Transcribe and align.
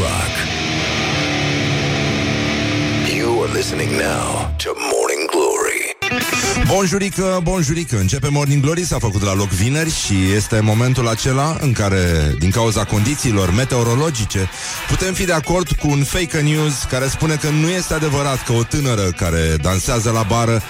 rock. 0.00 0.32
You 3.16 3.42
are 3.42 3.52
listening 3.52 3.90
now 3.90 4.54
to 4.56 4.70
Morning 4.92 5.30
Glory. 5.30 5.96
Bonjurică, 6.66 7.40
bonjurică 7.42 7.98
Începe 7.98 8.28
Morning 8.28 8.62
Glory, 8.62 8.84
s-a 8.84 8.98
făcut 8.98 9.22
la 9.22 9.34
loc 9.34 9.48
vineri 9.48 9.90
Și 9.90 10.14
este 10.34 10.60
momentul 10.60 11.08
acela 11.08 11.56
în 11.60 11.72
care 11.72 12.34
Din 12.38 12.50
cauza 12.50 12.84
condițiilor 12.84 13.50
meteorologice 13.50 14.48
Putem 14.88 15.14
fi 15.14 15.24
de 15.24 15.32
acord 15.32 15.68
cu 15.70 15.88
un 15.88 16.04
fake 16.04 16.40
news 16.40 16.82
Care 16.90 17.06
spune 17.06 17.34
că 17.34 17.48
nu 17.48 17.68
este 17.68 17.94
adevărat 17.94 18.44
Că 18.44 18.52
o 18.52 18.62
tânără 18.62 19.02
care 19.02 19.56
dansează 19.62 20.10
la 20.10 20.22
bară 20.22 20.62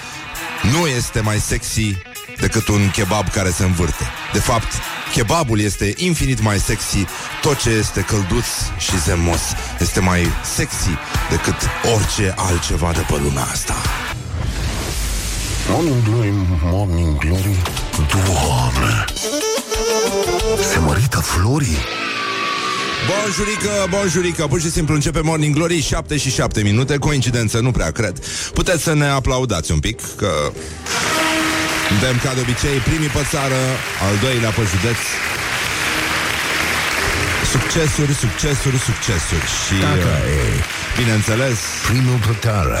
Nu 0.73 0.87
este 0.87 1.19
mai 1.19 1.39
sexy 1.39 1.97
Decât 2.39 2.67
un 2.67 2.89
kebab 2.91 3.29
care 3.29 3.49
se 3.49 3.63
învârte 3.63 4.03
De 4.33 4.39
fapt, 4.39 4.73
kebabul 5.15 5.59
este 5.59 5.93
infinit 5.97 6.41
mai 6.41 6.59
sexy 6.59 7.05
Tot 7.41 7.61
ce 7.61 7.69
este 7.69 8.01
călduț 8.01 8.45
și 8.77 9.01
zemos 9.01 9.41
Este 9.79 9.99
mai 9.99 10.27
sexy 10.55 10.89
Decât 11.29 11.55
orice 11.95 12.33
altceva 12.37 12.91
de 12.91 13.05
pe 13.07 13.19
lumea 13.23 13.43
asta. 13.43 13.75
Morning 15.69 16.03
Glory, 16.03 16.33
Morning 16.63 17.17
Glory 17.17 17.61
Doamne! 18.11 19.05
Se 20.71 20.79
mărită 20.79 21.17
florii! 21.17 21.77
Bonjurică, 23.09 23.87
bonjurică 23.89 24.47
Pur 24.47 24.61
și 24.61 24.71
simplu 24.71 24.93
începe 24.93 25.19
Morning 25.19 25.55
Glory 25.55 25.81
7 25.81 26.17
și 26.17 26.31
7 26.31 26.61
minute 26.61 26.97
Coincidență, 26.97 27.59
nu 27.59 27.71
prea 27.71 27.91
cred. 27.91 28.19
Puteți 28.53 28.83
să 28.83 28.93
ne 28.93 29.05
aplaudați 29.05 29.71
un 29.71 29.79
pic 29.79 30.01
Că 30.15 30.51
suntem 31.89 32.15
ca 32.23 32.31
de 32.37 32.41
obicei 32.45 32.77
Primii 32.89 33.11
pe 33.17 33.23
țară, 33.33 33.61
al 34.05 34.15
doilea 34.25 34.51
pe 34.57 34.63
județ. 34.73 35.01
Succesuri, 37.55 38.13
succesuri, 38.13 38.77
succesuri 38.89 39.45
Și, 39.63 39.75
Dacă 39.81 39.97
uh, 39.97 40.63
bineînțeles 40.97 41.57
Primul 41.87 42.19
pe 42.27 42.35
țară 42.41 42.79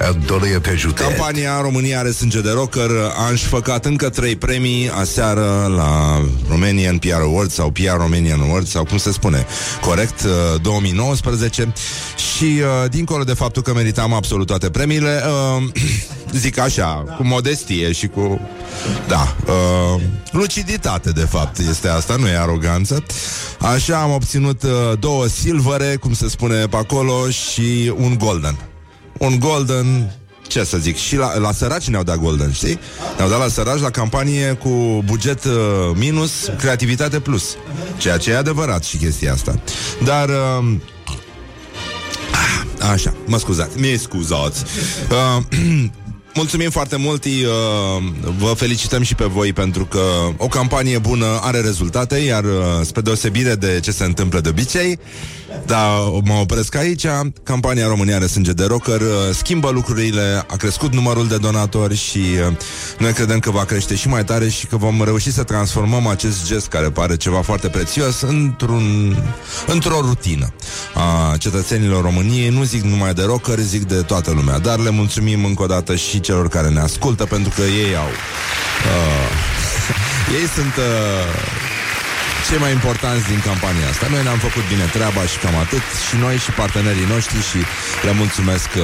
Al 0.00 0.16
doilea 0.26 0.60
pe 0.60 0.74
județ. 0.76 1.06
Campania 1.06 1.60
România 1.60 1.98
are 1.98 2.10
sânge 2.10 2.40
de 2.40 2.50
rocker 2.50 2.90
a 3.16 3.28
înșfăcat 3.28 3.84
încă 3.84 4.08
trei 4.08 4.36
premii 4.36 4.90
aseară 4.90 5.72
la 5.76 6.22
Romanian 6.48 6.98
PR 6.98 7.20
Awards 7.22 7.54
sau 7.54 7.70
PR 7.70 7.96
Romanian 7.96 8.40
Awards 8.40 8.70
sau 8.70 8.84
cum 8.84 8.98
se 8.98 9.12
spune 9.12 9.46
corect, 9.80 10.22
uh, 10.22 10.60
2019 10.60 11.72
și 12.34 12.44
uh, 12.44 12.90
dincolo 12.90 13.24
de 13.24 13.34
faptul 13.34 13.62
că 13.62 13.72
meritam 13.72 14.12
absolut 14.12 14.46
toate 14.46 14.70
premiile 14.70 15.22
uh, 15.26 15.62
zic 16.32 16.58
așa, 16.58 17.04
cu 17.16 17.24
modestie 17.24 17.92
și 17.92 18.06
cu 18.06 18.40
da, 19.08 19.36
uh, 19.46 20.02
luciditate 20.30 21.10
de 21.10 21.26
fapt 21.30 21.58
este 21.58 21.88
asta, 21.88 22.16
nu 22.16 22.28
e 22.28 22.38
aroganță 22.38 23.02
așa 23.58 23.96
am 23.96 24.12
obținut 24.12 24.62
uh, 24.62 24.70
două 24.98 25.26
silvere, 25.26 25.96
cum 25.96 26.14
se 26.14 26.28
spune 26.28 26.66
pe 26.66 26.76
acolo 26.76 27.30
și 27.30 27.92
un 27.96 28.18
golden 28.18 28.56
un 29.18 29.38
golden 29.38 30.12
ce 30.46 30.64
să 30.64 30.76
zic, 30.76 30.96
și 30.96 31.16
la, 31.16 31.38
la 31.38 31.52
săraci 31.52 31.88
ne-au 31.88 32.02
dat 32.02 32.16
golden, 32.16 32.52
știi? 32.52 32.78
Ne-au 33.16 33.28
dat 33.28 33.38
la 33.38 33.48
săraci 33.48 33.80
la 33.80 33.90
campanie 33.90 34.52
cu 34.52 35.02
buget 35.04 35.44
uh, 35.44 35.52
minus, 35.94 36.50
creativitate 36.58 37.20
plus. 37.20 37.56
Ceea 37.96 38.16
ce 38.16 38.30
e 38.30 38.36
adevărat 38.36 38.84
și 38.84 38.96
chestia 38.96 39.32
asta. 39.32 39.60
Dar... 40.04 40.28
Uh, 40.28 40.74
Așa, 42.92 43.14
mă 43.26 43.38
scuzați, 43.38 43.80
mi 43.80 43.96
scuzați. 43.98 44.64
Uh, 45.10 45.42
Mulțumim 46.34 46.70
foarte 46.70 46.96
mult, 46.96 47.24
uh, 47.24 47.30
vă 48.38 48.52
felicităm 48.56 49.02
și 49.02 49.14
pe 49.14 49.24
voi 49.24 49.52
pentru 49.52 49.84
că 49.84 50.00
o 50.36 50.46
campanie 50.46 50.98
bună 50.98 51.40
are 51.42 51.60
rezultate, 51.60 52.16
iar 52.16 52.44
uh, 52.44 52.50
spre 52.82 53.00
deosebire 53.00 53.54
de 53.54 53.80
ce 53.82 53.90
se 53.90 54.04
întâmplă 54.04 54.40
de 54.40 54.48
obicei, 54.48 54.98
dar 55.66 55.98
mă 56.24 56.34
opresc 56.40 56.74
aici, 56.74 57.06
campania 57.42 57.86
România 57.86 58.16
are 58.16 58.26
sânge 58.26 58.52
de 58.52 58.64
rocker 58.64 59.00
uh, 59.00 59.06
schimbă 59.32 59.70
lucrurile, 59.70 60.44
a 60.46 60.56
crescut 60.56 60.92
numărul 60.92 61.28
de 61.28 61.36
donatori 61.36 61.96
și 61.96 62.18
uh, 62.18 62.56
noi 62.98 63.12
credem 63.12 63.38
că 63.38 63.50
va 63.50 63.64
crește 63.64 63.94
și 63.94 64.08
mai 64.08 64.24
tare 64.24 64.48
și 64.48 64.66
că 64.66 64.76
vom 64.76 65.04
reuși 65.04 65.32
să 65.32 65.42
transformăm 65.42 66.06
acest 66.06 66.46
gest 66.46 66.68
care 66.68 66.90
pare 66.90 67.16
ceva 67.16 67.42
foarte 67.42 67.68
prețios 67.68 68.20
într-un, 68.20 69.16
într-o 69.66 70.00
rutină 70.00 70.52
a 70.94 71.36
cetățenilor 71.36 72.02
României. 72.02 72.48
Nu 72.48 72.62
zic 72.62 72.82
numai 72.82 73.14
de 73.14 73.22
rocker, 73.22 73.58
zic 73.58 73.86
de 73.86 74.00
toată 74.00 74.30
lumea, 74.30 74.58
dar 74.58 74.78
le 74.78 74.90
mulțumim 74.90 75.44
încă 75.44 75.62
o 75.62 75.66
dată 75.66 75.96
și 75.96 76.20
celor 76.20 76.48
care 76.48 76.68
ne 76.68 76.80
ascultă 76.80 77.24
pentru 77.24 77.52
că 77.56 77.62
ei 77.62 77.96
au... 77.96 78.08
Uh, 78.84 79.28
ei 80.40 80.46
sunt... 80.54 80.76
Uh, 80.76 81.71
cei 82.52 82.60
mai 82.60 82.72
importanți 82.72 83.24
din 83.28 83.40
campania 83.50 83.88
asta. 83.92 84.06
Noi 84.10 84.22
ne-am 84.22 84.38
făcut 84.38 84.64
bine 84.72 84.84
treaba 84.96 85.22
și 85.30 85.38
cam 85.38 85.56
atât 85.64 85.84
și 86.08 86.16
noi 86.24 86.36
și 86.36 86.50
partenerii 86.50 87.06
noștri 87.14 87.38
și 87.50 87.60
le 88.06 88.12
mulțumesc 88.22 88.68
uh, 88.76 88.82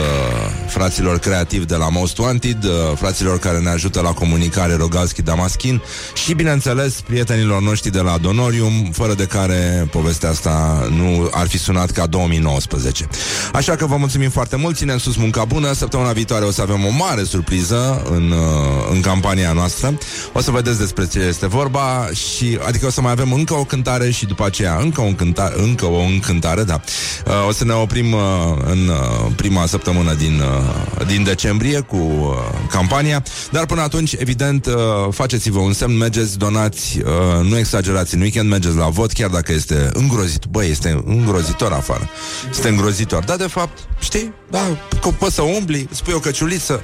fraților 0.67 1.19
creativi 1.19 1.67
de 1.67 1.75
la 1.75 1.89
Most 1.89 2.19
Wanted, 2.19 2.65
uh, 2.65 2.73
fraților 2.95 3.39
care 3.39 3.59
ne 3.59 3.71
ajută 3.71 4.01
la 4.01 4.12
comunicare 4.12 4.75
Rogalski 4.75 5.23
Damaschin 5.23 5.83
și 6.25 6.34
bineînțeles 6.34 7.01
prietenilor 7.01 7.61
noștri 7.62 7.91
de 7.91 8.01
la 8.01 8.19
Donorium, 8.19 8.91
fără 8.93 9.15
de 9.15 9.27
care 9.27 9.89
povestea 9.91 10.28
asta 10.28 10.87
nu 10.91 11.28
ar 11.33 11.47
fi 11.49 11.59
sunat 11.59 11.91
ca 11.91 12.07
2019. 12.07 13.09
Așa 13.53 13.77
că 13.77 13.87
vă 13.87 13.97
mulțumim 13.97 14.31
foarte 14.31 14.57
mult, 14.57 14.77
ținem 14.77 14.99
sus 14.99 15.17
munca 15.17 15.45
bună, 15.45 15.73
săptămâna 15.73 16.12
viitoare 16.12 16.45
o 16.45 16.51
să 16.51 16.62
avem 16.62 16.84
o 16.84 16.91
mare 16.91 17.23
surpriză 17.25 18.03
în, 18.11 18.31
uh, 18.31 18.93
în 18.93 19.01
campania 19.01 19.53
noastră. 19.53 19.99
O 20.33 20.41
să 20.41 20.51
vedeți 20.51 20.78
despre 20.78 21.07
ce 21.07 21.19
este 21.19 21.47
vorba 21.47 22.09
și 22.12 22.59
adică 22.67 22.87
o 22.87 22.91
să 22.91 23.01
mai 23.01 23.12
avem 23.12 23.33
încă 23.33 23.57
o 23.59 23.65
cântare 23.65 24.11
și 24.11 24.27
după 24.27 24.45
aceea 24.45 24.77
încă 24.77 25.01
o, 25.01 25.05
cântare, 25.05 25.55
încă 25.63 25.85
o 25.87 25.99
încântare, 26.01 26.63
da. 26.63 26.81
Uh, 27.27 27.49
o 27.49 27.53
să 27.53 27.65
ne 27.65 27.73
oprim 27.73 28.13
uh, 28.13 28.21
în 28.65 28.89
uh, 28.89 29.33
prima 29.37 29.67
săptămână 29.67 30.15
din, 30.15 30.41
uh, 30.41 31.07
din 31.07 31.23
decembrie 31.23 31.81
cu 31.81 31.97
uh, 31.97 32.37
campania, 32.71 33.23
dar 33.51 33.67
până 33.67 33.81
atunci, 33.81 34.13
evident, 34.19 34.67
uh, 34.67 34.75
faceți-vă 35.11 35.59
un 35.59 35.73
semn, 35.73 35.97
mergeți, 35.97 36.39
donați, 36.39 36.99
uh, 36.99 37.45
nu 37.49 37.59
exagerați 37.59 38.15
în 38.15 38.21
weekend, 38.21 38.49
mergeți 38.49 38.77
la 38.77 38.89
vot, 38.89 39.13
chiar 39.13 39.31
dacă 39.31 39.53
este 39.53 39.91
îngrozit. 39.93 40.45
Băi, 40.51 40.71
este 40.71 41.03
îngrozitor 41.07 41.73
afară. 41.73 42.09
Este 42.51 42.69
îngrozitor. 42.69 43.25
Dar, 43.25 43.37
de 43.37 43.47
fapt, 43.47 43.79
știi, 44.01 44.33
da, 44.51 44.61
că 45.01 45.09
poți 45.09 45.35
să 45.35 45.43
umbli, 45.43 45.89
spui 45.91 46.13
o 46.13 46.19
căciuliță, 46.19 46.83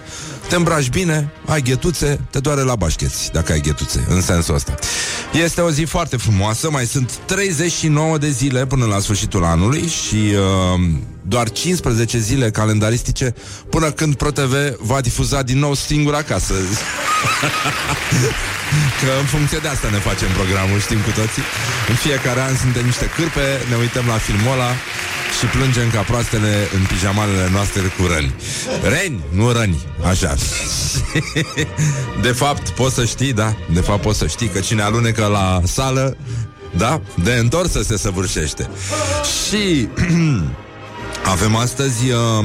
te 0.49 0.57
îmbraci 0.57 0.89
bine, 0.89 1.33
ai 1.47 1.63
ghetuțe, 1.63 2.21
te 2.31 2.39
doare 2.39 2.61
la 2.61 2.77
bașcheți, 2.77 3.31
dacă 3.33 3.53
ai 3.53 3.61
ghetuțe, 3.61 4.05
în 4.09 4.21
sensul 4.21 4.55
ăsta. 4.55 4.75
Este 5.33 5.61
o 5.61 5.71
zi 5.71 5.83
foarte 5.83 6.17
frumoasă, 6.17 6.71
mai 6.71 6.87
sunt 6.87 7.13
39 7.27 8.19
de 8.19 8.31
zile 8.31 8.67
până 8.67 8.85
la 8.85 8.99
sfârșitul 8.99 9.45
anului 9.45 9.87
și 9.87 10.15
uh, 10.15 10.81
doar 11.23 11.51
15 11.51 12.19
zile 12.19 12.51
calendaristice 12.51 13.35
până 13.71 13.91
când 13.91 14.15
ProTV 14.15 14.55
va 14.79 15.01
difuza 15.01 15.43
din 15.43 15.59
nou 15.59 15.75
singur 15.75 16.15
acasă. 16.15 16.55
Că 19.01 19.11
în 19.23 19.27
funcție 19.35 19.59
de 19.65 19.69
asta 19.69 19.89
ne 19.91 20.01
facem 20.09 20.31
programul, 20.39 20.79
știm 20.81 21.01
cu 21.07 21.13
toții. 21.21 21.45
În 21.89 21.95
fiecare 21.95 22.41
an 22.49 22.55
suntem 22.57 22.85
niște 22.85 23.07
cârpe, 23.17 23.47
ne 23.71 23.77
uităm 23.85 24.07
la 24.07 24.19
filmul 24.27 24.53
ăla 24.53 24.73
și 25.37 25.45
plângem 25.55 25.89
ca 25.91 26.01
proastele 26.01 26.53
în 26.77 26.83
pijamalele 26.93 27.49
noastre 27.57 27.81
cu 27.97 28.03
răni. 28.13 28.35
Reni, 28.93 29.21
nu 29.39 29.53
răni, 29.53 29.79
așa. 30.11 30.35
de 32.27 32.33
fapt, 32.43 32.69
poți 32.69 32.95
să 32.95 33.05
știi, 33.05 33.33
da, 33.33 33.57
de 33.73 33.81
fapt 33.81 34.01
poți 34.01 34.19
să 34.19 34.27
știi 34.27 34.49
că 34.49 34.61
cine 34.61 34.83
alunecă 34.83 35.27
la 35.27 35.61
sală, 35.65 36.17
da, 36.77 37.01
de 37.15 37.33
întorsă 37.33 37.83
se 37.83 37.97
săvârșește. 37.99 38.71
Și 39.47 39.89
avem 41.35 41.57
astăzi... 41.57 42.11
Uh, 42.11 42.45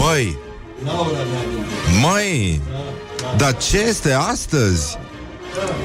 băi, 0.00 0.36
Măi, 2.00 2.60
dar 3.36 3.56
ce 3.56 3.78
este 3.78 4.12
astăzi? 4.12 4.98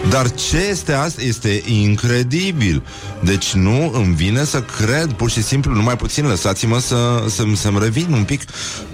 Dar 0.09 0.31
ce 0.31 0.57
este 0.57 0.93
asta? 0.93 1.21
Este 1.21 1.63
incredibil. 1.65 2.83
Deci 3.23 3.53
nu 3.53 3.91
îmi 3.93 4.15
vine 4.15 4.43
să 4.43 4.61
cred, 4.61 5.11
pur 5.11 5.29
și 5.29 5.43
simplu, 5.43 5.73
numai 5.73 5.95
puțin, 5.95 6.27
lăsați-mă 6.27 6.79
să, 6.79 7.23
să, 7.27 7.43
să-mi 7.55 7.79
revin 7.79 8.11
un 8.11 8.23
pic. 8.23 8.41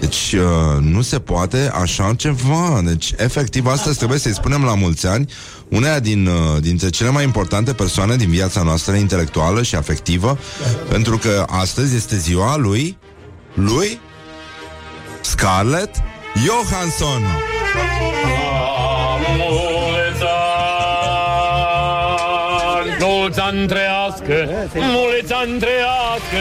Deci 0.00 0.32
uh, 0.32 0.80
nu 0.80 1.02
se 1.02 1.18
poate 1.18 1.70
așa 1.80 2.14
ceva. 2.16 2.80
Deci, 2.84 3.12
efectiv, 3.16 3.66
astăzi 3.66 3.96
trebuie 3.96 4.18
să-i 4.18 4.34
spunem 4.34 4.64
la 4.64 4.74
mulți 4.74 5.06
ani 5.06 5.32
una 5.68 5.98
din, 5.98 6.26
uh, 6.26 6.60
dintre 6.60 6.90
cele 6.90 7.10
mai 7.10 7.24
importante 7.24 7.72
persoane 7.72 8.16
din 8.16 8.30
viața 8.30 8.62
noastră 8.62 8.94
intelectuală 8.94 9.62
și 9.62 9.74
afectivă, 9.74 10.38
pentru 10.88 11.18
că 11.18 11.44
astăzi 11.48 11.96
este 11.96 12.16
ziua 12.16 12.56
lui, 12.56 12.98
lui 13.54 14.00
Scarlett 15.20 15.96
Johansson. 16.46 17.22
Mulți 23.20 23.40
ani 23.40 23.66
trăiască, 23.66 24.48
mulți 24.74 25.32
ani 25.32 25.58
trăiască, 25.58 26.40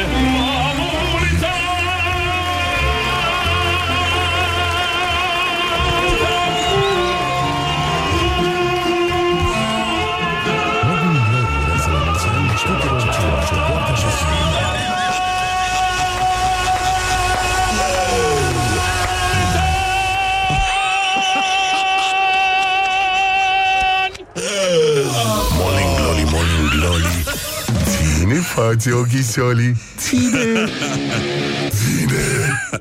Ține 28.49 28.61
față, 28.61 28.95
ochisoli 28.95 29.75
Ține 29.97 30.69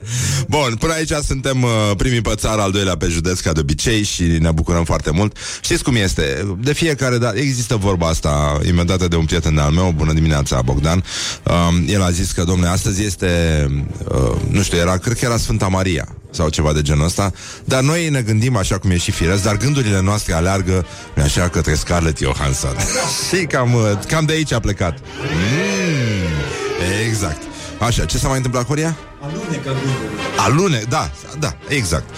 Bun, 0.49 0.77
până 0.79 0.93
aici 0.93 1.13
suntem 1.27 1.63
uh, 1.63 1.71
primii 1.97 2.21
pe 2.21 2.35
țară, 2.35 2.61
al 2.61 2.71
doilea 2.71 2.97
pe 2.97 3.07
județ, 3.07 3.41
ca 3.41 3.53
de 3.53 3.61
obicei, 3.61 4.03
și 4.03 4.23
ne 4.23 4.51
bucurăm 4.51 4.85
foarte 4.85 5.11
mult. 5.11 5.37
Știți 5.61 5.83
cum 5.83 5.97
este? 5.97 6.57
De 6.61 6.73
fiecare 6.73 7.19
dată 7.19 7.39
există 7.39 7.77
vorba 7.77 8.09
asta 8.09 8.61
inventată 8.67 9.09
de 9.09 9.17
un 9.17 9.25
prieten 9.25 9.59
al 9.59 9.71
meu, 9.71 9.93
bună 9.97 10.13
dimineața, 10.13 10.63
Bogdan. 10.63 11.05
Uh, 11.43 11.53
el 11.87 12.03
a 12.03 12.11
zis 12.11 12.31
că, 12.31 12.45
domnule, 12.45 12.69
astăzi 12.69 13.05
este, 13.05 13.67
uh, 14.09 14.41
nu 14.51 14.63
știu, 14.63 14.79
era, 14.79 14.97
cred 14.97 15.19
că 15.19 15.25
era 15.25 15.37
Sfânta 15.37 15.67
Maria 15.67 16.09
sau 16.31 16.49
ceva 16.49 16.73
de 16.73 16.83
genul 16.83 17.05
ăsta, 17.05 17.33
dar 17.65 17.83
noi 17.83 18.09
ne 18.09 18.21
gândim 18.21 18.57
așa 18.57 18.79
cum 18.79 18.91
e 18.91 18.97
și 18.97 19.11
firesc, 19.11 19.43
dar 19.43 19.57
gândurile 19.57 20.01
noastre 20.01 20.35
aleargă 20.35 20.87
așa 21.23 21.49
către 21.49 21.75
Scarlett 21.75 22.19
Johansson. 22.19 22.77
și 23.29 23.45
cam, 23.45 23.75
uh, 23.75 23.83
cam 24.09 24.25
de 24.25 24.33
aici 24.33 24.53
a 24.53 24.61
plecat. 24.61 24.99
Mm, 24.99 27.07
exact. 27.07 27.43
Așa, 27.81 28.05
ce 28.05 28.19
s-a 28.19 28.29
mai 28.29 28.37
întâmplat 28.37 28.67
cu 28.67 28.75
ea? 28.75 28.97
Alunecă 29.21 29.63
gândurile. 29.63 30.19
Alune, 30.37 30.83
da, 30.89 31.11
da, 31.39 31.57
exact. 31.69 32.15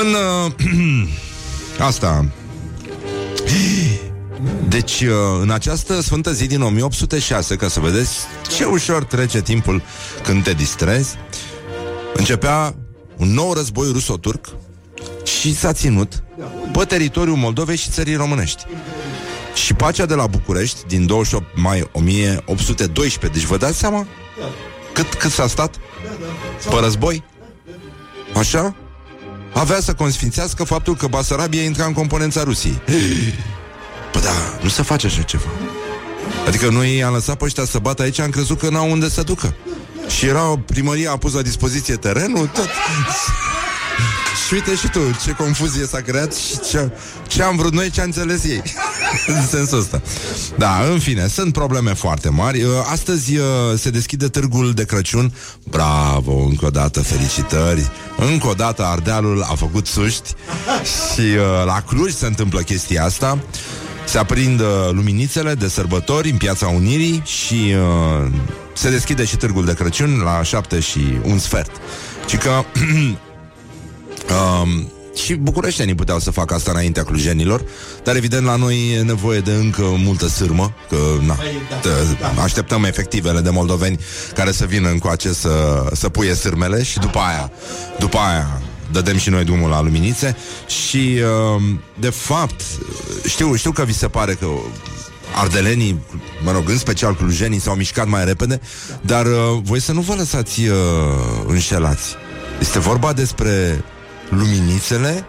În 0.00 0.06
uh, 0.46 0.52
asta. 1.88 2.24
Deci, 4.68 5.00
uh, 5.00 5.08
în 5.40 5.50
această 5.50 6.00
sfântă 6.00 6.32
zi 6.32 6.46
din 6.46 6.62
1806, 6.62 7.56
ca 7.56 7.68
să 7.68 7.80
vedeți 7.80 8.10
ce 8.56 8.64
ușor 8.64 9.04
trece 9.04 9.42
timpul 9.42 9.82
când 10.22 10.42
te 10.42 10.52
distrezi, 10.52 11.16
începea 12.14 12.74
un 13.16 13.32
nou 13.32 13.52
război 13.52 13.88
ruso-turc 13.92 14.46
și 15.24 15.54
s-a 15.54 15.72
ținut 15.72 16.22
pe 16.72 16.84
teritoriul 16.84 17.36
Moldovei 17.36 17.76
și 17.76 17.90
țării 17.90 18.14
românești. 18.14 18.66
Și 19.54 19.74
pacea 19.74 20.06
de 20.06 20.14
la 20.14 20.26
București 20.26 20.86
din 20.86 21.06
28 21.06 21.46
mai 21.54 21.88
1812, 21.92 23.40
deci 23.40 23.48
vă 23.48 23.56
dați 23.56 23.78
seama 23.78 24.06
cât, 24.92 25.14
cât 25.14 25.30
s-a 25.30 25.46
stat 25.46 25.74
pe 26.70 26.76
război? 26.80 27.24
Așa? 28.36 28.74
Avea 29.54 29.80
să 29.80 29.94
consfințească 29.94 30.64
faptul 30.64 30.96
că 30.96 31.06
Basarabia 31.06 31.62
intra 31.62 31.84
în 31.84 31.92
componența 31.92 32.42
Rusiei. 32.42 32.80
Păi 34.12 34.20
da, 34.20 34.58
nu 34.62 34.68
se 34.68 34.82
face 34.82 35.06
așa 35.06 35.22
ceva. 35.22 35.48
Adică 36.46 36.68
noi 36.68 36.96
i-am 36.96 37.12
lăsat 37.12 37.36
pe 37.36 37.44
ăștia 37.44 37.64
să 37.64 37.78
bată 37.78 38.02
aici, 38.02 38.18
am 38.18 38.30
crezut 38.30 38.58
că 38.58 38.68
n-au 38.68 38.90
unde 38.90 39.08
să 39.08 39.22
ducă. 39.22 39.54
Și 40.08 40.26
era 40.26 40.62
primăria 40.66 41.10
a 41.10 41.16
pus 41.16 41.32
la 41.32 41.42
dispoziție 41.42 41.96
terenul, 41.96 42.46
tot. 42.46 42.68
Și 44.52 44.58
uite 44.58 44.76
și 44.76 44.88
tu 44.88 45.00
ce 45.24 45.32
confuzie 45.32 45.86
s-a 45.86 46.00
creat 46.00 46.34
și 46.34 46.60
ce, 46.70 46.90
ce 47.26 47.42
am 47.42 47.56
vrut 47.56 47.72
noi, 47.72 47.90
ce 47.90 48.00
am 48.00 48.06
înțeles 48.06 48.44
ei. 48.44 48.62
în 49.36 49.46
sensul 49.46 49.78
ăsta. 49.78 50.02
Da, 50.56 50.84
în 50.90 50.98
fine, 50.98 51.26
sunt 51.26 51.52
probleme 51.52 51.94
foarte 51.94 52.28
mari. 52.28 52.62
Uh, 52.62 52.70
Astăzi 52.90 53.36
uh, 53.36 53.44
se 53.76 53.90
deschide 53.90 54.28
târgul 54.28 54.72
de 54.72 54.84
Crăciun. 54.84 55.34
Bravo, 55.64 56.32
încă 56.32 56.66
o 56.66 56.70
dată, 56.70 57.00
felicitări. 57.00 57.90
Încă 58.16 58.46
o 58.46 58.52
dată 58.52 58.84
Ardealul 58.84 59.42
a 59.42 59.54
făcut 59.54 59.86
suști 59.86 60.34
și 61.12 61.20
uh, 61.20 61.64
la 61.64 61.80
Cluj 61.80 62.12
se 62.12 62.26
întâmplă 62.26 62.60
chestia 62.60 63.04
asta. 63.04 63.38
Se 64.06 64.18
aprind 64.18 64.60
uh, 64.60 64.66
luminițele 64.90 65.54
de 65.54 65.68
sărbători 65.68 66.30
în 66.30 66.36
Piața 66.36 66.66
Unirii 66.66 67.22
și 67.24 67.74
uh, 68.24 68.30
se 68.74 68.90
deschide 68.90 69.24
și 69.24 69.36
târgul 69.36 69.64
de 69.64 69.74
Crăciun 69.74 70.20
la 70.24 70.42
șapte 70.42 70.80
și 70.80 71.18
un 71.22 71.38
sfert. 71.38 71.70
Și 72.26 72.36
că 72.36 72.50
Um, 74.30 74.92
și 75.14 75.34
bucureștenii 75.34 75.94
puteau 75.94 76.18
să 76.18 76.30
facă 76.30 76.54
asta 76.54 76.70
înaintea 76.70 77.04
clujenilor, 77.04 77.64
dar 78.04 78.16
evident 78.16 78.44
la 78.44 78.56
noi 78.56 78.94
e 78.94 79.02
nevoie 79.02 79.40
de 79.40 79.52
încă 79.52 79.82
multă 79.82 80.28
sârmă, 80.28 80.74
că 80.88 80.96
na, 81.20 81.38
te- 81.80 82.40
așteptăm 82.40 82.84
efectivele 82.84 83.40
de 83.40 83.50
moldoveni 83.50 83.98
care 84.34 84.52
să 84.52 84.64
vină 84.64 84.88
încoace 84.88 85.32
să, 85.32 85.84
să 85.92 86.08
puie 86.08 86.34
sârmele 86.34 86.82
și 86.82 86.98
după 86.98 87.18
aia, 87.18 87.50
după 87.98 88.18
aia 88.18 88.62
dădem 88.92 89.16
și 89.16 89.30
noi 89.30 89.44
drumul 89.44 89.70
la 89.70 89.82
luminițe 89.82 90.36
și 90.66 91.20
um, 91.56 91.80
de 91.98 92.10
fapt 92.10 92.60
știu, 93.26 93.54
știu 93.54 93.70
că 93.70 93.84
vi 93.84 93.94
se 93.94 94.08
pare 94.08 94.34
că 94.34 94.46
ardelenii, 95.34 96.00
mă 96.44 96.52
rog, 96.52 96.68
în 96.68 96.78
special 96.78 97.14
clujenii 97.16 97.60
s-au 97.60 97.74
mișcat 97.74 98.08
mai 98.08 98.24
repede, 98.24 98.60
dar 99.00 99.26
uh, 99.26 99.60
voi 99.62 99.80
să 99.80 99.92
nu 99.92 100.00
vă 100.00 100.14
lăsați 100.14 100.60
uh, 100.60 100.76
înșelați. 101.46 102.14
Este 102.60 102.78
vorba 102.78 103.12
despre 103.12 103.84
luminițele? 104.36 105.24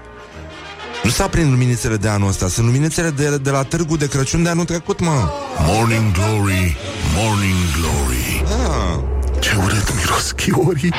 Nu 1.04 1.10
s-a 1.10 1.28
prind 1.28 1.50
luminițele 1.50 1.98
de 1.98 2.08
anul 2.08 2.28
ăsta 2.28 2.48
Sunt 2.48 2.66
luminițele 2.66 3.10
de, 3.10 3.38
de 3.38 3.50
la 3.50 3.64
târgul 3.64 3.98
de 3.98 4.08
Crăciun 4.08 4.44
de 4.44 4.50
anul 4.50 4.66
trecut, 4.66 5.00
mă. 5.00 5.30
Morning 5.66 6.12
Glory, 6.12 6.78
Morning 7.16 7.60
Glory. 7.78 8.44
Ah, 8.46 9.00
Ce 9.40 9.56
urât 9.64 9.96
miros 9.96 10.32
chiorii. 10.32 10.94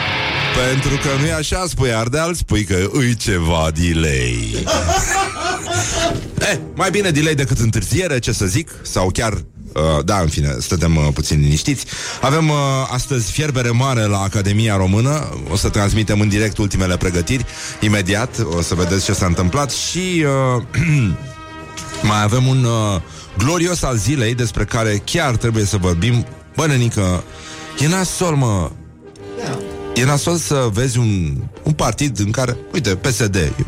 Pentru 0.71 0.97
că 0.97 1.09
nu 1.21 1.27
e 1.27 1.33
așa, 1.35 1.65
spui 1.69 1.95
Ardeal 1.95 2.35
Spui 2.35 2.65
că 2.65 2.89
îi 2.93 3.15
ceva 3.15 3.71
delay. 3.75 4.55
Eh, 6.39 6.59
mai 6.75 6.91
bine 6.91 7.11
delay 7.11 7.35
decât 7.35 7.59
întârziere, 7.59 8.19
ce 8.19 8.33
să 8.33 8.47
zic? 8.47 8.71
Sau 8.83 9.11
chiar 9.11 9.45
Uh, 9.75 10.05
da, 10.05 10.21
în 10.21 10.29
fine, 10.29 10.57
stătem 10.59 10.97
uh, 10.97 11.09
puțin 11.15 11.41
liniștiți. 11.41 11.85
Avem 12.21 12.49
uh, 12.49 12.57
astăzi 12.91 13.31
fierbere 13.31 13.71
mare 13.71 14.03
la 14.05 14.21
Academia 14.21 14.77
Română. 14.77 15.29
O 15.51 15.57
să 15.57 15.69
transmitem 15.69 16.21
în 16.21 16.29
direct 16.29 16.59
ultimele 16.59 16.97
pregătiri. 16.97 17.45
Imediat 17.81 18.47
o 18.57 18.63
să 18.63 18.75
vedeți 18.75 19.05
ce 19.05 19.13
s-a 19.13 19.27
întâmplat 19.27 19.71
și 19.71 20.25
uh, 20.57 20.63
mai 22.11 22.23
avem 22.23 22.47
un 22.47 22.65
uh, 22.65 23.01
glorios 23.39 23.83
al 23.83 23.97
zilei 23.97 24.35
despre 24.35 24.65
care 24.65 25.03
chiar 25.05 25.37
trebuie 25.37 25.65
să 25.65 25.77
vorbim. 25.77 26.27
Bă, 26.57 26.67
nenică, 26.67 27.25
e 27.79 27.89
nasol, 27.89 28.35
mă. 28.35 28.71
E 29.95 30.05
nasol 30.05 30.37
să 30.37 30.69
vezi 30.73 30.99
un, 30.99 31.37
un 31.63 31.73
partid 31.73 32.19
în 32.19 32.31
care, 32.31 32.57
uite, 32.73 32.91
PSD. 32.95 33.35
Eu 33.37 33.67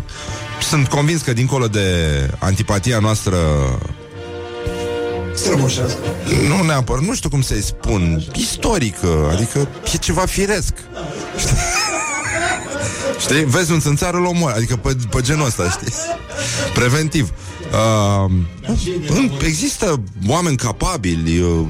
sunt 0.60 0.88
convins 0.88 1.22
că 1.22 1.32
dincolo 1.32 1.66
de 1.66 1.80
antipatia 2.38 2.98
noastră 2.98 3.36
Strămoșească. 5.36 5.98
nu 6.48 6.62
neapărat, 6.62 7.02
nu 7.02 7.14
știu 7.14 7.28
cum 7.28 7.40
să-i 7.42 7.62
spun, 7.62 8.24
istorică, 8.34 9.30
adică 9.32 9.68
e 9.94 9.96
ceva 9.96 10.20
firesc. 10.26 10.72
Știi? 11.38 11.56
Știi? 13.24 13.44
Vezi 13.44 13.72
un 13.72 13.80
țânțar, 13.80 14.14
îl 14.14 14.24
omori, 14.24 14.54
adică 14.54 14.76
pe, 14.76 14.96
pe 15.10 15.20
genul 15.20 15.46
ăsta, 15.46 15.70
știi? 15.70 15.92
Preventiv. 16.74 17.30
Uh, 17.72 18.30
în- 19.08 19.30
există 19.44 20.02
oameni 20.28 20.56
capabili, 20.56 21.38
uh, 21.40 21.66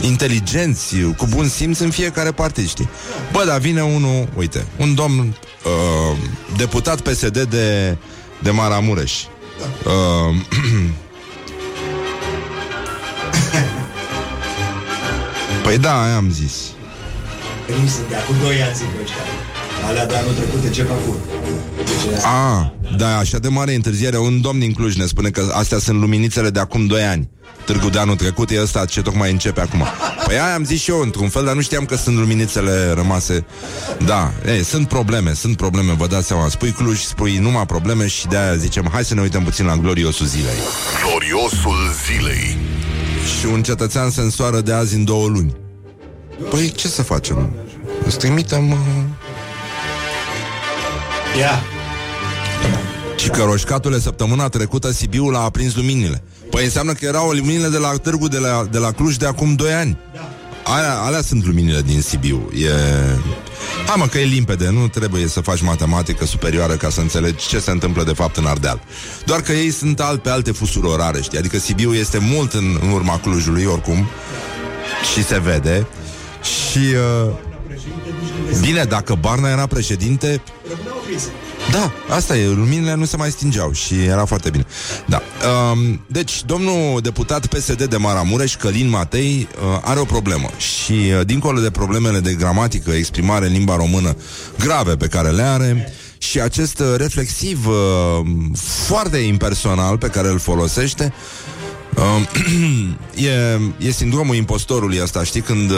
inteligenți, 0.00 0.94
uh, 0.96 1.14
cu 1.16 1.26
bun 1.26 1.48
simț 1.48 1.78
în 1.78 1.90
fiecare 1.90 2.30
partid, 2.32 2.68
știi? 2.68 2.88
Bă, 3.32 3.44
dar 3.46 3.58
vine 3.58 3.82
unul, 3.82 4.28
uite, 4.36 4.66
un 4.76 4.94
domn 4.94 5.18
uh, 5.64 6.16
deputat 6.56 7.00
PSD 7.00 7.38
de, 7.42 7.96
de 8.42 8.50
Maramureș. 8.50 9.12
Uh, 9.84 10.36
păi 15.68 15.78
da, 15.78 16.02
aia 16.02 16.16
am 16.16 16.30
zis. 16.30 16.54
Nu 17.80 17.86
sunt 17.88 18.08
de 18.08 18.14
acum 18.14 18.36
2 18.40 18.62
ani, 18.62 18.74
zic 18.74 18.86
ăștia. 19.02 19.22
Alea 19.88 20.06
de 20.06 20.14
anul 20.14 20.32
trecut 20.32 20.62
de 20.62 20.70
ce 20.70 20.82
făcut? 20.82 21.20
Deci, 21.76 22.24
A, 22.24 22.72
da, 22.96 23.18
așa 23.18 23.38
de 23.38 23.48
mare 23.48 23.74
întârziere. 23.74 24.18
Un 24.18 24.40
domn 24.40 24.58
din 24.58 24.72
Cluj 24.72 24.96
ne 24.96 25.06
spune 25.06 25.30
că 25.30 25.52
astea 25.54 25.78
sunt 25.78 26.00
luminițele 26.00 26.50
de 26.50 26.60
acum 26.60 26.86
2 26.86 27.02
ani. 27.02 27.28
Târgul 27.64 27.90
de 27.90 27.98
anul 27.98 28.16
trecut 28.16 28.50
e 28.50 28.60
ăsta 28.62 28.84
ce 28.84 29.02
tocmai 29.02 29.30
începe 29.30 29.60
acum. 29.60 29.84
Păi 30.26 30.34
aia 30.34 30.54
am 30.54 30.64
zis 30.64 30.80
și 30.80 30.90
eu 30.90 31.00
într-un 31.00 31.28
fel, 31.28 31.44
dar 31.44 31.54
nu 31.54 31.60
știam 31.60 31.84
că 31.84 31.96
sunt 31.96 32.16
luminițele 32.16 32.92
rămase. 32.94 33.46
Da, 34.06 34.32
ei, 34.46 34.64
sunt 34.64 34.88
probleme, 34.88 35.32
sunt 35.32 35.56
probleme, 35.56 35.92
vă 35.92 36.06
dați 36.06 36.26
seama. 36.26 36.48
Spui 36.48 36.70
Cluj, 36.70 37.00
spui 37.00 37.38
numai 37.38 37.66
probleme 37.66 38.06
și 38.06 38.26
de-aia 38.26 38.54
zicem, 38.54 38.88
hai 38.92 39.04
să 39.04 39.14
ne 39.14 39.20
uităm 39.20 39.44
puțin 39.44 39.66
la 39.66 39.76
gloriosul 39.76 40.26
zilei. 40.26 40.58
Gloriosul 41.04 41.92
zilei 42.06 42.56
Și 43.28 43.46
un 43.46 43.62
cetățean 43.62 44.10
se 44.10 44.20
însoară 44.20 44.60
de 44.60 44.72
azi 44.72 44.94
în 44.94 45.04
două 45.04 45.26
luni. 45.28 45.56
Păi 46.50 46.70
ce 46.70 46.88
să 46.88 47.02
facem? 47.02 47.50
Îți 48.06 48.18
trimitem... 48.18 48.70
uh, 48.70 48.78
Ia. 51.38 51.62
Și 53.16 53.28
că 53.28 53.42
roșcatule 53.42 53.98
săptămâna 53.98 54.48
trecută 54.48 54.92
Sibiul 54.92 55.36
a 55.36 55.38
aprins 55.38 55.74
luminile 55.74 56.22
Păi 56.50 56.64
înseamnă 56.64 56.92
că 56.92 57.04
erau 57.04 57.30
luminile 57.30 57.68
de 57.68 57.78
la 57.78 57.88
târgu 57.88 58.28
de 58.28 58.38
la, 58.38 58.66
de 58.70 58.78
la 58.78 58.92
Cluj 58.92 59.16
de 59.16 59.26
acum 59.26 59.54
2 59.54 59.72
ani 59.72 59.98
Alea, 60.70 60.98
alea 60.98 61.22
sunt 61.22 61.46
luminile 61.46 61.82
din 61.82 62.00
Sibiu. 62.00 62.50
E... 62.54 62.70
Hai 63.86 63.94
mă 63.96 64.06
că 64.06 64.18
e 64.18 64.24
limpede 64.24 64.70
Nu 64.70 64.88
trebuie 64.88 65.26
să 65.26 65.40
faci 65.40 65.62
matematică 65.62 66.24
superioară 66.24 66.72
Ca 66.72 66.90
să 66.90 67.00
înțelegi 67.00 67.48
ce 67.48 67.58
se 67.58 67.70
întâmplă 67.70 68.02
de 68.04 68.12
fapt 68.12 68.36
în 68.36 68.46
Ardeal. 68.46 68.80
Doar 69.24 69.40
că 69.40 69.52
ei 69.52 69.70
sunt 69.70 70.00
alt 70.00 70.22
pe 70.22 70.30
alte 70.30 70.52
fusuri 70.52 70.86
orare 70.86 71.20
știi? 71.22 71.38
Adică 71.38 71.58
Sibiu 71.58 71.94
este 71.94 72.18
mult 72.18 72.52
în, 72.52 72.78
în 72.82 72.90
urma 72.90 73.18
Clujului 73.18 73.64
oricum. 73.64 74.06
Și 75.12 75.24
se 75.24 75.40
vede. 75.40 75.86
Și 76.42 76.78
uh, 76.78 77.32
Bine, 78.60 78.82
dacă 78.82 79.14
Barna 79.20 79.48
era 79.48 79.66
președinte 79.66 80.42
Rămâneau 80.68 80.96
oprise. 80.96 81.28
Da, 81.70 81.92
asta 82.14 82.36
e, 82.36 82.46
luminile 82.46 82.94
nu 82.94 83.04
se 83.04 83.16
mai 83.16 83.30
stingeau 83.30 83.72
și 83.72 83.94
era 83.94 84.24
foarte 84.24 84.50
bine. 84.50 84.64
Da. 85.06 85.22
Um, 85.72 86.00
deci, 86.06 86.44
domnul 86.44 87.00
deputat 87.00 87.46
PSD 87.46 87.84
de 87.84 87.96
Maramureș, 87.96 88.56
Călin 88.56 88.88
Matei, 88.88 89.48
uh, 89.54 89.78
are 89.82 90.00
o 90.00 90.04
problemă 90.04 90.50
și, 90.56 90.92
uh, 90.92 91.26
dincolo 91.26 91.60
de 91.60 91.70
problemele 91.70 92.20
de 92.20 92.32
gramatică, 92.32 92.90
exprimare 92.90 93.46
în 93.46 93.52
limba 93.52 93.76
română 93.76 94.16
grave 94.58 94.96
pe 94.96 95.06
care 95.06 95.30
le 95.30 95.42
are, 95.42 95.92
și 96.18 96.40
acest 96.40 96.78
uh, 96.78 96.86
reflexiv 96.96 97.66
uh, 97.66 97.74
foarte 98.86 99.16
impersonal 99.16 99.98
pe 99.98 100.06
care 100.08 100.28
îl 100.28 100.38
folosește, 100.38 101.12
uh, 101.94 102.28
e, 103.28 103.86
e 103.86 103.90
sindromul 103.90 104.34
impostorului 104.34 105.00
asta, 105.00 105.24
știi, 105.24 105.40
când 105.40 105.70
uh, 105.70 105.76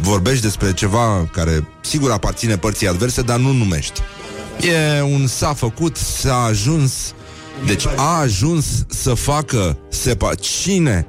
vorbești 0.00 0.42
despre 0.42 0.72
ceva 0.72 1.28
care 1.32 1.68
sigur 1.80 2.10
aparține 2.10 2.56
părții 2.56 2.88
adverse, 2.88 3.22
dar 3.22 3.38
nu 3.38 3.52
numești. 3.52 4.00
E 4.62 5.02
un 5.02 5.26
s-a 5.26 5.54
făcut, 5.54 5.96
s-a 5.96 6.42
ajuns 6.42 7.14
Deci 7.66 7.86
a 7.96 8.18
ajuns 8.18 8.66
să 8.88 9.14
facă 9.14 9.78
sepa... 9.88 10.34
Cine? 10.34 11.06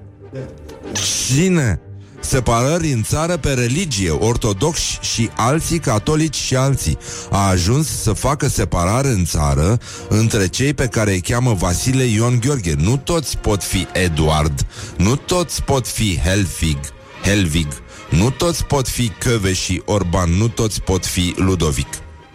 Cine? 1.27 1.81
Separări 2.19 2.91
în 2.91 3.03
țară 3.03 3.37
pe 3.37 3.53
religie 3.53 4.09
Ortodoxi 4.09 4.99
și 5.01 5.29
alții 5.35 5.79
Catolici 5.79 6.35
și 6.35 6.55
alții 6.55 6.97
A 7.29 7.47
ajuns 7.47 8.01
să 8.01 8.13
facă 8.13 8.47
separare 8.47 9.07
în 9.07 9.25
țară 9.25 9.77
Între 10.09 10.47
cei 10.47 10.73
pe 10.73 10.87
care 10.87 11.11
îi 11.11 11.21
cheamă 11.21 11.53
Vasile 11.53 12.03
Ion 12.03 12.39
Gheorghe 12.39 12.75
Nu 12.77 12.97
toți 12.97 13.37
pot 13.37 13.63
fi 13.63 13.87
Eduard 13.93 14.65
Nu 14.97 15.15
toți 15.15 15.63
pot 15.63 15.87
fi 15.87 16.19
Helvig 16.19 16.77
Helvig 17.23 17.67
Nu 18.09 18.29
toți 18.29 18.65
pot 18.65 18.87
fi 18.87 19.09
Căve 19.09 19.53
și 19.53 19.81
Orban 19.85 20.29
Nu 20.29 20.47
toți 20.47 20.81
pot 20.81 21.05
fi 21.05 21.33
Ludovic 21.37 21.87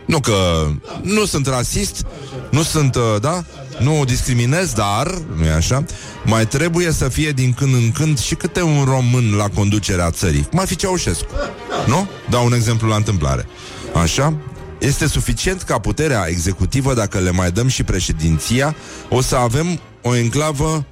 nu 0.07 0.21
că 0.21 0.67
nu 1.03 1.25
sunt 1.25 1.47
rasist, 1.47 2.07
nu 2.51 2.63
sunt, 2.63 2.95
uh, 2.95 3.03
da, 3.21 3.45
nu 3.79 4.05
discriminez, 4.05 4.73
dar, 4.73 5.19
nu 5.37 5.45
e 5.45 5.53
așa, 5.53 5.85
mai 6.25 6.47
trebuie 6.47 6.93
să 6.93 7.09
fie 7.09 7.31
din 7.31 7.53
când 7.53 7.75
în 7.75 7.93
când 7.93 8.19
și 8.19 8.35
câte 8.35 8.63
un 8.63 8.85
român 8.85 9.35
la 9.37 9.49
conducerea 9.49 10.11
țării, 10.11 10.47
cum 10.51 10.59
ar 10.59 10.67
fi 10.67 10.77
Ceaușescu. 10.77 11.31
Nu? 11.87 12.09
Dau 12.31 12.45
un 12.45 12.53
exemplu 12.53 12.89
la 12.89 12.97
întâmplare. 12.97 13.47
Așa? 14.03 14.37
Este 14.79 15.07
suficient 15.07 15.63
ca 15.63 15.79
puterea 15.79 16.27
executivă, 16.29 16.95
dacă 16.95 17.19
le 17.19 17.31
mai 17.31 17.51
dăm 17.51 17.69
și 17.69 17.83
președinția, 17.83 18.75
o 19.09 19.21
să 19.21 19.37
avem 19.37 19.81
o 20.03 20.17
enclavă 20.17 20.87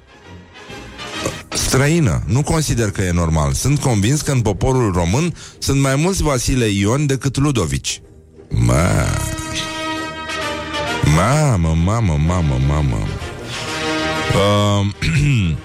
străină. 1.49 2.23
Nu 2.25 2.41
consider 2.41 2.91
că 2.91 3.01
e 3.01 3.11
normal. 3.11 3.53
Sunt 3.53 3.79
convins 3.79 4.21
că 4.21 4.31
în 4.31 4.41
poporul 4.41 4.91
român 4.91 5.35
sunt 5.59 5.81
mai 5.81 5.95
mulți 5.95 6.23
Vasile 6.23 6.65
Ion 6.65 7.05
decât 7.05 7.37
Ludovici. 7.37 8.01
Mă. 8.55 9.05
Mamă, 11.15 11.75
mamă, 11.83 12.19
mamă, 12.25 12.59
mamă. 12.67 12.97
Uh, 14.35 14.85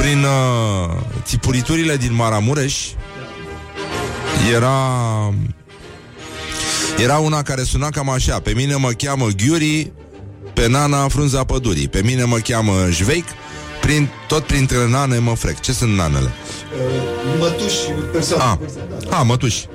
prin 0.00 0.24
uh, 0.24 0.96
țipuriturile 1.22 1.96
din 1.96 2.14
Maramureș 2.14 2.88
era 4.54 5.34
era 6.98 7.18
una 7.18 7.42
care 7.42 7.62
suna 7.62 7.88
cam 7.88 8.08
așa 8.10 8.38
Pe 8.40 8.52
mine 8.54 8.74
mă 8.74 8.90
cheamă 8.90 9.26
Ghiuri 9.36 9.92
Pe 10.52 10.68
nana 10.68 11.08
frunza 11.08 11.44
pădurii 11.44 11.88
Pe 11.88 12.02
mine 12.04 12.24
mă 12.24 12.36
cheamă 12.36 12.72
Jveic 12.90 13.24
prin, 13.80 14.08
Tot 14.28 14.42
printre 14.42 14.88
nane 14.88 15.18
mă 15.18 15.34
frec 15.34 15.60
Ce 15.60 15.72
sunt 15.72 15.94
nanele? 15.94 16.30
Uh, 16.72 17.38
mătuși 17.38 17.76
persoane. 18.12 18.42
A, 18.42 18.58
Da, 19.10 19.16
a 19.16 19.22
mătuși 19.22 19.66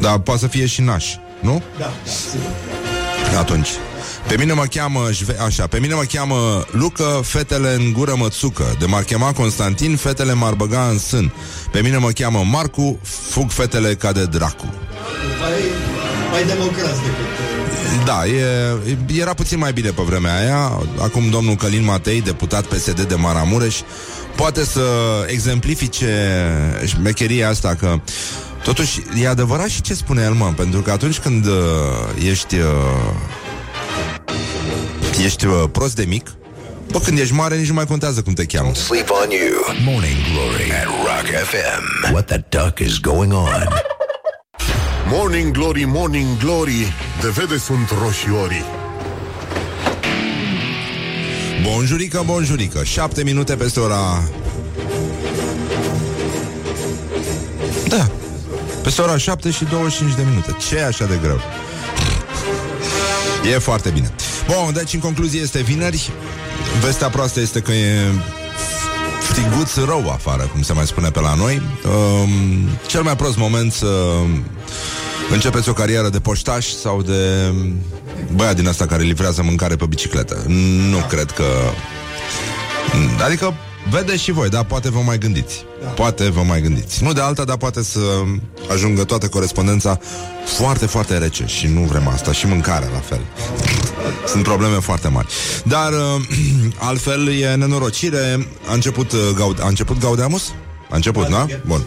Dar 0.00 0.18
poate 0.18 0.40
să 0.40 0.46
fie 0.46 0.66
și 0.66 0.80
naș, 0.80 1.06
nu? 1.40 1.62
da, 1.78 1.84
da, 1.84 2.10
sigur. 2.30 2.50
Atunci. 3.38 3.68
Pe 4.28 4.34
mine 4.38 4.52
mă 4.52 4.64
cheamă, 4.70 5.08
Jve- 5.12 5.36
așa, 5.46 5.66
pe 5.66 5.78
mine 5.78 5.94
mă 5.94 6.02
cheamă 6.12 6.64
Lucă, 6.70 7.20
fetele 7.24 7.74
în 7.74 7.92
gură 7.92 8.14
mă 8.16 8.28
țucă 8.28 8.76
De 8.78 8.86
m-ar 8.86 9.02
chema 9.02 9.32
Constantin, 9.32 9.96
fetele 9.96 10.32
m-ar 10.32 10.54
băga 10.54 10.88
în 10.90 10.98
sân. 10.98 11.32
Pe 11.72 11.80
mine 11.80 11.96
mă 11.96 12.10
cheamă 12.10 12.44
Marcu, 12.50 12.98
fug 13.02 13.50
fetele 13.50 13.94
ca 13.94 14.12
de 14.12 14.24
dracu. 14.24 14.64
Mai, 15.40 15.50
mai 16.30 16.44
democrați 16.46 17.00
decât... 17.00 17.26
uh, 17.98 18.04
Da, 18.04 18.26
e, 18.26 19.20
era 19.20 19.34
puțin 19.34 19.58
mai 19.58 19.72
bine 19.72 19.90
pe 19.90 20.02
vremea 20.02 20.36
aia. 20.38 20.78
Acum 21.00 21.30
domnul 21.30 21.54
Călin 21.54 21.84
Matei, 21.84 22.20
deputat 22.22 22.64
PSD 22.64 23.00
de 23.00 23.14
Maramureș 23.14 23.76
Poate 24.36 24.64
să 24.64 24.80
exemplifice 25.26 26.36
șmecheria 26.86 27.48
asta 27.48 27.74
că 27.74 28.00
Totuși, 28.62 29.00
e 29.22 29.28
adevărat 29.28 29.68
și 29.68 29.80
ce 29.80 29.94
spune 29.94 30.22
el, 30.22 30.32
mă 30.32 30.52
Pentru 30.56 30.80
că 30.80 30.90
atunci 30.90 31.18
când 31.18 31.46
uh, 31.46 31.52
ești 32.28 32.56
uh, 32.56 32.64
Ești 35.24 35.46
uh, 35.46 35.64
prost 35.72 35.94
de 35.94 36.04
mic 36.04 36.30
Bă, 36.90 36.98
când 36.98 37.18
ești 37.18 37.34
mare, 37.34 37.56
nici 37.56 37.68
nu 37.68 37.74
mai 37.74 37.86
contează 37.86 38.22
cum 38.22 38.32
te 38.32 38.44
cheamă 38.44 38.74
Sleep 38.74 39.10
on 39.10 39.30
you. 39.30 39.84
Morning 39.84 40.16
Glory 40.32 40.72
at 40.72 40.84
Rock 40.84 41.44
FM. 41.44 42.12
What 42.12 42.26
the 42.26 42.44
duck 42.48 42.78
is 42.78 42.98
going 42.98 43.32
on? 43.32 43.68
Morning 45.10 45.52
Glory, 45.52 45.84
Morning 45.84 46.38
Glory 46.38 46.92
De 47.20 47.28
vede 47.28 47.58
sunt 47.58 47.90
roșiorii 48.02 48.64
Bonjurică, 51.62 52.22
bonjurică 52.26 52.84
Șapte 52.84 53.22
minute 53.22 53.54
peste 53.54 53.80
ora 53.80 54.22
Peste 58.88 59.02
ora 59.02 59.16
7 59.16 59.50
și 59.50 59.64
25 59.64 60.14
de 60.14 60.22
minute. 60.28 60.56
Ce 60.68 60.76
e 60.76 60.84
așa 60.84 61.04
de 61.04 61.18
greu? 61.22 61.40
E 63.52 63.58
foarte 63.58 63.90
bine. 63.90 64.12
Bun, 64.46 64.72
deci 64.74 64.94
în 64.94 65.00
concluzie 65.00 65.40
este 65.40 65.60
vineri. 65.60 66.10
Vestea 66.80 67.08
proastă 67.08 67.40
este 67.40 67.60
că 67.60 67.72
e 67.72 67.98
Friguț 69.20 69.74
rău 69.74 70.10
afară, 70.10 70.42
cum 70.52 70.62
se 70.62 70.72
mai 70.72 70.86
spune 70.86 71.10
pe 71.10 71.20
la 71.20 71.34
noi. 71.34 71.62
Um, 71.84 72.68
Cel 72.86 73.02
mai 73.02 73.16
prost 73.16 73.36
moment 73.36 73.72
să 73.72 73.86
Începeți 75.32 75.68
o 75.68 75.72
carieră 75.72 76.08
de 76.08 76.20
poștaș 76.20 76.66
Sau 76.66 77.02
de 77.02 77.52
Băiat 78.34 78.56
din 78.56 78.68
asta 78.68 78.86
care 78.86 79.02
livrează 79.02 79.42
mâncare 79.42 79.76
pe 79.76 79.86
bicicletă. 79.86 80.44
Nu 80.90 80.98
cred 81.08 81.30
că 81.30 81.44
Adică 83.24 83.54
Vedeți 83.90 84.22
și 84.22 84.32
voi, 84.32 84.48
dar 84.48 84.64
poate 84.64 84.90
vă 84.90 85.00
mai 85.04 85.18
gândiți 85.18 85.64
Poate 85.94 86.28
vă 86.28 86.42
mai 86.42 86.60
gândiți 86.60 87.02
Nu 87.02 87.12
de 87.12 87.20
alta, 87.20 87.44
dar 87.44 87.56
poate 87.56 87.82
să 87.82 88.00
ajungă 88.72 89.04
toată 89.04 89.28
corespondența 89.28 89.98
Foarte, 90.44 90.86
foarte 90.86 91.18
rece 91.18 91.44
Și 91.46 91.66
nu 91.66 91.80
vrem 91.80 92.08
asta, 92.08 92.32
și 92.32 92.46
mâncarea 92.46 92.88
la 92.92 92.98
fel 92.98 93.20
Sunt 94.26 94.42
probleme 94.42 94.74
foarte 94.76 95.08
mari 95.08 95.26
Dar 95.64 95.92
uh, 95.92 96.22
altfel 96.88 97.28
e 97.28 97.54
nenorocire 97.54 98.48
A 98.68 98.72
început, 98.72 99.12
uh, 99.12 99.18
Gaud- 99.34 99.60
a 99.62 99.68
început 99.68 99.98
Gaudeamus? 100.00 100.52
A 100.90 100.96
început, 100.96 101.28
da? 101.28 101.46
Bun. 101.66 101.82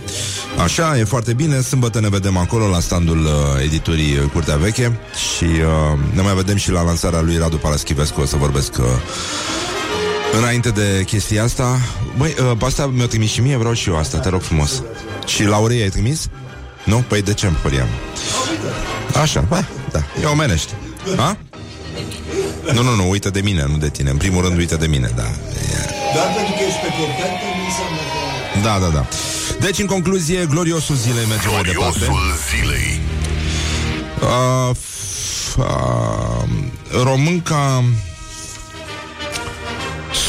Așa, 0.64 0.98
e 0.98 1.04
foarte 1.04 1.34
bine. 1.34 1.62
Sâmbătă 1.62 2.00
ne 2.00 2.10
vedem 2.10 2.38
acolo 2.38 2.68
la 2.68 2.80
standul 2.80 3.18
uh, 3.26 3.64
editurii 3.64 4.18
uh, 4.18 4.30
Curtea 4.34 4.56
Veche 4.56 5.00
și 5.36 5.44
uh, 5.44 6.00
ne 6.14 6.22
mai 6.22 6.34
vedem 6.34 6.56
și 6.56 6.72
la 6.72 6.84
lansarea 6.84 7.22
lui 7.22 7.38
Radu 7.38 7.56
Paraschivescu. 7.58 8.22
O 8.22 8.26
să 8.26 8.36
vorbesc 8.36 8.78
uh, 8.78 8.86
Înainte 10.38 10.70
de 10.70 11.04
chestia 11.06 11.44
asta 11.44 11.80
Băi, 12.18 12.36
uh, 12.40 12.58
pe 12.58 12.66
asta 12.66 12.86
mi-o 12.94 13.06
trimis 13.06 13.32
și 13.32 13.42
mie 13.42 13.58
Vreau 13.58 13.74
și 13.74 13.90
eu 13.90 13.98
asta, 13.98 14.18
te 14.18 14.30
rog 14.30 14.42
frumos 14.42 14.82
Și 15.26 15.44
Laurei 15.44 15.82
ai 15.82 15.90
trimis? 15.90 16.28
Nu? 16.84 17.04
Păi 17.08 17.22
de 17.22 17.34
ce 17.34 17.46
îmi 17.46 17.56
păream? 17.62 17.88
Așa, 19.22 19.46
ba, 19.48 19.66
da, 19.92 20.00
e 20.22 20.26
omenește 20.26 20.74
Ha? 21.16 21.38
Nu, 22.74 22.82
nu, 22.82 22.96
nu, 22.96 23.10
uită 23.10 23.30
de 23.30 23.42
mine, 23.42 23.66
nu 23.68 23.78
de 23.78 23.90
tine 23.90 24.10
În 24.10 24.18
primul 24.18 24.44
rând, 24.44 24.58
uită 24.58 24.76
de 24.76 24.88
mine, 24.88 25.12
da 25.16 25.24
e... 25.24 25.90
Doar 26.14 26.28
pentru 26.36 26.54
că 26.58 26.64
ești 26.68 26.80
pe 26.80 26.88
copertă, 26.88 27.46
nu 27.58 27.64
înseamnă 27.66 28.02
că... 28.12 28.60
Da, 28.64 28.86
da, 28.86 28.94
da 28.98 29.08
Deci, 29.66 29.80
în 29.80 29.86
concluzie, 29.86 30.46
gloriosul 30.50 30.96
zilei 30.96 31.26
merge 31.30 31.48
mai 31.48 31.62
departe 31.62 32.00
Gloriosul 32.00 32.20
zilei 32.50 33.00
uh, 34.22 34.76
f- 34.76 35.56
uh, 35.58 37.04
Românca 37.04 37.84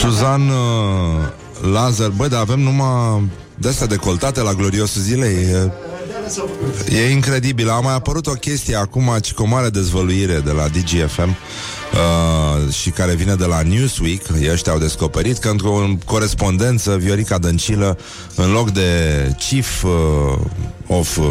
Suzan 0.03 0.49
uh, 0.49 1.73
Lazar 1.73 2.09
Băi, 2.09 2.29
dar 2.29 2.41
avem 2.41 2.61
numai 2.61 3.31
de 3.55 3.69
astea 3.69 3.87
decoltate 3.87 4.41
la 4.41 4.53
gloriosul 4.53 5.03
zilei 5.03 5.35
e, 5.35 5.71
e 6.97 7.11
incredibil. 7.11 7.71
A 7.71 7.81
mai 7.81 7.95
apărut 7.95 8.27
o 8.27 8.33
chestie 8.33 8.77
acum 8.77 9.11
ci 9.21 9.33
cu 9.33 9.43
o 9.43 9.47
mare 9.47 9.69
dezvăluire 9.69 10.41
de 10.41 10.51
la 10.51 10.69
DGFM 10.69 11.37
uh, 11.93 12.73
și 12.73 12.91
care 12.91 13.15
vine 13.15 13.35
de 13.35 13.45
la 13.45 13.63
Newsweek 13.63 14.23
Ei 14.41 14.51
ăștia 14.51 14.73
au 14.73 14.79
descoperit 14.79 15.39
că 15.39 15.49
într-o 15.49 15.89
corespondență 16.05 16.97
Viorica 16.97 17.39
Dăncilă 17.39 17.99
în 18.37 18.53
loc 18.53 18.71
de 18.71 18.91
chief 19.39 19.83
uh, 19.83 19.91
of 20.87 21.17
uh, 21.17 21.25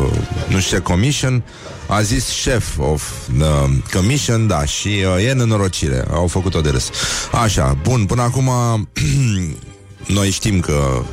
nu 0.48 0.60
știu 0.60 0.78
ce 0.78 0.84
commission 0.84 1.44
a 1.92 2.02
zis 2.02 2.42
chef 2.44 2.78
of 2.80 3.28
the 3.38 3.82
commission, 3.94 4.48
da, 4.48 4.66
și 4.66 4.88
uh, 4.88 5.26
e 5.26 5.34
nenorocire. 5.34 6.06
Au 6.12 6.28
făcut-o 6.28 6.62
de 6.62 6.70
râs. 6.70 6.90
Așa, 7.32 7.78
bun, 7.82 8.06
până 8.06 8.22
acum 8.22 8.50
noi 10.18 10.30
știm 10.30 10.60
că 10.60 11.04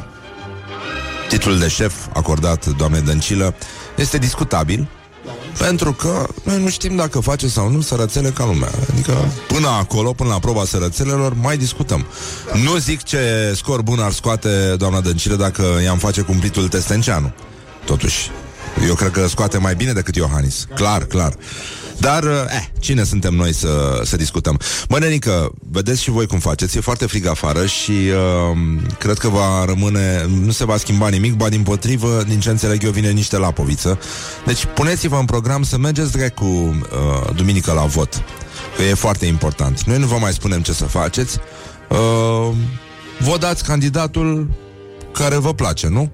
titlul 1.28 1.58
de 1.58 1.68
șef 1.68 1.94
acordat 2.12 2.66
doamnei 2.66 3.00
Dăncilă 3.00 3.54
este 3.96 4.18
discutabil. 4.18 4.88
Pentru 5.58 5.92
că 5.92 6.26
noi 6.42 6.62
nu 6.62 6.68
știm 6.68 6.96
dacă 6.96 7.20
face 7.20 7.48
sau 7.48 7.70
nu 7.70 7.80
sărățele 7.80 8.28
ca 8.28 8.44
lumea. 8.44 8.70
Adică 8.92 9.12
până 9.48 9.68
acolo, 9.68 10.12
până 10.12 10.28
la 10.28 10.38
proba 10.38 10.64
sărățelelor, 10.64 11.34
mai 11.34 11.56
discutăm. 11.56 12.06
Nu 12.64 12.76
zic 12.76 13.02
ce 13.02 13.52
scor 13.56 13.82
bun 13.82 13.98
ar 13.98 14.12
scoate 14.12 14.74
doamna 14.76 15.00
Dăncilă 15.00 15.36
dacă 15.36 15.64
i-am 15.84 15.98
face 15.98 16.20
cumplitul 16.20 16.68
Testenceanu. 16.68 17.32
Totuși, 17.84 18.30
eu 18.86 18.94
cred 18.94 19.10
că 19.10 19.26
scoate 19.28 19.58
mai 19.58 19.74
bine 19.74 19.92
decât 19.92 20.16
Iohannis. 20.16 20.66
Clar, 20.74 21.04
clar. 21.04 21.32
Dar, 22.00 22.24
eh, 22.24 22.64
cine 22.78 23.04
suntem 23.04 23.34
noi 23.34 23.54
să, 23.54 24.00
să 24.04 24.16
discutăm? 24.16 24.60
Mă, 24.88 24.98
nenică, 24.98 25.50
vedeți 25.70 26.02
și 26.02 26.10
voi 26.10 26.26
cum 26.26 26.38
faceți. 26.38 26.76
E 26.76 26.80
foarte 26.80 27.06
frig 27.06 27.26
afară 27.26 27.66
și 27.66 27.90
uh, 27.90 28.58
cred 28.98 29.18
că 29.18 29.28
va 29.28 29.64
rămâne, 29.64 30.26
nu 30.44 30.50
se 30.50 30.64
va 30.64 30.76
schimba 30.76 31.08
nimic, 31.08 31.34
ba 31.34 31.48
din 31.48 31.62
potrivă, 31.62 32.22
din 32.28 32.40
ce 32.40 32.50
înțeleg 32.50 32.84
eu, 32.84 32.90
vine 32.90 33.10
niște 33.10 33.38
lapoviță. 33.38 33.98
Deci 34.46 34.64
puneți-vă 34.74 35.16
în 35.16 35.24
program 35.24 35.62
să 35.62 35.78
mergeți 35.78 36.12
direct 36.12 36.36
cu 36.36 36.44
uh, 36.44 37.34
duminică 37.34 37.72
la 37.72 37.82
vot. 37.84 38.22
Că 38.76 38.82
e 38.82 38.94
foarte 38.94 39.26
important. 39.26 39.82
Noi 39.82 39.98
nu 39.98 40.06
vă 40.06 40.16
mai 40.20 40.32
spunem 40.32 40.60
ce 40.60 40.72
să 40.72 40.84
faceți. 40.84 41.38
Uh, 41.88 42.54
vă 43.18 43.36
dați 43.38 43.64
candidatul 43.64 44.48
care 45.12 45.36
vă 45.36 45.54
place, 45.54 45.88
nu? 45.88 46.10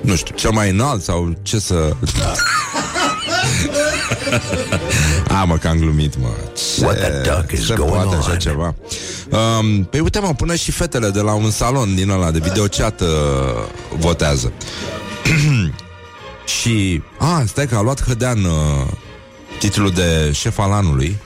Nu 0.00 0.16
știu, 0.16 0.34
cel 0.34 0.50
mai 0.50 0.70
înalt 0.70 1.02
sau 1.02 1.36
ce 1.42 1.58
să... 1.58 1.96
A, 5.28 5.44
mă, 5.44 5.56
că 5.56 5.68
am 5.68 5.78
glumit, 5.78 6.18
mă. 6.20 6.28
Ce, 6.76 6.84
What 6.84 6.98
the 6.98 7.30
duck 7.30 7.52
is 7.52 7.66
se 7.66 7.74
going 7.74 7.94
poate 7.94 8.16
așa 8.16 8.30
on? 8.30 8.38
ceva? 8.38 8.74
Um, 9.30 9.84
păi 9.84 10.00
uite, 10.00 10.18
mă, 10.18 10.34
până 10.34 10.54
și 10.54 10.70
fetele 10.70 11.08
de 11.08 11.20
la 11.20 11.32
un 11.32 11.50
salon 11.50 11.94
din 11.94 12.10
ăla 12.10 12.30
de 12.30 12.38
videochat 12.38 13.00
uh, 13.00 13.08
votează. 13.98 14.52
și... 16.60 17.02
A, 17.18 17.44
stai 17.46 17.66
că 17.66 17.76
a 17.76 17.80
luat 17.82 18.04
Hădean 18.04 18.44
uh, 18.44 18.86
titlul 19.58 19.90
de 19.90 20.32
șef 20.32 20.58
al 20.58 20.72
anului. 20.72 21.16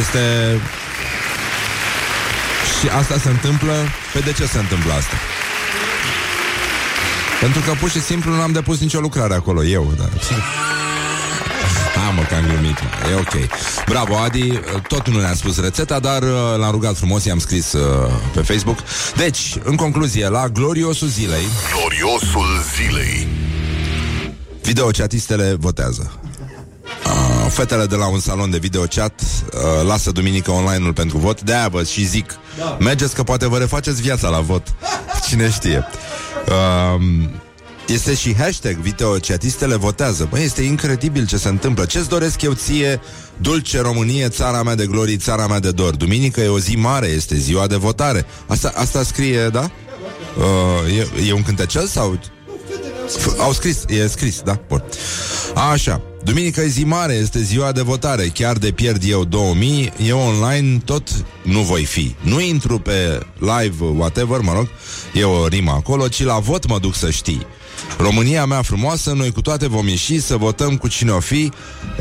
Este... 0.00 0.20
Și 2.80 2.88
asta 2.88 3.18
se 3.22 3.28
întâmplă... 3.28 3.72
Pe 4.12 4.18
de 4.18 4.32
ce 4.32 4.46
se 4.46 4.58
întâmplă 4.58 4.92
asta? 4.92 5.14
Pentru 7.40 7.60
că 7.60 7.72
pur 7.80 7.90
și 7.90 8.00
simplu 8.00 8.34
nu 8.34 8.40
am 8.40 8.52
depus 8.52 8.80
nicio 8.80 9.00
lucrare 9.00 9.34
acolo, 9.34 9.64
eu, 9.64 9.92
da. 9.98 10.04
Ah, 12.06 12.12
mă, 12.16 12.22
că 12.28 12.34
am 12.34 12.44
glumit, 12.46 12.76
mă. 12.82 13.10
e 13.10 13.14
ok. 13.14 13.48
Bravo, 13.86 14.16
Adi, 14.16 14.48
tot 14.88 15.08
nu 15.08 15.20
ne-a 15.20 15.34
spus 15.34 15.60
rețeta, 15.60 15.98
dar 15.98 16.22
uh, 16.22 16.28
l-am 16.58 16.70
rugat 16.70 16.96
frumos, 16.96 17.24
i-am 17.24 17.38
scris 17.38 17.72
uh, 17.72 18.10
pe 18.34 18.40
Facebook. 18.40 18.78
Deci, 19.16 19.54
în 19.62 19.76
concluzie, 19.76 20.28
la 20.28 20.48
gloriosul 20.48 21.08
zilei, 21.08 21.44
Gloriosul 21.78 22.46
zilei. 22.76 23.28
videochatistele 24.62 25.56
votează. 25.60 26.12
Uh, 27.46 27.52
fetele 27.52 27.86
de 27.86 27.94
la 27.94 28.06
un 28.06 28.20
salon 28.20 28.50
de 28.50 28.58
videochat 28.58 29.20
uh, 29.20 29.86
lasă 29.86 30.10
duminică 30.10 30.50
online-ul 30.50 30.92
pentru 30.92 31.18
vot, 31.18 31.42
de-aia 31.42 31.68
vă 31.68 31.82
și 31.82 32.04
zic, 32.04 32.38
da. 32.58 32.76
mergeți 32.80 33.14
că 33.14 33.22
poate 33.22 33.48
vă 33.48 33.58
refaceți 33.58 34.02
viața 34.02 34.28
la 34.28 34.40
vot. 34.40 34.74
Cine 35.28 35.50
știe. 35.50 35.86
Uh, 36.48 37.02
este 37.86 38.14
și 38.14 38.34
hashtag 38.34 38.76
videochatistele 38.76 39.76
votează. 39.76 40.26
Băi, 40.30 40.42
este 40.42 40.62
incredibil 40.62 41.26
ce 41.26 41.36
se 41.36 41.48
întâmplă. 41.48 41.84
Ce-ți 41.84 42.08
doresc 42.08 42.42
eu 42.42 42.52
ție, 42.52 43.00
dulce 43.36 43.80
Românie, 43.80 44.28
țara 44.28 44.62
mea 44.62 44.74
de 44.74 44.86
glorii, 44.86 45.16
țara 45.16 45.46
mea 45.46 45.60
de 45.60 45.70
dor? 45.70 45.96
Duminică 45.96 46.40
e 46.40 46.48
o 46.48 46.58
zi 46.58 46.76
mare, 46.76 47.06
este 47.06 47.36
ziua 47.36 47.66
de 47.66 47.76
votare. 47.76 48.26
Asta, 48.46 48.72
asta 48.74 49.02
scrie, 49.02 49.48
da? 49.48 49.70
Uh, 50.38 50.98
e, 50.98 51.28
e 51.28 51.32
un 51.32 51.42
cântecel 51.42 51.86
sau... 51.86 52.18
F- 53.18 53.38
au 53.38 53.52
scris, 53.52 53.84
e 53.88 54.06
scris, 54.06 54.40
da? 54.40 54.60
Bun. 54.68 54.84
Așa. 55.72 56.02
Duminică 56.26 56.60
e 56.60 56.66
zi 56.66 56.84
mare, 56.84 57.12
este 57.12 57.42
ziua 57.42 57.72
de 57.72 57.80
votare. 57.80 58.26
Chiar 58.26 58.56
de 58.56 58.70
pierd 58.70 59.02
eu 59.08 59.24
2000, 59.24 59.92
eu 60.06 60.18
online 60.18 60.78
tot 60.84 61.08
nu 61.42 61.60
voi 61.60 61.84
fi. 61.84 62.14
Nu 62.20 62.40
intru 62.40 62.78
pe 62.78 63.26
live, 63.38 63.84
whatever, 63.96 64.40
mă 64.40 64.52
rog, 64.52 64.68
e 65.14 65.24
o 65.24 65.46
rimă 65.46 65.70
acolo, 65.70 66.08
ci 66.08 66.22
la 66.22 66.38
vot 66.38 66.66
mă 66.66 66.78
duc 66.78 66.94
să 66.94 67.10
știi. 67.10 67.46
România 67.98 68.44
mea 68.44 68.62
frumoasă, 68.62 69.12
noi 69.12 69.32
cu 69.32 69.40
toate 69.40 69.68
vom 69.68 69.88
ieși 69.88 70.20
să 70.20 70.36
votăm 70.36 70.76
cu 70.76 70.88
cine 70.88 71.10
o 71.10 71.20
fi. 71.20 71.52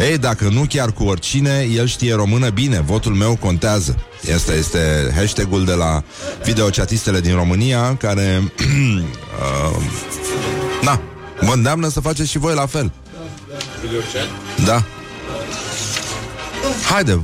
Ei, 0.09 0.17
dacă 0.17 0.49
nu 0.49 0.65
chiar 0.69 0.91
cu 0.91 1.03
oricine, 1.03 1.67
el 1.75 1.87
știe 1.87 2.13
română 2.13 2.49
bine, 2.49 2.81
votul 2.81 3.13
meu 3.13 3.35
contează. 3.35 4.05
Asta 4.35 4.53
este 4.53 5.11
hashtagul 5.15 5.65
de 5.65 5.73
la 5.73 6.03
videochatistele 6.43 7.19
din 7.19 7.35
România, 7.35 7.95
care... 7.95 8.41
uh, 9.41 9.83
na, 10.83 11.01
mă 11.41 11.53
îndeamnă 11.53 11.87
să 11.87 11.99
faceți 11.99 12.29
și 12.29 12.37
voi 12.37 12.53
la 12.53 12.65
fel. 12.65 12.91
Da. 14.65 14.83
Haide. 16.89 17.21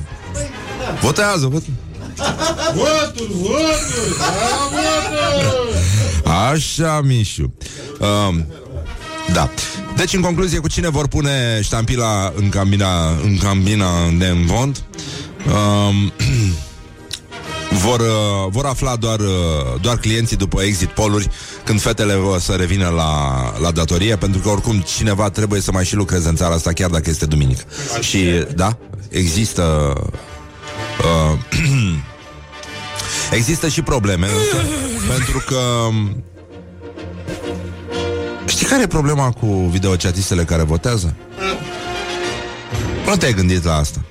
Votează, 1.02 1.48
votează. 1.48 1.72
Votul, 2.74 3.28
votul, 3.32 4.16
da, 4.18 4.70
votul! 4.72 6.32
Așa, 6.52 7.02
Mișu. 7.04 7.54
Um, 8.00 8.46
da. 9.34 9.50
Deci, 9.96 10.14
în 10.14 10.22
concluzie, 10.22 10.60
cu 10.60 10.68
cine 10.68 10.90
vor 10.90 11.08
pune 11.08 11.60
ștampila 11.62 12.34
în 12.36 12.50
cabina, 12.50 13.10
în 13.24 13.38
cabina 13.38 14.10
de 14.18 14.26
învont? 14.26 14.84
Um, 15.46 16.12
vor, 17.72 18.00
uh, 18.00 18.08
vor 18.50 18.66
afla 18.66 18.96
doar, 18.96 19.20
uh, 19.20 19.82
doar 19.82 19.98
clienții 19.98 20.38
după 20.38 20.62
exit 20.62 20.90
poluri 20.90 21.30
când 21.64 21.82
fetele 21.82 22.14
o 22.14 22.40
să 22.40 22.52
revină 22.52 22.90
la, 22.90 23.44
la 23.62 23.72
datorie, 23.72 24.16
pentru 24.16 24.42
că 24.42 24.50
oricum 24.50 24.80
cineva 24.80 25.30
trebuie 25.30 25.62
să 25.62 25.72
mai 25.72 25.86
și 25.86 25.96
lucreze 25.96 26.30
în 26.30 26.36
țara 26.36 26.54
asta, 26.54 26.72
chiar 26.72 26.90
dacă 26.90 27.10
este 27.10 27.26
duminică. 27.26 27.64
Și, 28.00 28.46
da, 28.56 28.78
există... 29.10 29.94
Uh, 31.00 31.40
există 33.40 33.68
și 33.68 33.82
probleme, 33.82 34.26
însă, 34.28 34.68
pentru 35.08 35.44
că 35.48 35.60
Știi 38.48 38.66
care 38.66 38.82
e 38.82 38.88
problema 38.88 39.32
cu 39.32 39.46
videochatistele 39.46 40.44
care 40.44 40.64
votează? 40.64 41.16
Nu 43.06 43.16
te-ai 43.16 43.34
gândit 43.34 43.64
la 43.64 43.76
asta? 43.76 44.02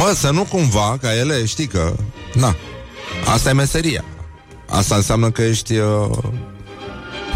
Mă, 0.00 0.12
să 0.16 0.30
nu 0.30 0.44
cumva, 0.44 0.98
ca 1.00 1.14
ele, 1.16 1.44
știi 1.44 1.66
că... 1.66 1.92
Na, 2.34 2.56
asta 3.24 3.48
e 3.48 3.52
meseria. 3.52 4.04
Asta 4.68 4.94
înseamnă 4.94 5.30
că 5.30 5.42
ești... 5.42 5.76
Uh, 5.76 6.18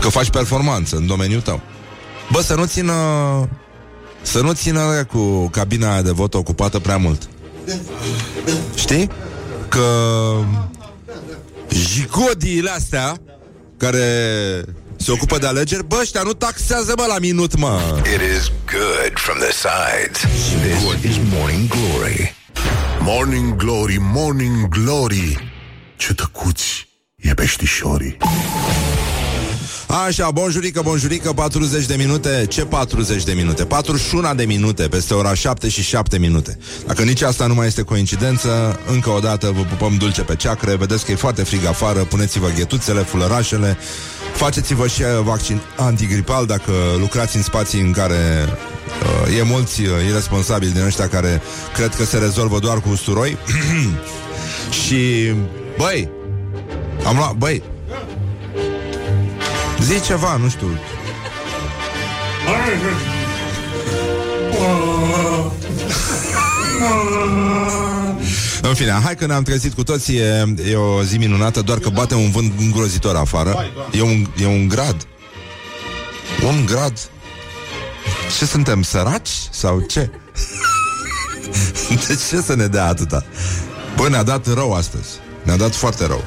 că 0.00 0.08
faci 0.08 0.30
performanță 0.30 0.96
în 0.96 1.06
domeniul 1.06 1.40
tău. 1.40 1.60
Bă, 2.32 2.40
să 2.40 2.54
nu 2.54 2.64
țină... 2.64 2.94
Să 4.22 4.40
nu 4.40 4.52
țină 4.52 4.80
aia 4.80 5.04
cu 5.04 5.48
cabina 5.48 5.92
aia 5.92 6.02
de 6.02 6.10
vot 6.10 6.34
ocupată 6.34 6.78
prea 6.78 6.96
mult. 6.96 7.28
Știi? 8.74 9.08
Că... 9.68 9.88
Jigodiile 11.70 12.70
astea 12.70 13.16
care 13.76 14.06
se 14.96 15.10
ocupă 15.10 15.38
de 15.38 15.46
alegeri, 15.46 15.86
bă, 15.86 15.96
ăștia 16.00 16.22
nu 16.22 16.32
taxează, 16.32 16.92
bă, 16.96 17.04
la 17.08 17.18
minut, 17.18 17.56
mă. 17.56 17.80
It 17.98 18.20
is 18.36 18.50
good 18.72 19.12
from 19.14 19.38
the 19.38 19.52
sides. 19.52 20.20
This 20.20 21.10
is 21.10 21.16
Morning 21.32 21.68
Glory. 21.68 22.34
Morning 23.06 23.56
Glory, 23.56 23.96
Morning 24.00 24.68
Glory. 24.68 25.52
Ce 25.96 26.14
tăcuți 26.14 26.88
e 27.16 27.34
peștișorii. 27.34 28.16
Așa, 30.06 30.30
bonjurică, 30.30 30.80
bonjurică, 30.82 31.32
40 31.32 31.86
de 31.86 31.94
minute 31.94 32.46
Ce 32.48 32.64
40 32.64 33.24
de 33.24 33.32
minute? 33.32 33.64
41 33.64 34.34
de 34.34 34.44
minute 34.44 34.88
Peste 34.88 35.14
ora 35.14 35.34
7 35.34 35.68
și 35.68 35.82
7 35.82 36.18
minute 36.18 36.58
Dacă 36.86 37.02
nici 37.02 37.22
asta 37.22 37.46
nu 37.46 37.54
mai 37.54 37.66
este 37.66 37.82
coincidență 37.82 38.80
Încă 38.86 39.10
o 39.10 39.18
dată 39.18 39.50
vă 39.50 39.62
pupăm 39.62 39.96
dulce 39.96 40.22
pe 40.22 40.36
ceacre 40.36 40.76
Vedeți 40.76 41.04
că 41.04 41.12
e 41.12 41.14
foarte 41.14 41.42
frig 41.42 41.64
afară 41.64 42.04
Puneți-vă 42.04 42.48
ghetuțele, 42.56 43.00
fulărașele 43.00 43.76
Faceți-vă 44.34 44.86
și 44.86 45.02
uh, 45.02 45.08
vaccin 45.22 45.60
antigripal 45.76 46.46
Dacă 46.46 46.72
lucrați 46.98 47.36
în 47.36 47.42
spații 47.42 47.80
în 47.80 47.92
care 47.92 48.48
uh, 48.48 48.73
E 49.38 49.42
mulți 49.42 49.82
uh, 49.82 49.88
irresponsabili 50.08 50.72
din 50.72 50.82
ăștia 50.82 51.08
Care 51.08 51.42
cred 51.74 51.94
că 51.94 52.04
se 52.04 52.18
rezolvă 52.18 52.58
doar 52.58 52.80
cu 52.80 52.88
usturoi. 52.88 53.36
Și, 54.84 55.32
băi 55.76 56.08
Am 57.06 57.16
luat, 57.16 57.34
băi 57.34 57.62
Zi 59.80 60.00
ceva, 60.00 60.36
nu 60.36 60.48
știu. 60.48 60.66
În 68.62 68.74
fine, 68.74 68.90
hai 68.90 69.14
că 69.14 69.26
ne-am 69.26 69.42
trezit 69.42 69.74
cu 69.74 69.82
toții 69.82 70.16
E, 70.16 70.54
e 70.70 70.76
o 70.76 71.02
zi 71.02 71.16
minunată 71.16 71.60
Doar 71.60 71.78
că 71.78 71.88
bate 71.88 72.14
un 72.14 72.30
vânt 72.30 72.52
îngrozitor 72.58 73.16
afară. 73.16 73.64
E 73.92 74.02
un, 74.02 74.26
e 74.40 74.46
un 74.46 74.68
grad. 74.68 75.06
Un 76.46 76.66
grad 76.66 77.08
Ce 78.38 78.44
suntem, 78.44 78.82
săraci? 78.82 79.30
Sau 79.50 79.80
ce? 79.80 80.10
De 81.88 82.18
ce 82.28 82.40
să 82.40 82.54
ne 82.56 82.66
dea 82.66 82.86
atâta? 82.86 83.24
Bă, 83.96 84.08
ne-a 84.08 84.22
dat 84.22 84.54
rău 84.54 84.72
astăzi 84.72 85.08
Ne-a 85.42 85.56
dat 85.56 85.74
foarte 85.74 86.06
rău. 86.06 86.24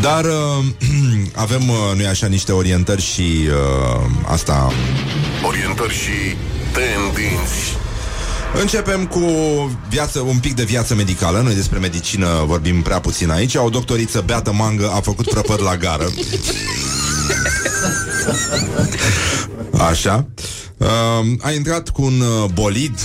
Dar 0.00 0.24
uh, 0.24 0.64
avem, 1.44 1.68
uh, 1.68 1.76
nu 1.96 2.08
așa, 2.08 2.26
niște 2.26 2.52
orientări 2.52 3.02
și 3.02 3.48
uh, 3.48 4.10
asta... 4.24 4.72
Orientări 5.46 5.92
și 5.92 6.36
tendinți. 6.72 7.76
Începem 8.60 9.06
cu 9.06 9.20
viață, 9.88 10.20
un 10.20 10.38
pic 10.38 10.54
de 10.54 10.64
viață 10.64 10.94
medicală. 10.94 11.40
Noi 11.40 11.54
despre 11.54 11.78
medicină 11.78 12.44
vorbim 12.46 12.82
prea 12.82 13.00
puțin 13.00 13.30
aici. 13.30 13.54
O 13.54 13.68
doctoriță 13.68 14.22
Beată 14.26 14.52
Mangă 14.52 14.90
a 14.94 15.00
făcut 15.00 15.28
prăpăd 15.28 15.62
la 15.62 15.76
gară. 15.76 16.08
Așa. 19.90 20.26
Uh, 20.36 20.61
a 21.40 21.50
intrat 21.50 21.88
cu 21.88 22.02
un 22.02 22.20
uh, 22.20 22.50
bolid 22.54 22.98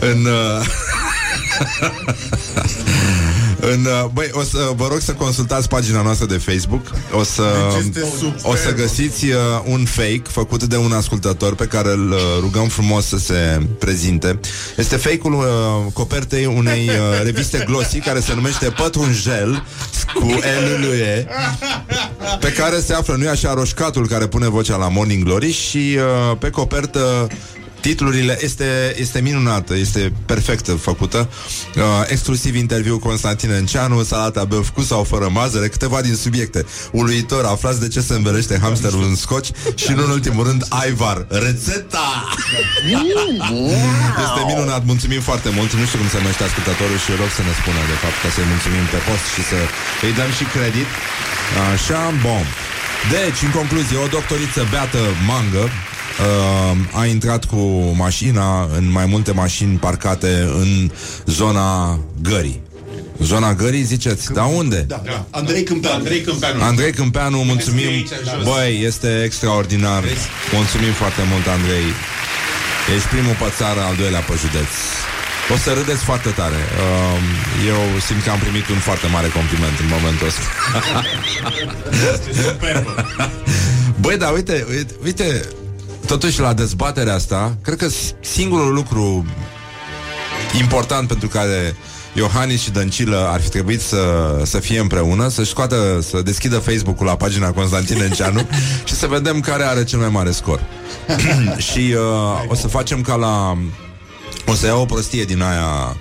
în... 0.10 0.24
Uh, 0.24 0.66
în, 3.72 3.84
uh, 3.84 4.10
băi, 4.12 4.28
o 4.32 4.42
să 4.42 4.70
vă 4.76 4.86
rog 4.88 5.00
să 5.00 5.12
consultați 5.12 5.68
pagina 5.68 6.02
noastră 6.02 6.26
de 6.26 6.36
Facebook. 6.36 6.90
O 7.12 7.22
să, 7.22 7.42
Deci 7.72 7.84
este 7.86 8.16
superb. 8.18 8.38
o 8.42 8.56
să 8.56 8.72
găsiți 8.74 9.24
uh, 9.24 9.36
un 9.64 9.84
fake 9.84 10.22
făcut 10.24 10.64
de 10.64 10.76
un 10.76 10.92
ascultător 10.92 11.54
pe 11.54 11.64
care 11.64 11.90
îl 11.90 12.10
uh, 12.10 12.18
rugăm 12.40 12.68
frumos 12.68 13.06
să 13.06 13.16
se 13.18 13.66
prezinte. 13.78 14.40
Este 14.76 14.96
fake-ul 14.96 15.32
uh, 15.32 15.92
copertei 15.92 16.46
unei 16.46 16.88
uh, 16.88 17.22
reviste 17.22 17.64
glossy 17.66 17.98
care 17.98 18.20
se 18.20 18.34
numește 18.34 18.68
Pătrunjel 18.76 19.64
cu 20.14 20.26
L 20.26 20.80
lui 20.80 20.98
E 20.98 21.26
pe 22.40 22.52
care 22.52 22.80
se 22.80 22.92
află, 22.92 23.14
nu-i 23.14 23.28
așa, 23.28 23.54
roșcatul 23.54 24.08
care 24.08 24.26
pune 24.26 24.48
vocea 24.48 24.76
la 24.76 24.88
Morning 24.88 25.24
Glory 25.24 25.52
și 25.52 25.96
uh, 25.96 26.36
pe 26.38 26.50
copertă 26.50 27.26
Titlurile 27.84 28.38
este, 28.48 28.94
este 29.04 29.20
minunată, 29.20 29.72
este 29.76 30.12
perfect 30.26 30.66
făcută. 30.88 31.18
Uh, 31.76 31.82
exclusiv 32.06 32.54
interviu 32.54 32.98
Constantin 32.98 33.50
Enceanu, 33.50 34.02
salata 34.02 34.44
băf 34.44 34.68
cu 34.68 34.82
sau 34.90 35.02
fără 35.12 35.28
mazăre, 35.38 35.68
câteva 35.68 36.00
din 36.08 36.16
subiecte. 36.24 36.60
Uluitor, 36.92 37.44
aflați 37.44 37.80
de 37.80 37.88
ce 37.94 38.00
se 38.00 38.14
învelește 38.14 38.58
hamsterul 38.62 39.02
în 39.10 39.16
scoci 39.24 39.50
și, 39.74 39.90
în 39.90 40.10
ultimul 40.16 40.44
rând, 40.48 40.62
Aivar. 40.68 41.26
Rețeta! 41.28 42.08
este 44.26 44.42
minunat, 44.46 44.82
mulțumim 44.92 45.20
foarte 45.20 45.50
mult. 45.56 45.70
Nu 45.80 45.84
știu 45.86 45.98
cum 45.98 46.08
se 46.08 46.18
numește 46.20 46.44
ascultătorul 46.44 46.98
și 47.04 47.10
rog 47.20 47.30
să 47.38 47.42
ne 47.48 47.54
spună, 47.60 47.80
de 47.92 47.98
fapt, 48.02 48.16
ca 48.22 48.28
să-i 48.34 48.50
mulțumim 48.54 48.84
pe 48.94 49.00
post 49.06 49.26
și 49.34 49.42
să 49.50 49.58
îi 50.04 50.16
dăm 50.18 50.30
și 50.38 50.44
credit. 50.54 50.88
Așa, 51.72 52.02
bom. 52.24 52.46
Deci, 53.14 53.40
în 53.46 53.52
concluzie, 53.58 53.96
o 54.04 54.12
doctoriță 54.16 54.60
beată 54.72 55.00
mangă 55.32 55.64
uh, 56.20 57.00
a 57.00 57.06
intrat 57.06 57.44
cu 57.44 57.56
mașina 57.96 58.68
în 58.76 58.90
mai 58.90 59.06
multe 59.06 59.32
mașini 59.32 59.76
parcate 59.76 60.48
în 60.60 60.90
zona 61.26 61.98
gării. 62.22 62.62
Zona 63.18 63.54
gării, 63.54 63.82
ziceți, 63.82 64.32
dar 64.32 64.46
unde? 64.54 64.84
Da. 64.88 65.02
Andrei 65.30 65.62
Câmpeanu. 65.62 65.96
Andrei 65.96 66.20
Câmpeanu. 66.20 66.62
Andrei 66.62 66.92
Câmpeanu, 66.92 67.38
mulțumim 67.38 67.88
aici, 67.88 68.08
jos. 68.08 68.44
Băi, 68.44 68.82
este 68.84 69.22
extraordinar 69.24 70.04
Mulțumim 70.52 70.92
foarte 70.92 71.20
mult, 71.30 71.46
Andrei 71.46 71.86
Ești 72.94 73.08
primul 73.08 73.36
pe 73.42 73.48
țară, 73.58 73.80
al 73.80 73.94
doilea 74.02 74.20
pe 74.20 74.32
județ 74.42 74.72
O 75.54 75.56
să 75.64 75.70
râdeți 75.80 76.02
foarte 76.10 76.30
tare 76.40 76.60
Um, 76.84 77.24
Eu 77.72 77.80
simt 78.06 78.22
că 78.24 78.30
am 78.30 78.38
primit 78.38 78.66
un 78.68 78.78
foarte 78.88 79.06
mare 79.06 79.28
compliment 79.38 79.76
în 79.84 79.88
momentul 79.96 80.26
ăsta 80.30 80.44
Băi, 84.02 84.16
dar 84.22 84.32
uite, 84.32 84.66
uite, 84.70 84.94
uite 85.04 85.26
Totuși 86.06 86.40
la 86.40 86.52
dezbaterea 86.52 87.14
asta 87.14 87.56
Cred 87.62 87.76
că 87.76 87.86
singurul 88.20 88.74
lucru 88.74 89.26
important 90.60 91.08
pentru 91.08 91.28
care 91.28 91.76
Iohannis 92.14 92.62
și 92.62 92.70
Dăncilă 92.70 93.28
ar 93.32 93.40
fi 93.40 93.48
trebuit 93.48 93.80
să, 93.80 93.98
să 94.42 94.58
fie 94.58 94.78
împreună, 94.78 95.28
să-și 95.28 95.50
scoată, 95.50 96.00
să 96.02 96.22
deschidă 96.22 96.58
Facebook-ul 96.58 97.06
la 97.06 97.16
pagina 97.16 97.52
Constantin 97.52 98.02
Enceanu 98.02 98.46
și 98.84 98.94
să 98.94 99.06
vedem 99.06 99.40
care 99.40 99.62
are 99.62 99.84
cel 99.84 99.98
mai 99.98 100.08
mare 100.08 100.30
scor. 100.30 100.60
și 101.70 101.94
uh, 101.96 102.50
o 102.50 102.54
să 102.54 102.68
facem 102.68 103.00
ca 103.00 103.14
la... 103.14 103.58
O 104.46 104.54
să 104.54 104.66
iau 104.66 104.80
o 104.80 104.84
prostie 104.84 105.24
din 105.24 105.42
aia 105.42 105.96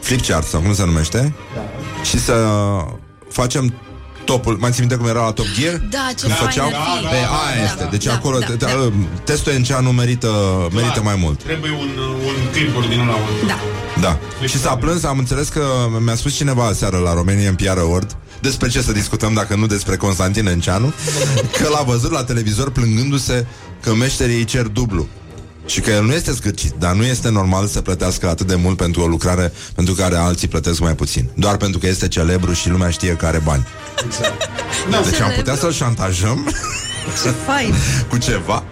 Flipchart, 0.00 0.46
sau 0.46 0.60
cum 0.60 0.74
se 0.74 0.84
numește, 0.84 1.34
și 2.02 2.18
să 2.18 2.34
facem 3.28 3.74
topul. 4.30 4.56
Mai 4.60 4.70
ții 4.70 4.80
minte 4.80 4.96
cum 4.96 5.06
era 5.06 5.24
la 5.24 5.30
Top 5.32 5.46
Gear? 5.60 5.74
Da, 5.90 6.06
ce 6.18 6.22
Când 6.24 6.32
fain 6.32 6.48
făceau? 6.48 6.66
ar 6.66 6.72
fi. 6.72 7.06
Pe 7.06 7.20
Da, 7.22 7.28
aia 7.46 7.56
da, 7.56 7.64
este. 7.64 7.88
Deci 7.90 8.04
da, 8.04 8.12
acolo 8.12 8.38
da, 8.38 8.46
te- 8.46 8.54
da. 8.54 8.66
te- 8.66 8.90
testul 9.24 9.52
Enceanu 9.52 9.90
merită, 9.90 10.30
merită 10.74 11.00
mai 11.02 11.16
mult. 11.24 11.42
Trebuie 11.42 11.70
un, 11.70 11.90
un 12.28 12.36
clipuri 12.52 12.88
din 12.88 12.98
ăla. 13.00 13.14
Un... 13.14 13.46
Da. 13.46 13.58
Da. 14.00 14.18
Și 14.46 14.58
s-a 14.58 14.76
plâns, 14.76 15.02
am 15.04 15.18
înțeles 15.18 15.48
că 15.48 15.62
mi-a 16.04 16.14
spus 16.14 16.34
cineva 16.36 16.72
seară 16.74 16.96
la 16.98 17.14
România 17.14 17.48
în 17.48 17.54
PR 17.54 17.78
Award 17.78 18.16
despre 18.40 18.68
ce 18.68 18.82
să 18.82 18.92
discutăm 18.92 19.32
dacă 19.34 19.54
nu 19.54 19.66
despre 19.66 19.96
Constantin 19.96 20.46
Enceanu, 20.46 20.92
că 21.62 21.68
l-a 21.68 21.82
văzut 21.82 22.10
la 22.10 22.24
televizor 22.24 22.70
plângându-se 22.70 23.46
că 23.82 23.94
meșterii 23.94 24.36
îi 24.36 24.44
cer 24.44 24.62
dublu. 24.66 25.08
Și 25.66 25.80
că 25.80 25.90
el 25.90 26.04
nu 26.04 26.12
este 26.12 26.32
scârcit, 26.32 26.72
dar 26.78 26.94
nu 26.94 27.04
este 27.04 27.30
normal 27.30 27.66
să 27.66 27.80
plătească 27.80 28.28
atât 28.28 28.46
de 28.46 28.54
mult 28.54 28.76
pentru 28.76 29.02
o 29.02 29.06
lucrare 29.06 29.52
pentru 29.74 29.94
care 29.94 30.16
alții 30.16 30.48
plătesc 30.48 30.80
mai 30.80 30.94
puțin. 30.94 31.30
Doar 31.34 31.56
pentru 31.56 31.78
că 31.78 31.86
este 31.86 32.08
celebru 32.08 32.52
și 32.52 32.68
lumea 32.68 32.90
știe 32.90 33.12
că 33.12 33.26
are 33.26 33.38
bani. 33.44 33.66
Deci 35.04 35.20
am 35.20 35.32
putea 35.36 35.56
să-l 35.56 35.72
șantajăm 35.72 36.44
Ce 36.46 36.54
fain. 37.46 37.74
cu 38.10 38.18
ceva. 38.18 38.64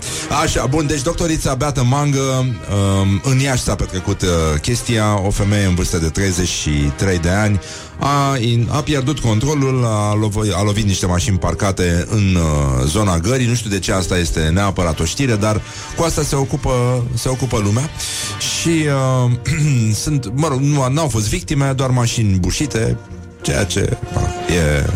Așa, 0.42 0.66
bun, 0.66 0.86
deci 0.86 1.02
doctorița 1.02 1.54
Beată 1.54 1.84
Mangă, 1.84 2.18
um, 2.20 3.20
în 3.24 3.38
Iași 3.38 3.62
s-a 3.62 3.74
petrecut 3.74 4.22
uh, 4.22 4.28
chestia, 4.60 5.20
o 5.26 5.30
femeie 5.30 5.66
în 5.66 5.74
vârstă 5.74 5.98
de 5.98 6.08
33 6.08 7.18
de 7.18 7.28
ani 7.28 7.60
a, 7.98 8.36
in, 8.38 8.68
a 8.70 8.82
pierdut 8.82 9.18
controlul, 9.18 9.84
a, 9.84 10.14
lovi, 10.14 10.52
a 10.52 10.62
lovit 10.62 10.84
niște 10.84 11.06
mașini 11.06 11.38
parcate 11.38 12.06
în 12.10 12.34
uh, 12.34 12.84
zona 12.84 13.18
gării, 13.18 13.46
nu 13.46 13.54
știu 13.54 13.70
de 13.70 13.78
ce 13.78 13.92
asta 13.92 14.18
este 14.18 14.40
neapărat 14.40 15.00
o 15.00 15.04
știre, 15.04 15.34
dar 15.34 15.60
cu 15.96 16.02
asta 16.02 16.22
se 16.22 16.36
ocupă, 16.36 17.04
se 17.14 17.28
ocupă 17.28 17.60
lumea 17.64 17.90
și 18.38 18.86
uh, 19.24 19.32
sunt, 20.02 20.32
mă 20.34 20.48
rog, 20.48 20.60
nu 20.60 20.88
n-au 20.88 21.08
fost 21.08 21.28
victime, 21.28 21.72
doar 21.76 21.90
mașini 21.90 22.38
bușite, 22.38 22.98
ceea 23.42 23.64
ce 23.64 23.96
mă 24.14 24.20
rog, 24.20 24.56
e, 24.56 24.90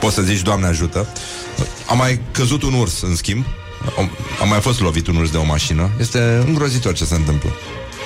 poți 0.00 0.14
să 0.14 0.22
zici, 0.22 0.42
Doamne 0.42 0.66
ajută. 0.66 1.06
A 1.90 1.94
mai 1.94 2.20
căzut 2.30 2.62
un 2.62 2.72
urs, 2.74 3.00
în 3.02 3.16
schimb. 3.16 3.44
Am- 3.98 4.10
A 4.40 4.44
mai 4.44 4.60
fost 4.60 4.80
lovit 4.80 5.06
un 5.06 5.16
urs 5.16 5.30
de 5.30 5.36
o 5.36 5.44
mașină. 5.44 5.90
Este 6.00 6.42
îngrozitor 6.46 6.92
ce 6.92 7.04
se 7.04 7.14
întâmplă. 7.14 7.50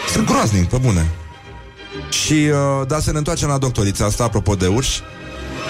Este 0.07 0.23
groaznic, 0.27 0.69
pe 0.69 0.77
bune. 0.77 1.11
Și, 2.11 2.33
uh, 2.33 2.87
da, 2.87 3.01
să 3.01 3.13
ne 3.13 3.19
întoarcem 3.19 3.49
la 3.49 3.59
doctorița 3.59 4.05
asta, 4.05 4.25
apropo 4.25 4.55
de 4.55 4.67
urși. 4.67 5.01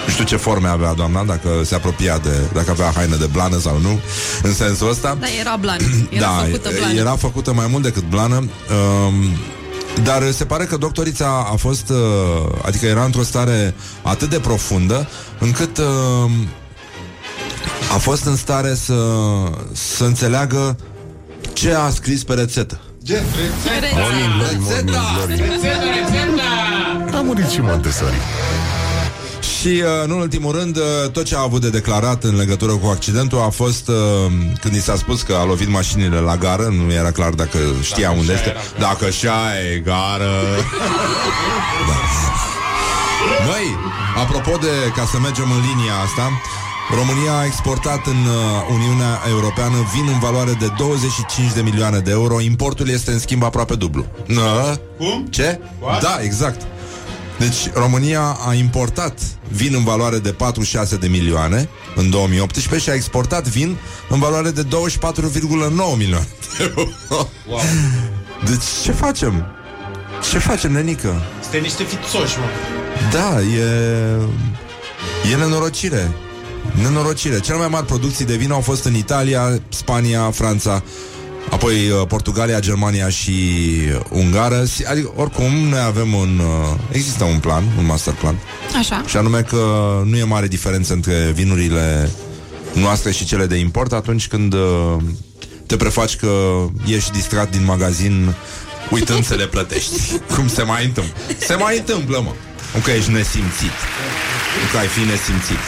Nu 0.05 0.11
știu 0.11 0.23
ce 0.23 0.35
forme 0.35 0.67
avea 0.67 0.93
doamna, 0.93 1.23
dacă 1.23 1.49
se 1.63 1.75
apropia 1.75 2.17
de... 2.17 2.29
dacă 2.53 2.71
avea 2.71 2.91
haine 2.95 3.15
de 3.15 3.25
blană 3.25 3.59
sau 3.59 3.79
nu, 3.79 3.99
în 4.43 4.53
sensul 4.53 4.89
ăsta. 4.89 5.17
Da, 5.19 5.27
era 5.39 5.55
blană. 5.55 5.83
Era 6.09 6.25
da, 6.27 6.43
făcută 6.43 6.69
blană. 6.77 6.93
era 6.93 7.15
făcută 7.15 7.53
mai 7.53 7.67
mult 7.69 7.83
decât 7.83 8.03
blană. 8.09 8.35
Um, 8.35 9.13
dar 10.03 10.31
se 10.31 10.45
pare 10.45 10.65
că 10.65 10.77
doctorița 10.77 11.47
a 11.51 11.55
fost, 11.55 11.89
uh, 11.89 11.97
adică 12.65 12.85
era 12.85 13.03
într-o 13.03 13.23
stare 13.23 13.75
atât 14.01 14.29
de 14.29 14.39
profundă, 14.39 15.07
încât 15.39 15.77
uh, 15.77 16.31
a 17.93 17.97
fost 17.97 18.25
în 18.25 18.35
stare 18.35 18.75
să, 18.75 18.93
să 19.73 20.03
înțeleagă 20.03 20.77
ce 21.53 21.73
a 21.73 21.89
scris 21.89 22.23
pe 22.23 22.33
rețetă. 22.33 22.79
Rețeta! 25.85 27.17
A 27.17 27.21
murit 27.21 27.49
și 27.49 27.61
Montessori. 27.61 28.15
Și, 29.59 29.67
uh, 29.67 30.03
în 30.03 30.11
ultimul 30.11 30.51
rând, 30.51 30.77
uh, 30.77 30.83
tot 31.11 31.25
ce 31.25 31.35
a 31.35 31.39
avut 31.39 31.61
de 31.61 31.69
declarat 31.69 32.23
în 32.23 32.35
legătură 32.35 32.71
cu 32.71 32.87
accidentul 32.87 33.39
a 33.41 33.49
fost 33.49 33.87
uh, 33.87 33.95
când 34.61 34.73
i 34.75 34.81
s-a 34.81 34.95
spus 34.95 35.21
că 35.21 35.33
a 35.33 35.45
lovit 35.45 35.69
mașinile 35.69 36.19
la 36.19 36.35
gară, 36.35 36.63
nu 36.63 36.93
era 36.93 37.11
clar 37.11 37.29
dacă 37.29 37.57
știa 37.81 38.11
unde 38.11 38.33
este. 38.33 38.55
Dacă 38.79 39.05
așa 39.05 39.59
e 39.73 39.79
gară. 39.79 40.31
da. 41.89 41.97
Băi, 43.45 43.75
apropo 44.17 44.57
de, 44.61 44.91
ca 44.95 45.05
să 45.11 45.19
mergem 45.19 45.51
în 45.51 45.57
linia 45.57 45.95
asta, 46.05 46.31
România 46.89 47.37
a 47.37 47.45
exportat 47.45 48.05
în 48.05 48.25
uh, 48.25 48.73
Uniunea 48.73 49.21
Europeană 49.29 49.75
vin 49.93 50.07
în 50.13 50.19
valoare 50.19 50.51
de 50.59 50.67
25 50.77 51.53
de 51.53 51.61
milioane 51.61 51.99
de 51.99 52.11
euro. 52.11 52.41
Importul 52.41 52.89
este 52.89 53.11
în 53.11 53.19
schimb 53.19 53.43
aproape 53.43 53.75
dublu. 53.75 54.05
Nă? 54.25 54.79
Cum? 54.97 55.27
Ce? 55.29 55.59
What? 55.79 56.01
Da, 56.01 56.17
exact. 56.21 56.61
Deci 57.37 57.69
România 57.73 58.37
a 58.47 58.53
importat 58.53 59.19
vin 59.51 59.73
în 59.73 59.83
valoare 59.83 60.17
de 60.17 60.31
46 60.31 60.95
de 60.95 61.07
milioane 61.07 61.69
în 61.95 62.09
2018 62.09 62.89
și 62.89 62.89
a 62.89 62.93
exportat 62.93 63.47
vin 63.47 63.77
în 64.09 64.19
valoare 64.19 64.49
de 64.49 64.63
24,9 64.63 64.67
milioane 65.97 66.27
de 66.57 66.73
euro. 66.75 66.89
Wow. 67.47 67.61
Deci 68.49 68.63
ce 68.83 68.91
facem? 68.91 69.45
Ce 70.31 70.39
facem, 70.39 70.71
nenică? 70.71 71.21
Este 71.41 71.57
niște 71.57 71.83
fițoși, 71.83 72.37
mă. 72.37 72.45
Da, 73.11 73.41
e... 73.41 73.65
E 75.31 75.35
nenorocire. 75.35 76.11
Nenorocire. 76.73 77.39
Cele 77.39 77.57
mai 77.57 77.67
mari 77.69 77.85
producții 77.85 78.25
de 78.25 78.35
vin 78.35 78.51
au 78.51 78.61
fost 78.61 78.83
în 78.85 78.95
Italia, 78.95 79.59
Spania, 79.69 80.31
Franța 80.31 80.83
apoi 81.49 81.73
uh, 81.89 82.07
Portugalia, 82.07 82.59
Germania 82.59 83.09
și 83.09 83.33
Ungară. 84.09 84.63
Si- 84.63 84.85
Adică, 84.85 85.11
oricum, 85.15 85.53
noi 85.53 85.79
avem 85.79 86.13
un... 86.13 86.39
Uh, 86.39 86.77
există 86.91 87.23
un 87.23 87.39
plan, 87.39 87.63
un 87.77 87.85
master 87.85 88.13
plan, 88.13 88.35
Așa. 88.77 89.03
și 89.05 89.17
anume 89.17 89.41
că 89.41 89.57
nu 90.05 90.17
e 90.17 90.23
mare 90.23 90.47
diferență 90.47 90.93
între 90.93 91.31
vinurile 91.35 92.09
noastre 92.73 93.11
și 93.11 93.25
cele 93.25 93.45
de 93.45 93.55
import 93.55 93.93
atunci 93.93 94.27
când 94.27 94.53
uh, 94.53 94.95
te 95.65 95.75
prefaci 95.75 96.15
că 96.15 96.29
ești 96.87 97.11
distrat 97.11 97.49
din 97.51 97.65
magazin 97.65 98.33
uitând 98.89 99.25
să 99.25 99.33
le 99.33 99.45
plătești. 99.47 99.99
Cum 100.35 100.47
se 100.47 100.63
mai 100.63 100.85
întâmplă? 100.85 101.13
Se 101.39 101.55
mai 101.55 101.77
întâmplă, 101.77 102.21
mă. 102.23 102.31
Nu 102.73 102.79
că 102.81 102.91
ești 102.91 103.11
nesimțit. 103.11 103.71
Nu 104.61 104.65
că 104.71 104.77
ai 104.77 104.87
fi 104.87 104.99
nesimțit. 104.99 105.63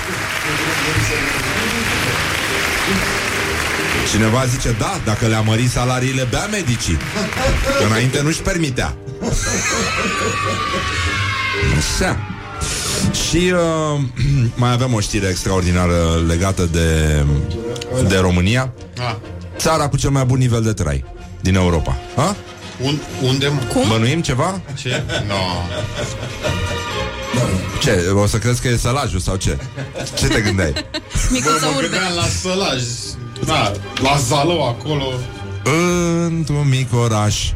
Cineva 4.12 4.46
zice, 4.46 4.76
da, 4.80 5.00
dacă 5.06 5.28
le-a 5.28 5.42
mărit 5.42 5.70
salariile, 5.70 6.28
bea 6.30 6.48
medicii. 6.52 6.98
Că 7.80 7.86
înainte 7.86 8.22
nu-și 8.22 8.42
permitea. 8.42 8.96
Așa. 11.78 12.20
Și 13.28 13.54
uh, 13.54 14.00
mai 14.62 14.72
avem 14.72 14.94
o 14.94 15.00
știre 15.00 15.28
extraordinară 15.28 16.24
legată 16.28 16.66
de, 16.72 17.24
de 18.08 18.18
România. 18.18 18.74
Ah. 18.98 19.16
Țara 19.58 19.90
cu 19.90 19.98
cel 19.98 20.10
mai 20.10 20.26
bun 20.26 20.38
nivel 20.38 20.62
de 20.62 20.74
trai 20.74 21.06
din 21.42 21.56
Europa. 21.56 21.98
Ha? 22.16 22.36
Un, 22.82 22.98
unde, 23.22 23.48
mă? 23.48 23.60
Cum? 23.74 23.88
Bănuim 23.88 24.22
ceva? 24.22 24.62
Ce? 24.76 25.04
No. 25.28 25.36
Ce? 27.80 28.10
O 28.14 28.26
să 28.26 28.38
crezi 28.38 28.62
că 28.62 28.68
e 28.68 28.78
sălajul 28.78 29.20
sau 29.20 29.36
ce? 29.36 29.58
Ce 30.18 30.28
te 30.28 30.42
gândeai? 30.42 30.74
Micuța 31.32 31.66
Mă 31.66 31.68
urbe. 31.76 31.82
gândeam 31.82 32.14
la 32.16 32.24
Sălaj. 32.42 32.82
Da, 33.46 33.72
la 34.02 34.18
Zalău 34.28 34.68
acolo, 34.68 35.06
Într-un 36.26 36.68
mic 36.70 36.94
oraș. 36.94 37.50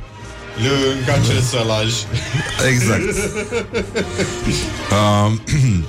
lângă 0.57 1.11
acel 1.21 1.41
Sălaj. 1.41 1.93
Exact. 2.69 3.03
Uh, 4.91 5.31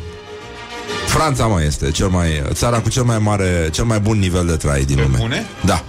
Franța 1.15 1.47
mai 1.47 1.67
este 1.67 1.91
cel 1.91 2.09
mai, 2.09 2.43
țara 2.53 2.81
cu 2.81 2.89
cel 2.89 3.03
mai 3.03 3.19
mare, 3.19 3.69
cel 3.73 3.85
mai 3.85 4.01
bun 4.01 4.19
nivel 4.19 4.47
de 4.47 4.57
trai 4.57 4.83
din 4.85 4.97
Pe 4.97 5.03
lume. 5.03 5.17
bune? 5.21 5.47
Da. 5.65 5.85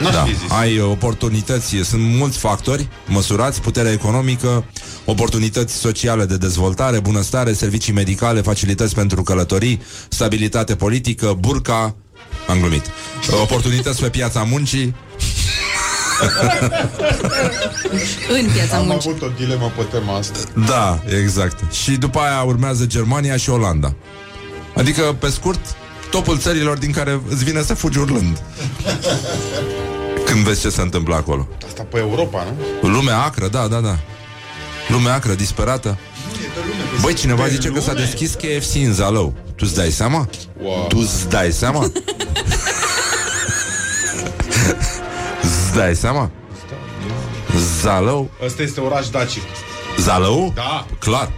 N-aș 0.00 0.12
Da, 0.14 0.22
fi 0.22 0.34
zis. 0.34 0.50
ai 0.50 0.80
oportunități, 0.80 1.76
sunt 1.84 2.02
mulți 2.02 2.38
factori 2.38 2.88
măsurați, 3.06 3.60
puterea 3.60 3.92
economică, 3.92 4.64
oportunități 5.04 5.74
sociale 5.74 6.24
de 6.24 6.36
dezvoltare, 6.36 7.00
bunăstare, 7.00 7.52
servicii 7.52 7.92
medicale, 7.92 8.40
facilități 8.40 8.94
pentru 8.94 9.22
călătorii, 9.22 9.80
stabilitate 10.08 10.74
politică, 10.76 11.36
burca, 11.38 11.94
am 12.48 12.58
glumit, 12.60 12.82
muncii 13.40 14.00
pe 14.00 14.08
piața 14.08 14.42
muncii, 14.42 14.94
În 18.38 18.50
piața 18.52 18.76
Am 18.76 18.86
muncii. 18.86 19.10
avut 19.10 19.22
o 19.22 19.26
dilemă 19.38 19.72
pe 19.76 19.82
tema 19.82 20.16
asta. 20.16 20.38
Da, 20.66 21.00
exact. 21.22 21.72
Și 21.72 21.90
după 21.90 22.18
aia 22.18 22.42
urmează 22.42 22.86
Germania 22.86 23.36
și 23.36 23.50
Olanda. 23.50 23.94
Adică, 24.76 25.02
pe 25.18 25.28
scurt, 25.28 25.60
topul 26.10 26.38
țărilor 26.38 26.78
din 26.78 26.90
care 26.92 27.20
îți 27.28 27.44
vine 27.44 27.62
să 27.62 27.74
fugi 27.74 27.98
urlând. 27.98 28.42
Când 30.24 30.44
vezi 30.44 30.60
ce 30.60 30.68
se 30.68 30.80
întâmplă 30.80 31.14
acolo. 31.14 31.48
Asta 31.66 31.82
pe 31.90 31.98
Europa, 31.98 32.46
nu? 32.82 32.88
Lumea 32.88 33.18
acră, 33.18 33.48
da, 33.48 33.66
da, 33.68 33.80
da. 33.80 33.98
Lumea 34.88 35.14
acră, 35.14 35.32
disperată. 35.34 35.98
Băi, 37.00 37.14
cineva 37.14 37.42
Pe 37.42 37.48
zice 37.50 37.68
că 37.68 37.80
s-a 37.80 37.92
lume? 37.92 38.04
deschis 38.04 38.32
KFC 38.34 38.74
în 38.74 38.92
Zalău. 38.92 39.34
Tu 39.56 39.64
îți 39.66 39.74
dai 39.74 39.90
seama? 39.90 40.28
Wow. 40.62 40.86
Tu 40.88 40.98
îți 40.98 41.28
dai 41.28 41.52
seama? 41.52 41.92
îți 45.42 45.74
dai 45.74 45.96
seama? 45.96 46.30
Zalău? 47.82 48.30
Ăsta 48.44 48.62
este 48.62 48.80
oraș 48.80 49.08
dacic. 49.08 49.42
Zalău? 49.98 50.52
Da. 50.54 50.86
Clar. 50.98 51.30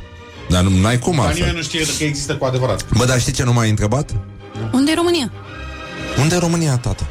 Dar 0.49 0.63
nu 0.63 0.87
ai 0.87 0.99
cum 0.99 1.15
Dar 1.17 1.25
altfel. 1.25 1.39
nimeni 1.41 1.57
nu 1.57 1.63
știe 1.63 1.85
că 1.99 2.05
există 2.05 2.37
cu 2.37 2.45
adevărat. 2.45 2.87
Bă, 2.97 3.05
dar 3.05 3.21
știi 3.21 3.33
ce 3.33 3.43
nu 3.45 3.53
m-ai 3.53 3.71
întrebat? 3.71 4.11
Unde 4.73 4.91
e 4.91 4.95
România? 4.95 5.33
Unde 6.21 6.35
e 6.35 6.39
România, 6.39 6.77
tata? 6.77 7.07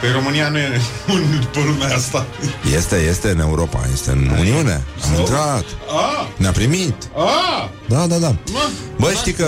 Pe 0.00 0.08
România 0.10 0.48
nu 0.48 0.58
e 0.58 0.80
un 1.12 1.20
pe 1.52 1.58
lumea 1.66 1.94
asta. 1.96 2.26
Este, 2.76 2.96
este 2.96 3.30
în 3.30 3.40
Europa, 3.40 3.80
este 3.92 4.10
în 4.10 4.36
Uniune. 4.38 4.84
Am 5.12 5.18
intrat. 5.18 5.64
Ah, 5.88 6.26
Ne-a 6.36 6.50
primit. 6.52 6.94
ah, 7.16 7.68
Da, 7.88 8.06
da, 8.06 8.16
da. 8.16 8.28
mă, 8.52 8.68
Bă, 8.98 9.12
știi 9.16 9.32
că 9.32 9.46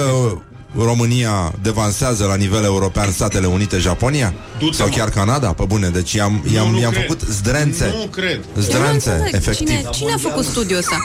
România 0.78 1.52
devansează 1.62 2.24
la 2.24 2.34
nivel 2.34 2.64
european 2.64 3.10
Statele 3.12 3.46
Unite, 3.46 3.78
Japonia? 3.78 4.34
Du-te, 4.58 4.76
Sau 4.76 4.86
mă. 4.88 4.94
chiar 4.96 5.08
Canada? 5.10 5.52
Pe 5.52 5.64
bune, 5.66 5.88
deci 5.88 6.12
i-am, 6.12 6.44
i-am, 6.54 6.70
nu 6.70 6.80
i-am 6.80 6.90
cred. 6.92 7.02
făcut 7.02 7.20
zdrențe. 7.28 7.94
Nu 7.98 8.06
cred. 8.06 8.34
Eu 8.34 8.44
nu 8.54 8.62
Zdrențe, 8.62 9.10
înțeleg. 9.10 9.34
efectiv. 9.34 9.66
Cine, 9.66 9.82
cine 9.90 10.12
a 10.12 10.16
făcut 10.18 10.44
studiul 10.44 10.78
ăsta? 10.78 10.96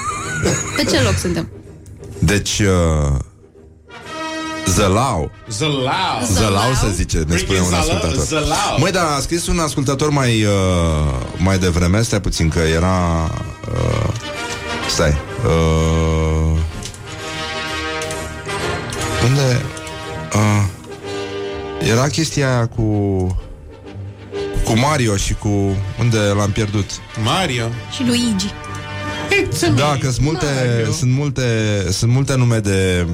Pe 0.76 0.84
ce 0.84 1.02
loc 1.02 1.18
suntem? 1.18 1.50
Deci, 2.20 2.60
uh, 2.60 3.20
Zălau. 4.68 5.32
Zălau. 5.50 6.22
Zălau 6.32 6.74
se 6.74 6.92
zice, 6.92 7.24
ne 7.28 7.38
spune 7.38 7.60
un 7.60 7.66
Freaking 7.66 7.86
Zălau, 7.86 7.98
ascultător. 7.98 8.26
Zălau. 8.26 8.80
Măi, 8.80 8.92
dar 8.92 9.06
a 9.06 9.20
scris 9.20 9.48
un 9.48 9.60
ascultător 9.60 10.10
mai, 10.10 10.44
uh, 10.44 10.52
mai 11.38 11.58
devreme, 11.58 12.02
stai 12.02 12.22
puțin, 12.22 12.50
că 12.50 12.60
era... 12.60 13.32
Uh, 13.74 14.14
stai. 14.90 15.18
Uh, 15.46 16.58
unde... 19.26 19.62
Uh, 20.34 20.64
era 21.90 22.08
chestia 22.08 22.48
aia 22.56 22.68
cu... 22.68 22.84
Cu 24.64 24.78
Mario 24.80 25.16
și 25.16 25.34
cu... 25.34 25.48
Unde 26.00 26.18
l-am 26.18 26.52
pierdut? 26.52 26.86
Mario. 27.24 27.66
Și 27.96 28.04
Luigi. 28.06 28.54
It's 29.30 29.76
Da, 29.76 29.98
că 30.00 30.10
sunt 30.12 30.26
multe, 30.26 30.46
Mario. 30.78 30.92
sunt 30.92 31.12
multe, 31.12 31.44
sunt 31.92 32.12
multe 32.12 32.36
nume 32.36 32.58
de, 32.60 33.06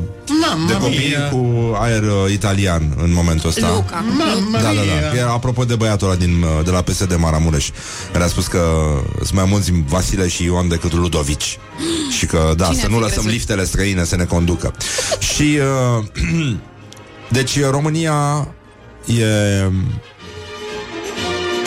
Mamma 0.49 0.67
de 0.67 0.73
copii 0.73 1.07
mia. 1.07 1.29
cu 1.29 1.73
aer 1.79 2.01
uh, 2.03 2.31
italian 2.31 2.93
în 3.03 3.13
momentul 3.13 3.49
ăsta. 3.49 3.71
Luca. 3.73 4.03
Mamma 4.17 4.57
Da, 4.57 4.63
da, 4.63 4.69
mia. 4.71 4.83
da. 5.01 5.17
Că, 5.23 5.29
apropo 5.31 5.63
de 5.63 5.75
băiatul 5.75 6.07
ăla 6.07 6.15
din, 6.17 6.41
uh, 6.43 6.63
de 6.65 6.71
la 6.71 6.81
PSD 6.81 7.15
Maramureș, 7.19 7.69
care 8.11 8.23
a 8.23 8.27
spus 8.27 8.47
că 8.47 8.61
sunt 9.17 9.31
mai 9.33 9.45
mulți 9.49 9.71
Vasile 9.87 10.27
și 10.27 10.43
Ion 10.43 10.67
decât 10.67 10.93
Ludovici. 10.93 11.57
Și 12.17 12.25
că, 12.25 12.53
da, 12.57 12.65
Cine 12.65 12.77
să 12.79 12.85
ar 12.85 12.89
nu 12.91 12.95
fi 12.95 13.01
lăsăm 13.01 13.13
crezut? 13.23 13.31
liftele 13.31 13.65
străine 13.65 14.03
să 14.03 14.15
ne 14.15 14.23
conducă. 14.23 14.73
și, 15.19 15.59
uh, 15.97 16.05
deci, 17.37 17.59
România 17.63 18.47
e, 19.05 19.23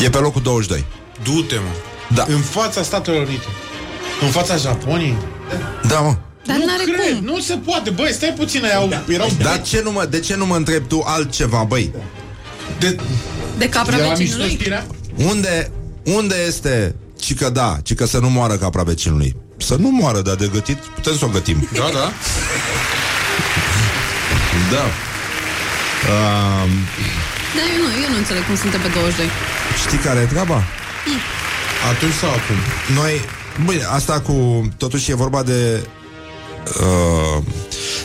e 0.04 0.10
pe 0.10 0.18
locul 0.18 0.42
22. 0.42 0.84
Du-te, 1.22 1.54
mă. 1.54 1.70
Da. 2.14 2.24
În 2.28 2.40
fața 2.40 2.82
Statelor 2.82 3.20
Unite. 3.26 3.44
În 4.20 4.28
fața 4.30 4.56
Japoniei. 4.56 5.16
Da, 5.88 5.98
mă. 6.00 6.16
Dar 6.46 6.56
nu 6.56 6.64
n-are 6.64 6.82
cred, 6.82 7.14
cum. 7.16 7.24
nu 7.24 7.40
se 7.40 7.54
poate. 7.64 7.90
Băi, 7.90 8.12
stai 8.12 8.34
puțin, 8.36 8.64
erau, 8.64 8.90
erau 9.08 9.28
Dar 9.42 9.62
ce 9.62 9.80
nu 9.84 9.90
mă, 9.92 10.04
de 10.10 10.20
ce 10.20 10.36
nu 10.36 10.46
mă 10.46 10.56
întrebi 10.56 10.86
tu 10.86 11.02
altceva, 11.06 11.62
băi? 11.68 11.92
de, 12.78 12.96
De 13.58 13.68
capra 13.68 13.96
de 13.96 14.02
la 14.02 14.08
vecinului? 14.08 14.44
miștoștirea? 14.44 14.86
Unde, 15.16 15.70
unde 16.04 16.34
este 16.46 16.94
Cică 17.20 17.50
da, 17.50 17.76
cică 17.82 18.06
să 18.06 18.18
nu 18.18 18.30
moară 18.30 18.54
capra 18.54 18.82
vecinului 18.82 19.36
Să 19.56 19.74
nu 19.74 19.88
moară, 19.90 20.20
dar 20.20 20.34
de 20.34 20.50
gătit 20.52 20.76
putem 20.76 21.16
să 21.16 21.24
o 21.24 21.28
gătim 21.28 21.68
Da, 21.72 21.88
da. 21.92 22.12
Da 24.72 24.84
um, 26.12 26.70
Da, 27.56 27.62
eu 27.74 27.78
nu, 27.82 27.88
eu 28.04 28.10
nu 28.10 28.16
înțeleg 28.16 28.44
cum 28.46 28.56
suntem 28.56 28.80
pe 28.80 28.88
22. 28.88 29.26
Știi 29.86 29.98
care 29.98 30.20
e 30.20 30.24
treaba? 30.24 30.62
Atunci 31.92 32.12
sau 32.22 32.30
acum? 32.30 32.58
Noi, 33.00 33.14
băi, 33.64 33.82
asta 33.90 34.20
cu 34.20 34.68
Totuși 34.76 35.10
e 35.10 35.14
vorba 35.14 35.42
de 35.42 35.86
uh, 36.80 37.42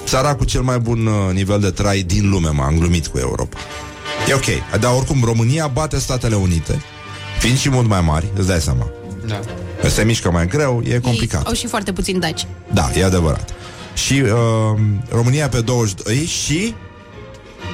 Țara 0.06 0.36
cu 0.36 0.46
cel 0.46 0.62
mai 0.62 0.80
bun 0.80 1.06
uh, 1.06 1.34
nivel 1.34 1.60
de 1.60 1.70
trai 1.70 2.02
din 2.02 2.30
lume 2.30 2.50
M-am 2.50 2.78
glumit 2.78 3.08
cu 3.08 3.18
Europa 3.18 3.58
E 4.30 4.34
ok, 4.34 4.80
dar 4.80 4.94
oricum 4.94 5.24
România 5.24 5.68
bate 5.68 6.00
Statele 6.00 6.36
Unite 6.36 6.82
Fiind 7.40 7.58
și 7.58 7.70
mult 7.70 7.88
mai 7.88 8.02
mari, 8.02 8.28
îți 8.36 8.48
dai 8.48 8.60
seama 8.60 8.88
Da. 9.26 9.40
Se 9.90 10.04
mișcă 10.04 10.32
mai 10.32 10.48
greu, 10.48 10.82
e 10.86 11.00
complicat 11.00 11.40
Ei 11.40 11.48
au 11.48 11.54
și 11.54 11.68
foarte 11.68 11.94
puțin 11.94 12.20
daci. 12.20 12.48
Da, 12.74 12.90
e 12.96 13.04
adevărat. 13.04 13.54
Și 13.94 14.14
uh, 14.14 14.30
România 15.10 15.50
pe 15.50 15.62
22 15.62 16.16
și 16.26 16.76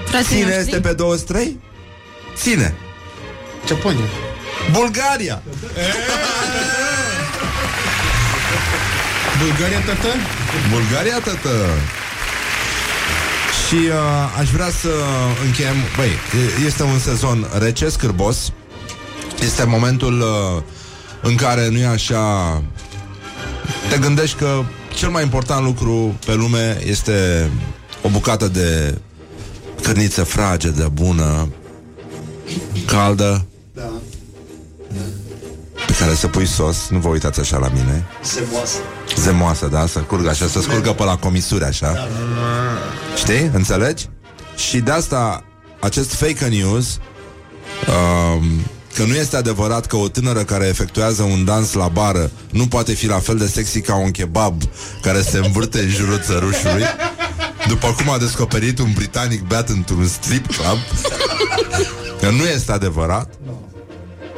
Frații 0.05 0.27
cine 0.35 0.41
noștri? 0.43 0.59
este 0.59 0.79
pe 0.79 0.93
23? 0.93 1.59
Ține. 2.35 2.75
Japonia. 3.67 4.05
Bulgaria. 4.71 5.41
Bulgaria, 9.45 9.79
tătă? 9.79 10.07
Bulgaria, 10.69 11.19
tătă. 11.19 11.55
Și 13.67 13.75
uh, 13.75 14.39
aș 14.39 14.49
vrea 14.49 14.69
să 14.69 14.89
încheiem 15.45 15.75
Băi, 15.95 16.07
e- 16.07 16.65
este 16.65 16.83
un 16.83 16.99
sezon 16.99 17.47
rece, 17.57 17.89
scârbos 17.89 18.51
Este 19.43 19.63
momentul 19.63 20.19
uh, 20.19 20.61
În 21.21 21.35
care 21.35 21.69
nu 21.69 21.77
e 21.77 21.85
așa 21.85 22.63
Te 23.89 23.97
gândești 23.97 24.37
că 24.37 24.63
Cel 24.95 25.09
mai 25.09 25.23
important 25.23 25.63
lucru 25.63 26.19
pe 26.25 26.33
lume 26.33 26.77
Este 26.85 27.49
o 28.01 28.09
bucată 28.09 28.47
de 28.47 28.97
Cărniță 29.81 30.23
fragedă, 30.23 30.89
bună 30.93 31.47
Caldă 32.85 33.23
Da. 33.23 33.48
Care 35.99 36.13
să 36.13 36.27
pui 36.27 36.45
sos, 36.45 36.87
nu 36.89 36.99
vă 36.99 37.07
uitați 37.07 37.39
așa 37.39 37.57
la 37.57 37.67
mine, 37.67 38.05
Zemoasă. 38.23 38.77
zemoasă, 39.15 39.67
da, 39.67 39.85
să 39.87 39.99
curgă 39.99 40.29
așa, 40.29 40.47
să 40.47 40.61
scurgă 40.61 40.91
pe 40.93 41.03
la 41.03 41.15
comisuri 41.17 41.63
așa. 41.63 42.07
Știi? 43.15 43.49
Înțelegi? 43.53 44.09
Și 44.55 44.77
de 44.79 44.91
asta, 44.91 45.43
acest 45.79 46.13
fake 46.13 46.45
news, 46.45 46.97
um, 47.87 48.43
că 48.93 49.03
nu 49.03 49.13
este 49.15 49.37
adevărat 49.37 49.85
că 49.85 49.95
o 49.95 50.07
tânără 50.07 50.43
care 50.43 50.65
efectuează 50.67 51.23
un 51.23 51.45
dans 51.45 51.73
la 51.73 51.87
bară 51.87 52.31
nu 52.51 52.67
poate 52.67 52.93
fi 52.93 53.07
la 53.07 53.19
fel 53.19 53.37
de 53.37 53.47
sexy 53.47 53.81
ca 53.81 53.95
un 53.95 54.11
kebab 54.11 54.61
care 55.01 55.21
se 55.21 55.37
învârte 55.37 55.79
în 55.79 55.89
jurul 55.89 56.19
țărușului, 56.19 56.83
după 57.67 57.95
cum 57.97 58.09
a 58.09 58.17
descoperit 58.17 58.79
un 58.79 58.91
britanic 58.95 59.41
beat 59.47 59.69
într-un 59.69 60.07
strip 60.07 60.45
club, 60.45 60.77
că 62.21 62.29
nu 62.29 62.43
este 62.43 62.71
adevărat, 62.71 63.33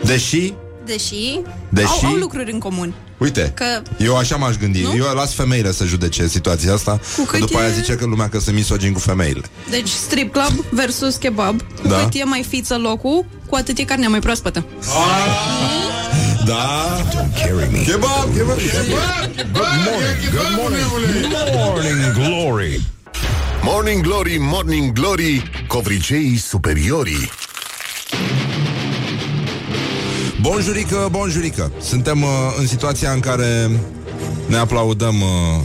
deși 0.04 0.54
Deși, 0.86 1.40
Deși- 1.70 1.88
Au, 2.04 2.10
au 2.10 2.14
lucruri 2.16 2.52
în 2.52 2.60
comun. 2.60 2.94
Uite, 3.18 3.52
Că- 3.56 3.82
eu 3.98 4.18
așa 4.18 4.36
m-aș 4.36 4.56
gândi. 4.56 4.82
Nu? 4.82 4.96
Eu 4.96 5.14
las 5.16 5.34
femeile 5.34 5.72
să 5.72 5.86
judece 5.86 6.28
situația 6.28 6.74
asta, 6.74 7.00
Cu 7.18 7.24
că 7.24 7.32
cât 7.32 7.40
după 7.40 7.58
aia 7.58 7.68
e- 7.68 7.74
zice 7.74 7.94
că 7.96 8.06
lumea 8.06 8.30
că 8.30 8.40
sunt 8.40 8.56
misogin 8.56 8.94
cu 8.94 9.00
femeile. 9.00 9.42
Deci 9.70 9.88
strip 9.90 10.32
club 10.34 10.66
versus 10.70 11.16
kebab. 11.16 11.62
Cu 11.82 11.88
Da. 11.88 11.96
cât 11.98 12.14
e 12.14 12.24
mai 12.24 12.46
fiță 12.50 12.78
locul, 12.78 13.26
cu 13.50 13.56
atât 13.56 13.78
e 13.78 13.84
carnea 13.84 14.10
mai 14.10 14.20
proaspătă. 14.20 14.66
Da? 16.46 16.98
Carry 17.36 17.70
me. 17.72 17.78
Kebab, 17.84 18.36
kebab. 18.36 18.58
Good 20.32 20.48
morning, 20.58 20.84
Morning 21.56 22.14
Glory. 22.14 22.82
Morning 23.64 24.02
Glory, 24.04 24.38
Morning 24.40 24.92
Glory, 24.94 25.44
covriceii 25.68 26.38
superiorii. 26.38 27.30
Bonjurică, 30.42 31.08
bonjurică. 31.12 31.72
Suntem 31.82 32.22
uh, 32.22 32.30
în 32.58 32.68
situația 32.68 33.12
în 33.12 33.20
care 33.20 33.70
ne 34.46 34.58
aplaudăm 34.58 35.22
uh... 35.22 35.62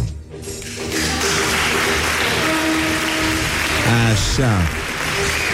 Așa 4.12 4.52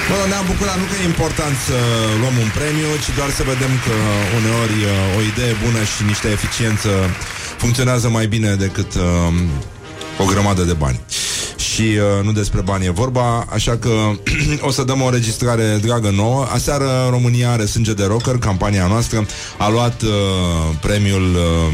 Bă, 0.08 0.16
ne-am 0.28 0.46
bucurat, 0.46 0.76
nu 0.78 0.85
că 0.90 0.94
e 1.02 1.04
important 1.14 1.56
să 1.68 1.78
luăm 2.20 2.37
un 2.44 2.50
premiu, 2.58 2.90
ci 3.04 3.11
doar 3.18 3.30
să 3.38 3.42
vedem 3.52 3.72
că 3.87 3.94
uneori 4.38 4.78
uh, 4.85 5.16
o 5.18 5.20
idee 5.30 5.54
bună 5.64 5.80
și 5.92 6.00
niște 6.12 6.28
eficiență 6.28 6.90
funcționează 7.62 8.08
mai 8.08 8.26
bine 8.26 8.50
decât 8.54 8.90
uh, 8.94 10.22
o 10.22 10.24
grămadă 10.24 10.62
de 10.62 10.72
bani. 10.72 11.00
Și 11.72 11.82
uh, 11.82 12.24
nu 12.24 12.32
despre 12.32 12.61
bani 12.61 12.87
e 12.87 12.90
vorba, 12.90 13.46
așa 13.50 13.76
că 13.76 13.90
o 14.68 14.70
să 14.70 14.85
dăm 14.85 15.00
o 15.00 15.04
înregistrare 15.04 15.78
dragă 15.82 16.11
nouă. 16.11 16.46
Aseară 16.52 17.08
România 17.11 17.50
are 17.50 17.64
sânge 17.64 17.92
de 17.92 18.04
rocker, 18.04 18.38
campania 18.38 18.87
noastră 18.87 19.26
a 19.58 19.68
luat 19.68 20.02
uh, 20.02 20.11
premiul 20.80 21.35
uh, 21.35 21.72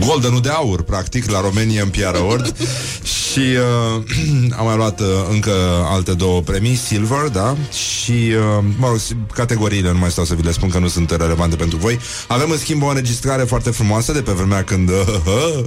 Goldenul 0.00 0.40
de 0.40 0.48
aur, 0.48 0.82
practic, 0.82 1.30
la 1.30 1.40
Romania 1.40 1.86
PR 1.90 2.16
Award 2.16 2.54
și 3.02 3.38
uh, 3.38 4.02
am 4.58 4.66
mai 4.66 4.76
luat 4.76 5.00
uh, 5.00 5.06
încă 5.30 5.52
alte 5.88 6.12
două 6.12 6.40
premii, 6.40 6.74
Silver, 6.74 7.28
da? 7.32 7.56
Și, 7.72 8.10
uh, 8.10 8.64
mă 8.78 8.88
rog, 8.88 8.98
categoriile, 9.34 9.92
nu 9.92 9.98
mai 9.98 10.10
stau 10.10 10.24
să 10.24 10.34
vi 10.34 10.42
le 10.42 10.52
spun 10.52 10.68
că 10.68 10.78
nu 10.78 10.88
sunt 10.88 11.10
relevante 11.10 11.56
pentru 11.56 11.78
voi. 11.78 11.98
Avem, 12.28 12.50
în 12.50 12.58
schimb, 12.58 12.82
o 12.82 12.86
înregistrare 12.86 13.42
foarte 13.42 13.70
frumoasă 13.70 14.12
de 14.12 14.22
pe 14.22 14.32
vremea 14.32 14.64
când 14.64 14.88
uh, 14.88 15.64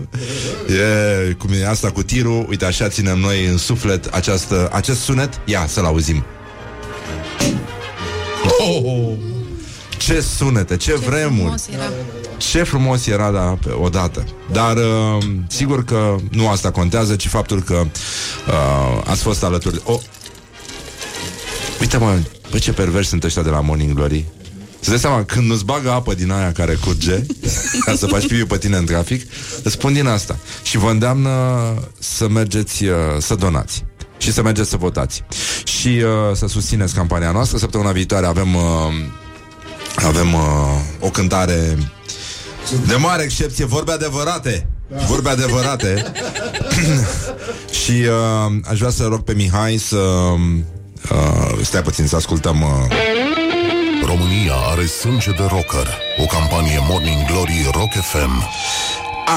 e, 1.29 1.33
cum 1.33 1.49
e 1.53 1.67
asta 1.67 1.91
cu 1.91 2.03
tirul, 2.03 2.45
uite, 2.49 2.65
așa 2.65 2.87
ținem 2.87 3.19
noi 3.19 3.45
în 3.45 3.57
suflet 3.57 4.05
această, 4.05 4.69
acest 4.71 4.99
sunet. 4.99 5.41
Ia, 5.45 5.65
să-l 5.67 5.85
auzim. 5.85 6.23
Oh! 8.59 9.11
Ce 9.97 10.21
sunete, 10.21 10.77
ce, 10.77 10.91
ce 10.91 10.97
vremuri! 10.97 11.35
Frumos 11.35 11.67
era. 11.73 12.18
Ce 12.39 12.63
frumos 12.63 13.07
era 13.07 13.31
da, 13.31 13.39
pe, 13.39 13.71
odată. 13.71 14.25
Dar 14.51 14.75
uh, 14.77 15.25
sigur 15.47 15.83
că 15.83 16.15
nu 16.31 16.49
asta 16.49 16.71
contează, 16.71 17.15
ci 17.15 17.27
faptul 17.27 17.61
că 17.61 17.85
uh, 18.47 19.01
ați 19.05 19.21
fost 19.21 19.43
alături. 19.43 19.81
Oh. 19.83 19.99
Uite 21.79 21.97
mă, 21.97 22.17
bă, 22.51 22.57
ce 22.57 22.71
pervers 22.71 23.07
sunt 23.07 23.23
ăștia 23.23 23.41
de 23.41 23.49
la 23.49 23.61
Morning 23.61 23.93
Glory. 23.93 24.25
Să 24.79 24.89
dai 24.89 24.99
seama, 24.99 25.23
când 25.23 25.47
nu-ți 25.47 25.65
bagă 25.65 25.91
apă 25.91 26.13
din 26.13 26.31
aia 26.31 26.51
care 26.51 26.73
curge 26.73 27.25
Ca 27.85 27.95
să 27.95 28.05
faci 28.05 28.27
pipi 28.27 28.45
pe 28.45 28.57
tine 28.57 28.77
în 28.77 28.85
trafic 28.85 29.31
Îți 29.63 29.73
spun 29.73 29.93
din 29.93 30.07
asta 30.07 30.37
Și 30.63 30.77
vă 30.77 30.89
îndeamnă 30.89 31.29
să 31.99 32.27
mergeți 32.27 32.85
uh, 32.85 32.95
Să 33.19 33.35
donați 33.35 33.83
și 34.17 34.31
să 34.31 34.41
mergeți 34.41 34.69
să 34.69 34.77
votați 34.77 35.23
Și 35.63 35.87
uh, 35.87 36.35
să 36.35 36.47
susțineți 36.47 36.93
campania 36.93 37.31
noastră 37.31 37.57
Săptămâna 37.57 37.91
viitoare 37.91 38.25
avem 38.25 38.55
uh, 38.55 38.61
Avem 39.95 40.33
uh, 40.33 40.41
o 40.99 41.09
cântare 41.09 41.77
De 42.87 42.95
mare 42.95 43.23
excepție 43.23 43.65
Vorbe 43.65 43.91
adevărate 43.91 44.67
Vorbe 45.07 45.29
adevărate 45.29 46.11
Și 47.83 47.91
uh, 47.91 48.53
aș 48.69 48.77
vrea 48.77 48.89
să 48.89 49.03
rog 49.03 49.19
pe 49.19 49.33
Mihai 49.33 49.77
să 49.77 49.97
uh, 49.97 51.59
Stai 51.61 51.81
puțin 51.81 52.07
să 52.07 52.15
ascultăm 52.15 52.61
uh, 52.61 52.97
România 54.05 54.53
are 54.71 54.85
sânge 54.85 55.31
de 55.31 55.43
rocker. 55.49 55.87
O 56.17 56.25
campanie 56.25 56.79
Morning 56.89 57.25
Glory 57.27 57.69
Rock 57.71 57.91
FM. 57.91 58.43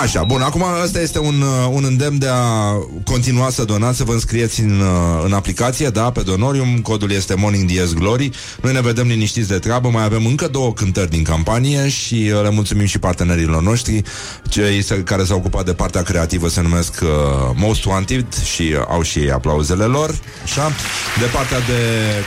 Așa, 0.00 0.24
bun, 0.24 0.40
acum 0.40 0.64
ăsta 0.82 1.00
este 1.00 1.18
un, 1.18 1.40
uh, 1.40 1.68
un 1.70 1.84
îndemn 1.84 2.18
de 2.18 2.28
a 2.28 2.72
continua 3.04 3.50
să 3.50 3.64
donați, 3.64 3.96
să 3.96 4.04
vă 4.04 4.12
înscrieți 4.12 4.60
în, 4.60 4.80
uh, 4.80 5.22
în 5.24 5.32
aplicație, 5.32 5.88
da, 5.88 6.10
pe 6.10 6.20
Donorium, 6.20 6.78
codul 6.82 7.10
este 7.10 7.34
Morning 7.34 7.70
DS 7.70 7.92
Glory. 7.92 8.30
Noi 8.62 8.72
ne 8.72 8.80
vedem 8.80 9.06
liniștiți 9.06 9.48
de 9.48 9.58
treabă, 9.58 9.88
mai 9.88 10.04
avem 10.04 10.26
încă 10.26 10.48
două 10.48 10.72
cântări 10.72 11.10
din 11.10 11.22
campanie 11.22 11.88
și 11.88 12.30
uh, 12.34 12.42
le 12.42 12.50
mulțumim 12.50 12.86
și 12.86 12.98
partenerilor 12.98 13.62
noștri, 13.62 14.02
cei 14.48 14.82
se- 14.82 15.02
care 15.02 15.24
s-au 15.24 15.36
ocupat 15.36 15.64
de 15.64 15.72
partea 15.72 16.02
creativă 16.02 16.48
se 16.48 16.60
numesc 16.60 16.94
uh, 17.02 17.08
Most 17.54 17.84
Wanted 17.84 18.26
și 18.52 18.62
uh, 18.62 18.84
au 18.88 19.02
și 19.02 19.18
ei 19.18 19.30
aplauzele 19.30 19.84
lor, 19.84 20.10
așa. 20.42 20.72
De 21.20 21.26
partea 21.36 21.58
de 21.60 21.80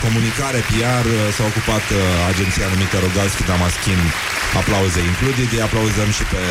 comunicare, 0.03 0.59
PR, 0.69 1.05
uh, 1.07 1.33
s-a 1.35 1.43
ocupat 1.51 1.85
uh, 1.91 1.99
agenția 2.31 2.65
numită 2.73 2.95
Rogalski 3.05 3.43
Damaschin, 3.49 3.99
aplauze 4.59 4.99
included, 5.11 5.49
îi 5.55 5.65
aplauzăm 5.67 6.09
și 6.17 6.23
pe 6.33 6.41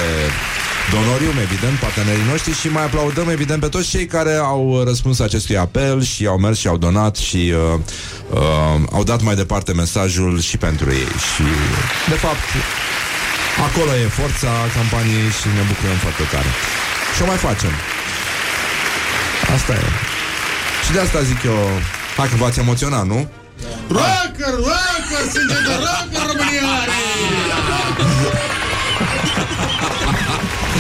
Donorium, 1.05 1.39
evident, 1.39 1.79
partenerii 1.79 2.25
noștri 2.31 2.53
și 2.53 2.69
mai 2.69 2.85
aplaudăm, 2.85 3.29
evident, 3.29 3.61
pe 3.61 3.69
toți 3.69 3.89
cei 3.89 4.07
care 4.07 4.35
au 4.35 4.83
răspuns 4.85 5.21
acestui 5.21 5.57
apel 5.57 6.03
și 6.03 6.27
au 6.27 6.39
mers 6.39 6.59
și 6.59 6.69
au 6.69 6.77
donat 6.77 7.17
și 7.17 7.53
uh, 7.55 7.79
uh, 8.31 8.41
au 8.93 9.03
dat 9.05 9.23
mai 9.23 9.35
departe 9.35 9.73
mesajul 9.73 10.41
și 10.41 10.57
pentru 10.57 10.91
ei. 10.91 11.13
Și, 11.35 11.43
de 12.09 12.15
fapt, 12.15 12.47
acolo 13.67 13.91
e 14.05 14.07
forța 14.21 14.51
campaniei 14.77 15.31
și 15.41 15.47
ne 15.57 15.65
bucurăm 15.71 15.99
foarte 16.05 16.23
tare. 16.33 16.51
Și 17.15 17.23
o 17.23 17.27
mai 17.27 17.37
facem. 17.37 17.73
Asta 19.55 19.73
e. 19.73 19.85
Și 20.85 20.93
de 20.93 20.99
asta 21.01 21.23
zic 21.23 21.43
eu, 21.43 21.61
hai 22.17 22.29
că 22.29 22.37
v-ați 22.37 22.59
emoționat, 22.59 23.07
nu? 23.07 23.31
Rocker, 23.89 24.55
rocker, 24.69 25.25
sânge 25.33 25.59
de 25.67 25.75
rocker 25.85 26.25
România 26.31 26.65
are! 26.83 27.01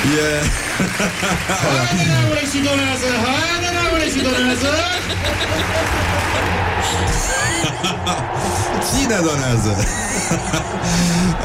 E... 0.00 0.28
Haide, 1.62 2.04
neamule, 2.08 2.40
și 2.52 2.58
donează! 2.68 3.08
Haide, 3.24 3.68
neamule, 3.76 4.06
și 4.14 4.20
donează! 4.28 4.68
Cine 8.90 9.18
donează? 9.22 9.76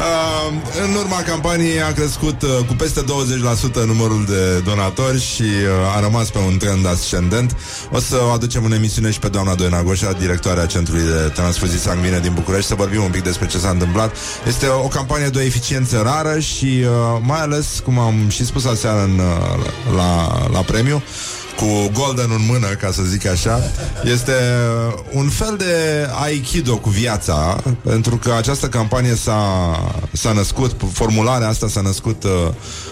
uh, 0.06 0.54
în 0.84 0.94
urma 0.96 1.22
campaniei 1.22 1.82
a 1.82 1.92
crescut 1.94 2.42
uh, 2.42 2.50
cu 2.68 2.74
peste 2.74 3.02
20% 3.02 3.86
numărul 3.86 4.26
de 4.26 4.60
donatori 4.60 5.22
și 5.22 5.42
uh, 5.42 5.96
a 5.96 6.00
rămas 6.00 6.30
pe 6.30 6.38
un 6.38 6.58
trend 6.58 6.88
ascendent. 6.88 7.56
O 7.92 8.00
să 8.00 8.16
o 8.28 8.32
aducem 8.32 8.66
în 8.66 8.72
emisiune 8.72 9.12
și 9.12 9.20
pe 9.20 9.28
doamna 9.28 9.56
Doina 9.56 9.84
Goșa, 9.84 10.12
directoarea 10.12 10.66
Centrului 10.66 11.04
de 11.04 11.32
Transfuzii 11.34 11.80
Sanguine 11.80 12.20
din 12.20 12.34
București, 12.34 12.68
să 12.68 12.76
vorbim 12.76 13.04
un 13.04 13.12
pic 13.12 13.24
despre 13.24 13.48
ce 13.48 13.58
s-a 13.58 13.70
întâmplat. 13.70 14.16
Este 14.48 14.68
o 14.68 14.88
campanie 14.88 15.28
de 15.28 15.38
o 15.38 15.42
eficiență 15.42 16.02
rară 16.04 16.40
și 16.40 16.66
uh, 16.66 17.20
mai 17.22 17.42
ales, 17.42 17.82
cum 17.84 18.00
am 18.00 18.30
și 18.30 18.45
spus 18.46 18.66
aseară 18.66 19.04
în, 19.04 19.20
uh, 19.20 19.66
la, 19.96 20.46
la 20.52 20.60
premiu, 20.60 21.04
cu 21.56 21.92
golden 21.94 22.30
în 22.32 22.46
mână, 22.48 22.68
ca 22.68 22.92
să 22.92 23.02
zic 23.04 23.28
așa, 23.28 23.60
este 24.04 24.34
un 25.12 25.30
fel 25.30 25.56
de 25.58 26.08
aikido 26.24 26.78
cu 26.78 26.90
viața, 26.90 27.64
pentru 27.84 28.18
că 28.18 28.34
această 28.38 28.68
campanie 28.68 29.16
s-a, 29.16 29.40
s-a 30.12 30.32
născut, 30.32 30.72
formularea 30.92 31.48
asta 31.48 31.68
s-a 31.68 31.82
născut 31.82 32.24
uh, 32.24 32.32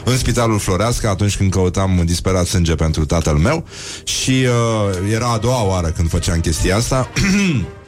în 0.06 0.18
Spitalul 0.18 0.60
Floreasca 0.60 1.10
atunci 1.10 1.38
când 1.38 1.52
căutam 1.52 2.02
disperat 2.06 2.46
sânge 2.46 2.76
pentru 2.76 3.06
tatăl 3.06 3.36
meu 3.36 3.66
și 4.04 4.46
uh, 4.48 5.12
era 5.14 5.32
a 5.32 5.38
doua 5.38 5.64
oară 5.64 5.88
când 5.88 6.10
făceam 6.10 6.40
chestia 6.40 6.76
asta 6.76 7.10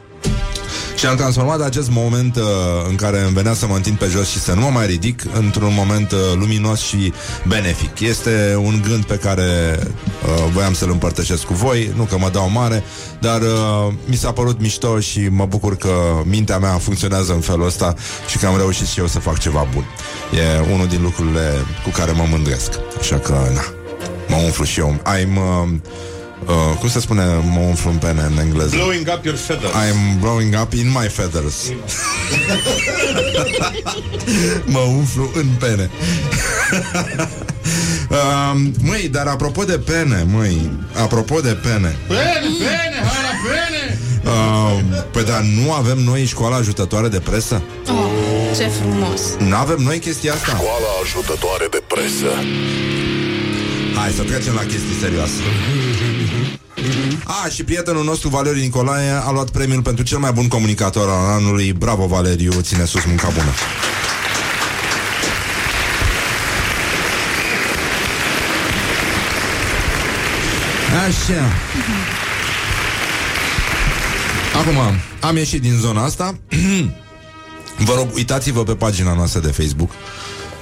Și 0.96 1.06
am 1.06 1.16
transformat 1.16 1.60
acest 1.60 1.90
moment 1.90 2.36
uh, 2.36 2.42
în 2.88 2.94
care 2.94 3.20
îmi 3.20 3.34
venea 3.34 3.54
să 3.54 3.66
mă 3.66 3.74
întind 3.74 3.98
pe 3.98 4.06
jos 4.10 4.28
și 4.28 4.38
să 4.38 4.52
nu 4.52 4.60
mă 4.60 4.68
mai 4.68 4.86
ridic 4.86 5.22
într-un 5.32 5.72
moment 5.76 6.12
uh, 6.12 6.18
luminos 6.38 6.80
și 6.80 7.12
benefic. 7.46 8.00
Este 8.00 8.56
un 8.58 8.82
gând 8.88 9.04
pe 9.04 9.14
care 9.14 9.78
uh, 9.80 10.52
voiam 10.52 10.74
să-l 10.74 10.90
împărtășesc 10.90 11.42
cu 11.42 11.54
voi, 11.54 11.92
nu 11.96 12.02
că 12.02 12.18
mă 12.18 12.28
dau 12.32 12.50
mare, 12.50 12.82
dar 13.20 13.40
uh, 13.40 13.92
mi 14.04 14.16
s-a 14.16 14.32
părut 14.32 14.60
mișto 14.60 15.00
și 15.00 15.28
mă 15.30 15.46
bucur 15.46 15.76
că 15.76 15.90
mintea 16.24 16.58
mea 16.58 16.78
funcționează 16.78 17.32
în 17.32 17.40
felul 17.40 17.66
ăsta 17.66 17.94
și 18.28 18.38
că 18.38 18.46
am 18.46 18.56
reușit 18.56 18.86
și 18.86 19.00
eu 19.00 19.06
să 19.06 19.18
fac 19.18 19.38
ceva 19.38 19.66
bun. 19.74 19.84
E 20.38 20.72
unul 20.72 20.86
din 20.86 21.02
lucrurile 21.02 21.52
cu 21.84 21.90
care 21.90 22.12
mă 22.12 22.26
mândresc. 22.30 22.70
Așa 22.98 23.18
că, 23.18 23.32
na, 23.32 23.62
mă 24.28 24.36
umflu 24.44 24.64
și 24.64 24.80
eu. 24.80 25.00
I'm... 25.04 25.36
Uh, 25.36 25.68
Uh, 26.44 26.52
cum 26.78 26.88
se 26.88 27.00
spune 27.00 27.24
mă 27.24 27.58
umflu 27.60 27.90
în 27.90 27.96
pene 27.96 28.22
în 28.30 28.38
engleză? 28.38 28.76
Blowing 28.76 29.10
up 29.16 29.24
your 29.24 29.36
feathers. 29.38 29.72
I'm 29.72 30.20
blowing 30.20 30.54
up 30.62 30.72
in 30.72 30.90
my 31.00 31.08
feathers. 31.08 31.54
mă 34.64 34.78
umflu 34.78 35.30
în 35.34 35.46
pene. 35.58 35.90
uh, 38.10 38.60
măi, 38.88 39.08
dar 39.08 39.26
apropo 39.26 39.64
de 39.64 39.78
pene, 39.78 40.26
măi, 40.32 40.70
apropo 41.02 41.40
de 41.40 41.52
pene, 41.62 41.96
Bene, 42.08 42.46
bene, 42.58 42.98
hai 43.08 43.22
la 43.28 43.34
bene! 43.46 43.98
uh, 44.24 44.80
păi 45.10 45.24
dar 45.24 45.40
nu 45.40 45.72
avem 45.72 45.98
noi 45.98 46.24
școala 46.24 46.56
ajutătoare 46.56 47.08
de 47.08 47.20
presă? 47.20 47.62
Oh, 47.88 48.10
ce 48.56 48.66
frumos. 48.80 49.20
Nu 49.38 49.56
avem 49.56 49.76
noi 49.78 49.98
chestia 49.98 50.32
asta? 50.32 50.46
Școala 50.52 50.86
ajutătoare 51.02 51.66
de 51.70 51.82
presă. 51.86 52.30
Hai 53.96 54.10
să 54.10 54.22
trecem 54.22 54.54
la 54.54 54.60
chestii 54.60 54.96
serioase. 55.00 55.40
A, 57.24 57.48
și 57.48 57.64
prietenul 57.64 58.04
nostru, 58.04 58.28
Valeriu 58.28 58.62
Nicolae, 58.62 59.10
a 59.10 59.30
luat 59.30 59.50
premiul 59.50 59.82
pentru 59.82 60.04
cel 60.04 60.18
mai 60.18 60.32
bun 60.32 60.48
comunicator 60.48 61.08
al 61.08 61.40
anului. 61.40 61.72
Bravo, 61.72 62.06
Valeriu, 62.06 62.52
ține 62.60 62.84
sus 62.84 63.04
munca 63.04 63.28
bună. 63.28 63.50
Așa. 71.06 71.52
Acum, 74.60 74.76
am 75.20 75.36
ieșit 75.36 75.60
din 75.60 75.76
zona 75.80 76.04
asta. 76.04 76.38
Vă 77.78 77.94
rog, 77.96 78.08
uitați-vă 78.14 78.62
pe 78.62 78.74
pagina 78.74 79.14
noastră 79.14 79.40
de 79.40 79.50
Facebook. 79.50 79.90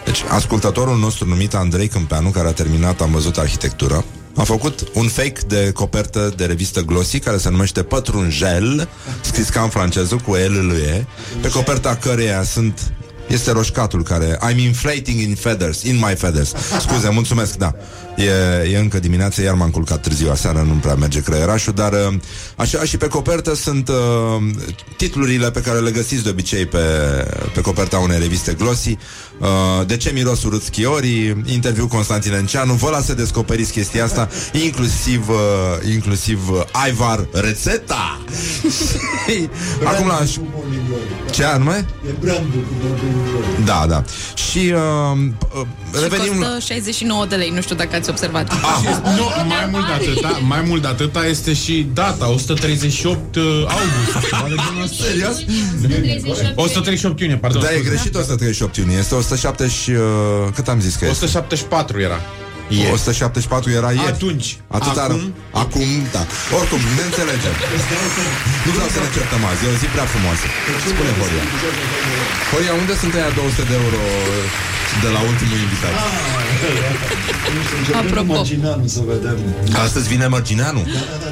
Deci, 0.04 0.22
ascultătorul 0.28 0.98
nostru 0.98 1.28
numit 1.28 1.54
Andrei 1.54 1.88
Câmpeanu, 1.88 2.28
care 2.28 2.48
a 2.48 2.52
terminat, 2.52 3.00
am 3.00 3.10
văzut 3.10 3.36
arhitectură, 3.36 4.04
a 4.36 4.42
făcut 4.42 4.88
un 4.94 5.08
fake 5.08 5.40
de 5.46 5.70
copertă 5.74 6.32
de 6.36 6.44
revistă 6.44 6.80
Glossy 6.80 7.18
care 7.18 7.36
se 7.36 7.50
numește 7.50 7.82
Pătrunjel, 7.82 8.88
scris 9.20 9.48
ca 9.48 9.60
în 9.62 9.68
franceză 9.68 10.16
cu 10.16 10.34
L 10.34 10.66
lui 10.66 10.80
E, 10.80 11.06
pe 11.40 11.50
coperta 11.50 11.96
căreia 11.96 12.42
sunt 12.42 12.92
este 13.28 13.50
roșcatul 13.50 14.02
care 14.02 14.38
I'm 14.50 14.58
inflating 14.58 15.20
in 15.20 15.34
feathers, 15.34 15.82
in 15.82 15.96
my 15.96 16.14
feathers. 16.14 16.52
Scuze, 16.80 17.08
mulțumesc, 17.08 17.56
da. 17.56 17.74
E, 18.16 18.68
e 18.72 18.78
încă 18.78 18.98
dimineața, 18.98 19.42
iar 19.42 19.54
m-am 19.54 19.70
culcat 19.70 20.02
târziu 20.02 20.30
aseară, 20.30 20.64
nu 20.66 20.72
prea 20.72 20.94
merge 20.94 21.20
creierașul, 21.20 21.72
dar 21.72 21.92
uh, 21.92 22.14
așa 22.56 22.84
și 22.84 22.96
pe 22.96 23.08
copertă 23.08 23.54
sunt 23.54 23.88
uh, 23.88 23.94
titlurile 24.96 25.50
pe 25.50 25.60
care 25.60 25.78
le 25.78 25.90
găsiți 25.90 26.22
de 26.22 26.28
obicei 26.28 26.66
pe, 26.66 26.78
pe 27.54 27.60
coperta 27.60 27.98
unei 27.98 28.18
reviste 28.18 28.52
Glossy. 28.52 28.98
Uh, 29.38 29.86
de 29.86 29.96
ce 29.96 30.10
miros 30.14 30.44
urât 30.44 30.62
schiorii, 30.62 31.42
interviu 31.46 31.86
Constantin 31.86 32.32
Enceanu, 32.32 32.72
vă 32.72 32.90
las 32.90 33.04
să 33.04 33.14
descoperiți 33.14 33.72
chestia 33.72 34.04
asta, 34.04 34.28
inclusiv, 34.52 35.28
uh, 35.28 35.36
inclusiv 35.92 36.50
uh, 36.50 36.62
Aivar 36.72 37.26
Rețeta. 37.32 38.20
Acum 39.84 40.06
la... 40.06 40.18
Ce 41.30 41.44
anume? 41.44 41.86
E 42.08 42.10
brandul 42.20 42.60
cu 42.60 42.74
Morning 42.82 43.12
Glory. 43.30 43.64
Da, 43.64 43.84
da. 43.88 44.04
Și 44.34 44.58
uh, 44.58 45.18
uh, 45.60 45.66
Și 45.94 46.02
revenim... 46.02 46.38
costă 46.38 46.58
69 46.58 47.26
de 47.26 47.34
lei, 47.34 47.50
nu 47.50 47.60
știu 47.60 47.76
dacă 47.76 47.96
ați 47.96 48.03
observat. 48.10 48.52
Nu, 49.16 49.44
mai 49.46 49.68
mult 49.70 49.86
de 49.86 49.92
atâta, 49.92 50.38
mai 50.46 50.64
mult 50.66 50.82
de 50.82 50.88
atâta 50.88 51.26
este 51.26 51.52
și 51.52 51.86
data, 51.92 52.30
138 52.30 53.36
uh, 53.36 53.42
august. 53.42 54.28
ceva 54.28 54.46
de 54.48 54.54
genul 54.66 54.82
ăsta. 54.82 55.04
Serios? 55.04 55.36
138 56.54 57.20
iunie, 57.20 57.36
pardon. 57.36 57.62
Da, 57.62 57.70
e 57.70 57.74
scuze. 57.74 57.88
greșit 57.88 58.14
138 58.14 58.76
iunie, 58.76 58.96
este 58.96 59.14
170... 59.14 59.86
Uh, 59.86 59.96
cât 60.54 60.68
am 60.68 60.80
zis 60.80 60.94
că 60.94 61.04
este? 61.04 61.24
174 61.24 62.00
era. 62.00 62.20
E. 62.68 62.90
174 62.92 63.70
era 63.80 63.90
ieri. 63.98 64.12
Atunci. 64.16 64.46
Atât 64.78 64.96
Acum? 65.04 65.34
Ar... 65.58 65.62
Acum, 65.64 65.88
da. 66.16 66.22
Oricum, 66.58 66.80
ne 66.98 67.04
înțelegem. 67.10 67.54
Nu 68.66 68.70
vreau 68.76 68.88
să 68.94 68.98
ne 69.04 69.08
certăm 69.16 69.42
azi, 69.50 69.60
e 69.66 69.68
o 69.74 69.76
zi 69.82 69.86
prea 69.94 70.06
frumoasă. 70.12 70.46
Spune, 70.92 71.10
Horia. 71.18 71.44
Horia, 72.52 72.72
unde 72.82 72.94
sunt 73.02 73.12
aia 73.18 73.30
200 73.30 73.62
de 73.70 73.74
euro 73.82 74.00
de 75.04 75.08
la 75.16 75.20
ultimul 75.30 75.58
invitat? 75.66 75.92
Începem 77.78 78.00
Apropo. 78.00 78.26
cu 78.26 78.32
Marginanu 78.38 78.86
să 78.96 79.00
vedem. 79.12 79.36
Astăzi 79.84 80.06
vine 80.12 80.26
Mărgineanu. 80.26 80.82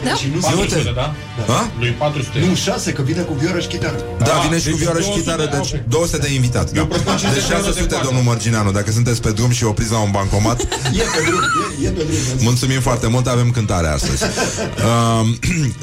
Da? 0.06 0.14
Și 0.20 0.26
nu, 0.34 0.38
Ia 0.48 0.54
uite. 0.62 0.74
400, 0.74 0.92
da? 1.00 1.06
Ha? 1.52 1.60
Lui 1.82 1.90
400. 1.90 2.38
nu 2.48 2.54
șase, 2.54 2.88
că 2.96 3.02
vine 3.10 3.22
cu 3.28 3.34
viorăș 3.40 3.62
și 3.62 3.68
chitară. 3.74 3.98
Da, 4.18 4.32
Ah, 4.34 4.40
vine 4.46 4.58
și 4.62 4.64
cu 4.70 4.70
deci 4.76 4.82
vioară 4.84 5.00
și 5.00 5.10
200, 5.12 5.20
chitară, 5.20 5.44
deci 5.56 5.70
ok. 5.72 5.88
200 5.88 6.16
de 6.24 6.28
invitat. 6.38 6.66
Da. 6.70 6.84
propun 6.92 7.14
50 7.16 7.32
Deci 7.36 7.46
de 7.48 7.54
euro 7.54 7.66
de 7.66 7.72
600, 7.72 7.94
coadă. 7.94 8.06
domnul 8.08 8.24
Mărgineanu, 8.30 8.70
dacă 8.78 8.90
sunteți 8.98 9.20
pe 9.26 9.30
drum 9.38 9.50
și 9.58 9.64
opriți 9.72 9.92
la 9.96 10.00
un 10.06 10.10
bancomat, 10.18 10.58
E 11.00 11.02
pe 11.16 11.20
drum, 11.24 11.40
e, 11.82 11.86
e 11.86 11.90
pe 11.90 12.02
drum. 12.02 12.42
Mulțumim 12.42 12.80
foarte 12.80 13.06
mult, 13.06 13.26
avem 13.26 13.50
cântare 13.50 13.86
astăzi. 13.88 14.22
Uh, 15.22 15.28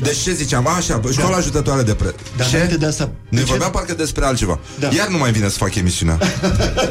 deci 0.02 0.18
ce 0.18 0.34
ziceam? 0.34 0.68
A, 0.68 0.76
așa, 0.76 1.02
școala 1.12 1.36
ajutătoare 1.38 1.82
de 1.82 1.94
pre... 1.94 2.16
Dar 2.38 2.48
ce? 2.48 2.56
înainte 2.56 2.78
de 2.78 2.86
asta... 2.86 3.04
Ne 3.30 3.38
de 3.40 3.44
ce- 3.46 3.50
vorbeam 3.50 3.72
parcă 3.72 3.94
despre 3.94 4.26
altceva. 4.26 4.60
Da. 4.80 4.88
Iar 4.92 5.08
nu 5.08 5.18
mai 5.18 5.32
vine 5.32 5.50
să 5.50 5.58
fac 5.58 5.76
emisiunea. 5.76 6.18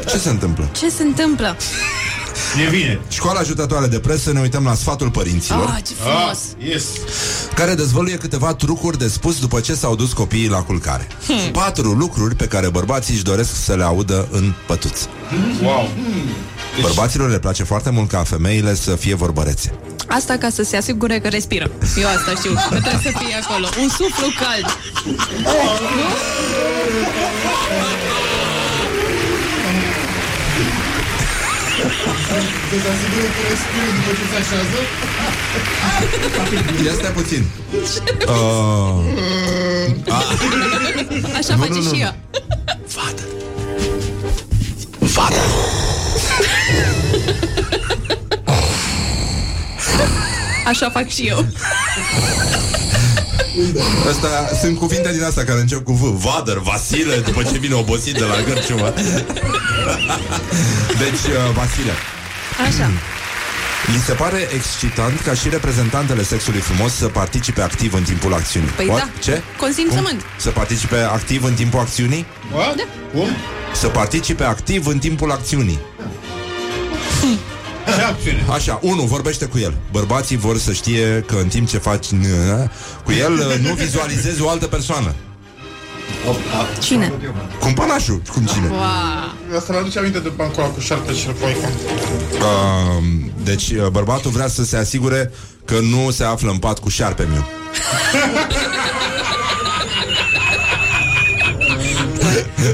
Ce 0.09 0.17
se 0.17 0.29
întâmplă? 0.29 0.69
Ce 0.77 0.89
se 0.89 1.03
întâmplă? 1.03 1.55
E 2.65 2.69
bine. 2.69 2.99
Școala 3.09 3.39
ajutătoare 3.39 3.87
de 3.87 3.99
presă, 3.99 4.31
ne 4.31 4.39
uităm 4.39 4.63
la 4.63 4.73
sfatul 4.73 5.09
părinților, 5.09 5.73
Ah, 5.75 5.83
ce 5.87 5.93
frumos. 5.99 6.39
Yes. 6.73 6.83
care 7.55 7.73
dezvăluie 7.75 8.15
câteva 8.17 8.53
trucuri 8.53 8.97
de 8.97 9.07
spus 9.07 9.39
după 9.39 9.59
ce 9.59 9.73
s-au 9.75 9.95
dus 9.95 10.13
copiii 10.13 10.47
la 10.49 10.61
culcare. 10.61 11.07
Hmm. 11.27 11.51
Patru 11.51 11.91
lucruri 11.91 12.35
pe 12.35 12.45
care 12.45 12.69
bărbații 12.69 13.13
își 13.13 13.23
doresc 13.23 13.63
să 13.63 13.75
le 13.75 13.83
audă 13.83 14.27
în 14.31 14.53
pătuț. 14.67 14.99
Wow. 15.63 15.89
Bărbaților 16.81 17.29
le 17.29 17.39
place 17.39 17.63
foarte 17.63 17.89
mult 17.89 18.09
ca 18.09 18.23
femeile 18.23 18.75
să 18.75 18.95
fie 18.95 19.15
vorbărețe. 19.15 19.73
Asta 20.07 20.37
ca 20.37 20.49
să 20.49 20.63
se 20.63 20.77
asigure 20.77 21.19
că 21.19 21.27
respiră. 21.27 21.71
Eu 22.01 22.07
asta 22.07 22.33
știu. 22.37 22.51
Că 22.53 22.79
trebuie 22.79 23.11
să 23.11 23.17
fie 23.19 23.35
acolo. 23.43 23.67
Un 23.81 23.89
suflu 23.89 24.27
cald. 24.39 24.77
Să 32.69 32.75
se 32.83 32.89
asigură 32.95 33.27
că 33.35 33.41
respiră 33.49 33.89
după 33.95 34.11
ce 34.17 34.23
se 34.31 34.37
așează? 34.41 34.79
Ia 36.85 36.93
stai 36.93 37.11
puțin. 37.11 37.45
Uh, 38.27 38.95
Așa 41.37 41.55
Nu, 41.55 41.61
face 41.61 41.69
nu, 41.73 41.75
nu, 41.75 41.81
și 41.81 41.89
nu. 41.91 41.97
ea. 41.97 42.15
Vadă. 42.95 43.21
Vadă. 44.99 45.35
Așa 50.69 50.89
fac 50.89 51.07
și 51.07 51.27
eu. 51.27 51.45
Asta 54.09 54.49
sunt 54.61 54.77
cuvinte 54.77 55.11
din 55.11 55.23
asta 55.23 55.43
care 55.43 55.59
încep 55.59 55.83
cu 55.83 55.93
V. 55.93 56.23
Vader, 56.23 56.57
Vasile, 56.57 57.15
după 57.15 57.43
ce 57.43 57.57
vine 57.57 57.73
obosit 57.73 58.13
de 58.13 58.23
la 58.23 58.35
gârciumă. 58.53 58.93
Deci, 61.03 61.33
uh, 61.33 61.53
Vasile. 61.53 61.91
Așa. 62.67 62.91
Li 63.93 63.99
se 64.05 64.13
pare 64.13 64.47
excitant 64.53 65.21
ca 65.21 65.33
și 65.33 65.49
reprezentantele 65.49 66.23
sexului 66.23 66.59
frumos 66.59 66.93
să 66.93 67.07
participe 67.07 67.61
activ 67.61 67.93
în 67.93 68.03
timpul 68.03 68.33
acțiunii. 68.33 68.69
Păi 68.69 68.87
What? 68.87 68.99
da. 68.99 69.09
Ce? 69.21 69.41
Consimțământ. 69.57 70.21
Cum? 70.21 70.29
Să 70.37 70.49
participe 70.49 70.97
activ 70.97 71.43
în 71.43 71.53
timpul 71.53 71.79
acțiunii? 71.79 72.25
What? 72.53 72.75
Cum? 73.13 73.27
Să 73.73 73.87
participe 73.87 74.43
activ 74.43 74.87
în 74.87 74.97
timpul 74.97 75.31
acțiunii. 75.31 75.79
Ce 77.99 78.05
acțiune? 78.05 78.45
Așa, 78.51 78.79
unu, 78.81 79.01
vorbește 79.03 79.45
cu 79.45 79.57
el. 79.57 79.73
Bărbații 79.91 80.37
vor 80.37 80.57
să 80.57 80.71
știe 80.73 81.23
că 81.27 81.35
în 81.35 81.47
timp 81.47 81.67
ce 81.67 81.77
faci 81.77 82.05
n- 82.07 82.69
cu 83.05 83.11
el, 83.11 83.33
uh, 83.33 83.55
nu 83.67 83.73
vizualizezi 83.73 84.41
o 84.41 84.49
altă 84.49 84.65
persoană. 84.67 85.13
Cine? 86.81 87.13
Cum 87.59 87.73
panașul, 87.73 88.21
cum 88.33 88.45
cine. 88.45 88.67
Wow. 88.67 89.57
Asta 89.57 89.73
ne-aduce 89.73 89.99
aminte 89.99 90.19
de 90.19 90.31
bancul 90.35 90.63
ăla 90.63 90.71
cu 90.71 90.79
șarpe 90.79 91.13
și 91.13 91.25
poica. 91.25 91.67
Uh, 91.67 93.03
deci 93.43 93.69
uh, 93.69 93.87
bărbatul 93.87 94.31
vrea 94.31 94.47
să 94.47 94.63
se 94.63 94.77
asigure 94.77 95.31
că 95.65 95.79
nu 95.79 96.11
se 96.11 96.23
află 96.23 96.51
în 96.51 96.57
pat 96.57 96.79
cu 96.79 96.89
șarpe 96.89 97.27
miu. 97.31 97.45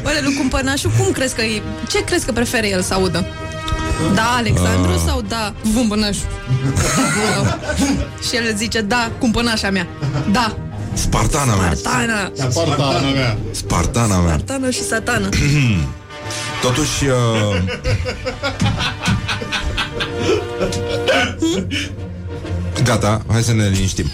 Oare 0.05 0.19
lui 0.23 0.33
Cumpănașul, 0.35 0.91
cum 0.97 1.11
crezi 1.11 1.35
că 1.35 1.41
e... 1.41 1.61
Ce 1.89 2.03
crezi 2.03 2.25
că 2.25 2.31
preferă 2.31 2.65
el 2.65 2.81
să 2.81 2.93
audă? 2.93 3.25
Da, 4.13 4.33
Alexandru 4.37 4.91
Ah. 4.91 5.01
sau 5.05 5.21
da, 5.21 5.53
Cumpănașul? 5.73 6.27
și 8.29 8.35
el 8.35 8.55
zice, 8.55 8.81
da, 8.81 9.11
Cumpănașa 9.19 9.69
mea. 9.69 9.87
Da. 10.31 10.55
Spartana 10.93 11.55
mea. 11.55 11.73
Spartana. 11.75 12.31
Spartana 12.49 12.99
mea. 13.13 13.37
Spartana 13.51 14.17
mea. 14.19 14.33
Spartana 14.37 14.69
și 14.69 14.83
satană. 14.83 15.29
Totuși... 16.61 17.05
Uh... 17.05 17.63
Gata, 22.83 23.21
hai 23.31 23.41
să 23.43 23.53
ne 23.53 23.67
liniștim. 23.67 24.05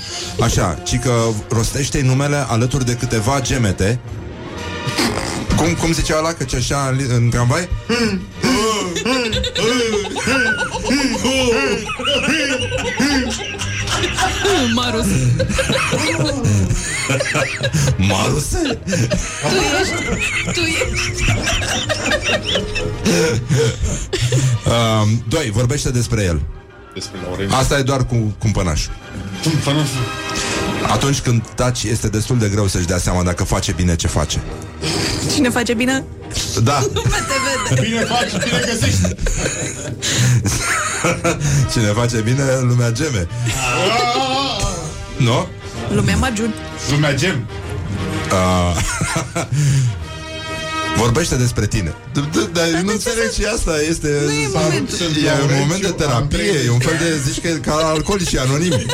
Așa, 0.42 0.78
ci 0.84 1.00
că 1.00 1.12
rostește 1.50 2.02
numele 2.02 2.46
alături 2.48 2.86
de 2.86 2.94
câteva 2.96 3.40
gemete. 3.42 4.00
Cum, 5.62 5.74
cum 5.74 5.94
zicea 5.94 6.18
ăla, 6.18 6.34
că 6.34 6.46
așa 6.56 6.88
în, 6.92 7.06
în 7.16 7.30
tramvai? 7.30 7.70
Marus. 14.74 15.06
Maruse? 17.98 18.80
Tu 19.50 19.56
ești. 19.82 19.94
Tu 20.54 20.60
ești. 20.60 21.24
Uh, 24.66 25.08
doi, 25.28 25.50
vorbește 25.52 25.92
despre 25.92 26.24
el. 26.24 26.42
Despre 26.94 27.20
Laurențiu. 27.24 27.58
Asta 27.58 27.78
e 27.78 27.82
doar 27.82 28.06
cu 28.06 28.36
cumpănașul. 28.38 28.92
Atunci 30.92 31.20
când 31.20 31.42
taci, 31.56 31.84
este 31.84 32.08
destul 32.08 32.38
de 32.38 32.50
greu 32.50 32.68
să-și 32.68 32.86
dea 32.86 32.98
seama 32.98 33.24
dacă 33.24 33.44
face 33.44 33.72
bine 33.72 33.96
ce 33.96 34.08
face. 34.08 34.42
Cine 35.34 35.50
face 35.50 35.74
bine? 35.74 36.04
Da, 36.64 36.84
Lumea 36.94 37.20
te 37.20 37.34
vede. 37.70 37.82
Bine 37.82 38.00
faci, 38.04 38.44
bine 38.44 38.62
găsești. 38.66 39.02
cine 41.72 41.88
face 41.88 42.22
bine, 42.22 42.44
lumea 42.60 42.92
geme. 42.92 43.28
Nu? 45.18 45.48
Lumea 45.94 46.18
Majun. 46.18 46.54
Lumea 46.92 47.14
gem. 47.14 47.48
Uh, 48.32 48.76
Vorbește 50.98 51.36
despre 51.36 51.68
tine. 51.68 51.90
D- 52.12 52.30
d- 52.30 52.52
Dar 52.54 52.68
nu 52.84 52.92
înțeleg 52.92 53.32
și 53.32 53.44
asta 53.56 53.72
este 53.90 54.08
Nu 54.26 54.32
e 54.32 54.48
momentul. 54.54 54.98
E 55.00 55.44
un 55.54 55.60
moment 55.60 55.82
de 55.82 55.88
terapie 55.92 56.62
E 56.66 56.70
un 56.70 56.80
fel 56.80 56.96
de, 57.00 57.18
zici 57.32 57.42
că 57.42 57.48
e 57.48 57.52
ca 57.52 57.74
alcoolici 57.74 58.36
anonimi 58.36 58.86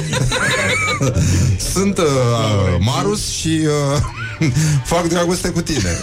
Sunt 1.74 1.98
uh, 1.98 2.06
Marus 2.80 3.30
și 3.30 3.62
uh, 4.41 4.50
Fac 4.91 5.08
dragoste 5.08 5.50
cu 5.50 5.62
tine 5.62 6.00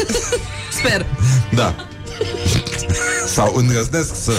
Sper. 0.79 1.07
Da 1.55 1.75
Sau 3.35 3.55
îndrăznesc 3.57 4.11
să 4.25 4.33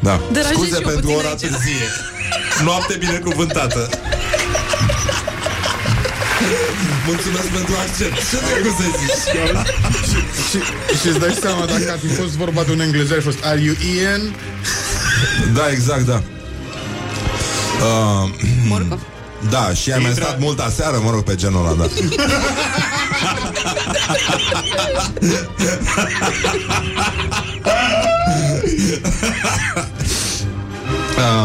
Da 0.00 0.20
Deranjez 0.32 0.56
Scuze 0.56 0.68
și 0.68 0.74
eu 0.74 0.80
pentru 0.88 1.00
puțin 1.00 1.16
ora 1.16 1.28
aici. 1.28 1.40
târzie 1.40 1.86
Noapte 2.64 2.94
binecuvântată 2.98 3.88
Mulțumesc 7.06 7.48
pentru 7.58 7.74
accent 7.84 8.14
Ce 8.30 8.36
trebuie 8.50 8.72
să 8.80 8.84
zici? 9.00 9.20
Și, 10.50 10.58
și 11.00 11.06
îți 11.08 11.18
dai 11.18 11.36
seama 11.40 11.64
dacă 11.64 11.86
ar 11.90 11.98
fi 11.98 12.06
fost 12.20 12.32
vorba 12.42 12.62
de 12.62 12.72
un 12.72 12.80
engleză, 12.80 13.12
ar 13.14 13.18
fi 13.18 13.24
fost 13.24 13.44
Are 13.44 13.60
you 13.60 13.74
Ian? 13.96 14.22
Da, 15.54 15.70
exact, 15.70 16.04
da 16.06 16.22
uh, 17.80 18.30
Morcov. 18.68 19.00
Da, 19.50 19.72
și 19.74 19.92
ai 19.92 19.98
mai 19.98 20.10
Intra- 20.10 20.22
stat 20.22 20.38
mult 20.38 20.58
aseară, 20.58 21.00
mă 21.04 21.10
rog, 21.10 21.22
pe 21.22 21.34
genul 21.34 21.66
ăla, 21.66 21.74
da. 21.74 21.86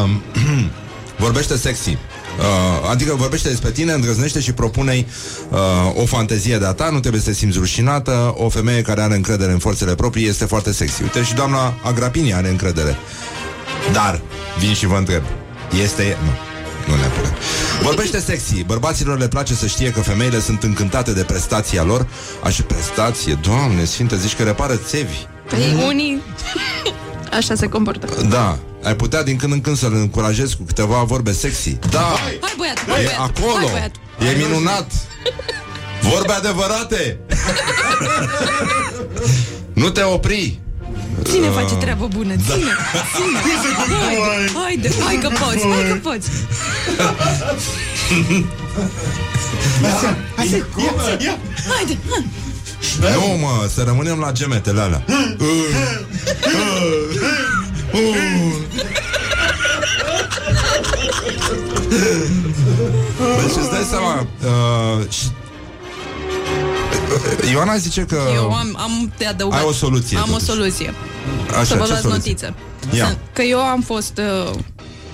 um, 0.03 0.21
vorbește 1.17 1.57
sexy. 1.57 1.97
Uh, 2.39 2.89
adică 2.91 3.15
vorbește 3.15 3.49
despre 3.49 3.71
tine, 3.71 3.91
îndrăznește 3.91 4.39
și 4.39 4.53
propune 4.53 5.05
uh, 5.49 5.59
o 6.01 6.05
fantezie 6.05 6.57
de-a 6.57 6.73
ta, 6.73 6.89
nu 6.89 6.99
trebuie 6.99 7.21
să 7.21 7.29
te 7.29 7.35
simți 7.35 7.57
rușinată, 7.57 8.33
o 8.37 8.49
femeie 8.49 8.81
care 8.81 9.01
are 9.01 9.15
încredere 9.15 9.51
în 9.51 9.59
forțele 9.59 9.95
proprii 9.95 10.27
este 10.27 10.45
foarte 10.45 10.71
sexy. 10.71 11.01
Uite, 11.01 11.23
și 11.23 11.33
doamna 11.33 11.73
Agrapini 11.83 12.33
are 12.33 12.49
încredere. 12.49 12.95
Dar, 13.93 14.21
vin 14.59 14.73
și 14.73 14.85
vă 14.85 14.95
întreb, 14.95 15.21
este... 15.83 16.17
Nu, 16.23 16.31
nu 16.87 16.99
neapărat. 16.99 17.33
Vorbește 17.81 18.19
sexy. 18.19 18.63
Bărbaților 18.63 19.19
le 19.19 19.27
place 19.27 19.53
să 19.53 19.67
știe 19.67 19.91
că 19.91 20.01
femeile 20.01 20.39
sunt 20.39 20.63
încântate 20.63 21.11
de 21.11 21.23
prestația 21.23 21.83
lor. 21.83 22.07
Așa, 22.43 22.63
prestație, 22.67 23.39
doamne, 23.41 23.83
sfinte, 23.83 24.17
zici 24.17 24.35
că 24.35 24.43
repară 24.43 24.75
țevi. 24.75 25.15
Păi 25.49 25.83
unii 25.87 26.21
așa 27.33 27.55
se 27.55 27.67
comportă. 27.67 28.07
Da, 28.29 28.57
ai 28.83 28.95
putea 28.95 29.23
din 29.23 29.35
când 29.37 29.53
în 29.53 29.61
când 29.61 29.77
să-l 29.77 29.93
încurajezi 29.93 30.57
cu 30.57 30.63
câteva 30.63 31.03
vorbe 31.03 31.31
sexy. 31.31 31.77
Da, 31.89 31.99
Hai 31.99 32.53
băiat, 32.57 32.85
hai 32.87 33.01
e 33.01 33.03
băiat, 33.03 33.19
acolo. 33.19 33.67
hai 33.67 33.67
băiat. 33.71 33.91
E 34.33 34.37
minunat. 34.47 34.91
Vorbe 36.01 36.33
adevărate. 36.33 37.17
Nu 39.73 39.89
te 39.89 40.01
opri. 40.01 40.59
Cine 41.31 41.47
face 41.47 41.75
treabă 41.75 42.07
bună? 42.15 42.33
Ține, 42.35 42.71
ține. 43.15 43.39
Haide, 44.03 44.51
haide, 44.53 44.91
hai 45.03 45.15
că 45.21 45.27
poți, 45.27 45.67
hai 45.67 45.87
că 45.89 45.95
poți. 46.09 46.29
Haide, 50.35 51.97
hai. 52.09 52.25
Nu, 52.99 53.37
mă, 53.37 53.67
să 53.73 53.83
rămânem 53.83 54.19
la 54.19 54.31
gemetele 54.31 54.81
alea. 54.81 55.05
Deci 63.41 63.55
îți 63.61 63.69
dai 63.71 63.83
seama 63.89 64.27
uh, 64.43 65.09
și... 65.09 65.25
Ioana 67.51 67.77
zice 67.77 68.01
că 68.01 68.17
Eu 68.35 68.51
am, 68.53 68.75
am 68.79 69.11
de 69.17 69.25
adăugat. 69.25 69.59
Ai 69.59 69.65
o 69.67 69.71
soluție, 69.71 70.17
Am 70.17 70.23
o 70.23 70.31
totuși. 70.31 70.45
soluție. 70.45 70.93
Așa, 71.51 71.63
Să 71.63 71.75
vă 71.75 71.83
ce 71.83 71.87
luați 71.89 72.01
soluție? 72.01 72.31
notiță. 72.33 72.55
Ia. 72.97 73.05
Să- 73.07 73.17
Că 73.33 73.41
eu 73.41 73.59
am 73.59 73.81
fost... 73.81 74.17
Uh, 74.47 74.51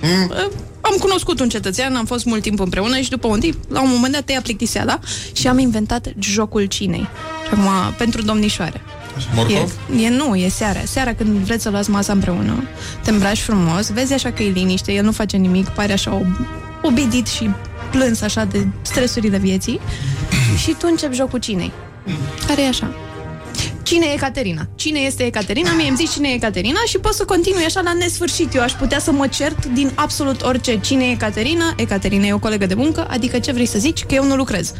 uh, 0.02 0.48
am 0.80 0.96
cunoscut 1.00 1.40
un 1.40 1.48
cetățean, 1.48 1.96
am 1.96 2.04
fost 2.04 2.24
mult 2.24 2.42
timp 2.42 2.60
împreună 2.60 3.00
și 3.00 3.10
după 3.10 3.26
un 3.26 3.40
timp, 3.40 3.56
la 3.68 3.82
un 3.82 3.90
moment 3.92 4.12
dat, 4.12 4.24
te-a 4.24 4.40
plictiseala 4.40 4.98
și 5.32 5.46
am 5.48 5.58
inventat 5.58 6.06
jocul 6.18 6.64
cinei. 6.64 7.08
Și 7.52 7.58
acum, 7.60 7.94
pentru 7.96 8.22
domnișoare. 8.22 8.80
Morcov? 9.34 9.72
E, 9.96 10.02
e 10.02 10.08
nu, 10.08 10.34
e 10.34 10.48
seara. 10.48 10.80
Seara 10.84 11.14
când 11.14 11.36
vreți 11.36 11.62
să 11.62 11.70
luați 11.70 11.90
masa 11.90 12.12
împreună, 12.12 12.62
te 13.02 13.10
îmbraci 13.10 13.40
frumos, 13.40 13.90
vezi 13.90 14.12
așa 14.12 14.30
că 14.30 14.42
e 14.42 14.50
liniște, 14.50 14.92
el 14.92 15.04
nu 15.04 15.12
face 15.12 15.36
nimic, 15.36 15.68
pare 15.68 15.92
așa 15.92 16.20
ob- 16.20 16.46
obidit 16.82 17.26
și 17.26 17.50
plâns 17.90 18.20
așa 18.20 18.44
de 18.44 18.66
stresurile 18.82 19.38
vieții 19.38 19.80
și 20.62 20.70
tu 20.70 20.86
începi 20.90 21.14
jocul 21.14 21.38
cinei. 21.38 21.72
Care 22.46 22.62
e 22.62 22.68
așa. 22.68 22.94
Cine 23.92 24.06
e 24.06 24.16
Caterina? 24.16 24.68
Cine 24.74 24.98
este 24.98 25.22
Ecaterina? 25.22 25.72
Mie 25.72 25.88
îmi 25.88 25.96
zici 25.96 26.10
cine 26.10 26.28
e 26.28 26.32
Ecaterina 26.34 26.80
și 26.86 26.98
pot 26.98 27.14
să 27.14 27.24
continui 27.24 27.64
așa 27.64 27.80
la 27.80 27.92
nesfârșit. 27.92 28.54
Eu 28.54 28.62
aș 28.62 28.72
putea 28.72 28.98
să 28.98 29.12
mă 29.12 29.26
cert 29.26 29.66
din 29.66 29.90
absolut 29.94 30.42
orice. 30.42 30.80
Cine 30.80 31.04
e 31.04 31.14
Caterina? 31.14 31.74
Ecaterina 31.76 32.26
e 32.26 32.32
o 32.32 32.38
colegă 32.38 32.66
de 32.66 32.74
muncă, 32.74 33.06
adică 33.10 33.38
ce 33.38 33.52
vrei 33.52 33.66
să 33.66 33.78
zici? 33.78 34.04
Că 34.04 34.14
eu 34.14 34.24
nu 34.24 34.36
lucrez. 34.36 34.72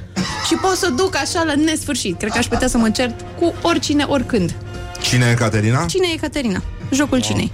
Și 0.46 0.54
pot 0.54 0.76
să 0.76 0.90
duc 0.90 1.16
așa 1.16 1.42
la 1.42 1.54
nesfârșit. 1.54 2.18
Cred 2.18 2.30
că 2.30 2.38
aș 2.38 2.46
putea 2.46 2.68
să 2.68 2.78
mă 2.78 2.90
cert 2.90 3.20
cu 3.38 3.54
oricine, 3.62 4.04
oricând. 4.08 4.54
Cine 5.02 5.26
e 5.30 5.34
Caterina? 5.34 5.84
Cine 5.84 6.06
e 6.14 6.16
Caterina? 6.16 6.62
Jocul 6.90 7.20
cinei. 7.20 7.52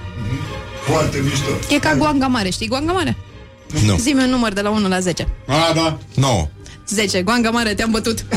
Foarte 0.84 1.20
mișto. 1.24 1.74
E 1.74 1.78
ca 1.78 1.94
Guanga 1.94 2.26
Mare, 2.26 2.50
știi 2.50 2.68
Guanga 2.68 2.92
Mare? 2.92 3.16
Nu. 3.86 3.96
Zi-mi 3.96 4.22
un 4.22 4.30
număr 4.30 4.52
de 4.52 4.60
la 4.60 4.70
1 4.70 4.88
la 4.88 5.00
10. 5.00 5.28
A, 5.46 5.72
da. 5.74 5.98
9 6.14 6.48
10. 6.88 7.22
Guanga 7.22 7.50
Mare, 7.50 7.74
te-am 7.74 7.90
bătut. 7.90 8.24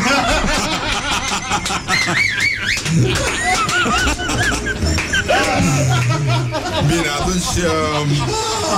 Bine, 6.88 7.08
atunci 7.20 7.44
uh, 7.44 8.08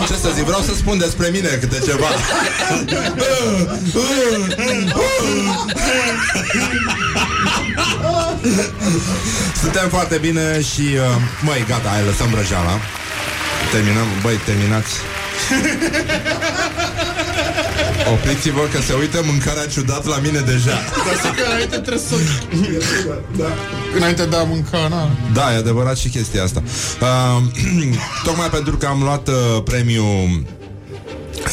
Ce 0.07 0.13
să 0.13 0.30
zic, 0.36 0.43
vreau 0.43 0.61
să 0.61 0.74
spun 0.76 0.97
despre 0.97 1.28
mine 1.28 1.47
câte 1.47 1.80
ceva. 1.86 2.07
Suntem 9.61 9.89
foarte 9.89 10.17
bine 10.17 10.61
și 10.61 10.82
uh, 10.82 11.21
Măi, 11.41 11.65
gata, 11.67 11.89
hai, 11.89 12.03
lăsăm 12.05 12.28
vrăjeala. 12.30 12.80
Terminăm, 13.71 14.07
băi, 14.21 14.39
terminați 14.45 14.93
Opriți-vă 18.12 18.62
că 18.72 18.82
se 18.82 18.93
uită 18.93 19.22
mâncarea 19.26 19.66
ciudat 19.66 20.06
la 20.06 20.18
mine 20.18 20.39
deja 20.39 20.78
Dar 21.06 21.16
zic 21.22 21.36
că 21.36 21.43
înainte 21.51 21.78
trebuie 21.78 22.04
să... 22.08 22.16
Înainte 23.95 24.26
de 24.26 24.36
a 24.36 24.43
mânca, 24.43 24.88
na. 24.88 25.10
Da, 25.34 25.54
e 25.54 25.56
adevărat 25.56 25.97
și 25.97 26.10
chestia 26.10 26.43
asta. 26.43 26.64
Uh, 27.01 27.41
tocmai 28.26 28.49
pentru 28.49 28.78
că 28.78 28.86
am 28.86 29.01
luat 29.01 29.28
uh, 29.28 29.64
premiul 29.64 30.45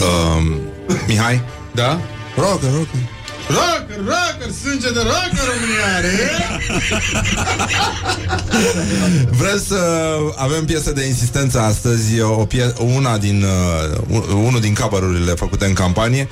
uh, 0.01 0.57
Mihai. 1.07 1.43
Da? 1.75 2.01
Rogă, 2.37 2.67
rogă. 2.73 2.89
Rocker, 3.49 3.97
rocker, 3.97 4.53
sânge 4.63 4.91
de 4.91 5.01
rocker 5.01 5.45
România 5.53 5.97
are 5.97 6.11
Vrem 9.31 9.63
să 9.67 9.79
avem 10.37 10.65
piesă 10.65 10.93
de 10.93 11.07
insistență 11.07 11.61
astăzi, 11.61 12.21
o 12.21 12.45
pie- 12.45 12.73
una 12.79 13.19
din, 13.19 13.45
uh, 14.09 14.19
unul 14.35 14.61
din 14.61 14.75
cover 14.75 15.03
făcute 15.37 15.65
în 15.65 15.73
campanie 15.73 16.29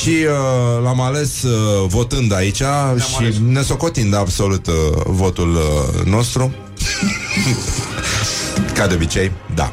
și 0.00 0.08
uh, 0.08 0.82
l-am 0.82 1.00
ales 1.00 1.42
uh, 1.42 1.88
votând 1.88 2.32
aici 2.32 2.62
și 2.98 3.42
ne 3.48 3.62
socotind 3.62 4.14
absolut 4.14 4.66
uh, 4.66 4.74
votul 5.04 5.54
uh, 5.54 6.04
nostru. 6.04 6.54
Ca 8.74 8.86
de 8.86 8.94
obicei, 8.94 9.32
da. 9.54 9.72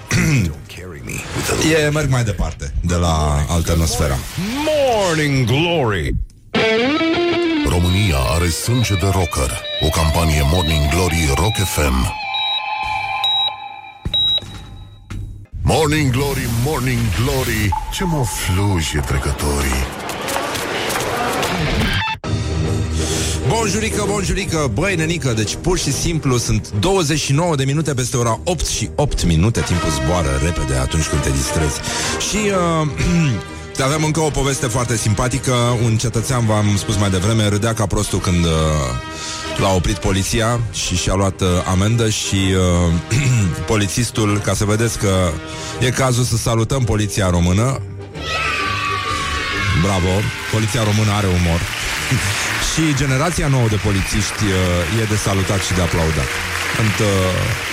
e, 1.85 1.89
merg 1.89 2.09
mai 2.09 2.23
departe 2.23 2.73
de 2.81 2.95
la 2.95 3.45
Alternosfera. 3.49 4.17
Morning 4.65 5.45
Glory. 5.47 6.15
România 7.67 8.17
are 8.17 8.49
sânge 8.49 8.93
de 8.93 9.05
rocker. 9.05 9.61
O 9.81 9.89
campanie 9.89 10.41
Morning 10.51 10.89
Glory 10.89 11.33
Rock 11.35 11.55
FM. 11.55 12.13
Morning 15.63 16.11
Glory, 16.11 16.49
Morning 16.65 16.99
Glory, 17.19 17.69
ce 17.93 18.03
mă 18.03 18.23
fluje 18.25 18.99
trecătorii. 19.05 19.83
Bonjurică, 23.47 24.03
bonjurică, 24.07 24.71
băi 24.73 24.95
nenică 24.95 25.33
Deci 25.33 25.55
pur 25.61 25.77
și 25.77 25.91
simplu 25.91 26.37
sunt 26.37 26.71
29 26.79 27.55
de 27.55 27.63
minute 27.63 27.93
peste 27.93 28.17
ora 28.17 28.39
8 28.43 28.65
și 28.65 28.89
8 28.95 29.23
minute 29.23 29.61
Timpul 29.61 29.89
zboară 29.89 30.39
repede 30.43 30.75
atunci 30.75 31.07
când 31.07 31.21
te 31.21 31.29
distrezi 31.29 31.79
Și 32.29 32.37
uh, 32.37 32.87
avem 33.81 34.03
încă 34.03 34.19
o 34.19 34.29
poveste 34.29 34.67
foarte 34.67 34.97
simpatică. 34.97 35.53
Un 35.83 35.97
cetățean, 35.97 36.45
v-am 36.45 36.77
spus 36.77 36.97
mai 36.97 37.09
devreme 37.09 37.47
Râdea 37.47 37.73
ca 37.73 37.85
prostul 37.85 38.19
când 38.19 38.45
uh, 38.45 38.51
L-a 39.57 39.73
oprit 39.73 39.97
poliția 39.97 40.59
și 40.71 40.95
și-a 40.95 41.13
luat 41.13 41.41
uh, 41.41 41.47
amendă 41.71 42.09
Și 42.09 42.35
uh, 42.35 43.17
polițistul, 43.71 44.41
ca 44.45 44.53
să 44.53 44.65
vedeți 44.65 44.97
că 44.97 45.31
E 45.79 45.89
cazul 45.89 46.23
să 46.23 46.37
salutăm 46.37 46.83
poliția 46.83 47.29
română. 47.29 47.81
Bravo, 49.81 50.13
poliția 50.51 50.83
română 50.83 51.11
are 51.11 51.27
umor. 51.27 51.61
Și 52.69 52.95
generația 52.95 53.47
nouă 53.47 53.67
de 53.67 53.75
polițiști 53.75 54.43
uh, 54.43 55.01
e 55.01 55.03
de 55.09 55.15
salutat 55.15 55.61
și 55.67 55.73
de 55.73 55.81
aplaudat. 55.81 56.29
Sunt 56.75 56.97
uh, 56.99 57.72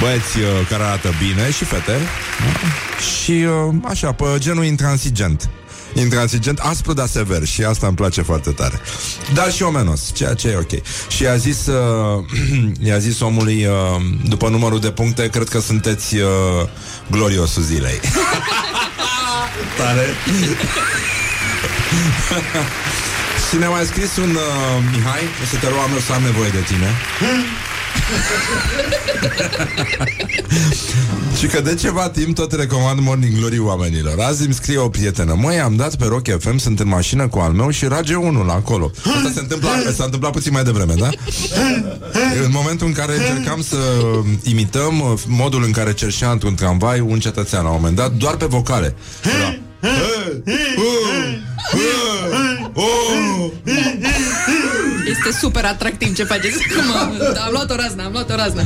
băieți 0.00 0.38
uh, 0.38 0.66
care 0.68 0.82
arată 0.82 1.14
bine 1.18 1.50
și 1.50 1.64
fete 1.64 1.92
da? 1.92 2.98
și 3.00 3.30
uh, 3.30 3.74
așa, 3.84 4.12
pe 4.12 4.24
genul 4.38 4.64
intransigent. 4.64 5.50
Intransigent, 5.94 6.58
aspru, 6.58 6.92
dar 6.92 7.06
sever. 7.06 7.44
Și 7.44 7.62
asta 7.62 7.86
îmi 7.86 7.96
place 7.96 8.22
foarte 8.22 8.50
tare. 8.50 8.80
Dar 9.34 9.52
și 9.52 9.62
omenos, 9.62 10.12
ceea 10.14 10.34
ce 10.34 10.48
e 10.48 10.56
ok. 10.56 10.86
Și 11.08 11.22
i-a 11.22 11.36
zis, 11.36 11.66
uh, 11.66 12.24
i-a 12.88 12.98
zis 12.98 13.20
omului 13.20 13.66
uh, 13.66 13.74
După 14.28 14.48
numărul 14.48 14.80
de 14.80 14.90
puncte 14.90 15.28
Cred 15.28 15.48
că 15.48 15.60
sunteți 15.60 16.16
uh, 16.16 16.28
gloriosul 17.10 17.62
zilei. 17.62 18.00
Tare. 19.78 20.06
Și 23.48 23.56
ne-a 23.56 23.70
mai 23.70 23.84
scris 23.84 24.16
un 24.16 24.30
uh, 24.30 24.82
Mihai, 24.92 25.22
o 25.42 25.46
să 25.50 25.56
te 25.56 25.66
rog, 25.66 25.78
am 25.84 25.90
eu 25.92 25.98
să 25.98 26.12
am 26.12 26.22
nevoie 26.22 26.50
de 26.50 26.60
tine 26.60 26.90
Și 31.38 31.46
că 31.46 31.60
de 31.60 31.74
ceva 31.74 32.08
timp 32.08 32.34
tot 32.34 32.52
recomand 32.52 33.00
Morning 33.00 33.38
Glory 33.38 33.58
oamenilor. 33.58 34.20
Azi 34.20 34.44
îmi 34.44 34.54
scrie 34.54 34.78
o 34.78 34.88
prietenă. 34.88 35.36
Măi, 35.40 35.60
am 35.60 35.76
dat 35.76 35.94
pe 35.94 36.04
Rock 36.04 36.40
FM, 36.40 36.56
sunt 36.56 36.80
în 36.80 36.88
mașină 36.88 37.28
cu 37.28 37.38
al 37.38 37.52
meu 37.52 37.70
Și 37.70 37.86
rage 37.86 38.14
unul 38.14 38.50
acolo. 38.50 38.90
Asta 38.96 39.30
se 39.34 39.40
întâmplă, 39.40 39.68
s-a 39.96 40.04
întâmplat 40.04 40.32
puțin 40.32 40.52
mai 40.52 40.64
devreme, 40.64 40.94
da? 40.94 41.08
În 42.44 42.50
momentul 42.50 42.86
în 42.86 42.92
care 42.92 43.12
încercam 43.12 43.62
să 43.62 43.76
imităm 44.42 45.00
uh, 45.00 45.12
Modul 45.26 45.64
în 45.64 45.70
care 45.70 45.94
cerșea 45.94 46.30
într-un 46.30 46.54
tramvai 46.54 47.00
Un 47.00 47.18
cetățean 47.18 47.62
la 47.62 47.68
un 47.68 47.74
moment 47.76 47.96
dat, 47.96 48.12
doar 48.12 48.36
pe 48.36 48.44
vocale. 48.44 48.94
Era, 49.38 49.58
Este 55.06 55.38
super 55.40 55.64
atractiv 55.64 56.14
ce 56.14 56.24
faceți 56.24 56.56
acum. 56.70 57.12
Am 57.44 57.50
luat 57.50 57.70
o 57.70 57.74
raznă, 57.74 58.04
am 58.04 58.12
luat 58.12 58.30
o 58.30 58.34
raznă. 58.34 58.62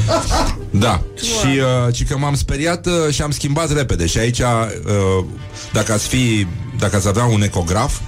Da. 0.70 1.02
Și, 1.16 1.58
uh, 1.86 1.94
și 1.94 2.04
că 2.04 2.18
m-am 2.18 2.34
speriat 2.34 2.86
uh, 2.86 3.14
și 3.14 3.22
am 3.22 3.30
schimbat 3.30 3.72
repede. 3.72 4.06
Și 4.06 4.18
aici, 4.18 4.38
uh, 4.38 5.24
dacă 5.72 5.92
ați 5.92 6.08
fi, 6.08 6.46
dacă 6.78 6.96
ați 6.96 7.08
avea 7.08 7.24
un 7.24 7.42
ecograf, 7.42 7.98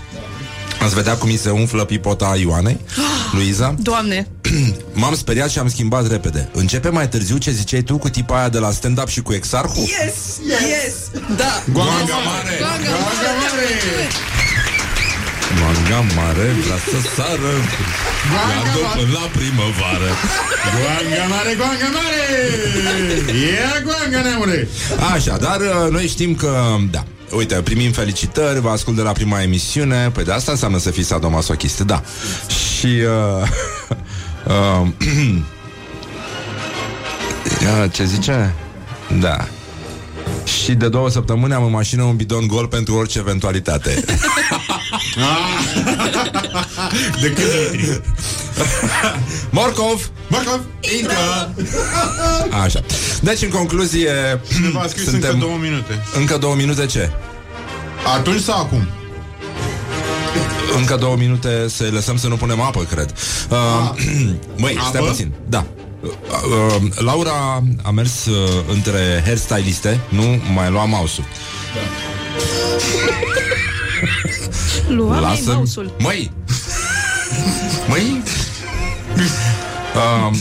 ați 0.83 0.95
vedea 0.95 1.15
cum 1.15 1.29
mi 1.29 1.37
se 1.37 1.51
umflă 1.51 1.85
pipota 1.85 2.37
Ioanei, 2.41 2.79
Luiza. 3.35 3.75
Doamne, 3.79 4.27
M-am 5.01 5.15
speriat 5.15 5.51
și 5.51 5.59
am 5.59 5.69
schimbat 5.69 6.11
repede. 6.11 6.49
Începe 6.53 6.89
mai 6.89 7.09
târziu 7.09 7.37
ce 7.37 7.51
ziceai 7.51 7.83
tu 7.83 7.99
cu 7.99 8.09
tipa 8.09 8.39
aia 8.39 8.49
de 8.49 8.59
la 8.59 8.71
stand-up 8.71 9.09
și 9.09 9.21
cu 9.23 9.33
exarhul? 9.33 9.83
yes, 9.83 10.15
yes, 10.49 10.95
da. 11.37 11.63
Guanga 11.73 12.17
mare! 12.29 12.57
Goanga 12.59 12.97
mare. 13.43 13.69
Manga 15.61 16.01
mare 16.17 16.47
vrea 16.65 16.77
să 16.91 16.99
sară 17.15 17.53
la, 18.33 18.71
după, 18.75 19.13
la 19.13 19.27
primăvară 19.37 20.11
Goanga 20.75 21.25
mare, 21.35 21.55
goanga 21.55 21.89
mare 21.99 22.23
Ia 23.55 23.83
goanga 23.85 24.21
neamure 24.29 24.69
Așa, 25.15 25.37
dar 25.37 25.61
uh, 25.61 25.91
noi 25.91 26.07
știm 26.07 26.35
că, 26.35 26.77
da 26.91 27.05
Uite, 27.37 27.55
primim 27.55 27.93
felicitări, 27.93 28.61
vă 28.61 28.69
ascult 28.69 28.97
de 28.97 29.03
la 29.03 29.13
prima 29.13 29.43
emisiune 29.43 30.11
Păi 30.11 30.25
de 30.25 30.33
asta 30.33 30.51
înseamnă 30.51 30.79
să 30.79 30.91
fii 30.91 31.03
sadomasochist, 31.03 31.81
da 31.81 32.03
Și 32.49 32.87
uh, 32.87 33.49
uh, 34.81 34.87
uh, 37.63 37.93
Ce 37.93 38.05
zice? 38.05 38.55
Da 39.21 39.47
și 40.63 40.75
de 40.75 40.89
două 40.89 41.11
săptămâni 41.11 41.53
am 41.53 41.65
în 41.65 41.71
mașină 41.71 42.03
un 42.03 42.17
bidon 42.17 42.47
gol 42.47 42.67
pentru 42.67 42.95
orice 42.95 43.19
eventualitate. 43.19 43.95
De 47.21 47.33
cât 47.33 47.45
litri? 47.73 48.01
Morcov! 49.51 50.11
Bacov 50.31 50.61
Intră! 50.99 51.55
Așa. 52.63 52.81
Deci, 53.23 53.43
în 53.43 53.49
concluzie, 53.49 54.41
Cineva 54.55 54.81
a 54.81 54.87
scris 54.87 55.07
încă 55.07 55.37
două 55.39 55.57
minute 55.61 56.03
Încă 56.15 56.37
două 56.39 56.55
minute 56.55 56.87
ce? 56.87 57.11
Atunci 58.17 58.41
sau 58.41 58.59
acum? 58.61 58.89
Încă 60.77 60.97
două 60.97 61.17
minute 61.17 61.69
să 61.69 61.89
lăsăm 61.93 62.17
să 62.17 62.29
nu 62.29 62.37
punem 62.37 62.61
apă, 62.61 62.81
cred. 62.91 63.15
Uh, 63.51 63.59
măi, 64.63 64.77
stai 64.89 65.01
Apă? 65.01 65.09
puțin. 65.11 65.33
Da. 65.49 65.65
Uh, 66.03 66.11
uh, 66.77 66.83
Laura 66.99 67.63
a 67.83 67.91
mers 67.91 68.27
uh, 68.27 68.35
între 68.73 69.23
hairstyliste, 69.25 70.01
nu 70.09 70.41
mai 70.55 70.71
lua 70.71 70.85
mouse-ul. 70.85 71.27
Lua 74.97 75.19
Lasă... 75.21 75.53
mouse-ul. 75.53 75.95
Măi! 75.99 76.33
Măi! 77.89 78.23
Uh, 79.95 80.37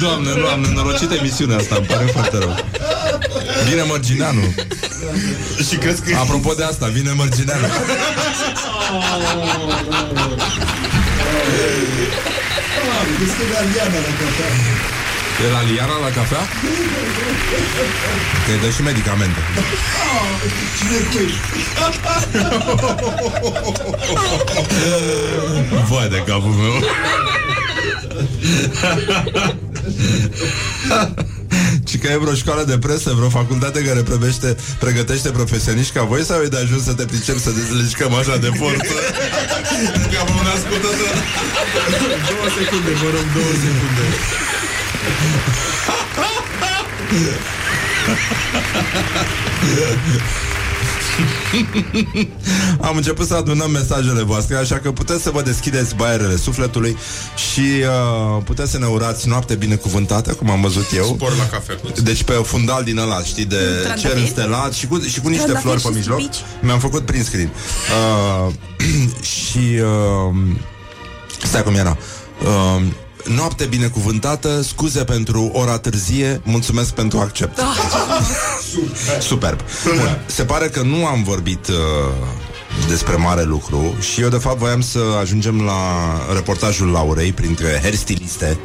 Doamne, 0.00 0.30
doamne, 0.40 0.68
norocită 0.74 1.14
emisiunea 1.14 1.56
asta, 1.56 1.74
îmi 1.76 1.86
pare 1.86 2.04
foarte 2.04 2.38
rău. 2.38 2.54
Vine 3.68 3.82
Mărgineanu. 3.82 4.54
Și 5.68 5.76
crezi 5.76 6.02
că... 6.02 6.16
Apropo 6.16 6.52
de 6.52 6.64
asta, 6.64 6.86
vine 6.86 7.12
Mărgineanu. 7.12 7.66
Este 13.24 13.42
de 13.50 13.56
Aliana 13.56 13.98
la 14.06 14.12
cafea. 14.18 14.99
E 15.44 15.48
la 15.52 15.62
Liana 15.62 15.96
la 15.98 16.10
cafea? 16.14 16.42
Că 18.44 18.50
îi 18.52 18.60
dă 18.62 18.70
și 18.70 18.82
medicamente. 18.82 19.40
Cine 20.78 20.98
cu 21.10 21.16
ești? 21.26 21.38
Vai 25.88 26.08
de 26.08 26.22
capul 26.26 26.50
meu. 26.50 26.82
Ci 31.84 31.98
că 31.98 32.08
e 32.10 32.16
vreo 32.16 32.34
școală 32.34 32.64
de 32.64 32.78
presă, 32.78 33.12
vreo 33.16 33.28
facultate 33.28 33.82
care 33.82 34.02
pregătește, 34.02 34.56
pregătește 34.78 35.30
profesioniști 35.30 35.92
ca 35.92 36.02
voi 36.02 36.24
sau 36.24 36.42
e 36.42 36.46
de 36.46 36.56
ajuns 36.56 36.84
să 36.84 36.92
te 36.92 37.04
pricep 37.04 37.38
să 37.38 37.50
dezlegi 37.50 37.94
cam 37.94 38.14
așa 38.14 38.36
de 38.36 38.50
forță? 38.58 38.94
Ca 40.12 40.22
un 40.22 40.46
ascultător. 40.56 41.14
Două 42.28 42.46
secunde, 42.58 42.90
vă 43.02 43.08
rog, 43.14 43.26
două 43.34 43.52
secunde 43.62 44.04
Am 52.80 52.96
început 52.96 53.26
să 53.26 53.34
adunăm 53.34 53.70
mesajele 53.70 54.22
voastre, 54.22 54.56
așa 54.56 54.78
că 54.78 54.92
puteți 54.92 55.22
să 55.22 55.30
vă 55.30 55.42
deschideți 55.42 55.94
baierele 55.94 56.36
sufletului 56.36 56.96
și 57.50 57.60
uh, 57.60 58.42
puteți 58.44 58.70
să 58.70 58.78
ne 58.78 58.86
urați 58.86 59.28
noapte 59.28 59.54
binecuvântată, 59.54 60.32
cum 60.32 60.50
am 60.50 60.60
văzut 60.60 60.86
eu. 60.96 61.04
Spor 61.04 61.36
la 61.36 61.46
cafea. 61.46 61.76
Deci 62.02 62.22
pe 62.22 62.32
fundal 62.32 62.84
din 62.84 62.98
ăla, 62.98 63.22
știi, 63.22 63.44
de 63.44 63.56
Trandafir? 63.56 64.10
cer 64.10 64.16
înstelat 64.16 64.72
și 64.72 64.86
cu, 64.86 65.00
și 65.00 65.20
cu 65.20 65.28
niște 65.28 65.44
Trandafir 65.44 65.78
flori 65.78 65.82
pe 65.82 65.88
și 65.88 65.94
mijloc. 65.96 66.20
spici? 66.20 66.44
Mi-am 66.60 66.78
făcut 66.78 67.04
prin 67.04 67.22
screen. 67.24 67.50
Uh, 68.46 68.52
și 69.34 69.58
uh, 69.58 70.34
stai 71.42 71.62
cum 71.62 71.74
era. 71.74 71.96
Uh, 72.42 72.82
Noapte 73.24 73.64
binecuvântată, 73.64 74.62
scuze 74.62 75.04
pentru 75.04 75.50
ora 75.52 75.78
târzie, 75.78 76.40
mulțumesc 76.44 76.90
pentru 76.94 77.18
accept. 77.18 77.58
Superb. 79.20 79.60
Bun. 79.84 80.18
Se 80.26 80.44
pare 80.44 80.68
că 80.68 80.82
nu 80.82 81.06
am 81.06 81.22
vorbit 81.22 81.68
uh, 81.68 81.74
despre 82.88 83.16
mare 83.16 83.42
lucru 83.42 83.96
și 84.00 84.20
eu 84.20 84.28
de 84.28 84.36
fapt 84.36 84.58
voiam 84.58 84.80
să 84.80 84.98
ajungem 85.20 85.62
la 85.62 85.72
reportajul 86.34 86.88
Laurei 86.90 87.32
printre 87.32 87.78
hairstyliste. 87.82 88.58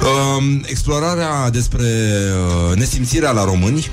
Uh, 0.00 0.60
explorarea 0.66 1.50
despre 1.50 1.84
uh, 1.84 2.76
nesimțirea 2.76 3.30
la 3.30 3.44
români 3.44 3.90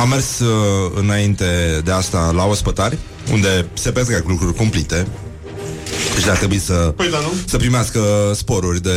a 0.00 0.04
mers 0.04 0.38
uh, 0.38 0.92
înainte 0.94 1.80
de 1.84 1.90
asta 1.90 2.30
la 2.34 2.44
ospătari, 2.44 2.98
unde 3.32 3.66
se 3.74 3.90
petrec 3.90 4.28
lucruri 4.28 4.54
cumplite. 4.54 5.06
Deci 6.18 6.28
ar 6.28 6.36
trebui 6.36 6.58
să, 6.58 6.72
Păi 6.72 7.10
da, 7.10 7.18
nu? 7.18 7.32
să 7.46 7.56
primească 7.56 8.00
sporuri 8.34 8.82
de, 8.82 8.92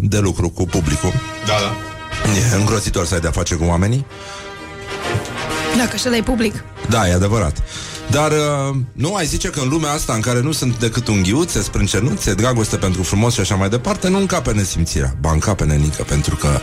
de 0.00 0.18
lucru 0.18 0.48
cu 0.48 0.64
publicul. 0.66 1.12
Da, 1.46 1.52
da. 1.60 1.76
E 2.54 2.56
îngrozitor 2.56 3.06
să 3.06 3.14
ai 3.14 3.20
de-a 3.20 3.30
face 3.30 3.54
cu 3.54 3.64
oamenii. 3.64 4.06
Dacă 5.76 5.90
așa 5.94 6.16
e 6.16 6.22
public. 6.22 6.64
Da, 6.88 7.08
e 7.08 7.12
adevărat. 7.12 7.62
Dar 8.10 8.30
uh, 8.30 8.76
nu 8.92 9.14
ai 9.14 9.26
zice 9.26 9.48
că 9.48 9.60
în 9.60 9.68
lumea 9.68 9.90
asta 9.90 10.12
în 10.12 10.20
care 10.20 10.40
nu 10.40 10.52
sunt 10.52 10.78
decât 10.78 11.08
unghiuțe, 11.08 11.62
sprâncenuțe, 11.62 12.34
dragoste 12.34 12.76
pentru 12.76 13.02
frumos 13.02 13.34
și 13.34 13.40
așa 13.40 13.54
mai 13.54 13.68
departe, 13.68 14.08
nu 14.08 14.18
încape 14.18 14.52
nesimțirea. 14.52 15.14
Ba 15.20 15.32
încape 15.32 15.64
nenică, 15.64 16.02
pentru 16.02 16.36
că 16.36 16.60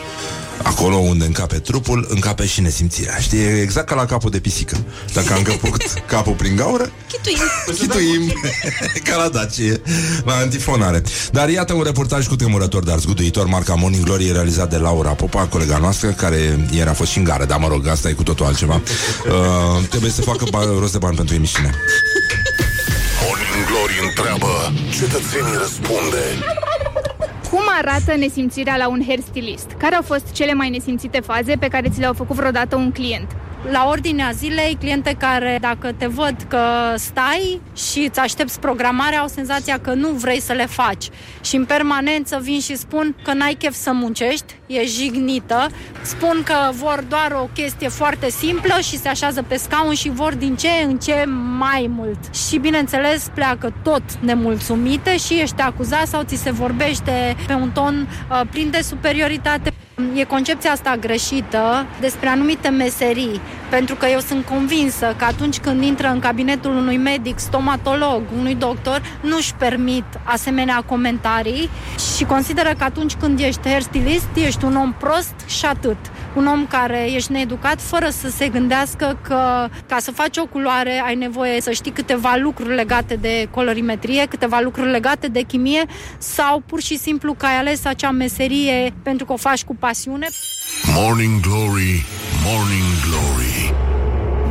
acolo 0.63 0.95
unde 0.95 1.25
încape 1.25 1.55
trupul, 1.59 2.07
încape 2.09 2.45
și 2.45 2.61
nesimțirea. 2.61 3.17
Știi, 3.19 3.39
e 3.39 3.61
exact 3.61 3.87
ca 3.87 3.95
la 3.95 4.05
capul 4.05 4.29
de 4.29 4.39
pisică. 4.39 4.77
Dacă 5.13 5.33
am 5.33 5.37
încăput 5.37 5.83
capul 6.07 6.33
prin 6.33 6.55
gaură, 6.55 6.91
Chituim. 7.11 7.37
chituim 7.79 8.33
ca 9.09 9.15
la 9.15 9.27
Dacie, 9.29 9.81
la 10.25 10.33
antifonare. 10.33 11.01
Dar 11.31 11.49
iată 11.49 11.73
un 11.73 11.83
reportaj 11.83 12.27
cu 12.27 12.35
tremurător, 12.35 12.83
dar 12.83 12.99
zguduitor, 12.99 13.45
marca 13.45 13.73
Morning 13.73 14.03
Glory, 14.03 14.31
realizat 14.31 14.69
de 14.69 14.77
Laura 14.77 15.09
Popa, 15.09 15.45
colega 15.45 15.77
noastră, 15.77 16.09
care 16.09 16.67
ieri 16.71 16.89
a 16.89 16.93
fost 16.93 17.11
și 17.11 17.17
în 17.17 17.23
gară, 17.23 17.45
dar 17.45 17.57
mă 17.59 17.67
rog, 17.67 17.87
asta 17.87 18.09
e 18.09 18.13
cu 18.13 18.23
totul 18.23 18.45
altceva. 18.45 18.81
Uh, 19.27 19.87
trebuie 19.89 20.11
să 20.11 20.21
facă 20.21 20.45
ba- 20.49 20.65
rost 20.79 20.91
de 20.91 20.97
bani 20.97 21.15
pentru 21.15 21.35
emisiune. 21.35 21.73
Morning 23.27 23.65
Glory 23.69 24.07
întreabă, 24.07 24.73
cetățenii 24.99 25.57
răspunde. 25.59 26.23
Cum 27.55 27.63
arată 27.77 28.15
nesimțirea 28.15 28.77
la 28.77 28.87
un 28.87 29.01
hairstylist? 29.07 29.71
Care 29.77 29.95
au 29.95 30.01
fost 30.01 30.31
cele 30.31 30.53
mai 30.53 30.69
nesimțite 30.69 31.19
faze 31.19 31.55
pe 31.55 31.67
care 31.67 31.89
ți 31.89 31.99
le-au 31.99 32.13
făcut 32.13 32.35
vreodată 32.35 32.75
un 32.75 32.91
client? 32.91 33.27
La 33.71 33.87
ordinea 33.89 34.31
zilei, 34.33 34.77
cliente 34.79 35.15
care, 35.19 35.57
dacă 35.61 35.91
te 35.97 36.07
văd 36.07 36.35
că 36.47 36.59
stai 36.95 37.61
și 37.75 37.99
îți 37.99 38.19
aștepți 38.19 38.59
programarea, 38.59 39.19
au 39.19 39.27
senzația 39.27 39.79
că 39.79 39.93
nu 39.93 40.07
vrei 40.07 40.39
să 40.39 40.53
le 40.53 40.65
faci. 40.65 41.09
Și 41.43 41.55
în 41.55 41.65
permanență 41.65 42.39
vin 42.41 42.59
și 42.59 42.75
spun 42.75 43.15
că 43.23 43.33
n-ai 43.33 43.53
chef 43.53 43.73
să 43.73 43.91
muncești, 43.93 44.55
e 44.67 44.85
jignită, 44.85 45.67
spun 46.01 46.41
că 46.43 46.55
vor 46.71 47.03
doar 47.09 47.31
o 47.41 47.49
chestie 47.53 47.87
foarte 47.87 48.29
simplă 48.29 48.73
și 48.81 48.97
se 48.97 49.07
așează 49.07 49.43
pe 49.47 49.55
scaun 49.55 49.93
și 49.93 50.09
vor 50.09 50.33
din 50.35 50.55
ce 50.55 50.69
în 50.87 50.97
ce 50.97 51.25
mai 51.57 51.89
mult. 51.95 52.35
Și 52.35 52.57
bineînțeles 52.57 53.31
pleacă 53.33 53.73
tot 53.83 54.03
nemulțumite 54.19 55.17
și 55.17 55.33
ești 55.33 55.61
acuzat 55.61 56.07
sau 56.07 56.23
ți 56.23 56.35
se 56.35 56.51
vorbește 56.51 57.35
pe 57.47 57.53
un 57.53 57.71
ton 57.71 58.07
uh, 58.29 58.41
plin 58.51 58.69
de 58.69 58.81
superioritate. 58.81 59.73
E 60.13 60.23
concepția 60.23 60.71
asta 60.71 60.95
greșită 60.99 61.85
despre 61.99 62.27
anumite 62.27 62.69
meserii, 62.69 63.41
pentru 63.69 63.95
că 63.95 64.05
eu 64.05 64.19
sunt 64.19 64.45
convinsă 64.45 65.15
că 65.17 65.25
atunci 65.25 65.59
când 65.59 65.83
intră 65.83 66.07
în 66.07 66.19
cabinetul 66.19 66.75
unui 66.75 66.97
medic, 66.97 67.39
stomatolog, 67.39 68.21
unui 68.37 68.55
doctor, 68.55 69.01
nu-și 69.21 69.53
permit 69.53 70.03
asemenea 70.23 70.83
comentarii 70.85 71.69
și 72.15 72.23
consideră 72.25 72.69
că 72.77 72.83
atunci 72.83 73.13
când 73.13 73.39
ești 73.39 73.69
hairstylist, 73.69 74.27
ești 74.33 74.54
un 74.61 74.75
om 74.75 74.93
prost 74.99 75.33
și 75.47 75.65
atât. 75.65 75.97
Un 76.35 76.47
om 76.47 76.65
care 76.67 77.11
ești 77.11 77.31
needucat 77.31 77.81
fără 77.81 78.09
să 78.09 78.29
se 78.29 78.47
gândească 78.47 79.19
că 79.21 79.67
ca 79.87 79.97
să 79.99 80.11
faci 80.11 80.37
o 80.37 80.45
culoare 80.45 81.01
ai 81.05 81.15
nevoie 81.15 81.61
să 81.61 81.71
știi 81.71 81.91
câteva 81.91 82.35
lucruri 82.35 82.75
legate 82.75 83.15
de 83.15 83.47
colorimetrie, 83.51 84.25
câteva 84.25 84.59
lucruri 84.59 84.91
legate 84.91 85.27
de 85.27 85.41
chimie 85.41 85.85
sau 86.17 86.63
pur 86.65 86.81
și 86.81 86.97
simplu 86.97 87.33
că 87.33 87.45
ai 87.45 87.57
ales 87.57 87.85
acea 87.85 88.11
meserie 88.11 88.93
pentru 89.03 89.25
că 89.25 89.33
o 89.33 89.37
faci 89.37 89.63
cu 89.63 89.75
pasiune. 89.75 90.27
Morning 90.95 91.39
Glory, 91.39 92.05
Morning 92.43 92.89
Glory 93.07 93.94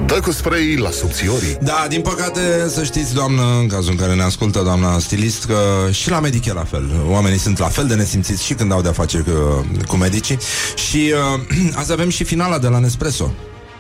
Dă 0.07 0.21
cu 0.21 0.31
spray 0.33 0.77
la 0.77 0.91
subțiorii 0.91 1.57
Da, 1.61 1.87
din 1.89 2.01
păcate, 2.01 2.69
să 2.69 2.85
știți, 2.85 3.15
doamnă, 3.15 3.43
în 3.61 3.67
cazul 3.69 3.91
în 3.91 3.97
care 3.97 4.15
ne 4.15 4.23
ascultă 4.23 4.61
doamna 4.63 4.99
stilist, 4.99 5.45
că 5.45 5.57
și 5.91 6.11
la 6.11 6.21
medic 6.21 6.45
e 6.45 6.53
la 6.53 6.65
fel. 6.65 6.91
Oamenii 7.09 7.39
sunt 7.39 7.59
la 7.59 7.69
fel 7.69 7.87
de 7.87 7.95
nesimțiți 7.95 8.45
și 8.45 8.55
când 8.55 8.73
au 8.73 8.83
de-a 8.83 8.93
face 8.93 9.19
cu, 9.19 9.67
cu 9.87 9.97
medicii. 9.97 10.39
Și 10.89 11.13
uh, 11.35 11.75
azi 11.81 11.93
avem 11.93 12.09
și 12.09 12.25
finala 12.25 12.59
de 12.59 12.69
la 12.69 12.79
Nespresso. 12.79 13.33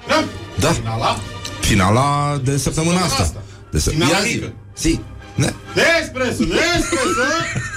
Da? 0.08 0.24
Da. 0.60 0.68
Finala? 0.72 1.18
Finala 1.60 2.40
de 2.44 2.56
săptămâna 2.56 3.00
asta. 3.00 3.22
asta. 3.22 3.42
De 3.70 3.78
să... 3.78 3.90
Finala 3.90 4.10
Ia 4.10 4.18
zi. 4.24 4.34
mică. 4.34 4.52
Zi. 4.78 5.00
Ne? 5.34 5.52
Nespresso, 5.74 6.44
Nespresso! 6.44 7.28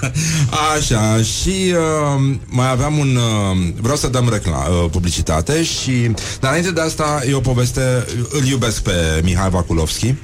Așa, 0.75 1.21
și 1.21 1.73
uh, 1.73 2.35
mai 2.45 2.69
aveam 2.69 2.97
un... 2.97 3.15
Uh, 3.15 3.73
vreau 3.81 3.97
să 3.97 4.07
dăm 4.07 4.29
recla, 4.29 4.57
uh, 4.57 4.89
publicitate 4.91 5.63
și... 5.63 6.11
Dar 6.39 6.49
înainte 6.49 6.71
de 6.71 6.81
asta 6.81 7.21
e 7.29 7.33
o 7.33 7.39
poveste... 7.39 8.05
Îl 8.29 8.45
iubesc 8.45 8.81
pe 8.81 9.21
Mihai 9.23 9.49
Vakulovski. 9.49 10.15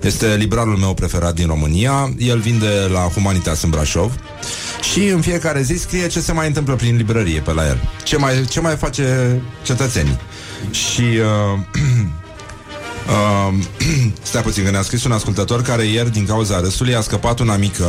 Este 0.00 0.36
librarul 0.36 0.76
meu 0.76 0.94
preferat 0.94 1.34
din 1.34 1.46
România. 1.46 2.14
El 2.18 2.38
vinde 2.38 2.88
la 2.92 3.00
Humanitas 3.00 3.62
în 3.62 3.70
Brașov. 3.70 4.12
Și 4.92 5.06
în 5.06 5.20
fiecare 5.20 5.62
zi 5.62 5.74
scrie 5.74 6.06
ce 6.06 6.20
se 6.20 6.32
mai 6.32 6.46
întâmplă 6.46 6.74
prin 6.74 6.96
librărie 6.96 7.40
pe 7.40 7.52
la 7.52 7.66
el. 7.66 7.78
Ce 8.02 8.16
mai, 8.16 8.44
ce 8.44 8.60
mai 8.60 8.76
face 8.76 9.40
cetățenii. 9.62 10.18
Și... 10.70 11.02
Uh, 11.02 11.60
Uh, 13.08 13.54
stai 14.22 14.42
puțin, 14.42 14.64
că 14.64 14.70
ne-a 14.70 14.82
scris 14.82 15.04
un 15.04 15.12
ascultător 15.12 15.62
care 15.62 15.84
ieri, 15.84 16.12
din 16.12 16.26
cauza 16.26 16.60
râsului, 16.60 16.94
a 16.94 17.00
scăpat 17.00 17.38
una 17.38 17.56
mică 17.56 17.84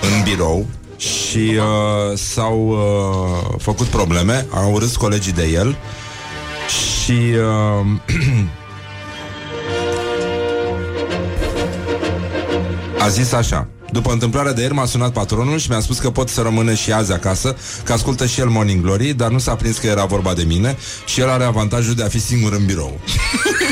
în 0.00 0.22
birou 0.24 0.66
și 0.96 1.38
uh, 1.38 2.18
s-au 2.18 2.68
uh, 2.68 3.54
făcut 3.58 3.86
probleme, 3.86 4.46
au 4.54 4.78
râs 4.78 4.96
colegii 4.96 5.32
de 5.32 5.46
el 5.46 5.76
și 6.68 7.12
uh, 7.12 7.86
a 13.06 13.08
zis 13.08 13.32
așa 13.32 13.68
după 13.92 14.12
întâmplarea 14.12 14.52
de 14.52 14.60
ieri 14.60 14.74
m-a 14.74 14.84
sunat 14.84 15.12
patronul 15.12 15.58
și 15.58 15.70
mi-a 15.70 15.80
spus 15.80 15.98
că 15.98 16.10
pot 16.10 16.28
să 16.28 16.40
rămână 16.40 16.74
și 16.74 16.92
azi 16.92 17.12
acasă, 17.12 17.56
că 17.84 17.92
ascultă 17.92 18.26
și 18.26 18.40
el 18.40 18.48
Morning 18.48 18.82
Glory, 18.82 19.12
dar 19.12 19.30
nu 19.30 19.38
s-a 19.38 19.54
prins 19.54 19.78
că 19.78 19.86
era 19.86 20.04
vorba 20.04 20.34
de 20.34 20.42
mine 20.42 20.76
și 21.04 21.20
el 21.20 21.28
are 21.28 21.44
avantajul 21.44 21.94
de 21.94 22.02
a 22.02 22.08
fi 22.08 22.20
singur 22.20 22.52
în 22.52 22.64
birou. 22.64 23.00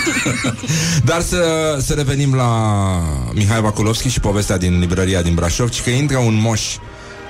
Dar 1.04 1.20
să, 1.20 1.42
să 1.80 1.92
revenim 1.92 2.34
la 2.34 2.50
Mihai 3.32 3.60
Vakulovski 3.60 4.08
și 4.08 4.20
povestea 4.20 4.58
din 4.58 4.78
librăria 4.78 5.22
din 5.22 5.34
Brașov, 5.34 5.68
ci 5.68 5.82
că 5.82 5.90
intră 5.90 6.18
un 6.18 6.34
moș 6.34 6.76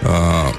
uh, 0.02 0.54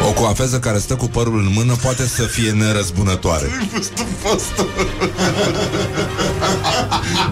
o 0.08 0.12
coafeză 0.12 0.58
care 0.58 0.78
stă 0.78 0.94
cu 0.94 1.06
părul 1.06 1.38
în 1.38 1.52
mână 1.54 1.74
poate 1.82 2.06
să 2.06 2.22
fie 2.22 2.50
nerăzbunătoare. 2.50 3.46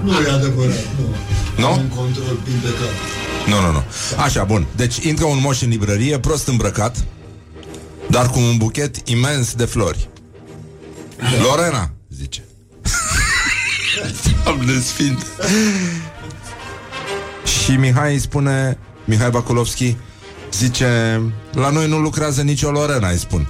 Nu 0.02 0.12
e 0.12 0.30
adevărat, 0.30 0.86
nu. 0.98 1.14
Nu? 1.56 1.66
Am 1.66 1.78
un 1.78 1.88
control 1.88 2.38
impecabil. 2.52 3.24
Nu, 3.46 3.60
nu, 3.60 3.72
nu. 3.72 3.84
Așa, 4.16 4.44
bun. 4.44 4.66
Deci 4.76 4.96
intră 4.96 5.24
un 5.24 5.40
moș 5.40 5.60
în 5.60 5.68
librărie, 5.68 6.18
prost 6.18 6.48
îmbrăcat, 6.48 7.04
dar 8.10 8.30
cu 8.30 8.38
un 8.38 8.56
buchet 8.56 9.08
imens 9.08 9.54
de 9.54 9.64
flori. 9.64 10.08
Lorena, 11.42 11.90
zice. 12.08 12.44
Doamne 14.44 14.80
sfinte. 14.80 15.24
Și 17.64 17.70
Mihai 17.70 18.12
îi 18.12 18.18
spune, 18.18 18.78
Mihai 19.04 19.30
Bakulovski, 19.30 19.96
zice, 20.52 21.20
la 21.52 21.70
noi 21.70 21.88
nu 21.88 21.98
lucrează 21.98 22.42
nicio 22.42 22.70
Lorena, 22.70 23.08
îi 23.08 23.18
spun. 23.18 23.48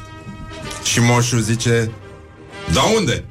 Și 0.85 1.01
moșul 1.01 1.41
zice, 1.41 1.91
da 2.73 2.83
unde? 2.83 3.25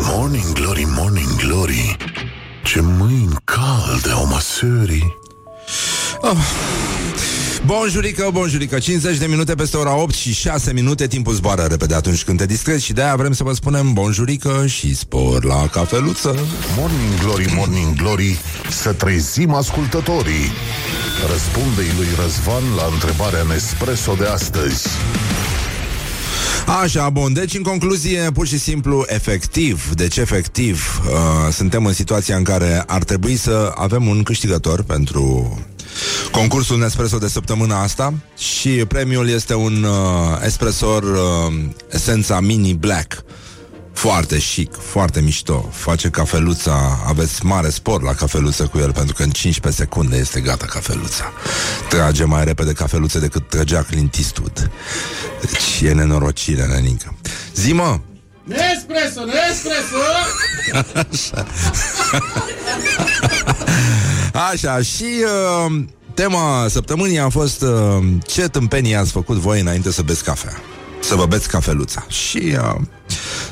Morning 0.00 0.52
Glory, 0.52 0.84
Morning 0.96 1.36
Glory. 1.36 1.96
Ce 2.64 2.80
mâini 2.80 3.36
calde 3.44 4.10
au 4.10 4.26
măsării. 4.26 5.18
Bonjurică, 7.64 8.28
bonjurică. 8.32 8.78
50 8.78 9.16
de 9.16 9.26
minute 9.26 9.54
peste 9.54 9.76
ora 9.76 9.96
8 9.96 10.14
și 10.14 10.32
6 10.32 10.72
minute. 10.72 11.06
Timpul 11.06 11.32
zboară 11.32 11.62
repede 11.62 11.94
atunci 11.94 12.24
când 12.24 12.38
te 12.38 12.46
distrezi 12.46 12.84
Și 12.84 12.92
de-aia 12.92 13.16
vrem 13.16 13.32
să 13.32 13.42
vă 13.42 13.52
spunem 13.52 13.92
bonjurică 13.92 14.64
și 14.66 14.94
spor 14.94 15.44
la 15.44 15.66
cafeluță. 15.66 16.38
Morning 16.76 17.20
Glory, 17.22 17.52
Morning 17.56 17.96
Glory 17.96 18.38
Să 18.70 18.92
trezim 18.92 19.54
ascultătorii. 19.54 20.52
Răspunde-i 21.30 21.96
lui 21.96 22.08
Răzvan 22.22 22.62
la 22.76 22.88
întrebarea 22.92 23.42
Nespresso 23.42 24.14
de 24.14 24.26
astăzi 24.26 24.88
Așa, 26.68 27.10
bun, 27.10 27.32
deci 27.32 27.54
în 27.54 27.62
concluzie, 27.62 28.30
pur 28.34 28.46
și 28.46 28.58
simplu, 28.58 29.04
efectiv, 29.06 29.90
deci 29.94 30.16
efectiv, 30.16 31.00
uh, 31.06 31.52
suntem 31.52 31.86
în 31.86 31.92
situația 31.92 32.36
în 32.36 32.42
care 32.42 32.82
ar 32.86 33.04
trebui 33.04 33.36
să 33.36 33.72
avem 33.74 34.06
un 34.06 34.22
câștigător 34.22 34.82
pentru 34.82 35.58
concursul 36.30 36.78
Nespresso 36.78 37.18
de 37.18 37.28
săptămâna 37.28 37.82
asta 37.82 38.14
și 38.38 38.68
premiul 38.68 39.28
este 39.28 39.54
un 39.54 39.82
uh, 39.82 40.44
espresor 40.44 41.02
uh, 41.02 41.54
esența 41.90 42.40
mini 42.40 42.74
black. 42.74 43.24
Foarte 43.98 44.38
chic, 44.38 44.74
foarte 44.74 45.20
mișto 45.20 45.68
Face 45.72 46.08
cafeluța, 46.08 46.98
aveți 47.06 47.44
mare 47.44 47.68
spor 47.68 48.02
la 48.02 48.12
cafeluță 48.12 48.66
cu 48.66 48.78
el 48.78 48.92
Pentru 48.92 49.14
că 49.14 49.22
în 49.22 49.30
15 49.30 49.82
secunde 49.82 50.16
este 50.16 50.40
gata 50.40 50.66
cafeluța 50.66 51.32
Trage 51.88 52.24
mai 52.24 52.44
repede 52.44 52.72
cafeluță 52.72 53.18
decât 53.18 53.48
trăgea 53.48 53.82
Clint 53.82 54.14
Eastwood 54.14 54.70
Deci 55.40 55.88
e 55.90 55.92
nenorocire, 55.92 56.66
nenică 56.66 57.14
Zi-mă, 57.54 58.00
Nespresso, 58.44 59.24
Nespresso! 59.24 59.96
Așa. 60.94 61.46
Așa, 64.50 64.82
și 64.82 65.24
uh, 65.66 65.82
tema 66.14 66.66
săptămânii 66.68 67.18
a 67.18 67.28
fost 67.28 67.62
uh, 67.62 67.98
ce 68.26 68.48
tâmpenii 68.48 68.94
ați 68.94 69.10
făcut 69.10 69.36
voi 69.36 69.60
înainte 69.60 69.92
să 69.92 70.02
beți 70.02 70.24
cafea. 70.24 70.60
Să 71.00 71.14
vă 71.14 71.26
beți 71.26 71.48
cafeluța. 71.48 72.06
Și 72.08 72.56
uh, 72.56 72.80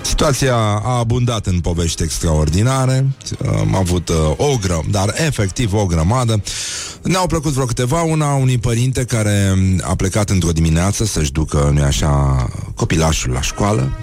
situația 0.03 0.57
a 0.57 0.99
abundat 0.99 1.47
în 1.47 1.61
povești 1.61 2.03
extraordinare. 2.03 3.07
Uh, 3.39 3.49
am 3.59 3.75
avut 3.75 4.09
uh, 4.09 4.17
o 4.37 4.57
gră, 4.61 4.81
dar 4.91 5.15
efectiv 5.17 5.73
o 5.73 5.87
grămadă. 5.87 6.43
Ne-au 7.03 7.27
plăcut 7.27 7.53
vreo 7.53 7.65
câteva. 7.65 8.03
Una 8.03 8.35
unui 8.35 8.59
părinte 8.59 9.05
care 9.05 9.55
a 9.83 9.95
plecat 9.95 10.31
într-o 10.31 10.53
dimineață 10.53 11.05
să-și 11.05 11.33
ducă, 11.33 11.71
nu 11.75 11.83
așa, 11.83 12.47
copilașul 12.75 13.33
la 13.33 13.41
școală. 13.41 13.99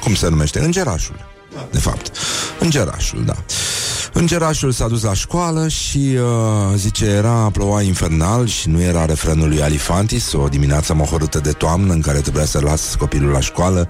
Cum 0.00 0.14
se 0.14 0.28
numește? 0.28 0.60
Îngerașul 0.60 1.32
de 1.70 1.78
fapt. 1.78 2.10
Îngerașul, 2.58 3.24
da. 3.24 3.36
Îngerașul 4.16 4.72
s-a 4.72 4.88
dus 4.88 5.02
la 5.02 5.14
școală 5.14 5.68
și 5.68 5.98
uh, 5.98 6.76
zice, 6.76 7.04
era 7.04 7.50
ploua 7.52 7.82
infernal 7.82 8.46
și 8.46 8.68
nu 8.68 8.82
era 8.82 9.04
refrenul 9.04 9.48
lui 9.48 9.62
Alifantis, 9.62 10.32
o 10.32 10.48
dimineață 10.48 10.94
mohorâtă 10.94 11.38
de 11.40 11.50
toamnă 11.50 11.92
în 11.92 12.00
care 12.00 12.18
trebuia 12.18 12.44
să 12.44 12.60
las 12.60 12.94
copilul 12.94 13.30
la 13.30 13.40
școală. 13.40 13.88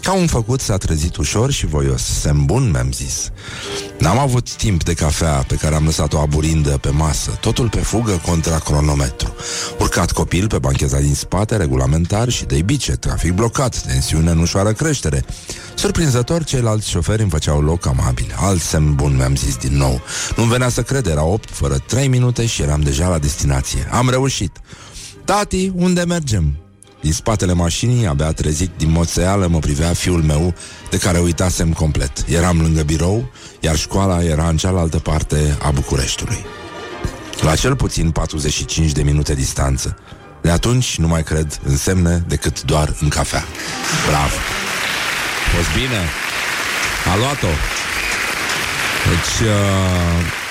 Ca 0.00 0.12
un 0.12 0.26
făcut 0.26 0.60
s-a 0.60 0.76
trezit 0.76 1.16
ușor 1.16 1.50
și 1.50 1.66
voios. 1.66 2.02
Semn 2.02 2.44
bun, 2.44 2.70
mi-am 2.70 2.92
zis. 2.92 3.30
N-am 3.98 4.18
avut 4.18 4.54
timp 4.54 4.84
de 4.84 4.94
cafea 4.94 5.44
pe 5.46 5.54
care 5.54 5.74
am 5.74 5.84
lăsat-o 5.84 6.18
aburindă 6.18 6.78
pe 6.80 6.90
masă, 6.90 7.30
totul 7.40 7.68
pe 7.68 7.80
fugă 7.80 8.20
contra 8.26 8.58
cronometru. 8.58 9.34
Urcat 9.78 10.12
copil 10.12 10.46
pe 10.46 10.58
bancheza 10.58 10.98
din 10.98 11.14
spate, 11.14 11.56
regulamentar 11.56 12.28
și 12.28 12.44
de 12.44 12.62
bice, 12.62 12.92
trafic 12.92 13.32
blocat, 13.32 13.78
tensiune 13.78 14.30
în 14.30 14.38
ușoară 14.38 14.72
creștere. 14.72 15.24
Surprinzător, 15.74 16.44
ceilalți 16.44 16.90
șoferi 16.90 17.22
îmi 17.22 17.30
făceau 17.30 17.62
loc 17.62 17.86
amabil. 17.86 18.34
Alt 18.38 18.60
semn 18.60 18.94
bun, 18.94 19.16
mi-am 19.16 19.36
zis 19.36 19.56
din 19.68 19.76
nou. 19.76 20.00
Nu-mi 20.36 20.50
venea 20.50 20.68
să 20.68 20.82
cred, 20.82 21.06
era 21.06 21.24
8 21.24 21.50
fără 21.50 21.78
3 21.78 22.08
minute 22.08 22.46
și 22.46 22.62
eram 22.62 22.80
deja 22.80 23.08
la 23.08 23.18
destinație. 23.18 23.88
Am 23.90 24.10
reușit. 24.10 24.56
Tati, 25.24 25.72
unde 25.74 26.04
mergem? 26.04 26.56
Din 27.00 27.12
spatele 27.12 27.52
mașinii, 27.52 28.06
abia 28.06 28.32
trezit 28.32 28.70
din 28.76 28.90
moțeală, 28.90 29.46
mă 29.46 29.58
privea 29.58 29.92
fiul 29.92 30.22
meu, 30.22 30.54
de 30.90 30.98
care 30.98 31.18
uitasem 31.18 31.72
complet. 31.72 32.24
Eram 32.28 32.60
lângă 32.60 32.82
birou, 32.82 33.30
iar 33.60 33.76
școala 33.76 34.22
era 34.22 34.48
în 34.48 34.56
cealaltă 34.56 34.98
parte 34.98 35.56
a 35.62 35.70
Bucureștiului. 35.70 36.44
La 37.40 37.54
cel 37.54 37.76
puțin 37.76 38.10
45 38.10 38.92
de 38.92 39.02
minute 39.02 39.34
distanță. 39.34 39.98
De 40.42 40.50
atunci 40.50 40.98
nu 40.98 41.06
mai 41.06 41.22
cred 41.22 41.60
în 41.64 41.76
semne 41.76 42.24
decât 42.28 42.62
doar 42.62 42.96
în 43.00 43.08
cafea. 43.08 43.44
Bravo! 44.06 44.36
A 45.46 45.56
fost 45.56 45.82
bine! 45.82 46.00
A 47.12 47.16
luat-o! 47.16 47.85
Deci, 49.08 49.48
uh, 49.48 50.44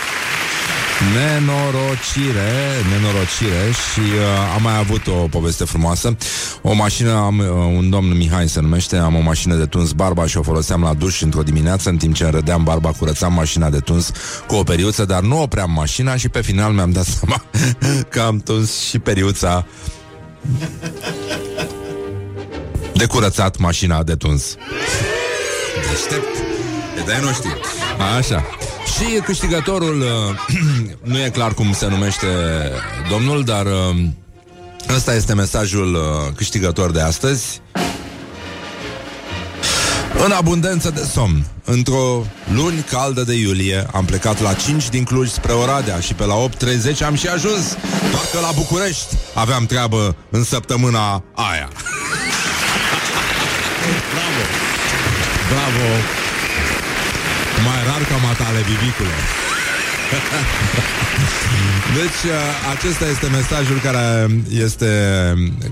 nenorocire, 1.13 2.51
nenorocire 2.91 3.71
și 3.71 3.99
uh, 3.99 4.53
am 4.55 4.61
mai 4.61 4.77
avut 4.77 5.07
o 5.07 5.11
poveste 5.11 5.63
frumoasă. 5.63 6.17
O 6.61 6.73
mașină, 6.73 7.11
am, 7.11 7.37
uh, 7.37 7.47
un 7.77 7.89
domn 7.89 8.17
Mihai 8.17 8.49
se 8.49 8.61
numește, 8.61 8.97
am 8.97 9.15
o 9.15 9.19
mașină 9.19 9.55
de 9.55 9.65
tuns 9.65 9.91
barba 9.91 10.25
și 10.25 10.37
o 10.37 10.41
foloseam 10.41 10.81
la 10.81 10.93
duș 10.93 11.21
într-o 11.21 11.43
dimineață, 11.43 11.89
în 11.89 11.97
timp 11.97 12.15
ce 12.15 12.23
înrădeam 12.23 12.63
barba, 12.63 12.91
curățam 12.91 13.33
mașina 13.33 13.69
de 13.69 13.79
tuns 13.79 14.11
cu 14.47 14.55
o 14.55 14.63
periuță, 14.63 15.05
dar 15.05 15.21
nu 15.21 15.41
opream 15.41 15.71
mașina 15.71 16.15
și 16.15 16.29
pe 16.29 16.41
final 16.41 16.71
mi-am 16.71 16.91
dat 16.91 17.05
seama 17.19 17.43
că 18.09 18.19
am 18.19 18.39
tuns 18.39 18.79
și 18.79 18.99
periuța 18.99 19.65
de 22.93 23.05
curățat 23.05 23.57
mașina 23.57 24.03
de 24.03 24.15
tuns. 24.15 24.55
Deștept. 25.89 26.37
E 26.97 27.03
de 27.05 27.19
noștri. 27.23 27.83
Așa. 28.17 28.45
Și 28.95 29.19
câștigătorul, 29.25 30.01
uh, 30.01 30.07
nu 31.11 31.19
e 31.19 31.29
clar 31.29 31.53
cum 31.53 31.73
se 31.73 31.87
numește 31.87 32.27
domnul, 33.09 33.43
dar 33.43 33.65
uh, 33.65 34.05
ăsta 34.95 35.15
este 35.15 35.33
mesajul 35.33 35.93
uh, 35.93 36.33
câștigător 36.35 36.91
de 36.91 37.01
astăzi. 37.01 37.61
În 40.25 40.31
abundență 40.31 40.89
de 40.89 41.07
somn, 41.13 41.45
într-o 41.63 42.25
luni 42.53 42.85
caldă 42.89 43.23
de 43.23 43.33
iulie, 43.33 43.87
am 43.93 44.05
plecat 44.05 44.41
la 44.41 44.53
5 44.53 44.89
din 44.89 45.03
Cluj 45.03 45.29
spre 45.29 45.51
Oradea 45.51 45.99
și 45.99 46.13
pe 46.13 46.25
la 46.25 46.35
8.30 46.35 47.05
am 47.05 47.15
și 47.15 47.27
ajuns. 47.27 47.77
Doar 48.11 48.23
că 48.31 48.39
la 48.39 48.51
București 48.55 49.17
aveam 49.33 49.65
treabă 49.65 50.15
în 50.29 50.43
săptămâna 50.43 51.23
aia. 51.33 51.69
Bravo! 54.13 54.43
Bravo! 55.49 56.24
Mai 57.63 57.79
rar 57.87 58.01
ca 58.09 58.15
matale, 58.15 58.59
vivicule. 58.69 59.15
Deci, 61.93 62.31
uh, 62.31 62.39
acesta 62.77 63.05
este 63.07 63.27
mesajul 63.27 63.79
care 63.79 64.29
este 64.49 64.89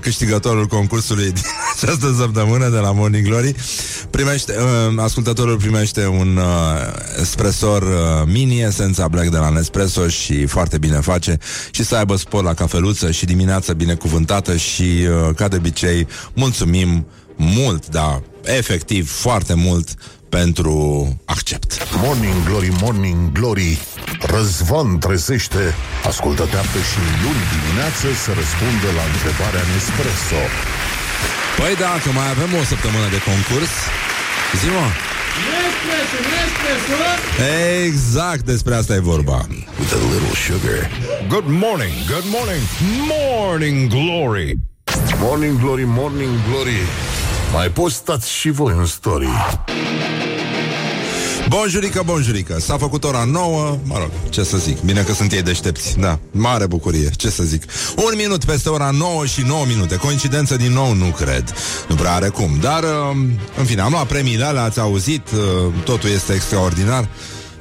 câștigătorul 0.00 0.66
concursului 0.66 1.32
din 1.32 1.42
această 1.74 2.14
săptămână 2.18 2.68
de 2.68 2.78
la 2.78 2.92
Morning 2.92 3.26
Glory. 3.26 3.54
Primește, 4.10 4.54
uh, 4.58 5.02
ascultătorul 5.02 5.56
primește 5.56 6.06
un 6.06 6.36
uh, 6.36 6.44
espresor 7.20 7.82
uh, 7.82 7.88
mini, 8.26 8.60
esența 8.60 9.08
Black 9.08 9.28
de 9.28 9.36
la 9.36 9.48
Nespresso 9.48 10.08
și 10.08 10.46
foarte 10.46 10.78
bine 10.78 10.96
face 11.00 11.38
și 11.70 11.84
să 11.84 11.96
aibă 11.96 12.16
spor 12.16 12.42
la 12.42 12.54
cafeluță 12.54 13.10
și 13.10 13.24
dimineața 13.24 13.72
binecuvântată 13.72 14.56
și, 14.56 14.82
uh, 14.82 15.34
ca 15.34 15.48
de 15.48 15.56
obicei, 15.56 16.06
mulțumim 16.34 17.06
mult, 17.36 17.88
da, 17.88 18.22
efectiv, 18.44 19.10
foarte 19.10 19.54
mult 19.54 19.88
pentru 20.40 20.76
accept. 21.24 21.70
Morning 22.04 22.38
Glory, 22.48 22.70
Morning 22.82 23.20
Glory. 23.38 23.72
Răzvan 24.34 24.98
trezește. 24.98 25.64
Ascultă-te 26.10 26.80
și 26.90 27.00
luni 27.24 27.42
dimineață 27.54 28.06
Să 28.24 28.30
răspundă 28.40 28.88
la 28.98 29.04
întrebarea 29.12 29.64
Nespresso. 29.72 30.42
Păi 31.58 31.74
da, 31.84 31.92
că 32.04 32.10
mai 32.18 32.28
avem 32.34 32.50
o 32.60 32.62
săptămână 32.72 33.06
de 33.14 33.20
concurs. 33.30 33.72
Zi-mă 34.60 34.86
Nespresso, 35.52 36.18
Nespresso! 36.34 36.96
Exact 37.86 38.42
despre 38.52 38.72
asta 38.80 38.92
e 38.98 39.10
vorba. 39.12 39.38
With 39.78 39.92
a 39.98 40.02
little 40.12 40.34
sugar. 40.46 40.80
Good 41.34 41.48
morning, 41.64 41.94
good 42.14 42.28
morning. 42.36 42.62
Morning 43.14 43.78
Glory. 43.96 44.48
Morning 45.26 45.54
Glory, 45.62 45.86
Morning 46.00 46.34
Glory 46.48 46.80
Mai 47.54 47.70
poți 47.70 47.94
stați 47.94 48.30
și 48.30 48.50
voi 48.50 48.74
în 48.76 48.86
story. 48.86 49.28
Bonjurică, 51.48 52.02
bonjurică. 52.04 52.60
S-a 52.60 52.76
făcut 52.76 53.04
ora 53.04 53.24
9 53.24 53.78
Mă 53.82 53.98
rog, 53.98 54.10
ce 54.28 54.42
să 54.42 54.56
zic? 54.56 54.80
Bine 54.80 55.02
că 55.02 55.12
sunt 55.12 55.32
ei 55.32 55.42
deștepți. 55.42 55.98
Da, 55.98 56.18
mare 56.30 56.66
bucurie 56.66 57.10
Ce 57.16 57.30
să 57.30 57.42
zic. 57.42 57.62
Un 57.96 58.12
minut 58.16 58.44
peste 58.44 58.68
ora 58.68 58.90
9 58.90 59.26
și 59.26 59.42
9 59.46 59.64
minute. 59.66 59.96
Coincidență 59.96 60.56
din 60.56 60.72
nou? 60.72 60.92
Nu 60.94 61.04
cred. 61.06 61.54
Nu 61.88 61.94
prea 61.94 62.12
are 62.12 62.28
cum. 62.28 62.58
Dar, 62.60 62.82
uh, 62.82 63.16
în 63.58 63.64
fine, 63.64 63.80
am 63.80 63.90
luat 63.90 64.06
premiile 64.06 64.44
alea 64.44 64.62
Ați 64.62 64.80
auzit 64.80 65.30
uh, 65.30 65.72
Totul 65.84 66.10
este 66.10 66.32
extraordinar 66.32 67.08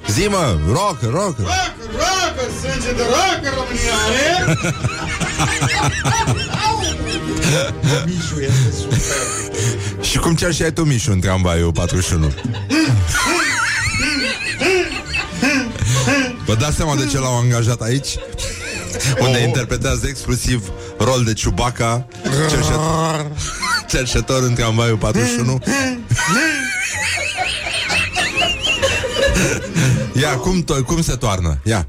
Zi-mă, 0.10 0.58
rock, 0.68 1.01
rock 1.01 1.38
Rock, 1.38 1.76
rock, 1.91 2.36
sânge 2.62 2.91
de 2.95 3.04
rock 3.04 3.54
România 3.56 3.93
are! 4.06 4.58
Mișu 8.06 8.39
este 8.39 8.78
super. 8.78 8.99
Și 10.01 10.18
cum 10.18 10.36
cer 10.36 10.54
și 10.54 10.64
ai 10.64 10.74
tu, 10.74 10.84
Mișu, 10.84 11.12
în 11.12 11.20
tramvaiul 11.20 11.72
41? 11.72 12.34
Vă 16.45 16.56
dați 16.56 16.76
seama 16.76 16.95
de 16.95 17.06
ce 17.06 17.20
l-au 17.20 17.38
angajat 17.38 17.82
aici? 17.82 18.18
Unde 19.20 19.39
interpretează 19.39 20.08
exclusiv 20.08 20.72
rol 20.97 21.24
de 21.24 21.34
Chewbacca 21.34 22.08
cerșetor, 22.49 23.32
cerșetor 23.88 24.43
în 24.43 24.54
tramvaiul 24.54 24.97
41 24.97 25.60
Ia, 30.24 30.36
cum, 30.38 30.63
to- 30.63 30.86
cum 30.86 31.01
se 31.01 31.15
toarnă? 31.15 31.59
Ia. 31.63 31.88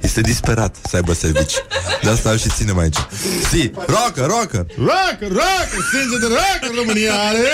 Este 0.00 0.20
disperat 0.20 0.76
să 0.88 0.96
aibă 0.96 1.12
servici. 1.12 1.54
De 2.02 2.08
asta 2.10 2.30
îl 2.30 2.38
și 2.38 2.48
ținem 2.48 2.78
aici. 2.78 2.96
Si, 3.50 3.70
rocker, 3.86 4.24
rocker. 4.26 4.66
Rock, 4.76 5.18
rock, 5.20 5.68
sânge 5.90 6.18
de 6.20 6.26
rock, 6.26 6.76
România 6.76 7.12
are! 7.14 7.48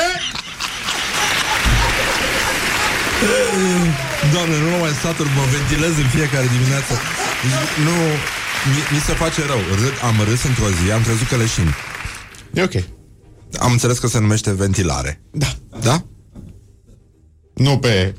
Doamne, 4.32 4.56
nu 4.58 4.68
mă 4.70 4.76
mai 4.76 4.90
satur, 5.02 5.26
mă 5.26 5.42
ventilez 5.52 5.96
în 5.96 6.08
fiecare 6.08 6.46
dimineață. 6.56 6.92
Nu, 7.84 7.96
mi, 8.70 8.80
mi 8.94 9.00
se 9.06 9.12
face 9.12 9.40
rău. 9.46 9.60
Râd, 9.80 9.92
Am 10.02 10.16
râs 10.28 10.42
într-o 10.44 10.68
zi, 10.78 10.90
am 10.92 11.02
crezut 11.02 11.28
că 11.28 11.36
leșin 11.36 11.74
E 12.52 12.62
ok. 12.62 12.74
Am 13.58 13.72
înțeles 13.72 13.98
că 13.98 14.06
se 14.06 14.18
numește 14.18 14.52
ventilare 14.52 15.20
Da. 15.30 15.46
Da? 15.80 16.04
Nu 17.54 17.78
pe... 17.78 18.14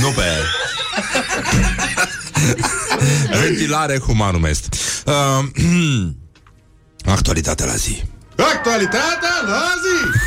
Nu 0.00 0.08
pe 0.08 0.22
Ventilare 3.42 3.98
humanum 3.98 4.44
est 4.44 4.76
uh, 5.06 5.44
Actualitatea 7.04 7.66
la 7.66 7.74
zi 7.74 8.02
Actualitatea 8.36 9.34
la 9.46 9.62
zi! 9.82 10.18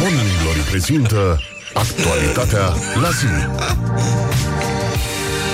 Morning 0.00 0.42
Glory 0.42 0.58
prezintă 0.58 1.40
actualitatea 1.74 2.74
la 3.00 3.10
zi. 3.10 3.26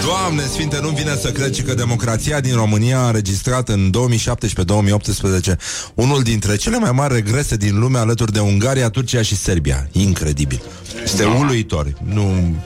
Doamne 0.04 0.42
Sfinte, 0.52 0.78
nu 0.82 0.88
vine 0.88 1.16
să 1.20 1.30
cred 1.30 1.54
și 1.54 1.62
că 1.62 1.74
democrația 1.74 2.40
din 2.40 2.54
România 2.54 2.98
a 2.98 3.06
înregistrat 3.06 3.68
în 3.68 3.90
2017-2018 5.52 5.56
unul 5.94 6.22
dintre 6.22 6.56
cele 6.56 6.78
mai 6.78 6.90
mari 6.92 7.14
regrese 7.14 7.56
din 7.56 7.78
lume 7.78 7.98
alături 7.98 8.32
de 8.32 8.38
Ungaria, 8.40 8.88
Turcia 8.88 9.22
și 9.22 9.36
Serbia. 9.36 9.88
Incredibil. 9.92 10.62
Este 11.04 11.24
uluitor. 11.24 11.86
Nu... 12.04 12.56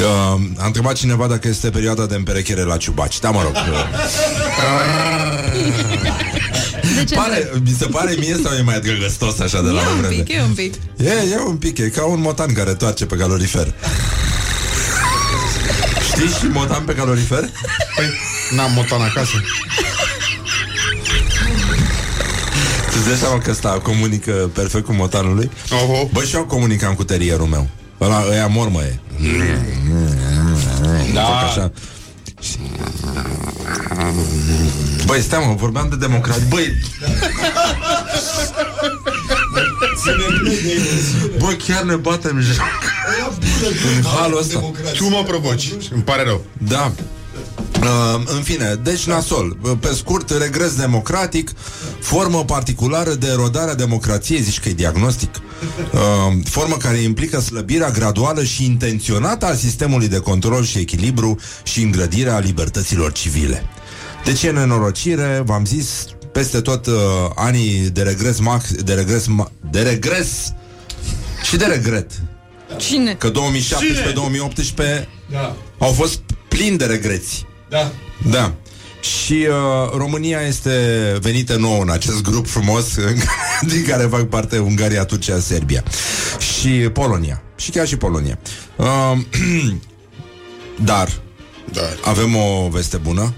Uh, 0.00 0.40
a 0.56 0.66
întrebat 0.66 0.94
cineva 0.94 1.26
dacă 1.26 1.48
este 1.48 1.70
perioada 1.70 2.06
de 2.06 2.14
împerechere 2.14 2.62
la 2.62 2.76
ciubaci. 2.76 3.18
Da, 3.18 3.30
mă 3.30 3.42
rog. 3.42 3.52
De 6.96 7.04
ce 7.04 7.14
pare, 7.14 7.50
mi 7.62 7.76
se 7.78 7.86
pare 7.86 8.14
mie 8.18 8.36
sau 8.44 8.52
e 8.52 8.62
mai 8.62 8.80
drăgăstos 8.80 9.38
așa 9.38 9.62
de 9.62 9.68
la 9.68 9.80
E 9.80 9.84
o 9.86 9.90
un 9.90 10.00
vreme? 10.00 10.14
pic, 10.22 10.34
e 10.36 10.42
un 10.42 10.52
pic. 10.54 10.74
E, 10.96 11.10
e 11.32 11.38
un 11.46 11.56
pic, 11.56 11.78
e 11.78 11.88
ca 11.88 12.04
un 12.04 12.20
motan 12.20 12.52
care 12.52 12.74
toarce 12.74 13.06
pe 13.06 13.16
calorifer. 13.16 13.74
Știi 16.20 16.34
și 16.38 16.46
motan 16.52 16.82
pe 16.84 16.94
calorifer? 16.94 17.50
Păi, 17.96 18.04
n-am 18.50 18.72
motan 18.72 19.00
acasă. 19.00 19.42
Tu-ți 22.90 23.06
dai 23.06 23.16
seama 23.16 23.38
că 23.38 23.50
ăsta 23.50 23.68
comunică 23.82 24.50
perfect 24.54 24.84
cu 24.84 24.92
motanul 24.92 25.34
lui? 25.34 25.50
Oho. 25.70 26.08
Bă, 26.12 26.22
și 26.22 26.34
eu 26.34 26.44
comunicam 26.44 26.94
cu 26.94 27.04
terierul 27.04 27.46
meu. 27.46 27.68
Ăla, 28.00 28.24
ăia 28.30 28.46
mormă 28.46 28.80
e. 28.82 28.98
Da. 31.14 31.22
Fac 31.22 31.42
așa. 31.42 31.72
Băi, 35.06 35.20
stai 35.20 35.44
mă, 35.46 35.54
vorbeam 35.54 35.88
de 35.88 35.96
democrație. 35.96 36.46
Băi, 36.48 36.74
bă, 41.38 41.56
chiar 41.66 41.82
ne 41.82 41.94
batem 41.94 42.40
joc. 42.40 42.64
În 43.96 44.02
halul 44.16 44.38
ăsta. 44.38 44.72
Tu 44.96 45.08
mă 45.08 45.24
provoci. 45.26 45.72
Îmi 45.92 46.02
pare 46.02 46.22
rău. 46.22 46.44
Da. 46.58 46.92
Uh, 47.80 48.22
în 48.36 48.42
fine, 48.42 48.80
deci 48.82 49.04
nasol. 49.04 49.56
Uh, 49.62 49.70
Pe 49.80 49.92
scurt, 49.94 50.30
regres 50.30 50.74
democratic, 50.74 51.50
formă 52.00 52.44
particulară 52.44 53.14
de 53.14 53.26
erodare 53.26 53.70
a 53.70 53.74
democrației, 53.74 54.40
zici 54.40 54.60
că 54.60 54.68
e 54.68 54.72
diagnostic. 54.72 55.34
Uh, 55.92 56.00
formă 56.44 56.76
care 56.76 56.96
implică 56.96 57.40
slăbirea 57.40 57.90
graduală 57.90 58.44
și 58.44 58.64
intenționată 58.64 59.46
a 59.46 59.54
sistemului 59.54 60.08
de 60.08 60.18
control 60.18 60.64
și 60.64 60.78
echilibru 60.78 61.38
și 61.62 61.82
îngrădirea 61.82 62.38
libertăților 62.38 63.12
civile. 63.12 63.64
Deci 64.24 64.42
e 64.42 64.50
nenorocire, 64.50 65.42
v-am 65.44 65.64
zis, 65.64 66.04
peste 66.32 66.60
tot 66.60 66.86
uh, 66.86 66.94
anii 67.34 67.78
de 67.90 68.02
regres 68.02 68.38
max, 68.38 68.72
de 68.72 68.94
regres, 68.94 69.24
ma- 69.26 69.50
de 69.70 69.82
regres 69.82 70.52
și 71.42 71.56
de 71.56 71.64
regret. 71.64 72.10
Cine? 72.76 73.14
Că 73.14 73.30
2017-2018 73.30 73.34
Da. 75.30 75.56
au 75.78 75.92
fost 75.92 76.20
plini 76.48 76.76
de 76.78 76.84
regreți. 76.84 77.46
Da. 77.68 77.92
Da. 78.30 78.54
Și 79.00 79.32
uh, 79.48 79.90
România 79.96 80.40
este 80.40 80.70
venită 81.20 81.56
nouă 81.56 81.82
în 81.82 81.90
acest 81.90 82.22
grup 82.22 82.46
frumos 82.46 82.96
în 82.96 83.02
care- 83.04 83.66
din 83.66 83.84
care 83.84 84.02
fac 84.06 84.28
parte 84.28 84.58
Ungaria, 84.58 85.04
Turcia, 85.04 85.38
Serbia 85.38 85.84
și 86.38 86.68
Polonia. 86.68 87.42
Și 87.56 87.70
chiar 87.70 87.86
și 87.86 87.96
Polonia. 87.96 88.38
Uh, 88.76 88.86
dar 90.90 91.20
Dar. 91.72 91.96
avem 92.04 92.36
o 92.36 92.68
veste 92.68 92.96
bună. 92.96 93.34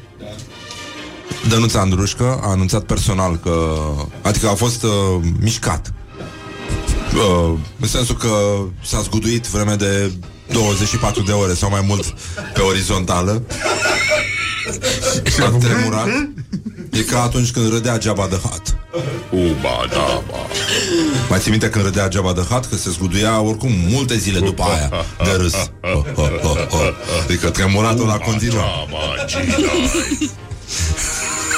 Dănuța 1.49 1.81
Andrușcă 1.81 2.41
a 2.43 2.51
anunțat 2.51 2.83
personal 2.83 3.37
că... 3.37 3.77
Adică 4.23 4.49
a 4.49 4.55
fost 4.55 4.83
uh, 4.83 4.91
mișcat. 5.41 5.93
Uh, 7.15 7.59
în 7.81 7.89
sensul 7.89 8.17
că 8.17 8.29
s-a 8.85 9.01
zguduit 9.01 9.47
vreme 9.47 9.75
de 9.75 10.13
24 10.53 11.23
de 11.23 11.33
ore 11.33 11.55
sau 11.55 11.71
mai 11.71 11.85
mult 11.87 12.15
pe 12.55 12.61
orizontală. 12.61 13.43
A 15.41 15.49
tremurat. 15.61 16.09
E 16.91 17.03
ca 17.03 17.23
atunci 17.23 17.51
când 17.51 17.69
râdea 17.69 17.99
Jabba 18.01 18.27
the 18.27 18.37
Hutt. 18.37 18.77
Uba, 19.31 19.87
da, 19.91 20.23
ba. 20.31 20.37
Mai 21.29 21.39
ții 21.39 21.51
minte 21.51 21.69
când 21.69 21.85
râdea 21.85 22.09
Jabba 22.13 22.33
the 22.33 22.43
Hutt? 22.43 22.67
Că 22.67 22.77
se 22.77 22.91
zguduia 22.91 23.41
oricum 23.41 23.71
multe 23.89 24.17
zile 24.17 24.39
după 24.39 24.63
aia 24.63 24.91
de 25.25 25.37
râs. 25.37 25.55
Adică 27.25 27.51
tremuratul 27.51 28.07
la 28.07 28.17
continuu. 28.19 28.61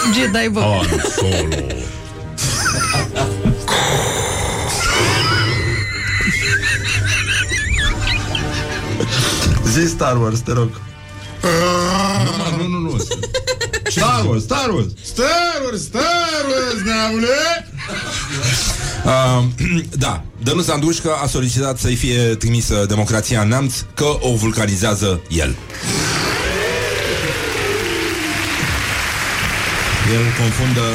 Da, 0.04 0.10
ba, 0.10 0.12
Jedi. 0.12 0.38
Jedi, 0.38 0.48
bă. 0.48 0.60
Han 0.60 1.00
Solo. 1.16 1.82
Zi 9.68 9.86
Star 9.88 10.16
Wars, 10.20 10.40
te 10.40 10.52
rog. 10.52 10.80
Nu, 12.58 12.66
nu, 12.66 12.78
nu. 12.78 12.96
Star 13.88 14.24
Wars, 14.26 14.42
Star 14.42 14.70
Wars. 14.70 14.86
Star 15.02 15.60
Wars, 15.64 15.82
Star 15.82 16.44
Wars, 16.48 16.84
neamule! 16.84 17.66
Uh, 19.04 19.44
da, 20.04 20.24
Dănuț 20.42 20.68
Andușcă 20.68 21.14
a 21.22 21.26
solicitat 21.26 21.78
să-i 21.78 21.94
fie 21.94 22.34
trimisă 22.34 22.84
democrația 22.88 23.40
în 23.40 23.48
neamț 23.48 23.74
că 23.94 24.16
o 24.20 24.34
vulcanizează 24.34 25.20
el. 25.28 25.56
El 30.16 30.24
confundă 30.40 30.86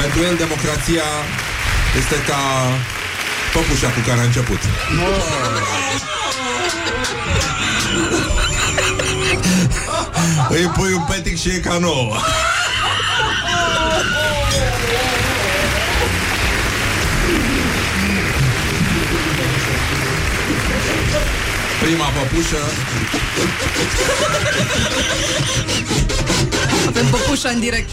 Pentru 0.00 0.18
el 0.28 0.34
democrația 0.36 1.08
Este 2.00 2.16
ca 2.28 2.40
Păpușa 3.52 3.88
cu 3.88 4.00
care 4.06 4.20
a 4.20 4.22
început. 4.22 4.58
Îi 10.48 10.70
pui 10.76 10.92
un 10.92 11.02
petic 11.08 11.38
și 11.38 11.48
e 11.48 11.58
ca 11.58 11.78
nouă. 11.78 12.16
Prima 21.82 22.04
păpușă 22.04 22.58
Avem 26.98 27.10
păpușa 27.10 27.48
în 27.48 27.60
direct. 27.60 27.90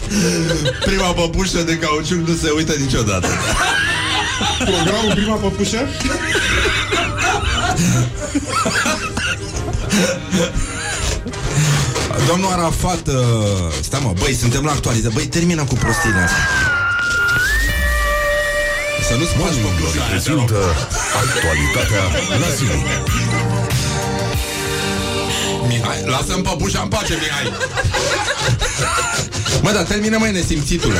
Prima 0.84 1.12
păpușă 1.12 1.62
de 1.62 1.78
cauciuc 1.78 2.28
nu 2.28 2.34
se 2.34 2.50
uită 2.50 2.72
niciodată 2.78 3.28
Programul 4.58 5.14
Prima 5.14 5.34
Păpușă? 5.34 5.88
Domnul 12.28 12.50
Arafat 12.52 13.06
uh, 13.06 13.14
Stai 13.82 14.00
mă, 14.02 14.12
băi, 14.18 14.34
suntem 14.34 14.64
la 14.64 14.70
actualitate 14.70 15.14
Băi, 15.14 15.26
termină 15.26 15.64
cu 15.64 15.74
prostiile 15.74 16.18
astea 16.18 16.44
Să 19.08 19.14
nu 19.18 19.24
spargi 19.24 19.58
Morning 19.62 19.80
Glory 19.80 19.98
păpușa 19.98 20.10
aia, 20.10 20.20
te 20.22 20.30
rog. 20.30 20.44
prezintă 20.44 20.60
actualitatea 21.22 22.02
la 22.42 22.48
zi. 22.56 22.64
Mihai, 25.68 26.02
lasă-mi 26.06 26.42
păpușa 26.42 26.80
în 26.80 26.88
pace, 26.88 27.18
Mihai 27.22 27.52
Mă, 29.62 29.70
dar 29.72 29.82
termină, 29.82 30.18
mai 30.18 30.32
nesimțitule 30.32 30.98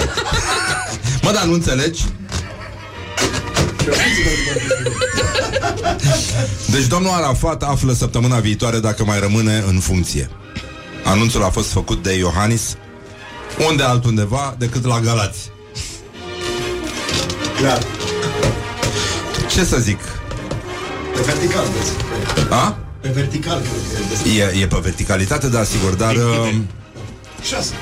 Mă, 1.22 1.32
dar 1.32 1.44
nu 1.44 1.52
înțelegi? 1.52 2.04
Deci 6.70 6.86
domnul 6.86 7.10
Arafat 7.10 7.62
află 7.62 7.92
săptămâna 7.92 8.38
viitoare 8.38 8.78
dacă 8.78 9.04
mai 9.04 9.20
rămâne 9.20 9.64
în 9.66 9.78
funcție. 9.78 10.30
Anunțul 11.04 11.42
a 11.42 11.48
fost 11.48 11.70
făcut 11.70 12.02
de 12.02 12.16
Iohannis 12.16 12.76
unde 13.68 13.82
altundeva 13.82 14.54
decât 14.58 14.84
la 14.84 15.00
Galați. 15.00 15.50
Da. 17.62 17.78
Ce 19.50 19.64
să 19.64 19.78
zic? 19.78 19.98
Pe 21.14 21.20
vertical, 21.22 21.64
vezi. 21.78 21.92
A? 22.50 22.78
Pe 23.00 23.08
vertical, 23.08 23.60
cred 23.60 24.22
că 24.22 24.28
e 24.28 24.42
E, 24.42 24.60
e 24.62 24.66
pe 24.66 24.78
verticalitate, 24.82 25.48
da, 25.48 25.64
sigur, 25.64 25.94
dar... 25.94 26.14
Uh, 26.14 26.54
Șase. 27.46 27.74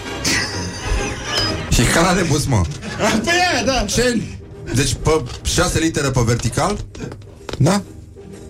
și 1.70 1.82
canal 1.82 2.16
de 2.16 2.22
bus, 2.22 2.44
mă. 2.44 2.60
Păi 2.96 3.32
aia, 3.52 3.64
da. 3.64 3.84
Ce? 3.84 4.22
Deci 4.74 4.94
pe 5.02 5.22
6 5.42 5.78
litere 5.78 6.10
pe 6.10 6.20
vertical? 6.24 6.84
Da? 7.58 7.82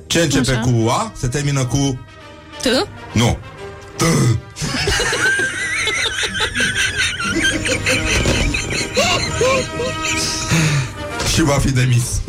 Ce 0.06 0.20
începe 0.20 0.50
Așa. 0.50 0.60
cu 0.60 0.88
A, 0.88 1.12
se 1.18 1.28
termină 1.28 1.64
cu... 1.64 2.06
T? 2.62 2.66
Nu. 3.12 3.38
T. 3.96 4.02
și 11.34 11.42
va 11.42 11.58
fi 11.58 11.70
demis. 11.70 12.20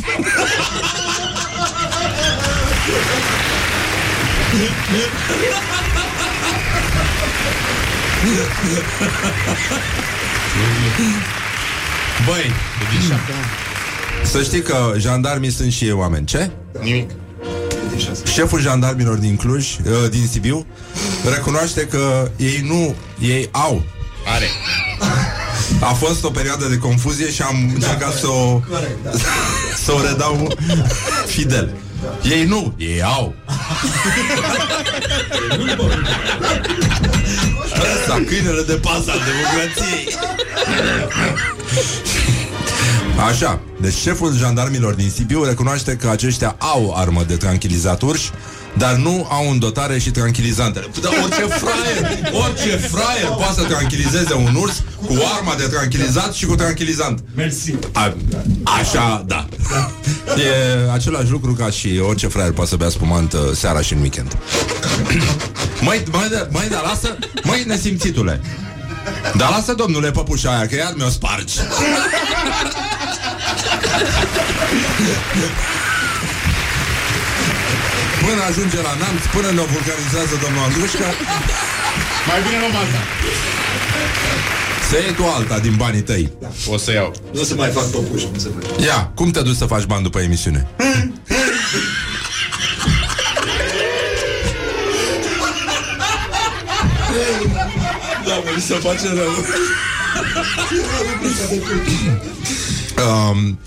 Băi, 12.25 12.51
să 14.23 14.43
știi 14.43 14.61
că 14.61 14.93
jandarmii 14.97 15.51
sunt 15.51 15.71
și 15.71 15.83
ei 15.83 15.91
oameni. 15.91 16.25
Ce? 16.25 16.51
Nimic. 16.81 17.09
Șeful 18.33 18.61
jandarmilor 18.61 19.17
din 19.17 19.35
Cluj, 19.35 19.77
uh, 19.77 20.09
din 20.09 20.27
Sibiu, 20.31 20.65
recunoaște 21.33 21.87
că 21.87 22.31
ei 22.37 22.61
nu, 22.67 22.95
ei 23.19 23.49
au. 23.51 23.83
Are. 24.25 24.49
A 25.79 25.93
fost 25.93 26.23
o 26.23 26.29
perioadă 26.29 26.65
de 26.65 26.77
confuzie 26.77 27.31
și 27.31 27.41
am 27.41 27.71
încercat 27.73 28.13
să 28.13 28.27
o, 28.27 28.61
să 29.85 29.91
o 29.91 30.01
redau 30.01 30.57
fidel. 31.25 31.73
Ei 32.23 32.45
nu, 32.45 32.73
ei 32.77 33.03
au. 33.03 33.35
Asta, 37.77 38.23
câinele 38.27 38.61
de 38.61 38.73
pasă 38.73 39.11
al 39.11 39.21
democrației. 39.25 40.07
Așa, 43.29 43.59
deci 43.81 43.93
șeful 43.93 44.35
jandarmilor 44.37 44.93
din 44.93 45.09
Sibiu 45.09 45.43
recunoaște 45.43 45.95
că 45.95 46.09
aceștia 46.09 46.55
au 46.59 46.93
armă 46.97 47.23
de 47.27 47.35
tranquilizaturi, 47.35 48.31
dar 48.77 48.95
nu 48.95 49.27
au 49.29 49.51
în 49.51 49.59
dotare 49.59 49.99
și 49.99 50.11
tranquilizantele. 50.11 50.85
Dar 51.01 51.11
orice 51.23 51.41
fraier, 51.41 52.31
orice 52.31 52.75
fraier 52.75 53.27
poate 53.37 53.53
să 53.53 53.63
tranquilizeze 53.63 54.33
un 54.33 54.55
urs 54.55 54.83
cu 55.05 55.17
arma 55.37 55.55
de 55.57 55.63
tranquilizat 55.63 56.33
și 56.33 56.45
cu 56.45 56.55
tranquilizant. 56.55 57.23
Mersi. 57.35 57.75
A, 57.91 58.15
așa, 58.63 59.23
da. 59.27 59.47
E 60.37 60.91
același 60.93 61.31
lucru 61.31 61.53
ca 61.53 61.69
și 61.69 62.01
orice 62.07 62.27
fraier 62.27 62.51
poate 62.51 62.69
să 62.69 62.75
bea 62.75 62.89
spumant 62.89 63.33
uh, 63.33 63.39
seara 63.53 63.81
și 63.81 63.93
în 63.93 63.99
weekend. 63.99 64.37
Măi, 65.85 66.03
măi, 66.11 66.27
da- 66.31 66.47
măi, 66.51 66.67
dar 66.69 66.81
lasă, 66.83 67.17
măi, 67.43 67.63
nesimțitule. 67.67 68.41
Dar 69.35 69.49
lasă, 69.49 69.73
domnule, 69.73 70.11
păpușa 70.11 70.49
aia, 70.55 70.67
că 70.67 70.75
iar 70.75 70.93
mi-o 70.95 71.09
spargi. 71.09 71.57
Până 78.25 78.41
ajunge 78.49 78.79
la 78.87 78.93
Nanț, 79.01 79.21
până 79.35 79.47
ne 79.57 79.63
vulcanizează 79.73 80.35
domnul 80.43 80.63
Andrușca, 80.67 81.09
Mai 82.27 82.39
bine 82.45 82.57
luăm 82.63 82.75
alta. 82.81 82.99
să 84.89 84.95
iei 85.03 85.13
tu 85.13 85.23
alta 85.37 85.59
din 85.59 85.75
banii 85.77 86.01
tăi. 86.01 86.31
O 86.73 86.77
să 86.77 86.91
iau. 86.91 87.13
Nu 87.33 87.41
o 87.41 87.43
să 87.43 87.53
mai 87.55 87.69
fac 87.69 87.91
topuși, 87.91 88.27
nu 88.33 88.39
se 88.39 88.49
face. 88.55 88.85
Ia, 88.85 89.11
cum 89.15 89.31
te 89.31 89.41
duci 89.41 89.55
să 89.55 89.65
faci 89.65 89.83
bani 89.83 90.03
după 90.03 90.19
emisiune? 90.19 90.67
Da, 98.43 98.51
mă, 98.51 98.59
se 98.59 98.73
face 98.73 99.07
rău. 99.07 99.33
um, 103.31 103.59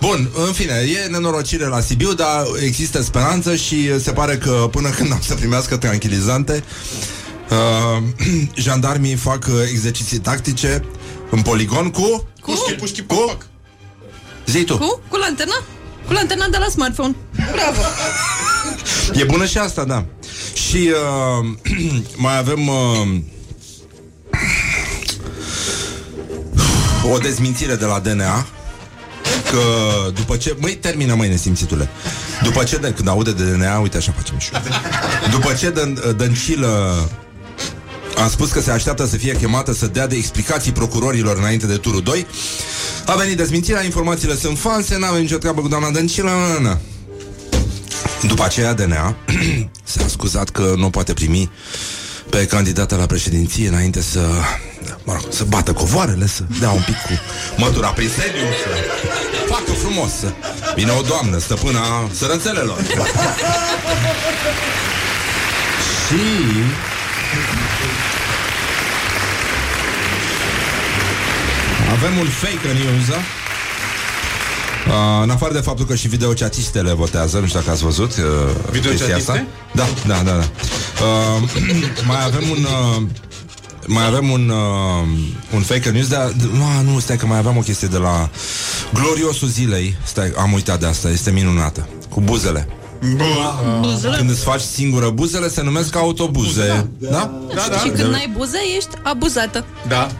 Bun, 0.00 0.30
în 0.46 0.52
fine, 0.52 0.72
e 0.74 1.06
nenorocire 1.08 1.66
la 1.66 1.80
Sibiu, 1.80 2.12
dar 2.12 2.46
există 2.62 3.02
speranță 3.02 3.56
și 3.56 4.00
se 4.00 4.10
pare 4.12 4.36
că 4.36 4.68
până 4.70 4.88
când 4.88 5.12
am 5.12 5.20
să 5.20 5.34
primească 5.34 5.76
tranquilizante, 5.76 6.64
uh, 7.50 8.02
jandarmii 8.64 9.14
fac 9.14 9.46
uh, 9.46 9.54
exerciții 9.70 10.18
tactice 10.18 10.84
în 11.30 11.42
poligon 11.42 11.90
cu... 11.90 12.00
Cu? 12.40 12.50
Pușchi, 12.50 12.72
pușchi, 12.72 13.02
Cu? 13.02 13.14
pac. 13.14 13.46
Zi 14.46 14.64
tu. 14.64 14.78
Cu? 14.78 15.00
Cu 15.08 15.16
lanterna? 15.16 15.62
Cu 16.06 16.12
lanterna 16.12 16.48
de 16.48 16.56
la 16.56 16.66
smartphone. 16.70 17.14
Bravo! 17.52 17.80
E 19.14 19.24
bună 19.24 19.46
și 19.46 19.58
asta, 19.58 19.84
da. 19.84 20.04
Și 20.54 20.90
uh, 20.90 21.46
mai 22.24 22.38
avem 22.38 22.68
uh, 22.68 23.08
o 27.12 27.18
dezmințire 27.18 27.74
de 27.74 27.84
la 27.84 27.98
DNA 27.98 28.46
că 29.50 29.60
după 30.14 30.36
ce... 30.36 30.56
Măi, 30.58 30.76
termină, 30.76 31.14
măi, 31.14 31.28
nesimțitule. 31.28 31.88
După 32.42 32.64
ce... 32.64 32.76
De, 32.76 32.92
când 32.92 33.08
aude 33.08 33.32
de 33.32 33.42
DNA, 33.42 33.78
uite 33.78 33.96
așa 33.96 34.14
facem 34.16 34.38
și 34.38 34.50
eu. 34.54 34.60
După 35.30 35.52
ce 35.52 35.72
Dân- 35.72 36.16
Dăncilă 36.16 36.94
a 38.24 38.28
spus 38.28 38.50
că 38.50 38.60
se 38.60 38.70
așteaptă 38.70 39.06
să 39.06 39.16
fie 39.16 39.36
chemată 39.36 39.72
să 39.72 39.86
dea 39.86 40.06
de 40.06 40.16
explicații 40.16 40.72
procurorilor 40.72 41.36
înainte 41.36 41.66
de 41.66 41.76
turul 41.76 42.02
2, 42.02 42.26
a 43.06 43.14
venit 43.14 43.36
dezmințirea, 43.36 43.84
informațiile 43.84 44.36
sunt 44.36 44.58
false, 44.58 44.98
n-avem 44.98 45.20
nicio 45.20 45.36
treabă 45.36 45.60
cu 45.60 45.68
doamna 45.68 45.90
Dăncilă, 45.90 46.30
na, 46.30 46.52
na, 46.52 46.68
na. 46.68 46.78
După 48.22 48.44
aceea 48.44 48.72
DNA 48.72 49.16
s-a 49.84 50.08
scuzat 50.08 50.48
că 50.48 50.74
nu 50.76 50.90
poate 50.90 51.12
primi 51.12 51.50
pe 52.30 52.46
candidata 52.46 52.96
la 52.96 53.06
președinție 53.06 53.68
înainte 53.68 54.00
să 54.02 54.28
mă 55.04 55.12
rog, 55.12 55.22
să 55.28 55.44
bată 55.44 55.72
covoarele, 55.72 56.26
să 56.26 56.42
dea 56.60 56.70
un 56.70 56.82
pic 56.86 56.96
cu 56.96 57.12
mătura 57.56 57.88
prin 57.88 58.08
sediu, 58.08 58.46
să 58.62 58.68
facă 59.48 59.72
frumos, 59.72 60.10
să 60.10 60.32
vină 60.74 60.92
o 60.92 61.00
doamnă, 61.00 61.38
stăpâna 61.38 61.80
sărățelelor. 62.12 62.78
Și 66.06 66.20
avem 71.92 72.18
un 72.18 72.26
fake 72.26 72.68
news, 72.72 73.08
da? 73.08 73.16
Uh, 74.88 75.22
în 75.22 75.30
afară 75.30 75.52
de 75.52 75.58
faptul 75.60 75.86
că 75.86 75.94
și 75.94 76.08
videochatistele 76.08 76.92
votează, 76.92 77.38
nu 77.38 77.46
știu 77.46 77.58
dacă 77.58 77.70
ați 77.70 77.82
văzut 77.82 78.10
uh, 78.10 78.24
Videochatiste? 78.70 79.12
chestia 79.12 79.16
asta. 79.16 79.46
Da, 79.72 79.86
da, 80.06 80.22
da, 80.22 80.32
da. 80.32 80.44
Uh, 81.04 81.48
mai 82.08 82.24
avem 82.24 82.50
un 82.50 82.64
uh, 82.64 83.02
mai 83.88 84.06
avem 84.06 84.30
un 84.30 84.48
uh, 84.48 85.08
un 85.54 85.60
fake 85.60 85.90
news, 85.90 86.08
dar 86.08 86.26
uh, 86.26 86.80
nu, 86.84 86.98
stai 86.98 87.16
că 87.16 87.26
mai 87.26 87.38
aveam 87.38 87.56
o 87.56 87.60
chestie 87.60 87.88
de 87.88 87.96
la 87.96 88.30
gloriosul 88.92 89.48
zilei. 89.48 89.96
Stai, 90.04 90.32
am 90.36 90.52
uitat 90.52 90.80
de 90.80 90.86
asta, 90.86 91.08
este 91.08 91.30
minunată. 91.30 91.88
Cu 92.08 92.20
buzele. 92.20 92.68
Buzele? 93.80 94.16
Când 94.16 94.30
îți 94.30 94.42
faci 94.42 94.60
singură 94.60 95.10
buzele, 95.10 95.48
se 95.48 95.62
numesc 95.62 95.96
autobuze. 95.96 96.88
Da? 96.98 97.08
da? 97.10 97.30
Da, 97.54 97.66
da. 97.70 97.78
Și 97.78 97.88
când 97.88 98.10
n-ai 98.10 98.32
buze, 98.36 98.58
ești 98.76 98.90
abuzată. 99.02 99.64
Da. 99.88 100.10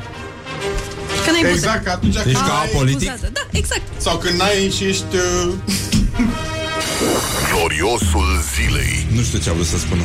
Când 1.25 1.37
ai 1.37 1.43
buze. 1.43 1.55
Exact, 1.55 1.85
că 1.85 1.91
atunci 1.91 2.15
Ești 2.15 2.33
când 2.33 2.37
ca 2.47 2.59
ai... 2.59 2.69
politic? 2.69 3.09
Abuzată. 3.09 3.33
Da, 3.33 3.59
exact. 3.59 3.83
Sau 3.97 4.17
când 4.17 4.39
n-ai 4.39 4.73
și 4.77 4.85
ești... 4.85 5.05
Uh... 5.15 5.53
Gloriosul 7.51 8.43
zilei. 8.55 9.07
Nu 9.15 9.23
știu 9.23 9.39
ce 9.39 9.51
a 9.51 9.53
vrut 9.53 9.67
să 9.67 9.79
spună. 9.79 10.03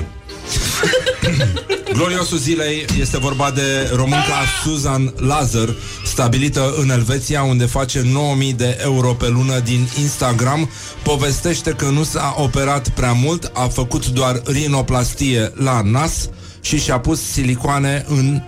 Gloriosul 1.93 2.37
zilei 2.37 2.85
este 2.99 3.17
vorba 3.17 3.51
de 3.51 3.91
românca 3.95 4.43
Susan 4.63 5.13
Lazar, 5.17 5.75
stabilită 6.05 6.73
în 6.77 6.89
Elveția, 6.89 7.43
unde 7.43 7.65
face 7.65 8.01
9000 8.01 8.53
de 8.53 8.77
euro 8.81 9.13
pe 9.13 9.27
lună 9.27 9.59
din 9.59 9.87
Instagram. 9.99 10.69
Povestește 11.03 11.71
că 11.71 11.85
nu 11.85 12.03
s-a 12.03 12.35
operat 12.37 12.89
prea 12.89 13.11
mult, 13.11 13.51
a 13.53 13.67
făcut 13.67 14.07
doar 14.07 14.41
rinoplastie 14.45 15.51
la 15.55 15.81
nas 15.81 16.29
și 16.61 16.79
și-a 16.79 16.99
pus 16.99 17.21
silicoane 17.21 18.05
în... 18.07 18.41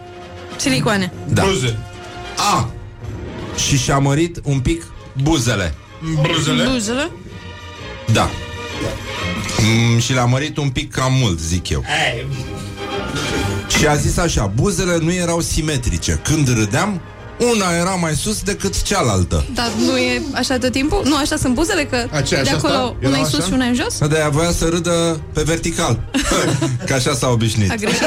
Silicoane. 0.58 1.14
Da. 1.28 1.44
Buze. 1.44 1.78
A! 2.54 2.70
Și 3.68 3.78
și-a 3.78 3.98
mărit 3.98 4.40
un 4.44 4.60
pic 4.60 4.84
buzele. 5.24 5.74
Bruzele. 6.22 6.68
Buzele? 6.72 7.12
Da. 8.14 8.30
Mm, 9.62 10.00
și 10.00 10.14
l-a 10.14 10.26
mărit 10.26 10.58
un 10.58 10.70
pic 10.70 10.92
cam 10.92 11.14
mult, 11.14 11.40
zic 11.40 11.70
eu. 11.70 11.84
Și 13.78 13.88
a 13.88 13.96
zis 13.96 14.18
așa, 14.18 14.52
buzele 14.56 14.98
nu 15.02 15.14
erau 15.14 15.42
simetrice. 15.42 16.20
Când 16.24 16.48
râdeam, 16.58 17.02
una 17.54 17.72
era 17.80 17.90
mai 17.90 18.14
sus 18.14 18.42
decât 18.42 18.82
cealaltă. 18.82 19.46
Dar 19.54 19.72
nu 19.86 19.98
e 19.98 20.22
așa 20.34 20.58
tot 20.58 20.72
timpul? 20.72 21.02
Nu, 21.06 21.16
așa 21.16 21.36
sunt 21.36 21.54
buzele, 21.54 21.84
că 21.86 22.08
Aceea, 22.12 22.44
de 22.44 22.50
așa 22.50 22.58
acolo 22.58 22.74
sta? 22.74 22.96
una 23.02 23.08
e 23.10 23.20
Erau 23.20 23.26
sus 23.26 23.38
așa? 23.40 23.48
și 23.48 23.54
una 23.54 23.66
e 23.66 23.70
în 23.70 23.76
jos? 23.76 23.98
De 24.08 24.16
aia 24.16 24.30
voia 24.30 24.52
să 24.52 24.66
râdă 24.66 25.20
pe 25.34 25.42
vertical. 25.46 26.00
Că 26.88 26.94
așa 26.94 27.14
s-a 27.14 27.28
obișnuit. 27.28 27.72
A 27.72 27.76
greșit. 27.76 28.02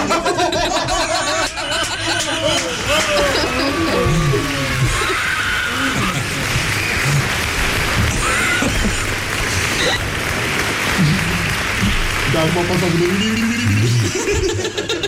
Da, 12.38 12.44
acum 12.44 12.62
apasat 12.62 12.90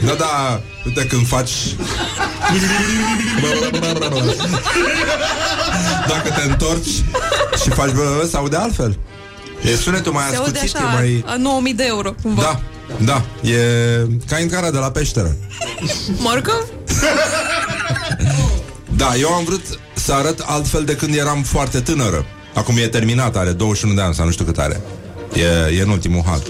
Da, 0.06 0.14
da, 0.14 0.60
uite 0.86 1.06
când 1.06 1.26
faci 1.26 1.50
Dacă 6.08 6.28
te 6.28 6.50
întorci 6.50 7.04
Și 7.62 7.70
faci 7.70 7.90
bă, 7.90 8.26
se 8.30 8.36
aude 8.36 8.56
altfel 8.56 8.98
E 9.62 9.76
sunetul 9.76 10.12
mai 10.12 10.24
Se 10.30 10.36
aude 10.36 10.50
ascuțit, 10.50 10.74
e 10.74 10.78
așa, 10.78 10.86
mai... 10.86 11.24
a 11.26 11.36
9000 11.36 11.74
de 11.74 11.84
euro, 11.86 12.14
cumva. 12.22 12.42
Da, 12.42 12.60
da, 13.04 13.48
e 13.50 13.56
ca 14.26 14.38
intrarea 14.38 14.70
de 14.70 14.78
la 14.78 14.90
peșteră 14.90 15.36
Morcov? 16.18 16.66
Da, 18.96 19.14
eu 19.16 19.28
am 19.28 19.44
vrut 19.44 19.62
să 19.94 20.12
arăt 20.12 20.44
altfel 20.46 20.84
de 20.84 20.96
când 20.96 21.14
eram 21.14 21.42
foarte 21.42 21.80
tânără 21.80 22.26
Acum 22.54 22.76
e 22.76 22.86
terminat, 22.86 23.36
are 23.36 23.50
21 23.50 23.94
de 23.94 24.00
ani 24.00 24.14
sau 24.14 24.24
nu 24.24 24.30
știu 24.30 24.44
cât 24.44 24.58
are 24.58 24.80
E, 25.34 25.76
e 25.78 25.82
în 25.82 25.88
ultimul 25.88 26.22
hat 26.26 26.42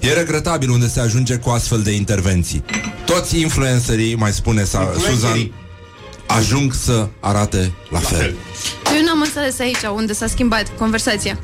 E 0.00 0.12
regretabil 0.12 0.70
unde 0.70 0.88
se 0.88 1.00
ajunge 1.00 1.36
cu 1.36 1.50
astfel 1.50 1.80
de 1.82 1.90
intervenții 1.90 2.64
Toți 3.04 3.40
influencerii, 3.40 4.14
mai 4.14 4.32
spune 4.32 4.64
sa, 4.64 4.92
Suzan 5.08 5.52
Ajung 6.26 6.72
să 6.72 7.08
arate 7.20 7.72
la 7.90 7.98
fel 7.98 8.34
Eu 8.96 9.04
n-am 9.04 9.20
înțeles 9.20 9.58
aici 9.58 9.76
unde 9.94 10.12
s-a 10.12 10.26
schimbat 10.26 10.76
conversația. 10.78 11.38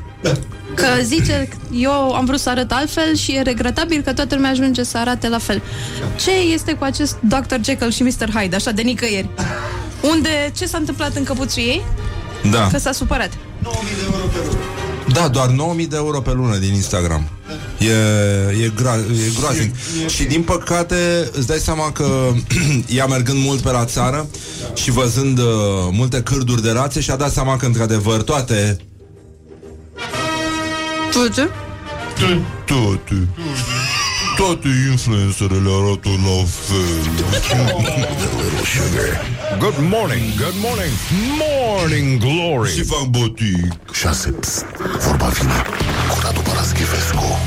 Că 0.73 0.85
zice, 1.01 1.49
eu 1.71 1.91
am 1.91 2.25
vrut 2.25 2.39
să 2.39 2.49
arăt 2.49 2.71
altfel 2.71 3.15
și 3.15 3.35
e 3.35 3.41
regretabil 3.41 4.01
că 4.01 4.13
toată 4.13 4.35
lumea 4.35 4.49
ajunge 4.49 4.83
să 4.83 4.97
arate 4.97 5.29
la 5.29 5.37
fel. 5.37 5.61
Ce 6.19 6.31
este 6.31 6.73
cu 6.73 6.83
acest 6.83 7.17
Dr. 7.19 7.55
Jekyll 7.63 7.91
și 7.91 8.03
Mr. 8.03 8.29
Hyde, 8.33 8.55
așa 8.55 8.71
de 8.71 8.81
nicăieri? 8.81 9.29
Unde, 10.01 10.51
ce 10.57 10.65
s-a 10.65 10.77
întâmplat 10.77 11.15
în 11.15 11.23
căpuțul 11.23 11.61
ei? 11.61 11.81
Da, 12.51 12.67
Că 12.71 12.77
s-a 12.77 12.91
supărat. 12.91 13.29
Da 15.13 15.27
doar 15.27 15.49
9000 15.49 15.87
de 15.87 15.95
euro 15.95 16.21
pe 16.21 16.31
lună 16.33 16.57
din 16.57 16.73
Instagram. 16.73 17.29
E, 17.79 17.91
e, 18.63 18.71
gra- 18.75 19.09
e 19.11 19.31
groaznic. 19.39 19.75
Și 20.07 20.23
din 20.23 20.41
păcate 20.43 21.29
îți 21.31 21.47
dai 21.47 21.57
seama 21.57 21.91
că 21.91 22.31
Ea 22.97 23.05
mergând 23.05 23.43
mult 23.43 23.61
pe 23.61 23.71
la 23.71 23.85
țară 23.85 24.27
Și 24.73 24.91
văzând 24.91 25.39
uh, 25.39 25.45
multe 25.91 26.21
cârduri 26.21 26.61
de 26.61 26.71
rațe 26.71 26.99
Și-a 26.99 27.15
dat 27.15 27.31
seama 27.31 27.57
că 27.57 27.65
într-adevăr 27.65 28.21
toate 28.21 28.77
Uite. 31.21 31.49
Toate 32.65 33.27
Toate 34.35 34.67
influencerele 34.91 35.69
arată 35.79 36.09
la 36.09 36.43
fel 36.65 37.05
Good 39.59 39.77
morning, 39.79 40.23
good 40.37 40.57
morning, 40.65 40.93
morning 41.39 42.19
glory 42.19 42.69
Și 42.69 42.83
fac 42.83 43.07
botic 43.07 43.91
6. 43.93 44.29
Pst, 44.29 44.65
vorba 45.07 45.27
vine 45.27 45.51
cu 46.09 46.19
Radu 46.21 46.39
Paraschivescu. 46.39 47.39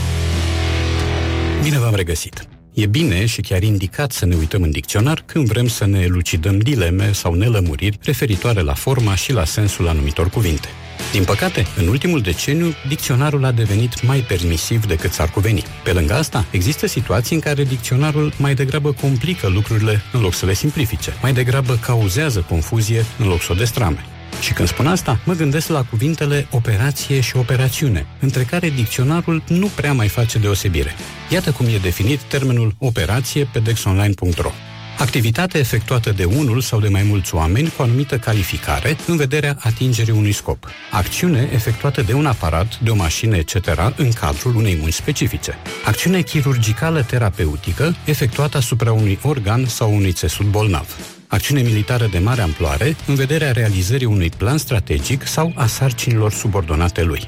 Bine 1.62 1.78
v-am 1.78 1.94
regăsit! 1.94 2.48
E 2.74 2.86
bine 2.86 3.26
și 3.26 3.40
chiar 3.40 3.62
indicat 3.62 4.12
să 4.12 4.26
ne 4.26 4.34
uităm 4.36 4.62
în 4.62 4.70
dicționar 4.70 5.22
când 5.26 5.46
vrem 5.46 5.68
să 5.68 5.86
ne 5.86 6.00
elucidăm 6.00 6.58
dileme 6.58 7.12
sau 7.12 7.34
nelămuriri 7.34 7.98
referitoare 8.02 8.60
la 8.60 8.74
forma 8.74 9.14
și 9.14 9.32
la 9.32 9.44
sensul 9.44 9.88
anumitor 9.88 10.28
cuvinte. 10.28 10.68
Din 11.12 11.24
păcate, 11.24 11.66
în 11.76 11.88
ultimul 11.88 12.20
deceniu, 12.20 12.74
dicționarul 12.88 13.44
a 13.44 13.52
devenit 13.52 14.02
mai 14.02 14.18
permisiv 14.18 14.86
decât 14.86 15.12
s-ar 15.12 15.30
cuveni. 15.30 15.64
Pe 15.84 15.92
lângă 15.92 16.14
asta, 16.14 16.44
există 16.50 16.86
situații 16.86 17.34
în 17.34 17.40
care 17.40 17.64
dicționarul 17.64 18.32
mai 18.36 18.54
degrabă 18.54 18.92
complică 18.92 19.48
lucrurile 19.48 20.02
în 20.12 20.20
loc 20.20 20.34
să 20.34 20.46
le 20.46 20.54
simplifice, 20.54 21.12
mai 21.22 21.32
degrabă 21.32 21.74
cauzează 21.74 22.44
confuzie 22.48 23.04
în 23.18 23.26
loc 23.26 23.42
să 23.42 23.52
o 23.52 23.54
destrame. 23.54 24.04
Și 24.40 24.52
când 24.52 24.68
spun 24.68 24.86
asta, 24.86 25.20
mă 25.24 25.32
gândesc 25.32 25.68
la 25.68 25.84
cuvintele 25.84 26.46
operație 26.50 27.20
și 27.20 27.36
operațiune, 27.36 28.06
între 28.20 28.42
care 28.42 28.68
dicționarul 28.68 29.42
nu 29.48 29.66
prea 29.66 29.92
mai 29.92 30.08
face 30.08 30.38
deosebire. 30.38 30.94
Iată 31.30 31.50
cum 31.50 31.66
e 31.66 31.78
definit 31.82 32.20
termenul 32.20 32.74
operație 32.78 33.48
pe 33.52 33.58
dexonline.ro. 33.58 34.50
Activitate 34.98 35.58
efectuată 35.58 36.10
de 36.10 36.24
unul 36.24 36.60
sau 36.60 36.80
de 36.80 36.88
mai 36.88 37.02
mulți 37.02 37.34
oameni 37.34 37.68
cu 37.68 37.74
o 37.78 37.82
anumită 37.82 38.18
calificare 38.18 38.96
în 39.06 39.16
vederea 39.16 39.56
atingerii 39.60 40.12
unui 40.12 40.32
scop. 40.32 40.66
Acțiune 40.90 41.48
efectuată 41.52 42.02
de 42.02 42.12
un 42.12 42.26
aparat, 42.26 42.78
de 42.82 42.90
o 42.90 42.94
mașină, 42.94 43.36
etc. 43.36 43.54
în 43.96 44.12
cadrul 44.12 44.56
unei 44.56 44.76
munci 44.80 44.92
specifice. 44.92 45.58
Acțiune 45.84 46.20
chirurgicală 46.20 47.02
terapeutică 47.02 47.96
efectuată 48.04 48.56
asupra 48.56 48.92
unui 48.92 49.18
organ 49.22 49.66
sau 49.66 49.94
unui 49.94 50.12
țesut 50.12 50.46
bolnav. 50.46 50.96
Acțiune 51.26 51.62
militară 51.62 52.06
de 52.10 52.18
mare 52.18 52.40
amploare 52.40 52.96
în 53.06 53.14
vederea 53.14 53.52
realizării 53.52 54.06
unui 54.06 54.30
plan 54.36 54.58
strategic 54.58 55.26
sau 55.26 55.52
a 55.54 55.66
sarcinilor 55.66 56.32
subordonate 56.32 57.02
lui. 57.02 57.26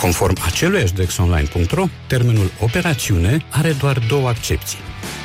Conform 0.00 0.36
aceluiași 0.44 0.92
dexonline.ro, 0.92 1.84
termenul 2.06 2.50
operațiune 2.60 3.44
are 3.50 3.72
doar 3.72 3.98
două 4.08 4.28
accepții. 4.28 4.78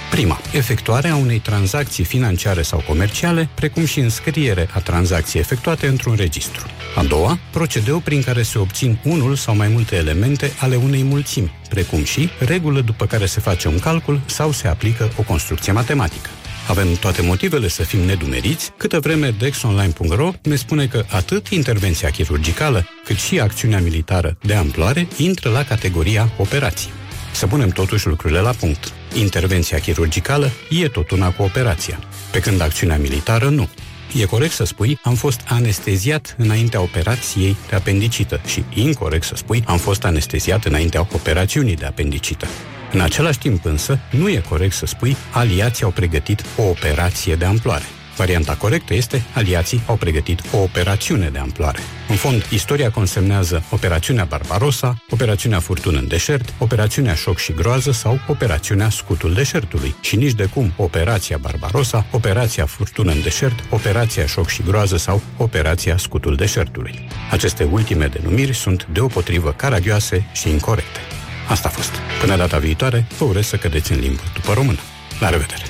Prima, 0.09 0.39
efectuarea 0.51 1.15
unei 1.15 1.39
tranzacții 1.39 2.03
financiare 2.03 2.61
sau 2.61 2.83
comerciale, 2.87 3.49
precum 3.55 3.85
și 3.85 3.99
înscriere 3.99 4.69
a 4.73 4.79
tranzacției 4.79 5.41
efectuate 5.41 5.87
într-un 5.87 6.15
registru. 6.15 6.65
A 6.95 7.03
doua, 7.03 7.39
procedeul 7.51 8.01
prin 8.01 8.23
care 8.23 8.41
se 8.41 8.57
obțin 8.57 8.99
unul 9.03 9.35
sau 9.35 9.55
mai 9.55 9.67
multe 9.67 9.95
elemente 9.95 10.53
ale 10.59 10.75
unei 10.75 11.03
mulțimi, 11.03 11.51
precum 11.69 12.03
și 12.03 12.29
regulă 12.39 12.81
după 12.81 13.05
care 13.05 13.25
se 13.25 13.39
face 13.39 13.67
un 13.67 13.79
calcul 13.79 14.21
sau 14.25 14.51
se 14.51 14.67
aplică 14.67 15.11
o 15.17 15.21
construcție 15.21 15.71
matematică. 15.71 16.29
Avem 16.67 16.95
toate 16.95 17.21
motivele 17.21 17.67
să 17.67 17.83
fim 17.83 17.99
nedumeriți, 17.99 18.71
câtă 18.77 18.99
vreme 18.99 19.29
dexonline.ro 19.39 20.31
ne 20.43 20.55
spune 20.55 20.87
că 20.87 21.05
atât 21.09 21.47
intervenția 21.47 22.09
chirurgicală, 22.09 22.87
cât 23.03 23.17
și 23.17 23.39
acțiunea 23.39 23.79
militară 23.79 24.37
de 24.41 24.53
amploare 24.53 25.07
intră 25.17 25.49
la 25.49 25.63
categoria 25.63 26.31
operații. 26.37 26.89
Să 27.37 27.47
punem 27.47 27.69
totuși 27.69 28.07
lucrurile 28.07 28.39
la 28.39 28.51
punct. 28.51 28.93
Intervenția 29.15 29.79
chirurgicală 29.79 30.49
e 30.69 30.87
tot 30.87 31.11
una 31.11 31.31
cu 31.31 31.43
operația, 31.43 31.99
pe 32.31 32.39
când 32.39 32.61
acțiunea 32.61 32.97
militară 32.97 33.49
nu. 33.49 33.69
E 34.13 34.25
corect 34.25 34.53
să 34.53 34.63
spui 34.63 34.99
am 35.03 35.15
fost 35.15 35.39
anesteziat 35.47 36.35
înaintea 36.37 36.81
operației 36.81 37.57
de 37.69 37.75
apendicită 37.75 38.41
și 38.45 38.63
incorect 38.73 39.23
să 39.23 39.35
spui 39.35 39.63
am 39.65 39.77
fost 39.77 40.03
anesteziat 40.03 40.65
înaintea 40.65 41.07
operațiunii 41.13 41.75
de 41.75 41.85
apendicită. 41.85 42.47
În 42.91 42.99
același 42.99 43.37
timp 43.37 43.65
însă, 43.65 43.99
nu 44.09 44.29
e 44.29 44.43
corect 44.49 44.73
să 44.73 44.85
spui 44.85 45.15
aliații 45.31 45.83
au 45.83 45.91
pregătit 45.91 46.45
o 46.55 46.63
operație 46.63 47.35
de 47.35 47.45
amploare. 47.45 47.85
Varianta 48.17 48.55
corectă 48.55 48.93
este 48.93 49.25
aliații 49.33 49.81
au 49.85 49.95
pregătit 49.95 50.41
o 50.51 50.57
operațiune 50.57 51.29
de 51.29 51.37
amploare. 51.37 51.79
În 52.09 52.15
fond, 52.15 52.47
istoria 52.49 52.91
consemnează 52.91 53.63
operațiunea 53.69 54.25
Barbarossa, 54.25 55.03
operațiunea 55.09 55.59
Furtună 55.59 55.99
în 55.99 56.07
deșert, 56.07 56.53
operațiunea 56.59 57.13
Șoc 57.13 57.37
și 57.37 57.53
Groază 57.53 57.91
sau 57.91 58.19
operațiunea 58.27 58.89
Scutul 58.89 59.33
deșertului 59.33 59.95
și 60.01 60.15
nici 60.15 60.31
de 60.33 60.45
cum 60.45 60.73
operația 60.75 61.37
Barbarossa, 61.37 62.05
operația 62.11 62.65
Furtună 62.65 63.11
în 63.11 63.21
deșert, 63.21 63.63
operația 63.69 64.25
Șoc 64.25 64.47
și 64.47 64.63
Groază 64.63 64.97
sau 64.97 65.21
operația 65.37 65.97
Scutul 65.97 66.35
deșertului. 66.35 67.07
Aceste 67.31 67.63
ultime 67.63 68.05
denumiri 68.05 68.53
sunt 68.53 68.87
deopotrivă 68.91 69.51
caragioase 69.51 70.29
și 70.33 70.49
incorrecte. 70.49 70.99
Asta 71.47 71.67
a 71.67 71.71
fost. 71.71 71.91
Până 72.21 72.35
data 72.35 72.57
viitoare, 72.57 73.07
vă 73.17 73.23
urez 73.23 73.45
să 73.45 73.55
cădeți 73.57 73.91
în 73.91 73.99
limbă 73.99 74.21
după 74.33 74.53
română. 74.53 74.79
La 75.19 75.29
revedere! 75.29 75.63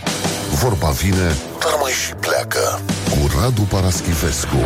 Vorba 0.62 0.90
vine, 0.90 1.36
dar 1.60 1.78
mai 1.82 1.92
și 1.92 2.14
pleacă. 2.14 2.82
Cu 3.10 3.40
Radu 3.40 3.62
Paraschivescu. 3.62 4.58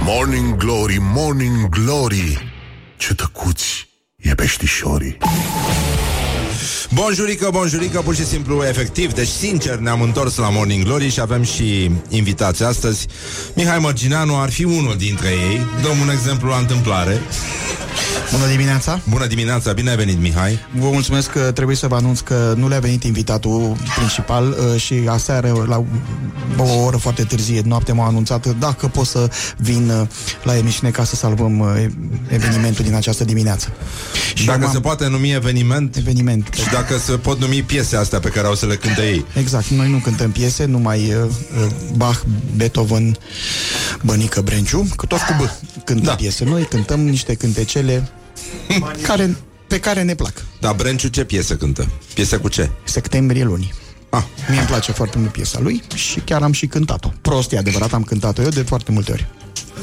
Morning 0.00 0.56
Glory, 0.56 0.98
Morning 1.00 1.68
Glory. 1.68 2.52
Ce 2.96 3.14
tăcuți 3.14 3.88
e 4.16 4.34
peștișorii. 4.34 5.18
Bonjurică, 6.94 7.48
bonjurică, 7.52 8.00
pur 8.00 8.14
și 8.14 8.24
simplu, 8.26 8.62
efectiv 8.68 9.12
Deci, 9.12 9.28
sincer, 9.28 9.76
ne-am 9.76 10.00
întors 10.00 10.36
la 10.36 10.50
Morning 10.50 10.84
Glory 10.84 11.10
Și 11.10 11.20
avem 11.20 11.42
și 11.42 11.90
invitații 12.08 12.64
astăzi 12.64 13.06
Mihai 13.54 13.78
Mărgineanu 13.78 14.36
ar 14.40 14.50
fi 14.50 14.64
unul 14.64 14.94
dintre 14.98 15.28
ei 15.28 15.66
Dăm 15.82 15.98
un 16.00 16.10
exemplu 16.10 16.48
la 16.48 16.56
întâmplare 16.56 17.20
Bună 18.32 18.46
dimineața! 18.46 19.00
Bună 19.10 19.26
dimineața, 19.26 19.72
bine 19.72 19.90
ai 19.90 19.96
venit, 19.96 20.20
Mihai! 20.20 20.58
Vă 20.78 20.88
mulțumesc 20.90 21.30
că 21.30 21.40
trebuie 21.40 21.76
să 21.76 21.86
vă 21.86 21.94
anunț 21.94 22.20
că 22.20 22.54
nu 22.56 22.68
le-a 22.68 22.78
venit 22.78 23.02
invitatul 23.04 23.76
principal 23.96 24.48
uh, 24.74 24.80
și 24.80 24.94
aseară, 25.08 25.64
la 25.68 25.84
o 26.56 26.84
oră 26.84 26.96
foarte 26.96 27.22
târzie, 27.22 27.62
noapte 27.64 27.92
m-a 27.92 28.06
anunțat 28.06 28.46
dacă 28.58 28.86
pot 28.86 29.06
să 29.06 29.30
vin 29.56 29.88
uh, 29.90 30.06
la 30.42 30.56
emisiune 30.56 30.90
ca 30.92 31.04
să 31.04 31.14
salvăm 31.16 31.58
uh, 31.58 31.86
evenimentul 32.28 32.84
din 32.84 32.94
această 32.94 33.24
dimineață. 33.24 33.72
Și 34.34 34.44
dacă 34.46 34.58
m-am- 34.60 34.72
se 34.72 34.80
poate 34.80 35.08
numi 35.08 35.32
eveniment 35.32 35.96
Eveniment. 35.96 36.48
și 36.62 36.68
dacă 36.76 36.98
se 36.98 37.12
pot 37.12 37.40
numi 37.40 37.62
piese 37.62 37.96
astea 37.96 38.20
pe 38.20 38.28
care 38.28 38.46
au 38.46 38.54
să 38.54 38.66
le 38.66 38.76
cânte 38.76 39.02
ei. 39.02 39.24
Exact, 39.34 39.66
noi 39.66 39.90
nu 39.90 39.98
cântăm 39.98 40.30
piese, 40.30 40.64
numai 40.64 41.14
uh, 41.14 41.24
uh, 41.24 41.70
Bach, 41.96 42.20
Beethoven, 42.56 43.16
Bănică 44.02 44.40
Brenciu, 44.40 44.88
că 44.96 45.06
toți 45.06 45.24
cu 45.24 45.32
B 45.42 45.48
cântă 45.84 46.04
da. 46.04 46.14
piese. 46.14 46.44
Noi 46.44 46.62
cântăm 46.62 47.00
niște 47.00 47.34
cântecele 47.34 48.08
care, 49.02 49.36
pe 49.66 49.80
care 49.80 50.02
ne 50.02 50.14
plac. 50.14 50.32
Dar 50.60 50.74
Brenciu 50.74 51.08
ce 51.08 51.24
piese 51.24 51.56
cântă? 51.56 51.88
Piese 52.14 52.36
cu 52.36 52.48
ce? 52.48 52.70
Septembrie 52.84 53.44
lunii. 53.44 53.72
Ah. 54.10 54.22
Mie 54.48 54.58
îmi 54.58 54.68
place 54.68 54.92
foarte 54.92 55.18
mult 55.18 55.32
piesa 55.32 55.58
lui 55.60 55.82
și 55.94 56.20
chiar 56.20 56.42
am 56.42 56.52
și 56.52 56.66
cântat-o. 56.66 57.08
Prost, 57.20 57.52
e 57.52 57.58
adevărat, 57.58 57.92
am 57.92 58.02
cântat-o 58.02 58.42
eu 58.42 58.48
de 58.48 58.62
foarte 58.62 58.92
multe 58.92 59.12
ori. 59.12 59.26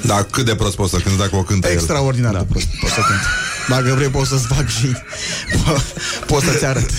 Dar 0.05 0.23
cât 0.23 0.45
de 0.45 0.55
prost 0.55 0.75
poți 0.75 0.91
să 0.91 0.97
cânti 0.97 1.17
dacă 1.17 1.35
o 1.35 1.43
cântă 1.43 1.67
el? 1.67 1.73
Extraordinar 1.73 2.31
da. 2.31 2.39
de 2.39 2.45
prost 2.49 2.65
pot 2.79 2.89
să 2.89 2.99
cânt. 3.07 3.21
Dacă 3.69 3.93
vrei 3.95 4.07
pot 4.07 4.27
să-ți 4.27 4.45
fac 4.47 4.67
și 4.67 4.95
pot 6.25 6.43
să-ți 6.43 6.65
arăt. 6.65 6.89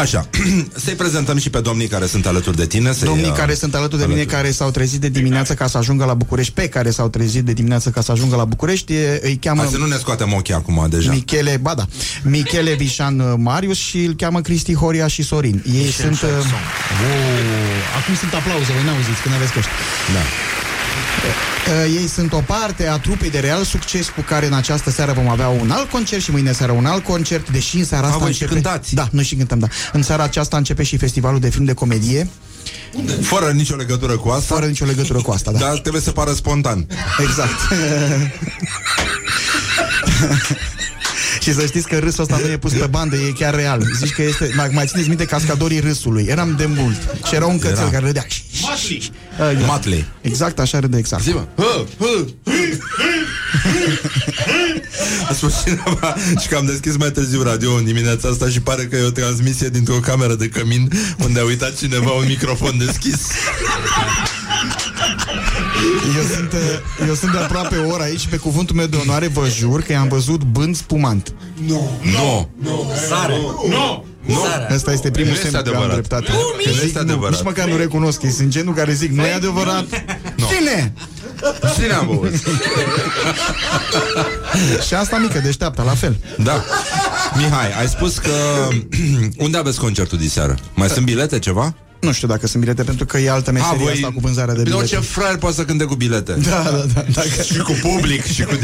Așa, 0.00 0.28
să-i 0.84 0.94
prezentăm 0.94 1.38
și 1.38 1.50
pe 1.50 1.60
domnii 1.60 1.86
care 1.86 2.06
sunt 2.06 2.26
alături 2.26 2.56
de 2.56 2.66
tine. 2.66 2.92
să-i, 2.92 3.08
Domnii 3.08 3.30
uh, 3.30 3.36
care 3.36 3.54
sunt 3.54 3.74
alături 3.74 4.00
de 4.00 4.06
mine, 4.06 4.18
alături. 4.18 4.40
care 4.40 4.52
s-au 4.52 4.70
trezit 4.70 5.00
de 5.00 5.08
dimineață 5.08 5.54
ca 5.54 5.66
să 5.66 5.78
ajungă 5.78 6.04
la 6.04 6.14
București, 6.14 6.52
pe 6.52 6.68
care 6.68 6.90
s-au 6.90 7.08
trezit 7.08 7.44
de 7.44 7.52
dimineață 7.52 7.90
ca 7.90 8.00
să 8.00 8.12
ajungă 8.12 8.36
la 8.36 8.44
București, 8.44 8.92
e- 8.92 9.20
îi 9.22 9.36
cheamă 9.36 9.60
Hai 9.60 9.70
să 9.70 9.78
nu 9.78 9.86
ne 9.86 9.96
scoatem 9.96 10.32
ochii 10.32 10.54
acum 10.54 10.86
deja. 10.90 11.12
Michele, 11.12 11.58
ba 11.62 11.74
da, 11.74 11.86
Michele 12.22 12.72
Vișan 12.72 13.18
uh, 13.18 13.34
Marius 13.36 13.78
și 13.78 14.04
îl 14.04 14.14
cheamă 14.14 14.40
Cristi 14.40 14.74
Horia 14.74 15.06
și 15.06 15.22
Sorin. 15.22 15.64
Ei 15.74 15.90
sunt... 15.90 16.20
Uh, 16.22 16.28
oh, 16.28 16.42
acum 18.00 18.14
sunt 18.14 18.34
aplauze, 18.34 18.72
voi 18.72 18.84
n-auziți 18.84 19.22
când 19.22 19.34
aveți 19.34 19.52
căști. 19.52 19.70
Da. 20.14 20.22
Uh, 21.26 21.94
ei 22.00 22.06
sunt 22.06 22.32
o 22.32 22.42
parte 22.46 22.86
a 22.86 22.98
trupei 22.98 23.30
de 23.30 23.38
real 23.38 23.64
succes 23.64 24.08
cu 24.08 24.20
care 24.20 24.46
în 24.46 24.52
această 24.52 24.90
seară 24.90 25.12
vom 25.12 25.28
avea 25.28 25.48
un 25.48 25.70
alt 25.70 25.90
concert 25.90 26.22
și 26.22 26.30
mâine 26.30 26.52
seară 26.52 26.72
un 26.72 26.86
alt 26.86 27.04
concert, 27.04 27.50
deși 27.50 27.76
în 27.76 27.84
seara 27.84 28.06
A, 28.06 28.08
asta 28.08 28.22
voi 28.22 28.32
și 28.32 28.42
începe... 28.42 28.60
cântați. 28.60 28.94
Da, 28.94 29.08
noi 29.10 29.24
și 29.24 29.34
cântăm, 29.34 29.58
da. 29.58 29.66
În 29.92 30.02
seara 30.02 30.22
aceasta 30.22 30.56
începe 30.56 30.82
și 30.82 30.96
festivalul 30.96 31.40
de 31.40 31.50
film 31.50 31.64
de 31.64 31.72
comedie, 31.72 32.28
Fără 33.22 33.50
nicio 33.50 33.76
legătură 33.76 34.16
cu 34.16 34.28
asta. 34.28 34.54
fără 34.54 34.66
nicio 34.66 34.84
legătură 34.84 35.18
cu 35.22 35.30
asta, 35.30 35.52
da. 35.52 35.58
Dar 35.58 35.78
trebuie 35.78 36.02
să 36.02 36.10
pară 36.10 36.32
spontan. 36.32 36.86
Exact. 37.18 37.50
Și 41.42 41.54
să 41.54 41.66
știți 41.66 41.88
că 41.88 41.98
râsul 41.98 42.22
ăsta 42.22 42.38
nu 42.44 42.50
e 42.50 42.56
pus 42.56 42.72
pe 42.72 42.86
bandă, 42.86 43.16
e 43.16 43.30
chiar 43.30 43.54
real. 43.54 43.82
Zici 43.98 44.12
că 44.12 44.22
este... 44.22 44.52
Mai, 44.56 44.68
mai 44.72 44.86
țineți 44.86 45.08
minte 45.08 45.24
cascadorii 45.24 45.80
râsului. 45.80 46.24
Eram 46.28 46.54
de 46.56 46.66
mult. 46.66 46.96
Și 47.26 47.34
era 47.34 47.46
un 47.46 47.58
cățel 47.58 47.76
Era. 47.76 47.90
care 47.90 48.06
râdea. 48.06 48.26
Matli! 48.62 49.10
Exact. 49.50 49.66
Matley. 49.66 50.06
Exact, 50.20 50.58
așa 50.58 50.78
râde 50.78 50.98
exact. 50.98 51.22
Zi-mă. 51.22 51.46
Hă, 51.56 51.84
hă. 51.98 52.24
A 55.28 55.34
spus 55.34 55.62
cineva 55.64 56.14
și 56.40 56.48
că 56.48 56.56
am 56.56 56.66
deschis 56.66 56.96
mai 56.96 57.10
târziu 57.10 57.42
radio 57.42 57.72
în 57.74 57.84
dimineața 57.84 58.28
asta 58.28 58.48
și 58.48 58.60
pare 58.60 58.84
că 58.84 58.96
e 58.96 59.02
o 59.02 59.10
transmisie 59.10 59.68
dintr-o 59.68 59.94
cameră 59.94 60.34
de 60.34 60.48
cămin 60.48 60.90
unde 61.18 61.40
a 61.40 61.44
uitat 61.44 61.76
cineva 61.76 62.10
un 62.10 62.24
microfon 62.26 62.78
deschis. 62.78 63.20
Eu 66.16 66.22
sunt, 66.36 66.52
uh, 66.52 67.06
eu 67.08 67.14
sunt 67.14 67.32
de 67.32 67.38
aproape 67.38 67.76
o 67.76 67.92
oră 67.92 68.02
aici 68.02 68.20
și 68.20 68.28
pe 68.28 68.36
cuvântul 68.36 68.76
meu 68.76 68.86
de 68.86 68.96
onoare 68.96 69.26
vă 69.28 69.48
jur 69.48 69.80
că 69.82 69.92
i-am 69.92 70.08
văzut 70.08 70.42
bând 70.42 70.76
spumant. 70.76 71.34
Nu. 71.66 72.48
Sare. 73.08 73.34
Nu! 73.68 74.04
Nu. 74.26 74.34
Asta 74.74 74.92
este 74.92 75.10
primul 75.10 75.28
Nu 75.30 75.36
este 75.36 75.48
semn 75.48 75.62
că 75.62 75.68
am 75.68 75.74
adevărat. 75.74 75.92
dreptate. 75.92 76.30
Nu, 76.32 76.38
Că 76.64 76.68
nu 76.68 76.72
zic, 76.74 76.82
este 76.84 76.98
adevărat. 76.98 77.34
Nici 77.34 77.42
măcar 77.44 77.68
nu 77.68 77.76
recunosc. 77.76 78.22
Ei 78.22 78.30
sunt 78.30 78.48
genul 78.48 78.74
care 78.74 78.92
zic, 78.92 79.10
nu 79.10 79.22
e 79.22 79.32
adevărat. 79.32 79.84
Cine? 80.56 80.92
Cine 81.74 81.92
am 81.92 82.06
băut? 82.06 82.32
Și 84.86 84.94
asta 84.94 85.16
mică, 85.16 85.38
deșteaptă, 85.38 85.82
la 85.82 85.94
fel. 85.94 86.16
Da. 86.38 86.64
Mihai, 87.36 87.72
ai 87.78 87.88
spus 87.88 88.18
că... 88.18 88.30
Unde 89.44 89.58
aveți 89.58 89.78
concertul 89.78 90.18
de 90.18 90.28
seară? 90.28 90.54
Mai 90.74 90.88
sunt 90.88 91.04
bilete, 91.04 91.38
ceva? 91.38 91.74
Nu 92.00 92.12
știu 92.12 92.28
dacă 92.28 92.46
sunt 92.46 92.62
bilete, 92.62 92.82
pentru 92.82 93.06
că 93.06 93.18
e 93.18 93.30
altă 93.30 93.52
meserie 93.52 93.90
asta 93.92 94.06
cu 94.06 94.20
vânzarea 94.20 94.54
de 94.54 94.62
Bine, 94.62 94.74
bilete. 94.74 94.94
orice 94.96 95.10
fraier 95.10 95.36
poate 95.36 95.56
să 95.56 95.64
cânte 95.64 95.84
cu 95.84 95.94
bilete. 95.94 96.32
Da, 96.32 96.50
da, 96.50 96.70
da. 96.94 97.04
Dacă... 97.12 97.28
Și 97.52 97.58
cu 97.58 97.72
public 97.82 98.24
și 98.24 98.42
cu... 98.42 98.54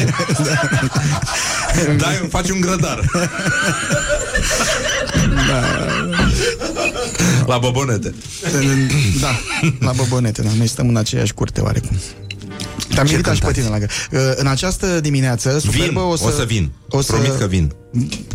Dai, 1.99 2.27
faci 2.31 2.51
un 2.51 2.61
grădar. 2.61 3.11
La 7.47 7.59
bobonete. 7.59 8.15
Da, 9.21 9.39
la 9.81 9.93
bobonete, 9.93 10.43
da. 10.43 10.49
Noi 10.57 10.67
stăm 10.67 10.89
în 10.89 10.97
aceeași 10.97 11.35
curte, 11.35 11.61
oarecum. 11.61 11.99
Te-am 12.95 13.07
Ce 13.07 13.13
invitat 13.13 13.35
și 13.35 13.41
pe 13.41 13.47
cântați? 13.47 13.67
tine 13.67 13.79
la 13.79 13.87
gă- 13.87 14.35
În 14.37 14.47
această 14.47 15.01
dimineață, 15.01 15.51
Vin, 15.63 15.71
superbă, 15.73 16.01
o 16.01 16.17
să, 16.17 16.45
vin. 16.47 16.71
O 16.89 17.01
să... 17.01 17.13
Promit 17.13 17.39
că 17.39 17.47
vin. 17.47 17.73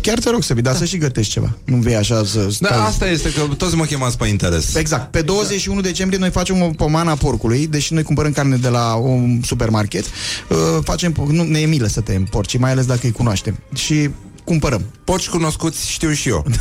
Chiar 0.00 0.18
te 0.18 0.30
rog 0.30 0.42
să 0.42 0.52
vii, 0.54 0.62
dar 0.62 0.74
să 0.76 0.84
și 0.84 0.96
gătești 0.98 1.32
ceva. 1.32 1.56
Nu 1.64 1.76
vei 1.76 1.96
așa 1.96 2.24
să 2.24 2.46
stai... 2.50 2.70
Da, 2.70 2.84
asta 2.84 3.06
este, 3.08 3.32
că 3.32 3.40
toți 3.56 3.74
mă 3.76 3.84
chemați 3.84 4.16
pe 4.18 4.26
interes. 4.26 4.74
Exact. 4.74 5.10
Pe 5.10 5.20
21 5.22 5.80
decembrie 5.80 6.18
noi 6.18 6.30
facem 6.30 6.62
o 6.62 6.66
pomană 6.76 7.10
a 7.10 7.14
porcului, 7.14 7.66
deși 7.66 7.92
noi 7.92 8.02
cumpărăm 8.02 8.32
carne 8.32 8.56
de 8.56 8.68
la 8.68 8.94
un 8.94 9.40
supermarket. 9.44 10.04
Uh, 10.48 10.56
facem, 10.82 11.14
nu, 11.30 11.42
ne 11.42 11.58
e 11.60 11.66
milă 11.66 11.86
să 11.86 12.00
tăiem 12.00 12.24
porci, 12.24 12.58
mai 12.58 12.70
ales 12.70 12.86
dacă 12.86 13.00
îi 13.02 13.12
cunoaștem. 13.12 13.58
Și 13.74 14.10
cumpărăm. 14.44 14.82
Porci 15.04 15.28
cunoscuți 15.28 15.90
știu 15.90 16.12
și 16.12 16.28
eu. 16.28 16.46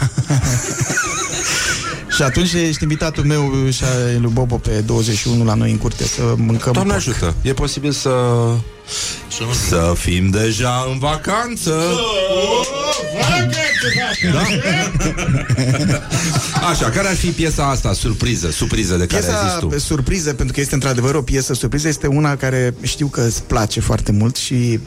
Și 2.15 2.21
atunci 2.21 2.53
ești 2.53 2.83
invitatul 2.83 3.23
meu 3.23 3.69
și 3.69 3.83
al 3.83 4.21
lui 4.21 4.31
Bobo 4.33 4.57
pe 4.57 4.83
21 4.85 5.43
la 5.43 5.53
noi 5.53 5.71
în 5.71 5.77
curte 5.77 6.03
să 6.03 6.21
mâncăm 6.37 6.73
Doamne 6.73 6.93
porc. 6.93 7.07
ajută, 7.07 7.35
e 7.41 7.53
posibil 7.53 7.91
să... 7.91 8.09
Să 9.67 9.93
fim 9.95 10.29
deja 10.29 10.87
în 10.91 10.99
vacanță 10.99 11.83
Da? 14.31 14.41
Așa, 16.69 16.89
care 16.89 17.07
ar 17.07 17.15
fi 17.15 17.27
piesa 17.27 17.69
asta, 17.69 17.93
surpriză, 17.93 18.51
surpriză 18.51 18.95
de 18.95 19.05
care 19.05 19.25
ai 19.25 19.31
zis 19.31 19.39
Piesa 19.39 19.57
tu? 19.59 19.79
surpriză, 19.79 20.33
pentru 20.33 20.53
că 20.53 20.59
este 20.61 20.73
într-adevăr 20.73 21.15
o 21.15 21.21
piesă 21.21 21.53
surpriză, 21.53 21.87
este 21.87 22.07
una 22.07 22.35
care 22.35 22.73
știu 22.81 23.07
că 23.07 23.21
îți 23.21 23.43
place 23.43 23.79
foarte 23.79 24.11
mult 24.11 24.35
și 24.35 24.79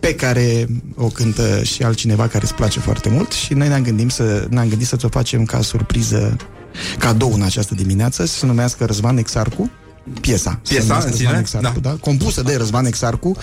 pe 0.00 0.14
care 0.14 0.66
o 0.96 1.06
cântă 1.06 1.62
și 1.62 1.82
altcineva 1.82 2.28
care 2.28 2.44
îți 2.44 2.54
place 2.54 2.80
foarte 2.80 3.08
mult 3.08 3.32
și 3.32 3.54
noi 3.54 3.68
ne-am 3.68 3.82
gândit 3.82 4.10
să 4.10 4.46
ne-am 4.50 4.68
gândit 4.68 4.86
să 4.86 4.96
ți-o 4.96 5.08
facem 5.08 5.44
ca 5.44 5.60
surpriză 5.60 6.36
cadou 6.98 7.32
în 7.32 7.42
această 7.42 7.74
dimineață, 7.74 8.24
să 8.24 8.38
se 8.38 8.46
numească 8.46 8.84
Răzvan 8.84 9.16
Exarcu 9.18 9.70
piesa. 10.20 10.60
se 10.62 10.74
Piesa 10.74 10.86
numește 10.86 11.10
în 11.10 11.16
Răzvan 11.16 11.28
sine? 11.28 11.38
Exarcu, 11.38 11.80
da. 11.80 11.96
Compusă 12.00 12.42
de 12.42 12.56
Răzvan 12.56 12.84
Exarcu, 12.84 13.36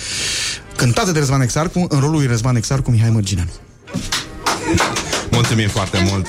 cântată 0.75 1.11
de 1.11 1.19
Răzvan 1.19 1.41
Exarcu, 1.41 1.85
în 1.89 1.99
rolul 1.99 2.15
lui 2.15 2.25
Răzvan 2.25 2.55
Exarcu 2.55 2.91
Mihai 2.91 3.09
Mărgineanu. 3.09 3.49
Mulțumim 5.31 5.69
foarte 5.69 6.07
mult 6.09 6.27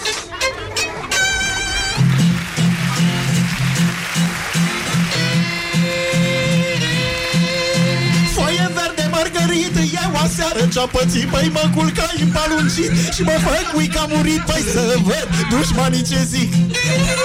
Eu 10.32 10.46
aseară 10.46 10.68
ce-a 10.72 10.86
pățit 10.86 11.28
Păi 11.28 11.50
mă 11.52 11.70
culcai 11.74 12.16
în 12.20 12.28
palungit 12.28 13.12
Și 13.14 13.22
mă 13.22 13.36
făcui 13.46 13.86
că 13.86 13.98
a 13.98 14.06
murit 14.14 14.40
Păi 14.40 14.62
să 14.72 14.94
văd 15.02 15.28
dușmanii 15.50 16.02
ce 16.02 16.22
zic. 16.24 16.52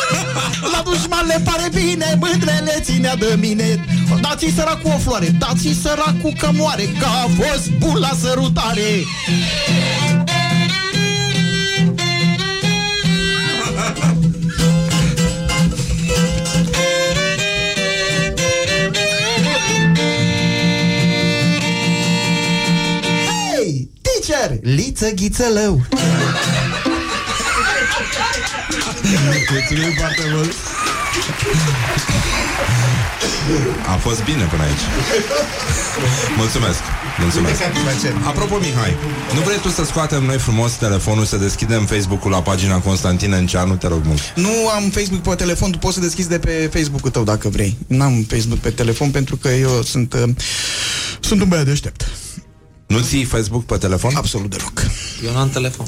La 0.71 0.81
dușman 0.85 1.25
le 1.25 1.41
pare 1.43 1.69
bine 1.73 2.17
Mândrele 2.19 2.79
ținea 2.81 3.15
de 3.15 3.35
mine. 3.39 3.85
Dați-i 4.21 4.53
săracu 4.55 4.87
o 4.87 4.97
floare 4.97 5.29
Dați-i 5.39 5.73
săracu 5.73 6.33
că 6.37 6.49
moare 6.53 6.83
Că 6.99 7.05
a 7.05 7.27
fost 7.39 7.69
bun 7.69 7.97
la 7.99 8.11
sărutare 8.21 9.03
liță 24.75 25.09
ghițălău 25.15 25.81
Mulțumim 29.51 29.93
foarte 29.97 30.21
mult. 30.33 30.53
A 33.87 33.95
fost 33.95 34.23
bine 34.23 34.43
până 34.43 34.63
aici. 34.63 34.79
Mulțumesc. 36.37 36.79
Mulțumesc. 37.19 37.61
Apropo, 38.23 38.57
Mihai 38.57 38.95
Nu 39.33 39.41
vrei 39.41 39.57
tu 39.57 39.69
să 39.69 39.85
scoatem 39.85 40.23
noi 40.23 40.37
frumos 40.37 40.71
telefonul 40.71 41.25
Să 41.25 41.37
deschidem 41.37 41.85
Facebook-ul 41.85 42.31
la 42.31 42.41
pagina 42.41 42.79
Constantin 42.79 43.31
Enceanu? 43.31 43.75
Te 43.75 43.87
rog 43.87 44.01
mult. 44.05 44.21
Nu 44.35 44.69
am 44.75 44.89
Facebook 44.89 45.21
pe 45.21 45.35
telefon, 45.35 45.71
tu 45.71 45.77
poți 45.77 45.93
să 45.93 45.99
deschizi 45.99 46.29
de 46.29 46.39
pe 46.39 46.69
Facebook-ul 46.73 47.09
tău 47.09 47.23
dacă 47.23 47.49
vrei. 47.49 47.77
N-am 47.87 48.25
Facebook 48.29 48.59
pe 48.59 48.69
telefon 48.69 49.09
pentru 49.11 49.35
că 49.35 49.49
eu 49.49 49.81
sunt 49.81 50.13
uh, 50.13 50.29
sunt 51.19 51.41
un 51.41 51.47
băiat 51.47 51.65
deștept. 51.65 52.07
Nu 52.87 52.99
ții 52.99 53.23
Facebook 53.23 53.63
pe 53.63 53.77
telefon? 53.77 54.15
Absolut 54.15 54.49
deloc. 54.49 54.85
Eu 55.25 55.33
n-am 55.33 55.49
telefon. 55.49 55.85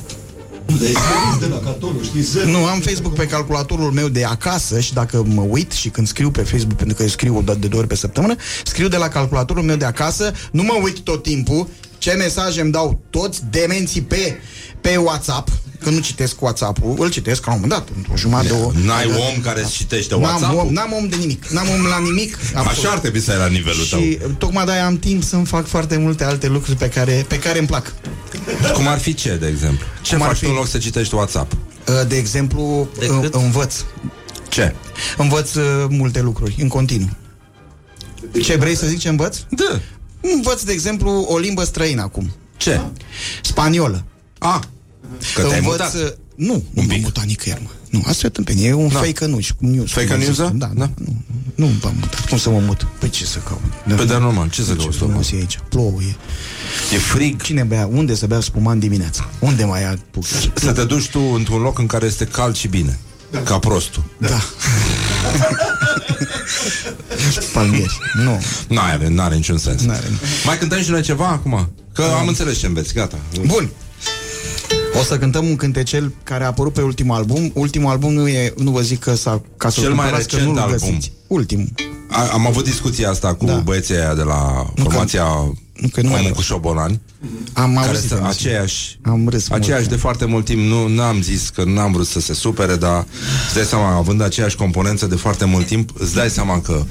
de 1.40 1.46
la 1.46 1.60
catolul, 1.60 2.04
știi, 2.04 2.22
zero. 2.22 2.50
Nu, 2.50 2.66
am 2.66 2.80
Facebook 2.80 3.14
pe 3.14 3.28
calculatorul 3.28 3.92
meu 3.92 4.08
de 4.08 4.24
acasă 4.24 4.80
și 4.80 4.94
dacă 4.94 5.24
mă 5.28 5.42
uit 5.42 5.72
și 5.72 5.90
când 5.90 6.08
scriu 6.08 6.32
pe 6.32 6.42
Facebook, 6.42 6.74
pentru 6.74 6.96
că 6.96 7.02
eu 7.02 7.08
scriu 7.08 7.38
o 7.38 7.42
dată 7.42 7.60
de 7.60 7.68
două 7.68 7.82
ori 7.82 7.90
pe 7.90 7.96
săptămână, 7.96 8.36
scriu 8.64 8.88
de 8.88 8.98
la 8.98 9.08
calculatorul 9.08 9.64
meu 9.64 9.76
de 9.76 9.86
acasă, 9.86 10.34
nu 10.52 10.64
mă 10.64 10.80
uit 10.84 11.00
tot 11.00 11.24
timpul, 11.24 11.68
ce 11.98 12.12
mesaje 12.12 12.62
îmi 12.62 12.72
dau 12.72 13.00
toți 13.10 13.42
demenții 13.50 14.02
pe, 14.02 14.40
pe 14.82 14.96
WhatsApp, 14.96 15.50
că 15.84 15.90
nu 15.90 16.00
citesc 16.00 16.42
WhatsApp-ul, 16.42 16.96
îl 17.00 17.10
citesc 17.12 17.46
la 17.46 17.54
un 17.54 17.60
moment 17.62 17.80
dat, 17.80 17.90
o 18.14 18.18
jumătate 18.18 18.48
de 18.48 18.54
o... 18.54 18.72
N-ai 18.86 19.06
om 19.06 19.42
care 19.42 19.62
îți 19.62 19.72
citește 19.72 20.14
N-am 20.14 20.24
WhatsApp-ul? 20.24 20.60
om, 20.60 20.74
n-am 20.74 20.94
om 20.94 21.08
de 21.08 21.16
nimic, 21.16 21.46
n-am 21.48 21.68
om 21.70 21.86
la 21.86 21.98
nimic. 22.00 22.38
Așa 22.54 22.90
ar 22.90 23.00
trebui 23.00 23.20
să 23.20 23.32
ai 23.32 23.38
la 23.38 23.48
nivelul 23.48 23.86
tău. 23.90 24.00
Și 24.00 24.18
tocmai 24.38 24.66
de-aia 24.66 24.86
am 24.86 24.98
timp 25.00 25.24
să-mi 25.24 25.46
fac 25.46 25.66
foarte 25.68 25.98
multe 25.98 26.24
alte 26.24 26.48
lucruri 26.48 26.78
pe 26.78 26.90
care, 26.90 27.26
pe 27.28 27.40
care 27.40 27.58
îmi 27.60 27.68
plac. 27.68 27.94
Cum 28.74 28.88
ar 28.88 29.00
fi 29.00 29.14
ce, 29.14 29.36
de 29.38 29.48
exemplu? 29.48 29.86
Ce 30.02 30.14
Cum 30.14 30.22
ar 30.22 30.28
faci 30.28 30.38
fi? 30.38 30.44
tu 30.44 30.50
în 30.52 30.56
loc 30.58 30.68
să 30.68 30.78
citești 30.78 31.16
WhatsApp? 31.16 31.52
Uh, 31.54 32.08
De 32.08 32.18
exemplu, 32.18 32.88
Decât? 33.00 33.34
în- 33.34 33.42
învăț. 33.44 33.76
Ce? 34.50 34.76
Învăț 35.18 35.54
uh, 35.54 35.86
multe 35.90 36.22
lucruri, 36.22 36.56
în 36.62 36.68
continuu. 36.68 37.10
Ce 38.44 38.56
vrei 38.56 38.76
să 38.76 38.86
zic 38.88 39.00
ce 39.00 39.10
învăț? 39.10 39.38
Da. 39.50 39.80
Învăț, 40.36 40.62
de 40.62 40.72
exemplu, 40.72 41.26
o 41.30 41.38
limbă 41.38 41.64
străină 41.64 42.02
acum. 42.02 42.32
Ce? 42.58 42.80
Spaniolă. 43.42 44.04
A, 44.40 44.60
că 45.36 45.42
te-ai 45.42 45.58
Învăț, 45.60 45.72
mutat. 45.72 45.94
uh, 45.94 46.08
Nu, 46.36 46.64
nu 46.74 46.82
m-am 46.88 47.00
mutat 47.02 47.26
nicăieri, 47.26 47.62
mă. 47.64 47.70
Nu, 47.90 48.04
asta 48.06 48.22
e 48.26 48.28
o 48.28 48.30
tâmpenie, 48.32 48.68
e 48.68 48.74
un 48.74 48.88
Da. 48.94 49.00
fake 49.00 49.26
news. 49.26 49.48
news 49.58 49.92
Fake 49.92 50.08
cum 50.08 50.18
news, 50.18 50.30
zice. 50.30 50.42
da? 50.42 50.50
Da, 50.54 50.72
da. 50.76 50.90
Nu, 50.98 51.16
nu 51.56 51.66
m-am 51.84 51.94
mutat. 52.00 52.26
Cum 52.30 52.38
să 52.38 52.50
mă 52.50 52.60
mut? 52.60 52.88
Păi 53.00 53.10
ce 53.10 53.26
să 53.26 53.40
caut? 53.40 53.96
Păi 53.98 54.06
da, 54.06 54.18
normal, 54.18 54.50
ce 54.50 54.62
să 54.64 54.72
Ce 54.74 54.78
cauți? 54.78 54.98
frumos 54.98 55.32
e 55.32 55.36
aici, 55.36 55.60
plouă 55.70 56.02
e. 56.02 56.16
E 56.96 56.98
frig. 56.98 57.42
Cine 57.42 57.64
bea? 57.64 57.86
Unde 57.92 58.16
să 58.16 58.28
bea 58.28 58.40
spuman 58.40 58.80
dimineața? 58.80 59.30
Unde 59.40 59.64
mai 59.64 59.82
ia 59.82 59.98
puc? 60.12 60.24
Să 60.54 60.72
te 60.72 60.84
duci 60.84 61.10
tu 61.10 61.20
într-un 61.36 61.62
loc 61.62 61.80
în 61.80 61.86
care 61.86 62.06
este 62.06 62.26
cald 62.26 62.56
și 62.56 62.68
bine. 62.68 63.00
Ca 63.44 63.60
prostul. 63.60 64.04
Da. 64.18 64.40
Palmieri. 67.54 67.98
Nu. 68.24 68.42
N-are, 68.68 69.08
n-are 69.08 69.36
niciun 69.36 69.58
sens. 69.58 69.82
N-are. 69.82 70.08
Mai 70.46 70.58
cântăm 70.58 70.82
și 70.82 70.90
noi 70.90 71.02
ceva 71.02 71.28
acum? 71.28 71.70
Că 71.94 72.04
am 72.20 72.28
înțeles 72.28 72.58
ce 72.58 72.66
înveți, 72.66 72.94
gata. 72.94 73.18
Bun. 73.46 73.70
O 75.00 75.04
să 75.04 75.18
cântăm 75.18 75.46
un 75.46 75.56
cântecel 75.56 76.14
care 76.24 76.44
a 76.44 76.48
apărut 76.48 76.74
pe 76.74 76.82
ultimul 76.82 77.16
album. 77.16 77.52
Ultimul 77.54 77.92
album 77.92 78.14
nu 78.14 78.28
e, 78.28 78.54
nu 78.58 78.72
vă 78.72 78.82
zic 78.82 79.00
că 79.00 79.16
s-a 79.16 79.42
ca 79.58 79.70
să 79.70 79.80
Cel 79.80 79.90
mai 79.94 79.98
cumpărați, 79.98 80.28
că 80.28 80.36
recent 80.36 80.54
nu-l 80.54 80.64
album. 80.64 80.78
găsiți. 80.78 81.12
Ultimul. 81.28 81.68
A, 82.10 82.30
am 82.34 82.48
avut 82.48 82.64
discuția 82.64 83.10
asta 83.10 83.34
cu 83.34 83.46
da. 83.46 83.56
băieții 83.56 83.96
aia 83.96 84.14
de 84.14 84.22
la 84.24 84.72
formația 84.76 85.24
nu, 85.24 85.46
că 85.46 85.58
nu 86.02 86.10
mai 86.10 86.20
Omul 86.20 86.32
cu 86.34 86.42
șobolani 86.42 87.00
Am 87.54 87.74
care 87.76 87.88
auzit. 87.88 88.08
sunt 88.10 88.20
emisiunea. 88.22 88.60
aceiași 88.62 89.00
Am 89.02 89.30
râs 89.30 89.48
mult. 89.50 89.62
Aceiași 89.62 89.88
de 89.88 89.96
foarte 89.96 90.26
mult 90.26 90.46
timp. 90.46 90.60
Nu 90.60 90.88
n-am 90.88 91.22
zis 91.22 91.50
că 91.50 91.64
n-am 91.64 91.92
vrut 91.92 92.08
să 92.08 92.20
se 92.20 92.34
supere 92.34 92.76
Dar 92.76 93.06
îți 93.46 93.56
dai 93.56 93.64
seama, 93.64 93.96
având 93.96 94.22
aceeași 94.22 94.56
componență 94.56 95.06
De 95.06 95.16
foarte 95.16 95.46
mult 95.46 95.66
timp, 95.66 95.90
îți 95.98 96.14
dai 96.14 96.30
seama 96.30 96.62
că 96.62 96.84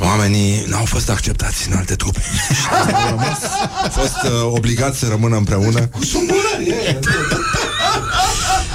Oamenii 0.00 0.64
n-au 0.68 0.84
fost 0.84 1.10
acceptați 1.10 1.68
În 1.70 1.76
alte 1.76 1.94
trupe. 1.94 2.20
Au 3.82 3.90
fost 3.90 4.16
uh, 4.24 4.30
obligați 4.44 4.98
să 4.98 5.06
rămână 5.08 5.36
împreună 5.36 5.88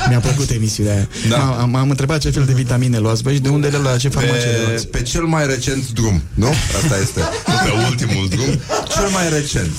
Mi-a 0.09 0.19
plăcut 0.19 0.49
emisiunea 0.49 0.93
aia. 0.93 1.07
Da. 1.29 1.37
Am, 1.61 1.75
am 1.75 1.89
întrebat 1.89 2.19
ce 2.19 2.29
fel 2.29 2.45
de 2.45 2.53
vitamine 2.53 2.97
luați, 2.97 3.23
băi, 3.23 3.33
și 3.33 3.39
de 3.39 3.49
unde 3.49 3.67
le 3.67 3.77
luați, 3.77 3.99
ce 3.99 4.09
farmacie 4.09 4.45
le 4.51 4.57
pe, 4.57 4.67
luați. 4.67 4.87
pe 4.87 5.01
cel 5.01 5.23
mai 5.23 5.47
recent 5.47 5.91
drum 5.91 6.21
Nu? 6.33 6.47
Asta 6.83 6.97
este 7.01 7.19
Nu 7.47 7.53
pe 7.63 7.85
ultimul 7.89 8.27
drum 8.29 8.59
Cel 8.95 9.07
mai 9.11 9.29
recent 9.29 9.71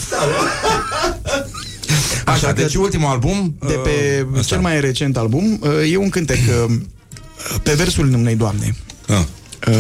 Așa, 2.25 2.33
Așa 2.33 2.47
că- 2.47 2.53
deci 2.63 2.75
ultimul 2.75 3.09
album 3.09 3.55
De 3.67 3.73
pe 3.73 4.27
uh, 4.35 4.45
cel 4.47 4.61
mai 4.61 4.81
recent 4.81 5.17
album, 5.17 5.59
uh, 5.63 5.93
e 5.93 5.97
un 5.97 6.09
cântec 6.09 6.39
uh, 6.69 6.75
pe 7.63 7.73
versul 7.75 8.15
unei 8.15 8.37
doamne. 8.37 8.75
Ah. 9.09 9.23
Uh, 9.69 9.75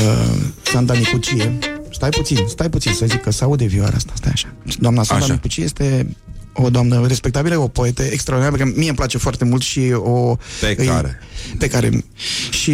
Sanda 0.62 0.94
Nicucie. 0.94 1.58
Stai 1.90 2.08
puțin, 2.10 2.38
stai 2.48 2.70
puțin 2.70 2.92
să 2.94 3.06
zic 3.06 3.20
că 3.22 3.30
se 3.30 3.44
aude 3.44 3.64
vioara 3.64 3.96
asta, 3.96 4.12
stai 4.16 4.30
așa. 4.34 4.48
Doamna 4.78 5.02
Sanda 5.02 5.24
Așa. 5.24 5.32
Nicucie 5.32 5.64
este 5.64 6.16
o 6.52 6.70
doamnă 6.70 7.06
respectabilă, 7.06 7.58
o 7.58 7.68
poetă 7.68 8.02
extraordinară, 8.02 8.56
că 8.56 8.70
mie 8.76 8.88
îmi 8.88 8.96
place 8.96 9.18
foarte 9.18 9.44
mult 9.44 9.62
și 9.62 9.92
o... 9.94 10.36
Pe 10.60 10.76
îi- 10.78 10.86
care? 10.86 11.18
Pe 11.58 11.68
care... 11.68 12.04
Și 12.50 12.72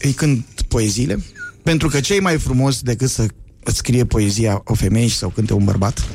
îi 0.00 0.12
cânt 0.12 0.46
poeziile, 0.68 1.24
pentru 1.62 1.88
că 1.88 2.00
ce 2.00 2.14
e 2.14 2.20
mai 2.20 2.38
frumos 2.38 2.80
decât 2.80 3.10
să 3.10 3.26
îți 3.64 3.76
scrie 3.76 4.04
poezia 4.04 4.62
o 4.64 4.74
femeie 4.74 5.06
și 5.06 5.16
să 5.16 5.26
o 5.26 5.28
cânte 5.28 5.52
un 5.52 5.64
bărbat? 5.64 6.08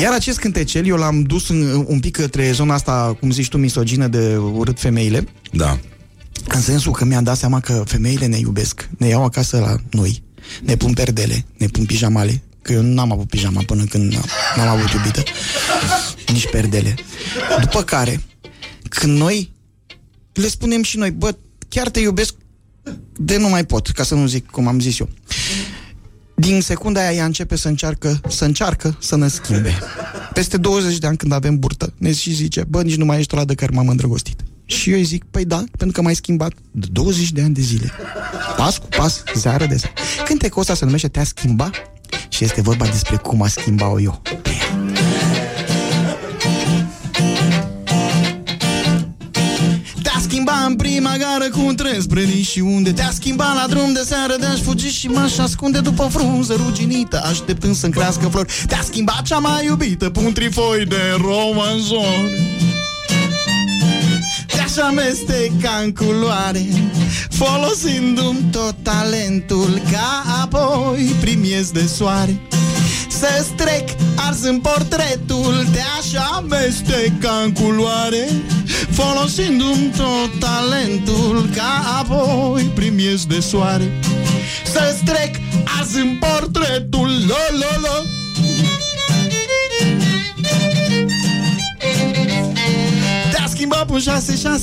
Iar 0.00 0.12
acest 0.12 0.38
cântecel 0.38 0.86
eu 0.86 0.96
l-am 0.96 1.22
dus 1.22 1.48
în, 1.48 1.84
un 1.86 2.00
pic 2.00 2.16
către 2.16 2.52
zona 2.52 2.74
asta, 2.74 3.16
cum 3.20 3.30
zici 3.30 3.48
tu, 3.48 3.56
misogină 3.56 4.06
de 4.06 4.36
urât 4.36 4.80
femeile. 4.80 5.24
Da. 5.52 5.78
În 6.48 6.60
sensul 6.60 6.92
că 6.92 7.04
mi-am 7.04 7.22
dat 7.24 7.36
seama 7.36 7.60
că 7.60 7.82
femeile 7.86 8.26
ne 8.26 8.38
iubesc, 8.38 8.88
ne 8.98 9.06
iau 9.06 9.24
acasă 9.24 9.58
la 9.58 9.76
noi, 9.90 10.22
ne 10.62 10.76
pun 10.76 10.92
perdele, 10.92 11.44
ne 11.56 11.66
pun 11.66 11.84
pijamale, 11.84 12.42
că 12.68 12.74
eu 12.74 12.82
n-am 12.82 13.12
avut 13.12 13.28
pijama 13.28 13.62
până 13.66 13.84
când 13.84 14.12
n-am, 14.12 14.24
n-am 14.56 14.68
avut 14.68 14.90
iubită, 14.92 15.22
nici 16.26 16.50
perdele. 16.50 16.94
După 17.60 17.82
care, 17.82 18.22
când 18.88 19.18
noi 19.18 19.52
le 20.32 20.48
spunem 20.48 20.82
și 20.82 20.96
noi, 20.96 21.10
bă, 21.10 21.36
chiar 21.68 21.88
te 21.88 22.00
iubesc 22.00 22.34
de 23.16 23.38
nu 23.38 23.48
mai 23.48 23.64
pot, 23.64 23.88
ca 23.88 24.02
să 24.02 24.14
nu 24.14 24.26
zic 24.26 24.50
cum 24.50 24.66
am 24.66 24.80
zis 24.80 24.98
eu. 24.98 25.08
Din 26.34 26.60
secunda 26.60 27.00
aia 27.00 27.12
ea 27.12 27.24
începe 27.24 27.56
să 27.56 27.68
încearcă, 27.68 28.20
să 28.28 28.44
încearcă 28.44 28.96
să 29.00 29.16
ne 29.16 29.28
schimbe. 29.28 29.78
Peste 30.32 30.56
20 30.56 30.98
de 30.98 31.06
ani 31.06 31.16
când 31.16 31.32
avem 31.32 31.58
burtă, 31.58 31.92
ne 31.96 32.12
și 32.12 32.32
zice, 32.32 32.64
bă, 32.68 32.82
nici 32.82 32.96
nu 32.96 33.04
mai 33.04 33.18
ești 33.18 33.34
ăla 33.34 33.44
de 33.44 33.54
care 33.54 33.72
m-am 33.74 33.88
îndrăgostit. 33.88 34.40
Și 34.64 34.90
eu 34.90 34.96
îi 34.96 35.04
zic, 35.04 35.24
păi 35.24 35.44
da, 35.44 35.56
pentru 35.56 35.96
că 35.96 36.02
m-ai 36.02 36.14
schimbat 36.14 36.52
de 36.70 36.86
20 36.92 37.32
de 37.32 37.42
ani 37.42 37.54
de 37.54 37.60
zile. 37.60 37.90
Pas 38.56 38.78
cu 38.78 38.86
pas, 38.96 39.22
zeară 39.34 39.66
de 39.66 39.74
zi. 39.74 39.86
Cântecul 40.24 40.60
ăsta 40.60 40.74
se 40.74 40.84
numește 40.84 41.08
Te-a 41.08 41.24
schimba 41.24 41.70
și 42.28 42.44
este 42.44 42.60
vorba 42.60 42.84
despre 42.84 43.16
cum 43.16 43.42
a 43.42 43.48
schimbat-o 43.48 44.00
eu. 44.00 44.20
pe 44.42 44.50
ea. 44.50 44.78
Te-a 50.02 50.20
schimbat 50.20 50.66
în 50.66 50.76
prima 50.76 51.16
gară 51.16 51.50
cu 51.50 51.60
un 51.66 51.76
tren 51.76 52.00
spre 52.00 52.26
și 52.42 52.60
unde 52.60 52.92
Te-a 52.92 53.10
schimbat 53.12 53.54
la 53.54 53.66
drum 53.68 53.92
de 53.92 54.02
seară 54.04 54.36
de-aș 54.40 54.60
fugi 54.60 54.88
și 54.88 55.06
m-aș 55.06 55.38
ascunde 55.38 55.80
după 55.80 56.08
frunză 56.10 56.54
ruginită 56.64 57.22
Așteptând 57.24 57.74
să-mi 57.74 57.92
crească 57.92 58.28
flori 58.28 58.52
Te-a 58.66 58.82
schimbat 58.82 59.22
cea 59.22 59.38
mai 59.38 59.64
iubită 59.64 60.10
pe 60.10 60.18
un 60.18 60.32
trifoi 60.32 60.84
de 60.84 61.16
romanzon 61.16 62.48
Te-aș 64.74 64.86
amesteca 64.86 65.80
în 65.84 65.92
culoare 65.92 66.66
Folosindu-mi 67.30 68.50
tot 68.50 68.74
talentul 68.82 69.80
Ca 69.90 70.24
apoi 70.42 71.14
primiez 71.20 71.70
de 71.70 71.86
soare. 71.86 72.40
Să-ți 73.08 73.50
trec 73.56 73.88
arzând 74.16 74.62
portretul 74.62 75.66
Te-aș 75.72 76.22
amesteca 76.36 77.42
în 77.44 77.52
culoare 77.52 78.28
Folosindu-mi 78.90 79.92
tot 79.96 80.38
talentul 80.38 81.48
Ca 81.54 82.00
apoi 82.00 82.62
primiez 82.74 83.26
de 83.26 83.40
soare. 83.40 83.92
Să-ți 84.64 85.04
trec 85.04 85.36
arzând 85.78 86.18
portretul 86.18 87.08
Lo, 87.26 87.36
lo, 87.50 87.80
lo 87.80 88.18
schimbat 93.58 93.86
pe 93.86 94.04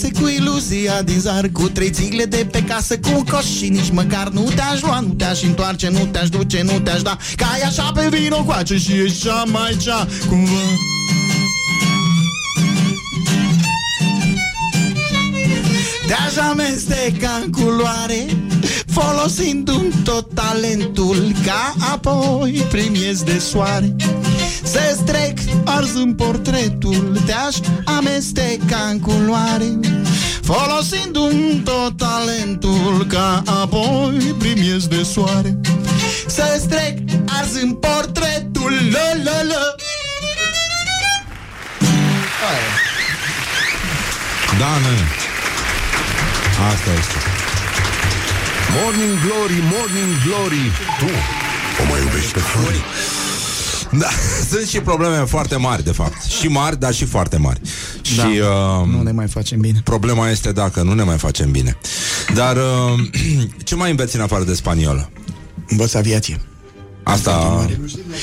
6-6 0.10 0.22
cu 0.22 0.28
iluzia 0.28 1.02
din 1.02 1.20
zar 1.20 1.50
Cu 1.54 1.70
trei 1.70 1.90
țigle 1.90 2.26
de 2.26 2.48
pe 2.52 2.64
casă 2.64 2.98
cu 2.98 3.10
un 3.16 3.24
coș 3.24 3.46
Și 3.46 3.70
nici 3.70 3.90
măcar 3.92 4.28
nu 4.28 4.52
te-aș 4.56 4.82
lua 4.82 5.00
Nu 5.00 5.14
te-aș 5.14 5.42
întoarce, 5.44 5.90
nu 5.90 6.06
te-aș 6.06 6.30
duce, 6.30 6.62
nu 6.62 6.80
te-aș 6.80 7.02
da. 7.02 7.18
Ca 7.36 7.46
ai 7.54 7.62
așa 7.62 7.92
pe 7.92 8.18
vino 8.18 8.44
coace 8.44 8.78
și 8.78 8.92
ești 8.92 9.24
cea 9.24 9.44
mai 9.44 9.78
cea 9.82 10.08
Cumva. 10.28 10.52
Te-aș 16.08 16.36
amesteca 16.50 17.42
în 17.44 17.52
culoare 17.52 18.26
Folosindu-mi 18.86 19.94
tot 20.04 20.34
talentul 20.34 21.32
Ca 21.46 21.76
apoi 21.92 22.66
primiez 22.70 23.24
de 23.24 23.38
soare 23.38 23.96
Să-ți 24.66 25.04
trec 25.04 25.38
arzând 25.66 26.16
portretul 26.16 27.22
Te-aș 27.26 27.56
amesteca 27.86 28.78
în 28.92 29.00
culoare 29.00 29.80
Folosindu-mi 30.42 31.62
tot 31.64 31.98
talentul 31.98 33.06
Ca 33.08 33.44
apoi 33.46 34.36
primiez 34.40 34.88
de 34.88 35.04
soare 35.04 35.60
Să-ți 36.28 36.68
trec 36.68 36.98
arzând 37.40 37.74
portretul 37.74 38.72
Lă, 38.92 39.22
lă, 39.24 39.42
lă 39.48 39.76
Da, 44.60 44.78
nene. 44.84 45.08
Asta 46.72 46.92
este. 47.00 47.18
Morning 48.76 49.16
Glory, 49.26 49.60
Morning 49.74 50.12
Glory 50.26 50.66
Tu 51.00 51.10
o 51.82 51.84
mai 51.90 52.00
iubești 52.00 52.32
pe 52.32 52.40
Flori? 52.40 52.84
Da, 53.98 54.08
sunt 54.50 54.68
și 54.68 54.80
probleme 54.80 55.16
foarte 55.18 55.56
mari, 55.56 55.84
de 55.84 55.92
fapt. 55.92 56.24
Și 56.24 56.48
mari, 56.48 56.80
dar 56.80 56.94
și 56.94 57.06
foarte 57.06 57.38
mari. 57.38 57.62
Da, 58.16 58.24
și 58.24 58.28
uh, 58.40 58.88
nu 58.88 59.02
ne 59.02 59.12
mai 59.12 59.28
facem 59.28 59.60
bine. 59.60 59.82
Problema 59.84 60.30
este 60.30 60.52
dacă 60.52 60.82
nu 60.82 60.94
ne 60.94 61.04
mai 61.04 61.18
facem 61.18 61.52
bine. 61.52 61.78
Dar 62.34 62.56
uh, 62.56 63.00
ce 63.64 63.76
mai 63.76 63.90
înveți 63.90 64.16
în 64.16 64.22
afară 64.22 64.44
de 64.44 64.54
spaniolă? 64.54 65.10
Învăț 65.68 65.94
aviație. 65.94 66.42
Asta... 67.04 67.66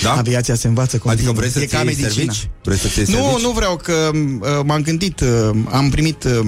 Da? 0.02 0.12
Aviația 0.12 0.54
se 0.54 0.66
învață 0.68 0.98
continuu. 0.98 1.30
Adică 1.30 1.38
vrei 1.40 1.50
să 1.50 1.60
E 1.60 1.66
ca 1.66 1.76
iei 1.76 1.84
medicina. 1.86 2.10
servici? 2.10 2.50
Vrei 2.64 2.76
să 2.76 2.86
iei 2.96 3.06
Nu, 3.08 3.14
servici? 3.14 3.42
nu 3.42 3.50
vreau 3.50 3.76
că 3.76 4.10
uh, 4.12 4.60
m-am 4.64 4.82
gândit, 4.82 5.20
uh, 5.20 5.50
am 5.70 5.90
primit 5.90 6.24
uh, 6.24 6.40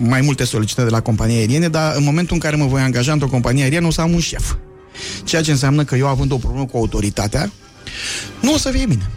mai 0.00 0.20
multe 0.20 0.44
solicitări 0.44 0.86
de 0.88 0.92
la 0.94 1.00
companii 1.00 1.36
aeriene, 1.36 1.68
dar 1.68 1.94
în 1.96 2.04
momentul 2.04 2.34
în 2.34 2.40
care 2.40 2.56
mă 2.56 2.66
voi 2.66 2.80
angaja 2.80 3.12
într-o 3.12 3.28
companie 3.28 3.62
aeriană 3.62 3.86
o 3.86 3.90
să 3.90 4.00
am 4.00 4.12
un 4.12 4.20
șef. 4.20 4.54
Ceea 5.24 5.42
ce 5.42 5.50
înseamnă 5.50 5.84
că 5.84 5.96
eu 5.96 6.06
având 6.06 6.32
o 6.32 6.36
problemă 6.36 6.66
cu 6.66 6.76
autoritatea, 6.76 7.50
nu 8.40 8.54
o 8.54 8.56
să 8.56 8.70
fie 8.70 8.86
bine. 8.86 9.10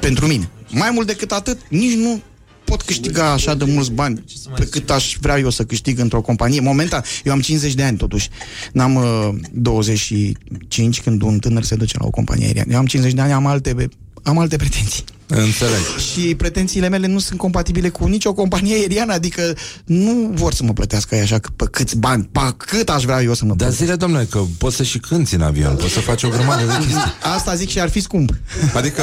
Pentru 0.00 0.26
mine. 0.26 0.48
Mai 0.68 0.90
mult 0.92 1.06
decât 1.06 1.32
atât, 1.32 1.58
nici 1.68 1.96
nu 1.96 2.22
pot 2.64 2.82
câștiga 2.82 3.30
așa 3.30 3.54
de 3.54 3.64
mulți 3.64 3.90
bani 3.92 4.24
pe 4.54 4.64
cât 4.64 4.90
aș 4.90 5.16
vrea 5.20 5.38
eu 5.38 5.50
să 5.50 5.64
câștig 5.64 5.98
într-o 5.98 6.20
companie. 6.20 6.60
Momentan, 6.60 7.02
eu 7.24 7.32
am 7.32 7.40
50 7.40 7.74
de 7.74 7.82
ani 7.82 7.96
totuși. 7.96 8.28
N-am 8.72 8.94
uh, 8.94 9.28
25 9.52 11.00
când 11.00 11.22
un 11.22 11.38
tânăr 11.38 11.62
se 11.62 11.74
duce 11.74 11.96
la 11.98 12.06
o 12.06 12.10
companie 12.10 12.46
aeriană. 12.46 12.72
Eu 12.72 12.78
am 12.78 12.86
50 12.86 13.12
de 13.12 13.20
ani, 13.20 13.32
am 13.32 13.46
alte, 13.46 13.88
am 14.22 14.38
alte 14.38 14.56
pretenții. 14.56 15.04
Înțeleg. 15.30 15.80
Și 16.12 16.34
pretențiile 16.34 16.88
mele 16.88 17.06
nu 17.06 17.18
sunt 17.18 17.38
compatibile 17.38 17.88
cu 17.88 18.06
nicio 18.06 18.32
companie 18.34 18.74
aeriană, 18.74 19.12
adică 19.12 19.56
nu 19.84 20.30
vor 20.34 20.52
să 20.54 20.62
mă 20.64 20.72
plătească 20.72 21.14
ei 21.14 21.20
așa 21.20 21.38
că 21.38 21.48
pe 21.56 21.64
câți 21.70 21.96
bani, 21.96 22.28
pe 22.32 22.40
cât 22.56 22.88
aș 22.88 23.02
vrea 23.04 23.22
eu 23.22 23.34
să 23.34 23.44
mă 23.44 23.54
Dar 23.54 23.70
zile, 23.70 23.94
domnule, 23.94 24.26
că 24.30 24.40
poți 24.58 24.76
să 24.76 24.82
și 24.82 24.98
cânti 24.98 25.34
în 25.34 25.40
avion, 25.42 25.74
poți 25.76 25.92
să 25.92 26.00
faci 26.00 26.22
o 26.22 26.28
grămadă 26.28 26.64
de 26.66 26.72
chestii. 26.78 27.12
Asta 27.34 27.54
zic 27.54 27.68
și 27.68 27.80
ar 27.80 27.88
fi 27.88 28.00
scump. 28.00 28.30
Adică, 28.74 29.02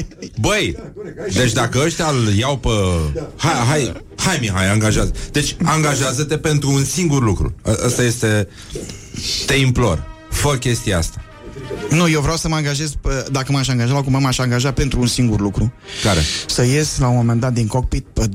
băi, 0.40 0.76
deci 1.34 1.52
dacă 1.52 1.82
ăștia 1.84 2.06
îl 2.06 2.34
iau 2.34 2.56
pe... 2.58 2.68
Hai, 3.36 3.52
hai, 3.68 3.92
hai 4.16 4.38
Mihai, 4.40 4.70
angajează. 4.70 5.12
Deci 5.32 5.56
angajează-te 5.62 6.36
pentru 6.38 6.70
un 6.70 6.84
singur 6.84 7.22
lucru. 7.22 7.54
A- 7.62 7.76
Asta 7.86 8.02
este... 8.02 8.48
Te 9.46 9.54
implor. 9.54 10.06
Fă 10.30 10.48
chestia 10.48 10.98
asta. 10.98 11.22
Nu, 11.90 12.08
eu 12.08 12.20
vreau 12.20 12.36
să 12.36 12.48
mă 12.48 12.54
angajez, 12.54 12.90
pe- 13.00 13.26
dacă 13.30 13.52
m-aș 13.52 13.68
angaja, 13.68 13.92
la 13.92 14.02
cum 14.02 14.16
m-aș 14.20 14.38
angaja 14.38 14.72
pentru 14.72 15.00
un 15.00 15.06
singur 15.06 15.40
lucru. 15.40 15.72
Care? 16.02 16.20
Să 16.46 16.64
ies 16.64 16.98
la 16.98 17.08
un 17.08 17.16
moment 17.16 17.40
dat 17.40 17.52
din 17.52 17.66
cockpit 17.66 18.06
pe, 18.12 18.28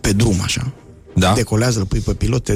pe 0.00 0.12
drum, 0.12 0.40
așa. 0.42 0.72
Da? 1.14 1.32
Decolează, 1.32 1.78
îl 1.78 1.86
pui 1.86 2.00
pe 2.00 2.12
pilot 2.14 2.44
te, 2.44 2.54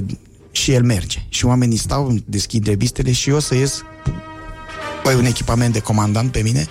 și 0.51 0.73
el 0.73 0.83
merge. 0.83 1.19
Și 1.29 1.45
oamenii 1.45 1.77
stau, 1.77 2.17
deschid 2.25 2.67
revistele 2.67 3.13
și 3.13 3.31
eu 3.31 3.39
să 3.41 3.55
ies 3.55 3.83
pe 5.03 5.15
un 5.15 5.25
echipament 5.25 5.73
de 5.73 5.79
comandant 5.81 6.33
pe 6.33 6.41
mine. 6.41 6.67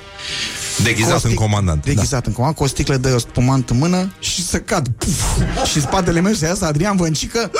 Deghizat 0.84 1.10
Cu 1.10 1.16
o 1.16 1.20
stic- 1.20 1.30
în 1.30 1.36
comandant. 1.36 1.86
Deghizat 1.86 2.26
în 2.26 2.32
comandant, 2.34 2.58
cu 2.58 2.64
o 2.64 2.68
sticlă 2.68 2.98
de 2.98 3.18
spumant 3.18 3.70
în 3.70 3.78
mână 3.78 4.14
și 4.20 4.46
să 4.46 4.58
cad. 4.60 4.88
Puf, 4.98 5.38
și 5.70 5.76
în 5.78 5.82
spatele 5.82 6.20
meu 6.22 6.34
să 6.34 6.46
iasă 6.46 6.66
Adrian 6.66 6.96
Văncică 6.96 7.52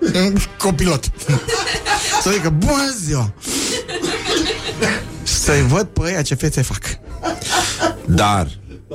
copilot. 0.58 1.10
să 2.22 2.30
zică, 2.30 2.48
bună 2.50 2.94
ziua! 3.04 3.32
Să-i 5.42 5.62
văd 5.62 5.86
pe 5.86 6.00
ăia 6.00 6.22
ce 6.22 6.34
fețe 6.34 6.62
fac. 6.62 6.98
Dar, 8.04 8.48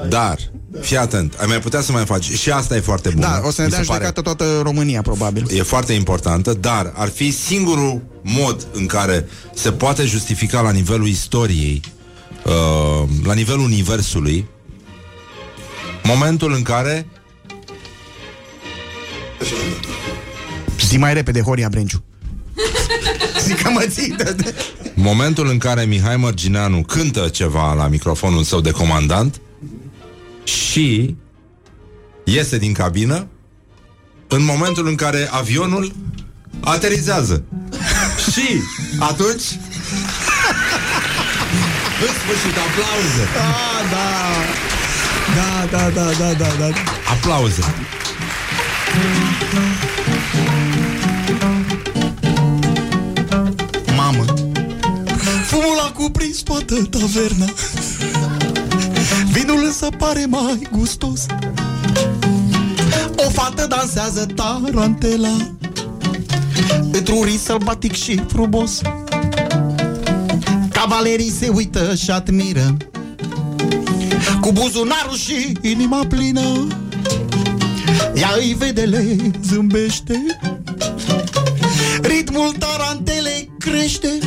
dar, 0.09 0.37
fii 0.81 0.97
atent, 0.97 1.33
ai 1.39 1.45
mai 1.47 1.59
putea 1.59 1.81
să 1.81 1.91
mai 1.91 2.05
faci. 2.05 2.23
Și 2.31 2.51
asta 2.51 2.75
e 2.75 2.79
foarte 2.79 3.09
bună. 3.09 3.25
Da, 3.25 3.41
o 3.43 3.51
să 3.51 3.61
ne 3.61 3.67
mi 3.67 3.73
dea 3.73 3.81
se 3.81 3.85
pare. 3.85 4.03
judecată 4.03 4.21
toată 4.21 4.61
România, 4.63 5.01
probabil. 5.01 5.47
E 5.51 5.61
foarte 5.61 5.93
importantă, 5.93 6.53
dar 6.53 6.91
ar 6.95 7.07
fi 7.07 7.31
singurul 7.31 8.01
mod 8.21 8.67
în 8.73 8.85
care 8.85 9.25
se 9.53 9.71
poate 9.71 10.05
justifica 10.05 10.61
la 10.61 10.71
nivelul 10.71 11.07
istoriei, 11.07 11.81
uh, 12.45 13.09
la 13.23 13.33
nivelul 13.33 13.63
universului, 13.63 14.47
momentul 16.03 16.53
în 16.53 16.61
care 16.61 17.07
Zi 20.87 20.97
mai 20.97 21.13
repede, 21.13 21.41
Horia 21.41 21.69
Brenciu. 21.69 22.03
Zic 23.47 23.61
că 23.61 23.69
mă 23.69 23.85
ții 23.89 24.07
de... 24.17 24.33
de- 24.37 24.55
momentul 24.93 25.47
în 25.47 25.57
care 25.57 25.83
Mihai 25.85 26.17
Mărgineanu 26.17 26.81
cântă 26.83 27.27
ceva 27.27 27.73
la 27.73 27.87
microfonul 27.87 28.43
său 28.43 28.61
de 28.61 28.71
comandant 28.71 29.41
și 30.43 31.15
iese 32.23 32.57
din 32.57 32.73
cabină 32.73 33.27
în 34.27 34.43
momentul 34.43 34.87
în 34.87 34.95
care 34.95 35.27
avionul 35.31 35.91
aterizează. 36.59 37.43
și 38.31 38.61
atunci 38.99 39.43
în 42.05 42.11
sfârșit 42.19 42.57
aplauze. 42.57 43.23
Ah, 43.37 43.89
da. 43.91 44.07
Da, 45.35 45.65
da, 45.77 45.89
da, 45.89 46.11
da, 46.11 46.33
da, 46.33 46.47
da. 46.59 46.67
Aplauze. 47.11 47.61
Fumul 55.87 56.01
a 56.03 56.03
cuprins 56.03 56.39
toată 56.41 56.75
taverna. 56.89 57.45
Vinul 59.31 59.63
însă 59.65 59.87
pare 59.97 60.25
mai 60.25 60.67
gustos. 60.71 61.25
O 63.15 63.29
fată 63.29 63.67
dansează 63.67 64.25
tarantela 64.25 65.55
Într-un 66.91 67.21
ris 67.23 67.41
sălbatic 67.43 67.93
și 67.93 68.21
frumos. 68.27 68.81
Cavalerii 70.69 71.31
se 71.31 71.47
uită 71.47 71.95
și 71.95 72.11
admiră. 72.11 72.77
Cu 74.41 74.51
buzunarul 74.51 75.15
și 75.15 75.51
inima 75.61 76.05
plină. 76.05 76.67
Ea 78.15 78.29
îi 78.37 78.55
vede, 78.57 78.81
le 78.81 79.17
zâmbește. 79.43 80.25
Ritmul 82.01 82.55
tarantelei 82.59 83.51
crește 83.57 84.19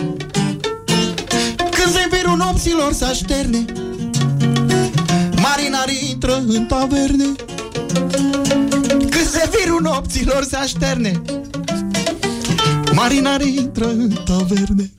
Când 1.90 2.02
zeberul 2.02 2.36
nopților 2.36 2.92
se 2.92 3.04
așterne. 3.04 3.64
Marinarii 5.36 6.10
intră 6.10 6.36
în 6.46 6.66
taverne. 6.66 7.24
Când 8.88 9.28
zeberul 9.30 9.80
nopților 9.82 10.42
se 10.42 10.56
așterne. 10.56 11.22
Marinarii 12.94 13.56
intră 13.56 13.88
în 13.88 14.12
taverne 14.24 14.90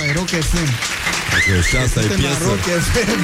Asta 0.00 0.12
e 0.12 0.18
Rock 0.22 0.32
FM 0.50 0.68
Ok, 1.36 1.48
și 1.68 1.74
asta 1.84 1.98
e 2.00 2.02
Suntem 2.06 2.20
la 2.28 2.34
piesă. 2.34 2.44
Rock 2.50 2.66
FM 2.86 3.20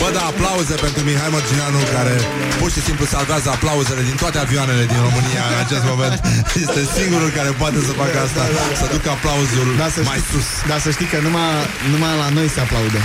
Bă, 0.00 0.08
da, 0.16 0.22
aplauze 0.32 0.74
pentru 0.86 1.00
Mihai 1.08 1.30
Mărgineanu 1.36 1.80
Care 1.96 2.14
pur 2.60 2.70
și 2.74 2.80
simplu 2.88 3.04
salvează 3.14 3.48
aplauzele 3.56 4.02
Din 4.10 4.16
toate 4.22 4.38
avioanele 4.46 4.84
din 4.92 5.00
România 5.06 5.42
În 5.52 5.58
acest 5.64 5.84
moment. 5.92 6.16
Este 6.64 6.80
singurul 6.98 7.30
care 7.38 7.50
poate 7.62 7.78
să 7.88 7.92
facă 8.02 8.16
asta 8.26 8.42
Să 8.80 8.86
ducă 8.94 9.08
aplauzul 9.16 9.66
Da, 9.82 9.88
să 9.94 10.00
mai 10.10 10.18
știi, 10.20 10.30
sus. 10.32 10.48
Da, 10.70 10.76
să 10.84 10.88
știi 10.96 11.08
că 11.12 11.18
numai, 11.26 11.48
numai 11.92 12.12
la 12.22 12.28
noi 12.36 12.46
se 12.54 12.60
aplaudă. 12.64 13.00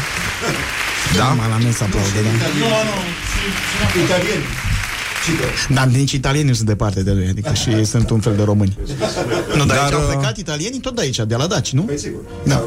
Da? 1.17 1.27
Numai 1.33 1.49
la 1.53 1.59
noi 1.65 1.73
se 1.79 1.83
aplaudă, 1.87 2.19
da. 2.25 2.31
Nu, 2.61 2.69
nu, 2.89 2.95
și 3.91 3.97
italieni. 4.05 4.45
Dar 5.69 5.87
nici 5.87 6.11
italienii 6.11 6.49
nu 6.49 6.53
sunt 6.55 6.67
departe 6.67 7.03
de 7.03 7.13
noi 7.13 7.27
Adică 7.27 7.53
și 7.53 7.69
ei 7.69 7.85
sunt 7.85 8.09
un 8.09 8.19
fel 8.19 8.35
de 8.35 8.43
români 8.43 8.77
Nu, 9.55 9.65
dar, 9.65 9.67
Dar, 9.67 9.77
aici 9.77 9.93
au 9.93 9.99
uh, 9.99 10.07
plecat 10.07 10.37
italienii 10.37 10.79
tot 10.79 10.95
de 10.95 11.01
aici, 11.01 11.19
de 11.27 11.35
la 11.35 11.47
Daci, 11.47 11.71
nu? 11.71 11.89
Da. 12.43 12.63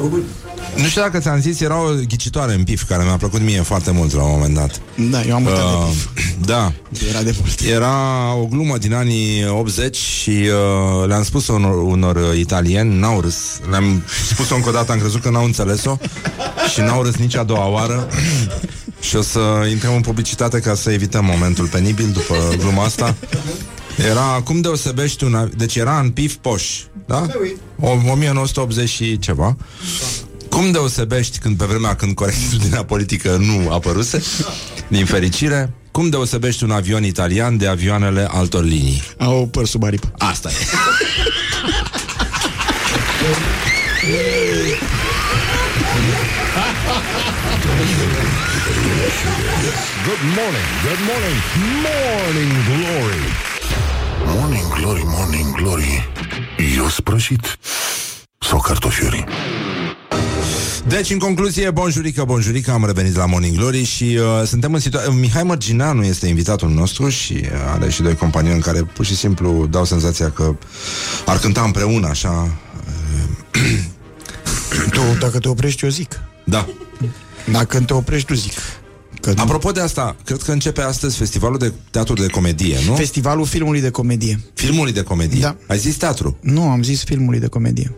Nu 0.77 0.85
știu 0.85 1.01
dacă 1.01 1.19
ți-am 1.19 1.41
zis, 1.41 1.61
era 1.61 1.81
o 1.81 1.89
ghicitoare 2.09 2.55
în 2.55 2.65
pif 2.65 2.83
Care 2.83 3.05
mi-a 3.05 3.17
plăcut 3.17 3.41
mie 3.41 3.61
foarte 3.63 3.91
mult 3.91 4.13
la 4.15 4.23
un 4.23 4.31
moment 4.31 4.55
dat 4.55 4.81
Da, 5.11 5.23
eu 5.23 5.35
am 5.35 5.45
uitat 5.45 5.59
de 5.59 5.71
Uh, 5.73 6.45
Da 6.53 6.73
Era 7.09 7.23
de 7.23 7.35
mult 7.39 7.61
Era 7.61 7.95
o 8.35 8.45
glumă 8.47 8.79
din 8.79 8.95
anii 8.95 9.47
80 9.49 9.97
și 9.97 10.31
uh, 10.31 11.07
le-am 11.07 11.23
spus 11.25 11.49
unor, 11.49 11.83
unor 11.83 12.17
uh, 12.17 12.39
italieni, 12.39 12.99
n-au 12.99 13.21
râs. 13.21 13.61
Le-am 13.71 14.03
spus-o 14.29 14.55
încă 14.55 14.69
o 14.69 14.73
dată, 14.73 14.93
am 14.93 14.99
crezut 14.99 15.21
că 15.23 15.31
n-au 15.31 15.45
înțeles-o 15.45 15.97
și 16.73 16.81
n-au 16.81 17.03
râs 17.03 17.17
nici 17.17 17.37
a 17.37 17.43
doua 17.43 17.69
oară. 17.69 18.09
și 19.03 19.17
o 19.17 19.23
să 19.23 19.67
intrăm 19.71 19.95
în 19.95 20.01
publicitate 20.01 20.61
ca 20.61 20.75
să 20.75 20.91
evităm 20.91 21.25
momentul 21.25 21.67
penibil 21.67 22.09
după 22.13 22.55
gluma 22.59 22.85
asta. 22.85 23.15
Era, 24.11 24.41
cum 24.45 24.61
deosebești 24.61 25.25
un... 25.25 25.35
av- 25.35 25.55
Deci 25.55 25.77
era 25.77 25.99
în 25.99 26.11
pif 26.11 26.35
poș, 26.35 26.65
da? 27.07 27.27
O, 27.81 27.91
1980 28.11 28.89
și 28.89 29.19
ceva. 29.19 29.57
Cum 30.49 30.71
deosebești 30.71 31.39
când 31.39 31.57
pe 31.57 31.65
vremea 31.65 31.95
când 31.97 32.15
corectitudinea 32.15 32.85
politică 32.85 33.37
nu 33.41 33.71
apăruse, 33.73 34.23
din 34.89 35.05
fericire, 35.05 35.73
cum 35.91 36.09
deosebești 36.09 36.65
un 36.65 36.71
avion 36.71 37.05
italian 37.05 37.57
de 37.57 37.67
avioanele 37.67 38.29
altor 38.31 38.65
linii? 38.65 39.03
Au 39.19 39.49
păr 39.51 39.67
sub 39.67 39.85
aripă 39.85 40.13
Asta 40.19 40.49
e. 40.49 40.53
Good 50.09 50.23
morning, 50.39 50.69
good 50.87 51.03
morning, 51.11 51.39
morning 51.87 52.53
glory 52.69 53.25
Morning 54.37 54.67
glory, 54.79 55.03
morning 55.05 55.55
glory 55.57 56.09
Eu 56.77 56.89
sprășit 56.89 57.59
sau 58.39 58.61
cartofiuri? 58.61 59.25
Deci, 60.87 61.11
în 61.11 61.19
concluzie, 61.19 61.71
bonjurică, 61.71 62.25
bonjurică, 62.25 62.71
am 62.71 62.85
revenit 62.85 63.17
la 63.17 63.27
Morning 63.27 63.57
Glory 63.57 63.85
și 63.85 64.19
uh, 64.21 64.47
suntem 64.47 64.75
în 64.75 64.81
situație... 64.81 65.13
Mihai 65.13 65.43
Mărgineanu 65.43 66.05
este 66.05 66.27
invitatul 66.27 66.71
nostru 66.71 67.09
și 67.09 67.41
uh, 67.43 67.49
are 67.73 67.91
și 67.91 68.03
doi 68.03 68.15
companioni 68.15 68.61
care 68.61 68.83
pur 68.83 69.05
și 69.05 69.17
simplu 69.17 69.67
dau 69.71 69.85
senzația 69.85 70.31
că 70.31 70.55
ar 71.27 71.39
cânta 71.39 71.63
împreună, 71.63 72.09
așa... 72.09 72.49
Tu, 74.91 75.01
dacă 75.21 75.39
te 75.39 75.49
oprești, 75.49 75.85
eu 75.85 75.91
zic. 75.91 76.21
Da. 76.45 76.69
Dacă 77.51 77.81
te 77.81 77.95
oprești, 77.95 78.27
tu 78.27 78.35
zic. 78.35 78.53
Că 79.23 79.33
Apropo 79.37 79.71
de 79.71 79.81
asta, 79.81 80.17
cred 80.25 80.43
că 80.43 80.53
începe 80.53 80.81
astăzi 80.81 81.17
festivalul 81.17 81.59
de 81.59 81.73
teatru 81.91 82.15
de 82.15 82.27
comedie, 82.27 82.77
nu? 82.87 82.95
Festivalul 82.95 83.47
filmului 83.47 83.81
de 83.81 83.91
comedie. 83.91 84.41
Filmului 84.55 84.93
de 84.93 85.03
comedie? 85.03 85.41
Da. 85.41 85.57
Ai 85.69 85.79
zis 85.79 85.97
teatru? 85.97 86.37
Nu, 86.41 86.63
am 86.69 86.83
zis 86.83 87.05
filmului 87.05 87.39
de 87.39 87.47
comedie. 87.47 87.95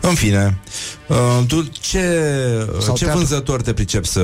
În 0.00 0.14
fine, 0.14 0.58
uh, 1.08 1.46
tu 1.46 1.62
ce, 1.80 2.00
Sau 2.80 2.94
ce 2.96 3.04
teatru. 3.04 3.18
vânzător 3.18 3.62
te 3.62 3.72
pricep 3.72 4.04
să, 4.04 4.22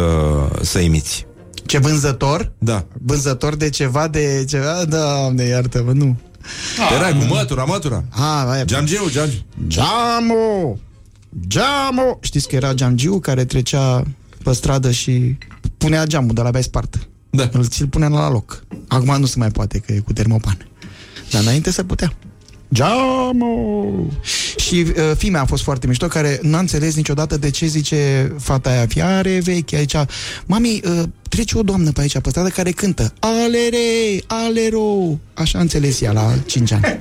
să 0.62 0.78
imiți? 0.78 1.26
Ce 1.66 1.78
vânzător? 1.78 2.52
Da. 2.58 2.84
Vânzător 3.02 3.56
de 3.56 3.70
ceva, 3.70 4.08
de 4.08 4.44
ceva? 4.48 4.84
Da, 4.84 5.32
iartă-mă, 5.48 5.92
nu. 5.92 6.16
Erai 6.96 7.18
cu 7.18 7.24
mătura, 7.34 7.64
mătura. 7.64 8.04
Ah, 8.10 8.44
aia. 8.48 8.64
Geamgiu, 8.64 9.08
geamgiu. 9.10 9.44
Geamu! 9.66 10.78
Geamu! 11.48 12.18
Știți 12.20 12.48
că 12.48 12.56
era 12.56 12.72
geamgiu 12.72 13.18
care 13.18 13.44
trecea 13.44 14.02
pe 14.42 14.52
stradă 14.52 14.90
și 14.90 15.38
punea 15.78 16.04
geamul 16.04 16.34
de 16.34 16.40
la 16.40 16.48
abia 16.48 16.60
spart. 16.60 17.08
Da. 17.30 17.48
Îl 17.52 17.66
ți-l 17.66 17.86
punea 17.86 18.08
la 18.08 18.30
loc. 18.30 18.64
Acum 18.88 19.16
nu 19.18 19.26
se 19.26 19.38
mai 19.38 19.50
poate, 19.50 19.78
că 19.78 19.92
e 19.92 19.98
cu 19.98 20.12
termopan. 20.12 20.68
Dar 21.30 21.42
înainte 21.42 21.70
se 21.70 21.84
putea. 21.84 22.12
Geamu! 22.74 24.12
Și 24.56 24.74
uh, 24.74 25.16
fimea 25.16 25.40
a 25.40 25.44
fost 25.44 25.62
foarte 25.62 25.86
mișto, 25.86 26.06
care 26.06 26.38
n-a 26.42 26.58
înțeles 26.58 26.94
niciodată 26.94 27.36
de 27.36 27.50
ce 27.50 27.66
zice 27.66 28.32
fata 28.38 28.70
aia, 28.70 28.86
fiare 28.86 29.40
veche 29.42 29.76
aici. 29.76 29.94
Mami, 30.46 30.80
uh, 30.84 31.02
trece 31.28 31.58
o 31.58 31.62
doamnă 31.62 31.90
pe 31.92 32.00
aici, 32.00 32.18
pe 32.18 32.28
stradă, 32.28 32.48
care 32.48 32.70
cântă 32.70 33.12
Alere, 33.18 34.22
alero. 34.26 35.18
Așa 35.34 35.58
a 35.58 35.60
înțeles 35.60 36.00
ea 36.00 36.12
la 36.12 36.34
5 36.46 36.72
ani. 36.72 36.98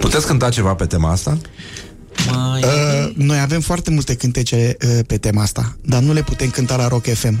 Puteți 0.00 0.26
cânta 0.26 0.48
ceva 0.48 0.74
pe 0.74 0.86
tema 0.86 1.10
asta? 1.10 1.38
Uh, 2.28 3.14
noi 3.14 3.38
avem 3.38 3.60
foarte 3.60 3.90
multe 3.90 4.14
cântece 4.14 4.76
uh, 4.82 4.98
pe 5.06 5.16
tema 5.18 5.42
asta, 5.42 5.76
dar 5.80 6.02
nu 6.02 6.12
le 6.12 6.22
putem 6.22 6.50
cânta 6.50 6.76
la 6.76 6.88
Rock 6.88 7.04
FM. 7.04 7.38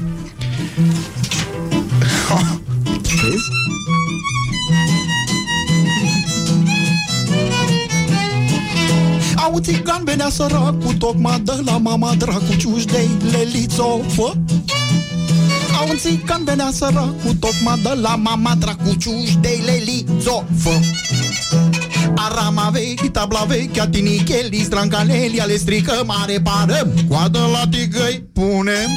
Vezi? 3.22 3.48
Au 9.36 9.58
țigan 9.58 10.02
venea 10.04 10.28
săracul 10.30 10.94
Tocmai 10.98 11.40
de 11.40 11.52
la 11.64 11.76
mama 11.76 12.14
dracu 12.14 12.54
Ciuși 12.56 12.86
de 12.86 13.08
lelițo 13.30 14.00
fă 14.08 14.32
Au 15.78 15.88
un 15.88 15.96
țigan 15.96 16.44
venea 16.44 16.70
săracul 16.72 17.34
Tocmai 17.40 17.78
de 17.82 17.98
la 18.00 18.16
mama 18.16 18.54
dracu 18.54 18.94
Ciuși 18.98 19.36
de 19.36 19.60
lelițo 19.64 20.44
fă 20.58 20.80
Arama 22.16 22.70
vechi, 22.70 23.10
tabla 23.10 23.44
vechea, 23.44 23.86
tinicheli, 23.86 24.62
strancaneli, 24.62 25.40
ale 25.40 25.56
strică 25.56 26.02
mare 26.06 26.40
parăm, 26.42 26.88
coadă 27.08 27.48
la 27.52 27.68
tigăi 27.70 28.24
punem. 28.32 28.90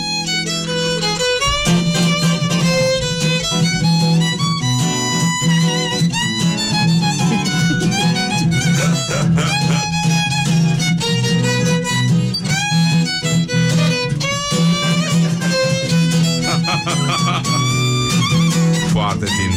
Foarte 18.94 19.26
fin. 19.26 19.57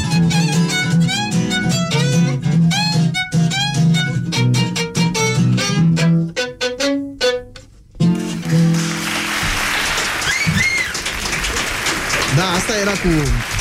Cu 13.02 13.08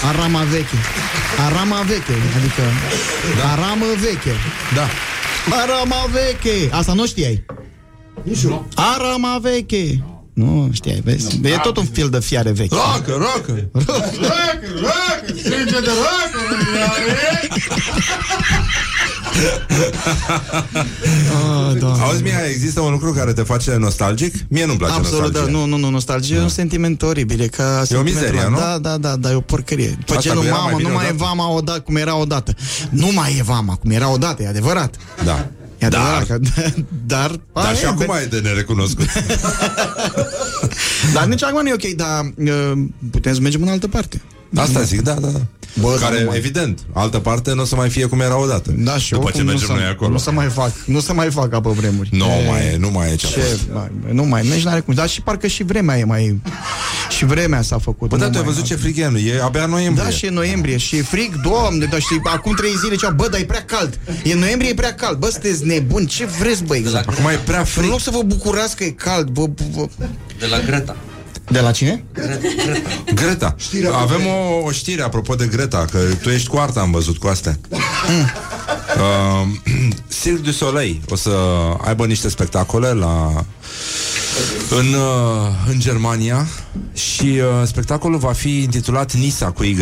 arama 0.08 0.44
veche. 0.44 0.78
Arama 1.46 1.82
veche, 1.82 2.14
adică 2.38 2.62
da. 3.38 3.52
aramă 3.52 3.86
veche. 4.00 4.32
Da. 4.76 4.88
Arama 5.62 6.06
veche. 6.12 6.70
Asta 6.72 6.94
nu 6.94 7.06
știai. 7.06 7.46
Nici 8.24 8.44
eu. 8.44 8.68
Arama 8.76 9.38
veche. 9.42 10.04
Nu 10.34 10.70
știai, 10.74 11.02
vezi? 11.04 11.40
E 11.44 11.58
tot 11.64 11.78
un 11.78 11.86
fil 11.86 12.10
de 12.10 12.20
fiare 12.20 12.52
veche. 12.52 12.76
Rocă, 12.76 13.12
rocă! 13.12 13.70
Racă, 13.74 14.68
racă, 14.82 15.34
strânge 15.38 15.80
de 15.80 15.92
racă, 16.04 16.40
oh, 21.82 21.98
Auzi, 22.02 22.22
Mihai, 22.22 22.50
există 22.50 22.82
un 22.82 22.92
lucru 22.92 23.12
care 23.12 23.34
te 23.34 23.42
face 23.42 23.76
nostalgic? 23.76 24.36
Mie 24.48 24.66
nu-mi 24.66 24.78
place 24.78 24.94
Absolut, 24.94 25.32
da, 25.32 25.40
nostalgia. 25.40 25.58
nu, 25.58 25.66
nu, 25.66 25.78
nu, 25.78 25.90
nostalgie 25.90 26.36
da. 26.36 26.42
e 26.42 26.44
un 26.44 26.50
sentiment 26.50 27.02
oribil, 27.02 27.42
e 27.42 27.48
ca 27.48 27.84
sentimentul 27.86 28.22
mizerie, 28.22 28.40
ăla. 28.40 28.50
nu? 28.50 28.58
Da, 28.58 28.78
da, 28.82 28.98
da, 28.98 29.16
da, 29.16 29.32
e 29.32 29.36
o 29.36 29.40
porcărie. 29.40 29.98
Pe 30.06 30.16
Asta 30.16 30.22
genul, 30.22 30.42
că 30.42 30.48
era 30.48 30.56
mamă, 30.56 30.70
mai 30.72 30.82
nu 30.82 30.88
bine 30.88 30.92
mai 30.92 31.06
e 31.06 31.10
odată? 31.10 31.24
vama 31.24 31.52
odată 31.52 31.80
cum 31.80 31.96
era 31.96 32.16
odată. 32.16 32.54
Nu 32.90 33.12
mai 33.14 33.36
e 33.38 33.44
vama 33.44 33.76
cum 33.76 33.92
era 33.92 34.12
odată, 34.12 34.44
e 34.44 34.48
adevărat. 34.48 34.96
Da. 35.24 35.48
E 35.78 35.86
adevărat, 35.86 36.28
că, 36.28 36.38
dar... 37.14 37.40
Dar 37.54 37.66
aia 37.66 37.74
și 37.74 37.84
e, 37.84 37.88
acum 37.88 38.06
be- 38.06 38.22
e 38.24 38.26
de 38.26 38.40
nerecunoscut. 38.40 39.08
Dar 41.14 41.26
nici 41.26 41.44
acum 41.44 41.62
nu 41.62 41.68
e 41.68 41.74
ok, 41.74 41.96
dar 41.96 42.34
uh, 42.38 42.72
putem 43.12 43.34
să 43.34 43.42
mergem 43.42 43.62
în 43.62 43.68
altă 43.68 43.88
parte. 43.88 44.22
Asta 44.56 44.82
zic, 44.82 45.02
da, 45.02 45.14
da, 45.14 45.28
da. 45.28 45.40
Bă, 45.82 45.88
Care, 46.00 46.14
dar 46.16 46.22
nu 46.24 46.28
mai- 46.30 46.38
evident, 46.38 46.80
altă 46.94 47.20
parte 47.20 47.54
nu 47.54 47.62
o 47.62 47.66
să 47.66 47.76
mai 47.76 47.90
fie 47.90 48.06
cum 48.06 48.20
era 48.20 48.38
odată. 48.40 48.74
Da, 48.78 48.98
și 48.98 49.12
După 49.12 49.24
oricum 49.24 49.40
ce 49.42 49.46
nu 49.46 49.52
mergem 49.52 49.68
să- 49.68 49.74
noi 49.74 49.86
acolo. 49.92 50.12
Nu 50.12 50.18
să 50.18 50.32
mai 50.32 50.48
fac, 50.48 50.72
nu 50.86 51.00
să 51.00 51.14
mai 51.14 51.30
fac 51.32 51.50
ca 51.50 51.62
pe 51.62 51.70
vremuri. 51.70 52.10
Nu 52.12 52.26
mai 52.50 52.62
e, 52.74 52.78
nu 52.80 52.90
mai 52.92 53.12
e 53.12 53.16
ce 53.16 53.26
a 53.26 53.30
Ce, 53.30 53.40
fost. 53.40 53.60
mai, 53.74 53.90
nu 54.12 54.24
mai, 54.24 54.48
nici 54.48 54.64
n-are 54.64 54.80
cum. 54.80 54.94
Dar 54.94 55.10
și 55.10 55.22
parcă 55.22 55.48
și 55.48 55.64
vremea 55.64 55.98
e 55.98 56.04
mai... 56.04 56.40
Și 57.10 57.26
vremea 57.26 57.62
s-a 57.62 57.78
făcut. 57.78 58.10
Bă, 58.10 58.16
nu 58.16 58.22
da, 58.22 58.30
tu 58.30 58.38
ai 58.38 58.44
mai- 58.44 58.54
văzut 58.54 58.66
ce 58.68 58.76
frig 58.76 58.98
e? 58.98 59.12
E 59.36 59.42
abia 59.44 59.66
noiembrie. 59.66 60.04
Da, 60.04 60.10
și 60.10 60.26
e 60.26 60.30
noiembrie 60.30 60.78
și 60.78 60.96
e 60.98 61.02
frig, 61.02 61.42
doamne, 61.42 61.86
dar 61.86 62.00
și 62.00 62.20
acum 62.24 62.54
trei 62.54 62.72
zile 62.84 62.96
ceau, 62.96 63.12
bă, 63.16 63.28
dar 63.32 63.40
e 63.40 63.44
prea 63.44 63.64
cald. 63.66 64.00
E 64.24 64.34
noiembrie, 64.36 64.70
e 64.70 64.74
prea 64.74 64.94
cald. 64.96 65.18
Bă, 65.18 65.28
sunteți 65.32 65.66
nebuni, 65.66 66.06
ce 66.06 66.26
vreți, 66.26 66.64
bă, 66.64 66.76
exact? 66.76 67.10
Acum 67.10 67.26
e 67.30 67.40
prea 67.46 67.60
În 67.60 67.66
frig. 67.66 67.90
loc 67.90 68.00
să 68.02 68.10
vă 68.14 68.22
bucurați 68.26 68.76
că 68.76 68.84
e 68.84 68.90
cald, 68.90 69.28
vă... 69.30 69.46
vă... 69.76 69.86
De 70.40 70.46
la 70.46 70.60
Greta. 70.60 70.96
De 71.50 71.60
la 71.60 71.72
cine? 71.72 72.04
Greta. 73.14 73.56
Avem 73.92 74.22
o, 74.26 74.66
o 74.66 74.72
știre 74.72 75.02
apropo 75.02 75.36
de 75.36 75.46
Greta, 75.46 75.86
că 75.92 76.00
tu 76.22 76.30
ești 76.30 76.48
cu 76.48 76.58
arta, 76.58 76.80
am 76.80 76.92
văzut 76.92 77.18
cu 77.18 77.28
astea. 77.28 77.60
uh, 77.72 79.48
Cirque 80.22 80.42
du 80.42 80.52
Soleil 80.52 81.02
o 81.10 81.16
să 81.16 81.32
aibă 81.86 82.06
niște 82.06 82.30
spectacole 82.30 82.92
la 82.92 83.46
în, 84.70 84.94
uh, 84.94 85.48
în 85.68 85.80
Germania 85.80 86.48
și 86.94 87.24
uh, 87.24 87.68
spectacolul 87.68 88.18
va 88.18 88.34
fi 88.34 88.64
intitulat 88.64 89.14
Nisa 89.14 89.52
cu 89.52 89.64
Y 89.64 89.76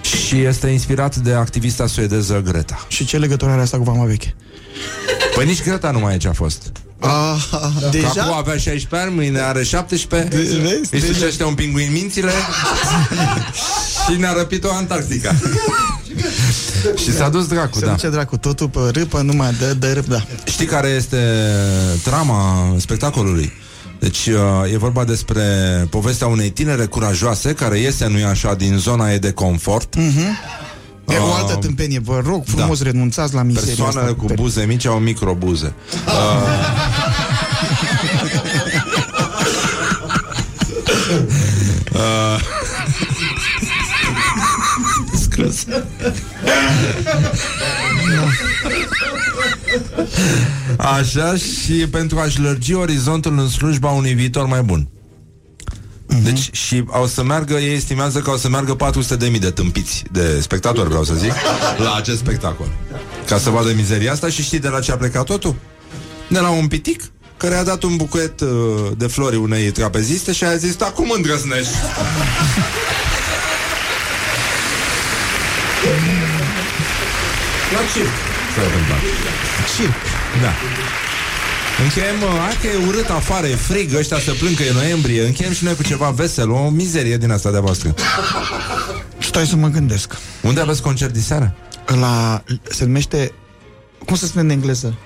și 0.00 0.40
este 0.40 0.68
inspirat 0.68 1.16
de 1.16 1.32
activista 1.32 1.86
suedeză 1.86 2.42
Greta. 2.44 2.86
Și 2.88 3.04
ce 3.04 3.18
legătură 3.18 3.50
are 3.50 3.60
asta 3.60 3.76
cu 3.76 3.82
vama 3.82 4.04
veche? 4.04 4.34
Păi 5.34 5.46
nici 5.46 5.62
Greta 5.62 5.90
nu 5.90 5.98
mai 5.98 6.14
e 6.14 6.18
ce 6.18 6.28
a 6.28 6.32
fost. 6.32 6.72
Ah, 7.00 7.46
Că 7.80 7.88
deja? 7.90 8.08
acum 8.22 8.32
avea 8.36 8.56
16 8.56 9.08
ani, 9.08 9.14
mâine 9.14 9.40
are 9.40 9.62
17 9.62 10.28
De- 10.28 10.36
vezi? 10.62 10.94
Îi 10.94 11.00
Deja. 11.00 11.12
sucește 11.12 11.44
un 11.44 11.54
pinguin 11.54 11.92
mințile 11.92 12.32
Și 14.10 14.16
ne-a 14.18 14.32
răpit-o 14.32 14.68
Antarctica 14.72 15.34
Și 17.04 17.12
s-a 17.12 17.28
dus 17.28 17.46
dracu, 17.46 17.78
Se 17.78 17.84
da 17.84 17.90
duce 17.90 18.08
dracu, 18.08 18.36
totul 18.36 18.68
pe 18.68 18.78
râpă, 18.92 19.20
numai 19.20 19.54
de, 19.58 19.72
de 19.74 19.92
râp, 19.92 20.06
da. 20.06 20.24
Știi 20.44 20.66
care 20.66 20.88
este 20.88 21.16
trama 22.04 22.74
spectacolului? 22.78 23.52
Deci 23.98 24.26
uh, 24.26 24.72
e 24.72 24.76
vorba 24.78 25.04
despre 25.04 25.42
povestea 25.90 26.26
unei 26.26 26.50
tinere 26.50 26.84
curajoase 26.84 27.52
Care 27.52 27.78
iese, 27.78 28.06
nu-i 28.06 28.24
așa, 28.24 28.54
din 28.54 28.76
zona 28.78 29.12
ei 29.12 29.18
de 29.18 29.30
confort 29.32 29.94
E 31.12 31.16
o 31.18 31.26
Uh, 31.26 31.34
altă 31.38 31.54
tâmpenie, 31.60 31.98
vă 31.98 32.20
rog 32.26 32.42
frumos, 32.46 32.78
da. 32.82 32.90
renunțați 32.90 33.34
la 33.34 33.42
mizeria 33.42 33.74
Persoanele 33.84 34.12
asta. 34.16 34.26
cu 34.26 34.32
buze 34.42 34.64
mici 34.64 34.86
au 34.86 34.98
microbuze 34.98 35.74
Uh, 41.94 42.38
Așa 50.76 51.34
și 51.36 51.72
pentru 51.90 52.18
a-și 52.18 52.36
șlărgi 52.36 52.74
orizontul 52.74 53.38
în 53.38 53.48
slujba 53.48 53.90
unui 53.90 54.14
viitor 54.14 54.46
mai 54.46 54.62
bun. 54.62 54.88
Deci 56.22 56.48
și 56.52 56.84
o 56.86 57.06
să 57.06 57.22
meargă, 57.22 57.54
ei 57.54 57.74
estimează 57.74 58.18
că 58.18 58.30
o 58.30 58.36
să 58.36 58.48
meargă 58.48 58.76
400.000 59.30 59.38
de 59.38 59.50
tâmpiți 59.50 60.04
de 60.10 60.40
spectatori, 60.40 60.88
vreau 60.88 61.04
să 61.04 61.14
zic, 61.14 61.32
la 61.78 61.94
acest 61.94 62.18
spectacol. 62.18 62.68
Ca 63.26 63.38
să 63.38 63.50
vadă 63.50 63.72
mizeria 63.74 64.12
asta 64.12 64.28
și 64.28 64.42
știi 64.42 64.58
de 64.58 64.68
la 64.68 64.80
ce 64.80 64.92
a 64.92 64.96
plecat 64.96 65.24
totul? 65.24 65.54
De 66.28 66.38
la 66.38 66.50
un 66.50 66.66
pitic 66.66 67.02
care 67.36 67.54
a 67.54 67.64
dat 67.64 67.82
un 67.82 67.96
buchet 67.96 68.40
uh, 68.40 68.48
de 68.96 69.06
flori 69.06 69.36
unei 69.36 69.70
trapeziste 69.70 70.32
și 70.32 70.44
a 70.44 70.56
zis, 70.56 70.76
da, 70.76 70.86
cum 70.86 71.10
îndrăznești? 71.10 71.74
La 77.72 77.80
circ 77.92 78.14
s-a 78.54 78.62
întâmplat. 78.62 79.00
Circ. 79.76 79.94
Da. 80.42 80.52
Încheiem, 81.82 82.22
uh, 82.22 82.28
hai 82.40 82.56
că 82.60 82.66
e 82.66 82.86
urât 82.86 83.08
afară, 83.08 83.46
e 83.46 83.54
frig, 83.54 83.94
ăștia 83.94 84.18
se 84.18 84.30
plâng 84.30 84.56
că 84.56 84.62
e 84.62 84.72
noiembrie 84.72 85.24
Încheiem 85.26 85.52
și 85.52 85.64
noi 85.64 85.74
cu 85.74 85.82
ceva 85.82 86.10
vesel, 86.10 86.50
o 86.50 86.68
mizerie 86.68 87.16
din 87.16 87.30
asta 87.30 87.50
de-a 87.50 87.60
voastră 87.60 87.94
Stai 89.18 89.46
să 89.46 89.56
mă 89.56 89.68
gândesc. 89.68 90.16
Unde 90.42 90.60
aveți 90.60 90.82
concert 90.82 91.12
de 91.12 91.20
seară? 91.20 91.54
La, 91.86 92.42
se 92.70 92.84
numește, 92.84 93.32
cum 94.04 94.16
se 94.16 94.26
spune 94.26 94.44
în 94.44 94.50
engleză? 94.50 94.98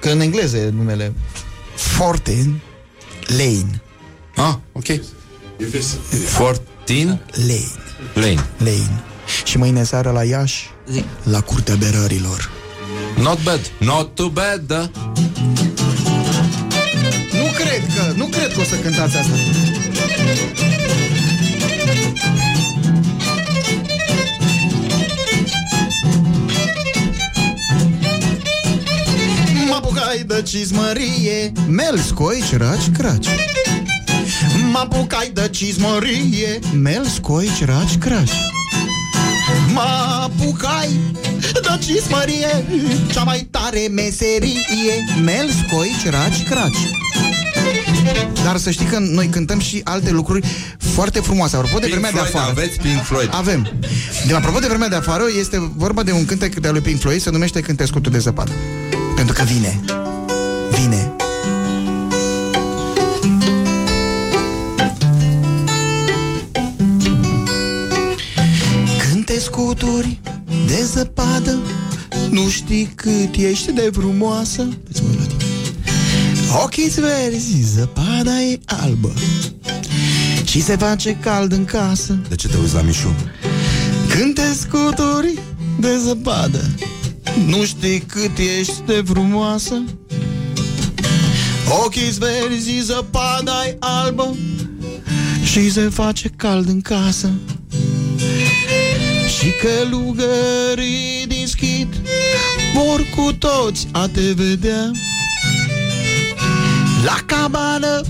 Că 0.00 0.08
în 0.08 0.20
engleză 0.20 0.56
e 0.56 0.70
numele. 0.70 1.12
Fortin 1.74 2.60
Lane. 3.26 3.82
Ah, 4.36 4.54
ok. 4.72 4.86
14 6.38 6.60
Lane. 6.86 7.20
Lane. 8.14 8.46
Lane. 8.58 9.02
Și 9.44 9.58
mâine 9.58 9.84
seară 9.84 10.10
la 10.10 10.24
Iași, 10.24 10.70
la 11.22 11.40
Curtea 11.40 11.74
Berărilor. 11.74 12.50
Not 13.16 13.42
bad. 13.42 13.60
Not 13.78 14.14
too 14.14 14.28
bad, 14.28 14.60
da? 14.66 14.90
Nu 17.98 18.04
cred 18.04 18.16
că, 18.16 18.18
nu 18.18 18.26
cred 18.26 18.52
că 18.52 18.60
o 18.60 18.64
să 18.64 18.74
cântați 18.74 19.16
asta. 19.16 19.34
Mă 29.68 29.74
apucai 29.74 30.24
de 30.26 30.42
cizmărie, 30.42 31.52
mel 31.68 31.98
scoici, 31.98 32.56
raci, 32.56 32.90
craci. 32.96 33.26
Mă 34.70 34.78
apucai 34.78 35.30
de 35.34 35.48
cizmărie, 35.50 36.58
mel 36.72 37.04
scoici, 37.04 37.64
raci, 37.64 37.98
craci. 37.98 38.30
Mă 39.72 39.80
apucai 40.22 40.88
de 41.52 41.78
cizmărie, 41.84 42.64
cea 43.12 43.22
mai 43.22 43.48
tare 43.50 43.88
meserie, 43.90 45.04
mel 45.24 45.50
scoici, 45.50 46.08
raci, 46.10 46.42
craci. 46.48 46.98
Dar 48.44 48.56
să 48.56 48.70
știi 48.70 48.86
că 48.86 48.98
noi 48.98 49.26
cântăm 49.26 49.58
și 49.58 49.80
alte 49.84 50.10
lucruri 50.10 50.46
foarte 50.78 51.20
frumoase. 51.20 51.56
Apropo 51.56 51.78
de 51.78 51.86
Pink 51.86 51.98
vremea 51.98 52.10
Floyd, 52.10 52.30
de 52.32 52.38
afară. 52.38 52.50
aveți 52.50 52.78
Pink 52.78 53.02
Floyd. 53.02 53.28
Avem. 53.32 53.68
De 54.26 54.34
apropo 54.34 54.58
de 54.58 54.66
vremea 54.66 54.88
de 54.88 54.94
afară, 54.94 55.22
este 55.38 55.72
vorba 55.76 56.02
de 56.02 56.12
un 56.12 56.24
cântec 56.24 56.54
de-a 56.60 56.70
lui 56.70 56.80
Pink 56.80 57.00
Floyd, 57.00 57.20
se 57.20 57.30
numește 57.30 57.60
Cântescutul 57.60 58.12
de 58.12 58.18
zăpadă. 58.18 58.52
Pentru 59.16 59.34
că 59.34 59.42
vine. 59.42 59.80
Vine. 60.70 61.12
Cânte 69.10 69.38
scuturi 69.38 70.20
de 70.66 70.82
zăpadă 70.84 71.58
Nu 72.30 72.48
știi 72.48 72.92
cât 72.94 73.34
ești 73.36 73.72
de 73.72 73.90
frumoasă 73.92 74.68
Deci, 74.88 75.02
mă, 75.02 75.08
Vlad. 75.16 75.47
Ochii 76.52 76.88
verzi, 76.88 77.62
zăpada 77.62 78.40
e 78.40 78.58
albă. 78.64 79.12
Și 80.44 80.62
se 80.62 80.76
face 80.76 81.16
cald 81.20 81.52
în 81.52 81.64
casă. 81.64 82.18
De 82.28 82.34
ce 82.34 82.48
te 82.48 82.56
uiți 82.56 82.74
la 82.74 82.80
Mișu? 82.80 83.14
Cânte 84.08 84.52
scuturi 84.60 85.38
de 85.80 85.96
zăpadă. 85.96 86.70
Nu 87.46 87.64
știi 87.64 88.00
cât 88.00 88.38
ești 88.58 88.82
de 88.86 89.02
frumoasă? 89.06 89.82
Ochii 91.84 92.12
verzi, 92.18 92.80
zăpada 92.82 93.66
e 93.66 93.76
albă. 93.78 94.36
Și 95.44 95.70
se 95.70 95.80
face 95.80 96.30
cald 96.36 96.68
în 96.68 96.80
casă. 96.80 97.30
Și 99.38 99.52
călugării 99.62 101.26
din 101.26 101.46
schid 101.46 101.88
Vor 102.74 103.06
cu 103.16 103.32
toți 103.32 103.86
a 103.92 104.06
te 104.06 104.32
vedea 104.32 104.90
La 107.04 107.16
cabană 107.26 108.00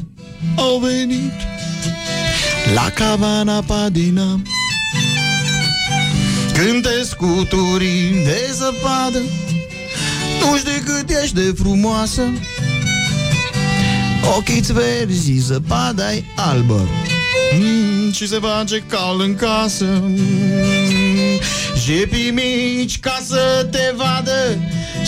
au 0.56 0.78
venit 0.78 1.32
La 2.74 2.90
cabana 2.94 3.62
Padina 3.66 4.40
Cânte 6.52 7.02
scuturii 7.08 8.22
de 8.24 8.50
zăpadă 8.52 9.18
Nu 10.40 10.56
știi 10.56 10.80
cât 10.84 11.10
ești 11.22 11.34
de 11.34 11.54
frumoasă. 11.58 12.22
Ochii-ți 14.36 14.72
verzi, 14.72 15.32
zăpada 15.32 16.12
e 16.12 16.22
albă. 16.36 16.88
Mm, 17.58 18.12
Și 18.12 18.28
se 18.28 18.38
face 18.38 18.84
cald 18.88 19.20
în 19.20 19.34
casă. 19.34 19.84
Mm, 19.84 20.18
Jepii 21.84 22.30
mici 22.30 23.00
ca 23.00 23.22
să 23.26 23.68
te 23.70 23.92
vadă 23.96 24.58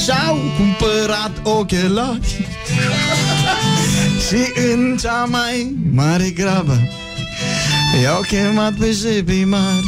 Și-au 0.04 0.38
cumpărat 0.56 1.32
ochelari 1.42 2.48
Și 4.30 4.70
în 4.72 4.96
cea 5.00 5.24
mai 5.24 5.76
mare 5.92 6.30
grabă 6.30 6.80
I-au 8.02 8.20
chemat 8.20 8.72
pe 8.72 8.90
jepii 8.90 9.44
mari. 9.44 9.86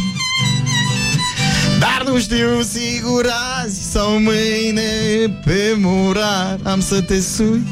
Dar 1.79 2.05
nu 2.09 2.19
știu 2.19 2.63
sigur 2.63 3.27
azi 3.63 3.91
sau 3.91 4.11
mâine 4.11 4.83
pe 5.45 5.75
murar 5.79 6.59
am 6.63 6.81
să 6.81 7.01
te 7.01 7.21
sui. 7.21 7.63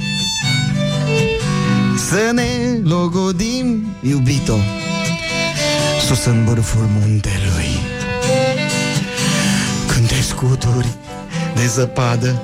Să 1.97 2.31
ne 2.33 2.81
logodim, 2.85 3.87
iubito 4.01 4.59
Sus 6.07 6.25
în 6.25 6.45
vârful 6.45 6.89
muntelui. 7.01 7.79
Când 9.87 10.09
te 10.09 10.23
scuturi 10.29 10.89
de 11.55 11.67
zăpadă 11.67 12.43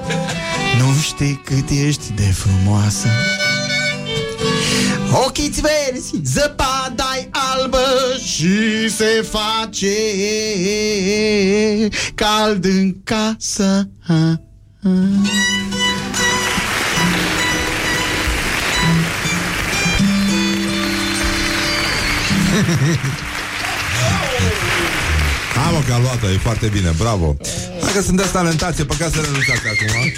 Nu 0.78 1.00
știi 1.02 1.40
cât 1.44 1.70
ești 1.70 2.12
de 2.12 2.22
frumoasă 2.22 3.08
Ochii-ți 5.24 5.60
verzi, 5.60 6.20
zăpada-i 6.24 7.28
albă 7.30 7.86
Și 8.24 8.88
se 8.90 9.26
face 9.30 9.88
cald 12.14 12.64
în 12.64 12.94
casă. 13.04 13.88
Hai 25.54 25.72
mă, 25.72 25.82
că 25.86 25.92
a 25.92 25.98
luat 25.98 26.22
e 26.22 26.38
foarte 26.38 26.66
bine, 26.66 26.90
bravo. 26.98 27.36
Dacă 27.80 28.02
sunteți 28.02 28.32
talentați, 28.32 28.80
e 28.80 28.84
păcat 28.84 29.12
să 29.12 29.20
renunțați 29.20 29.60
acum 29.66 30.12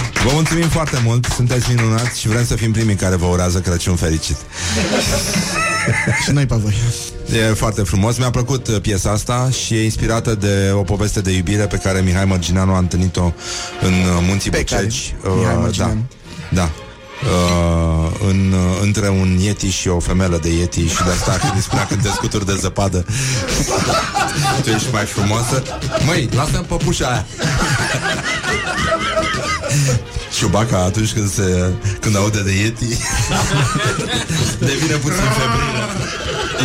Vă 0.23 0.29
mulțumim 0.33 0.67
foarte 0.67 1.01
mult, 1.03 1.25
sunteți 1.25 1.69
minunați 1.69 2.19
și 2.19 2.27
vrem 2.27 2.45
să 2.45 2.55
fim 2.55 2.71
primii 2.71 2.95
care 2.95 3.15
vă 3.15 3.25
urează 3.25 3.59
Crăciun 3.59 3.95
fericit 3.95 4.35
Și 6.23 6.31
noi 6.31 6.45
pe 6.45 6.55
voi 6.55 6.73
E 7.33 7.53
foarte 7.53 7.81
frumos, 7.81 8.17
mi-a 8.17 8.29
plăcut 8.29 8.67
uh, 8.67 8.81
piesa 8.81 9.11
asta 9.11 9.49
și 9.65 9.73
e 9.73 9.83
inspirată 9.83 10.35
de 10.35 10.71
o 10.73 10.81
poveste 10.81 11.21
de 11.21 11.31
iubire 11.31 11.67
pe 11.67 11.75
care 11.75 11.99
Mihai 12.01 12.25
Mărgineanu 12.25 12.73
a 12.73 12.77
întâlnit-o 12.77 13.33
în 13.81 13.93
uh, 13.93 14.23
Munții 14.27 14.49
Pe 14.49 14.63
care? 14.63 14.83
Bucegi. 14.83 15.15
Mihai 15.37 15.53
da, 15.53 15.59
Mărgineanu. 15.59 16.05
da. 16.49 16.69
Uh, 17.21 18.11
în, 18.27 18.53
uh, 18.53 18.79
între 18.81 19.09
un 19.09 19.37
Yeti 19.39 19.69
și 19.69 19.87
o 19.87 19.99
femelă 19.99 20.39
de 20.41 20.49
Yeti 20.49 20.87
și 20.87 21.03
de 21.03 21.09
asta 21.09 21.31
când 21.31 21.53
îi 21.55 21.61
spunea 21.61 21.85
când 21.85 22.01
te 22.01 22.07
scuturi 22.07 22.45
de 22.45 22.55
zăpadă 22.59 23.05
tu 24.63 24.69
ești 24.69 24.87
mai 24.91 25.05
frumoasă 25.05 25.63
măi, 26.05 26.29
lasă-mi 26.33 26.65
păpușa 26.65 27.07
aia 27.07 27.25
Ciubaca 30.37 30.77
atunci 30.77 31.11
când 31.13 31.31
se 31.31 31.71
când 31.99 32.15
aude 32.15 32.41
de 32.41 32.51
Yeti 32.51 32.97
devine 34.69 34.95
puțin 34.95 35.27
febrilă. 35.37 35.85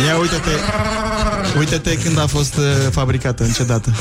Ia 0.05 0.17
uite-te 0.17 0.51
Uite-te 1.57 1.97
când 1.97 2.19
a 2.19 2.27
fost 2.27 2.55
uh, 2.55 2.63
fabricată, 2.91 3.43
în 3.43 3.51
ce 3.51 3.63
dată 3.63 3.93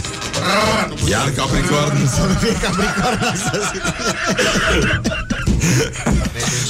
Iar 1.08 1.32
Capricorn. 1.36 2.08
Să 2.08 2.20
nu 2.20 2.34
fie 2.34 2.52
Capricorn 2.52 3.18
astăzi. 3.32 3.66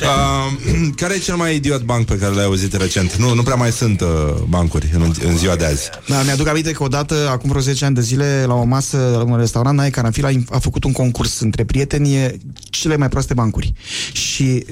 Uh, 0.02 0.88
care 0.96 1.14
e 1.14 1.18
cel 1.18 1.36
mai 1.36 1.54
idiot 1.54 1.82
banc 1.82 2.06
pe 2.06 2.16
care 2.16 2.34
l-ai 2.34 2.44
auzit 2.44 2.74
recent? 2.74 3.14
Nu, 3.14 3.34
nu 3.34 3.42
prea 3.42 3.54
mai 3.54 3.72
sunt 3.72 4.00
uh, 4.00 4.08
bancuri 4.48 4.90
în, 4.94 5.12
în 5.24 5.36
ziua 5.36 5.56
de 5.56 5.64
azi. 5.64 5.90
Da, 6.06 6.22
mi-aduc 6.22 6.48
aminte 6.48 6.72
că 6.72 6.82
odată, 6.82 7.28
acum 7.30 7.48
vreo 7.48 7.62
10 7.62 7.84
ani 7.84 7.94
de 7.94 8.00
zile, 8.00 8.44
la 8.46 8.54
o 8.54 8.64
masă, 8.64 8.96
la 9.16 9.22
un 9.22 9.36
restaurant, 9.36 9.76
Nae 9.76 9.90
Caranfil 9.90 10.24
a, 10.24 10.30
a 10.50 10.58
făcut 10.58 10.84
un 10.84 10.92
concurs 10.92 11.40
între 11.40 11.64
prieteni 11.64 12.40
cele 12.70 12.96
mai 12.96 13.08
proaste 13.08 13.34
bancuri. 13.34 13.72
Și 14.12 14.64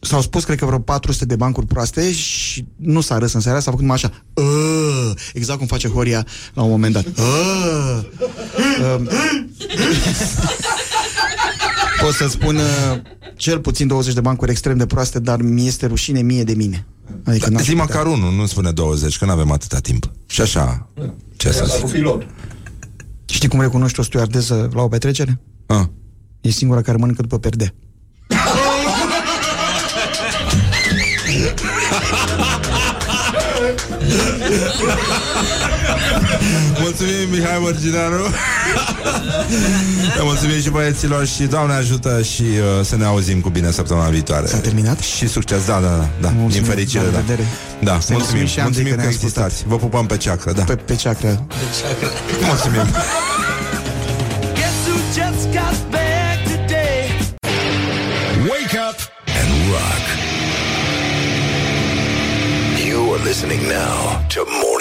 s-au 0.00 0.20
spus, 0.20 0.44
cred 0.44 0.58
că 0.58 0.66
vreo 0.66 0.78
400 0.78 1.24
de 1.24 1.36
bancuri 1.36 1.66
proaste 1.66 2.12
și 2.12 2.64
nu 2.76 3.00
s-a 3.00 3.18
râs 3.18 3.32
în 3.32 3.40
seara, 3.40 3.58
s-a 3.60 3.64
făcut 3.70 3.80
numai 3.80 3.96
așa. 3.96 4.12
"Ă", 4.36 4.42
Exact 5.34 5.58
cum 5.58 5.66
face 5.66 5.88
Horia 5.88 6.26
la 6.54 6.62
un 6.62 6.70
moment 6.70 6.92
dat. 6.92 7.04
"Ă". 7.06 8.04
Um, 8.96 9.08
Pot 12.02 12.12
să 12.14 12.28
spun 12.28 12.56
uh, 12.56 12.62
cel 13.36 13.58
puțin 13.60 13.86
20 13.86 14.14
de 14.14 14.20
bancuri 14.20 14.50
extrem 14.50 14.76
de 14.76 14.86
proaste, 14.86 15.18
dar 15.18 15.42
mi 15.42 15.66
este 15.66 15.86
rușine 15.86 16.20
mie 16.22 16.44
de 16.44 16.52
mine. 16.54 16.86
Adică 17.24 17.50
n-aș 17.50 17.62
Zi 17.62 17.70
putea. 17.70 17.84
măcar 17.84 18.06
unul, 18.06 18.32
nu 18.32 18.46
spune 18.46 18.70
20, 18.70 19.18
că 19.18 19.24
nu 19.24 19.30
avem 19.30 19.50
atâta 19.50 19.78
timp. 19.78 20.10
Și 20.26 20.40
așa, 20.40 20.88
ce 21.36 21.52
să 21.52 21.64
zic? 21.64 22.02
Știi 23.24 23.48
cum 23.48 23.60
recunoști 23.60 24.00
o 24.00 24.02
stewardesă 24.02 24.68
la 24.74 24.82
o 24.82 24.88
petrecere? 24.88 25.40
Ah. 25.66 25.84
E 26.40 26.50
singura 26.50 26.82
care 26.82 26.96
mănâncă 26.96 27.22
după 27.22 27.38
perdea. 27.38 27.74
Mulțumim, 36.80 37.28
Mihai 37.30 37.58
Mărgineanu 37.62 38.22
Le 40.16 40.22
mulțumim 40.22 40.60
și 40.60 40.68
băieților 40.70 41.26
Și 41.26 41.42
Doamne 41.42 41.74
ajută 41.74 42.22
și 42.22 42.42
uh, 42.42 42.84
să 42.84 42.96
ne 42.96 43.04
auzim 43.04 43.40
cu 43.40 43.48
bine 43.48 43.70
săptămâna 43.70 44.08
viitoare 44.08 44.46
S-a 44.46 44.56
terminat? 44.56 44.98
Și 44.98 45.28
succes, 45.28 45.66
da, 45.66 45.80
da, 45.80 45.88
da, 45.88 46.08
da. 46.20 46.28
Din 46.28 46.38
Mulțumim, 46.40 46.66
fericire, 46.68 47.04
la 47.04 47.10
da 47.10 47.16
revedere. 47.16 47.48
Da, 47.80 48.00
Să 48.00 48.12
mulțumim, 48.12 48.16
mulțumim 48.18 48.46
și 48.46 48.60
Andrei 48.60 48.84
mulțumim 48.84 48.90
că 48.90 48.94
că 48.94 49.00
ne-a 49.00 49.10
existați 49.10 49.64
Vă 49.66 49.76
pupăm 49.76 50.06
pe 50.06 50.16
ceacră, 50.16 50.52
da 50.52 50.62
Pe, 50.62 50.74
pe 50.76 50.94
ceacră. 50.96 51.46
Mulțumim 52.46 52.86
Guess 54.54 54.78
who 54.86 54.96
just 55.18 55.42
got 55.56 55.76
back 55.90 56.38
today? 56.52 57.00
Wake 58.50 58.76
up 58.88 58.98
and 59.40 59.50
rock. 59.72 60.09
You 63.10 63.16
are 63.16 63.24
listening 63.24 63.62
now 63.68 64.24
to 64.28 64.44
Morning 64.44 64.79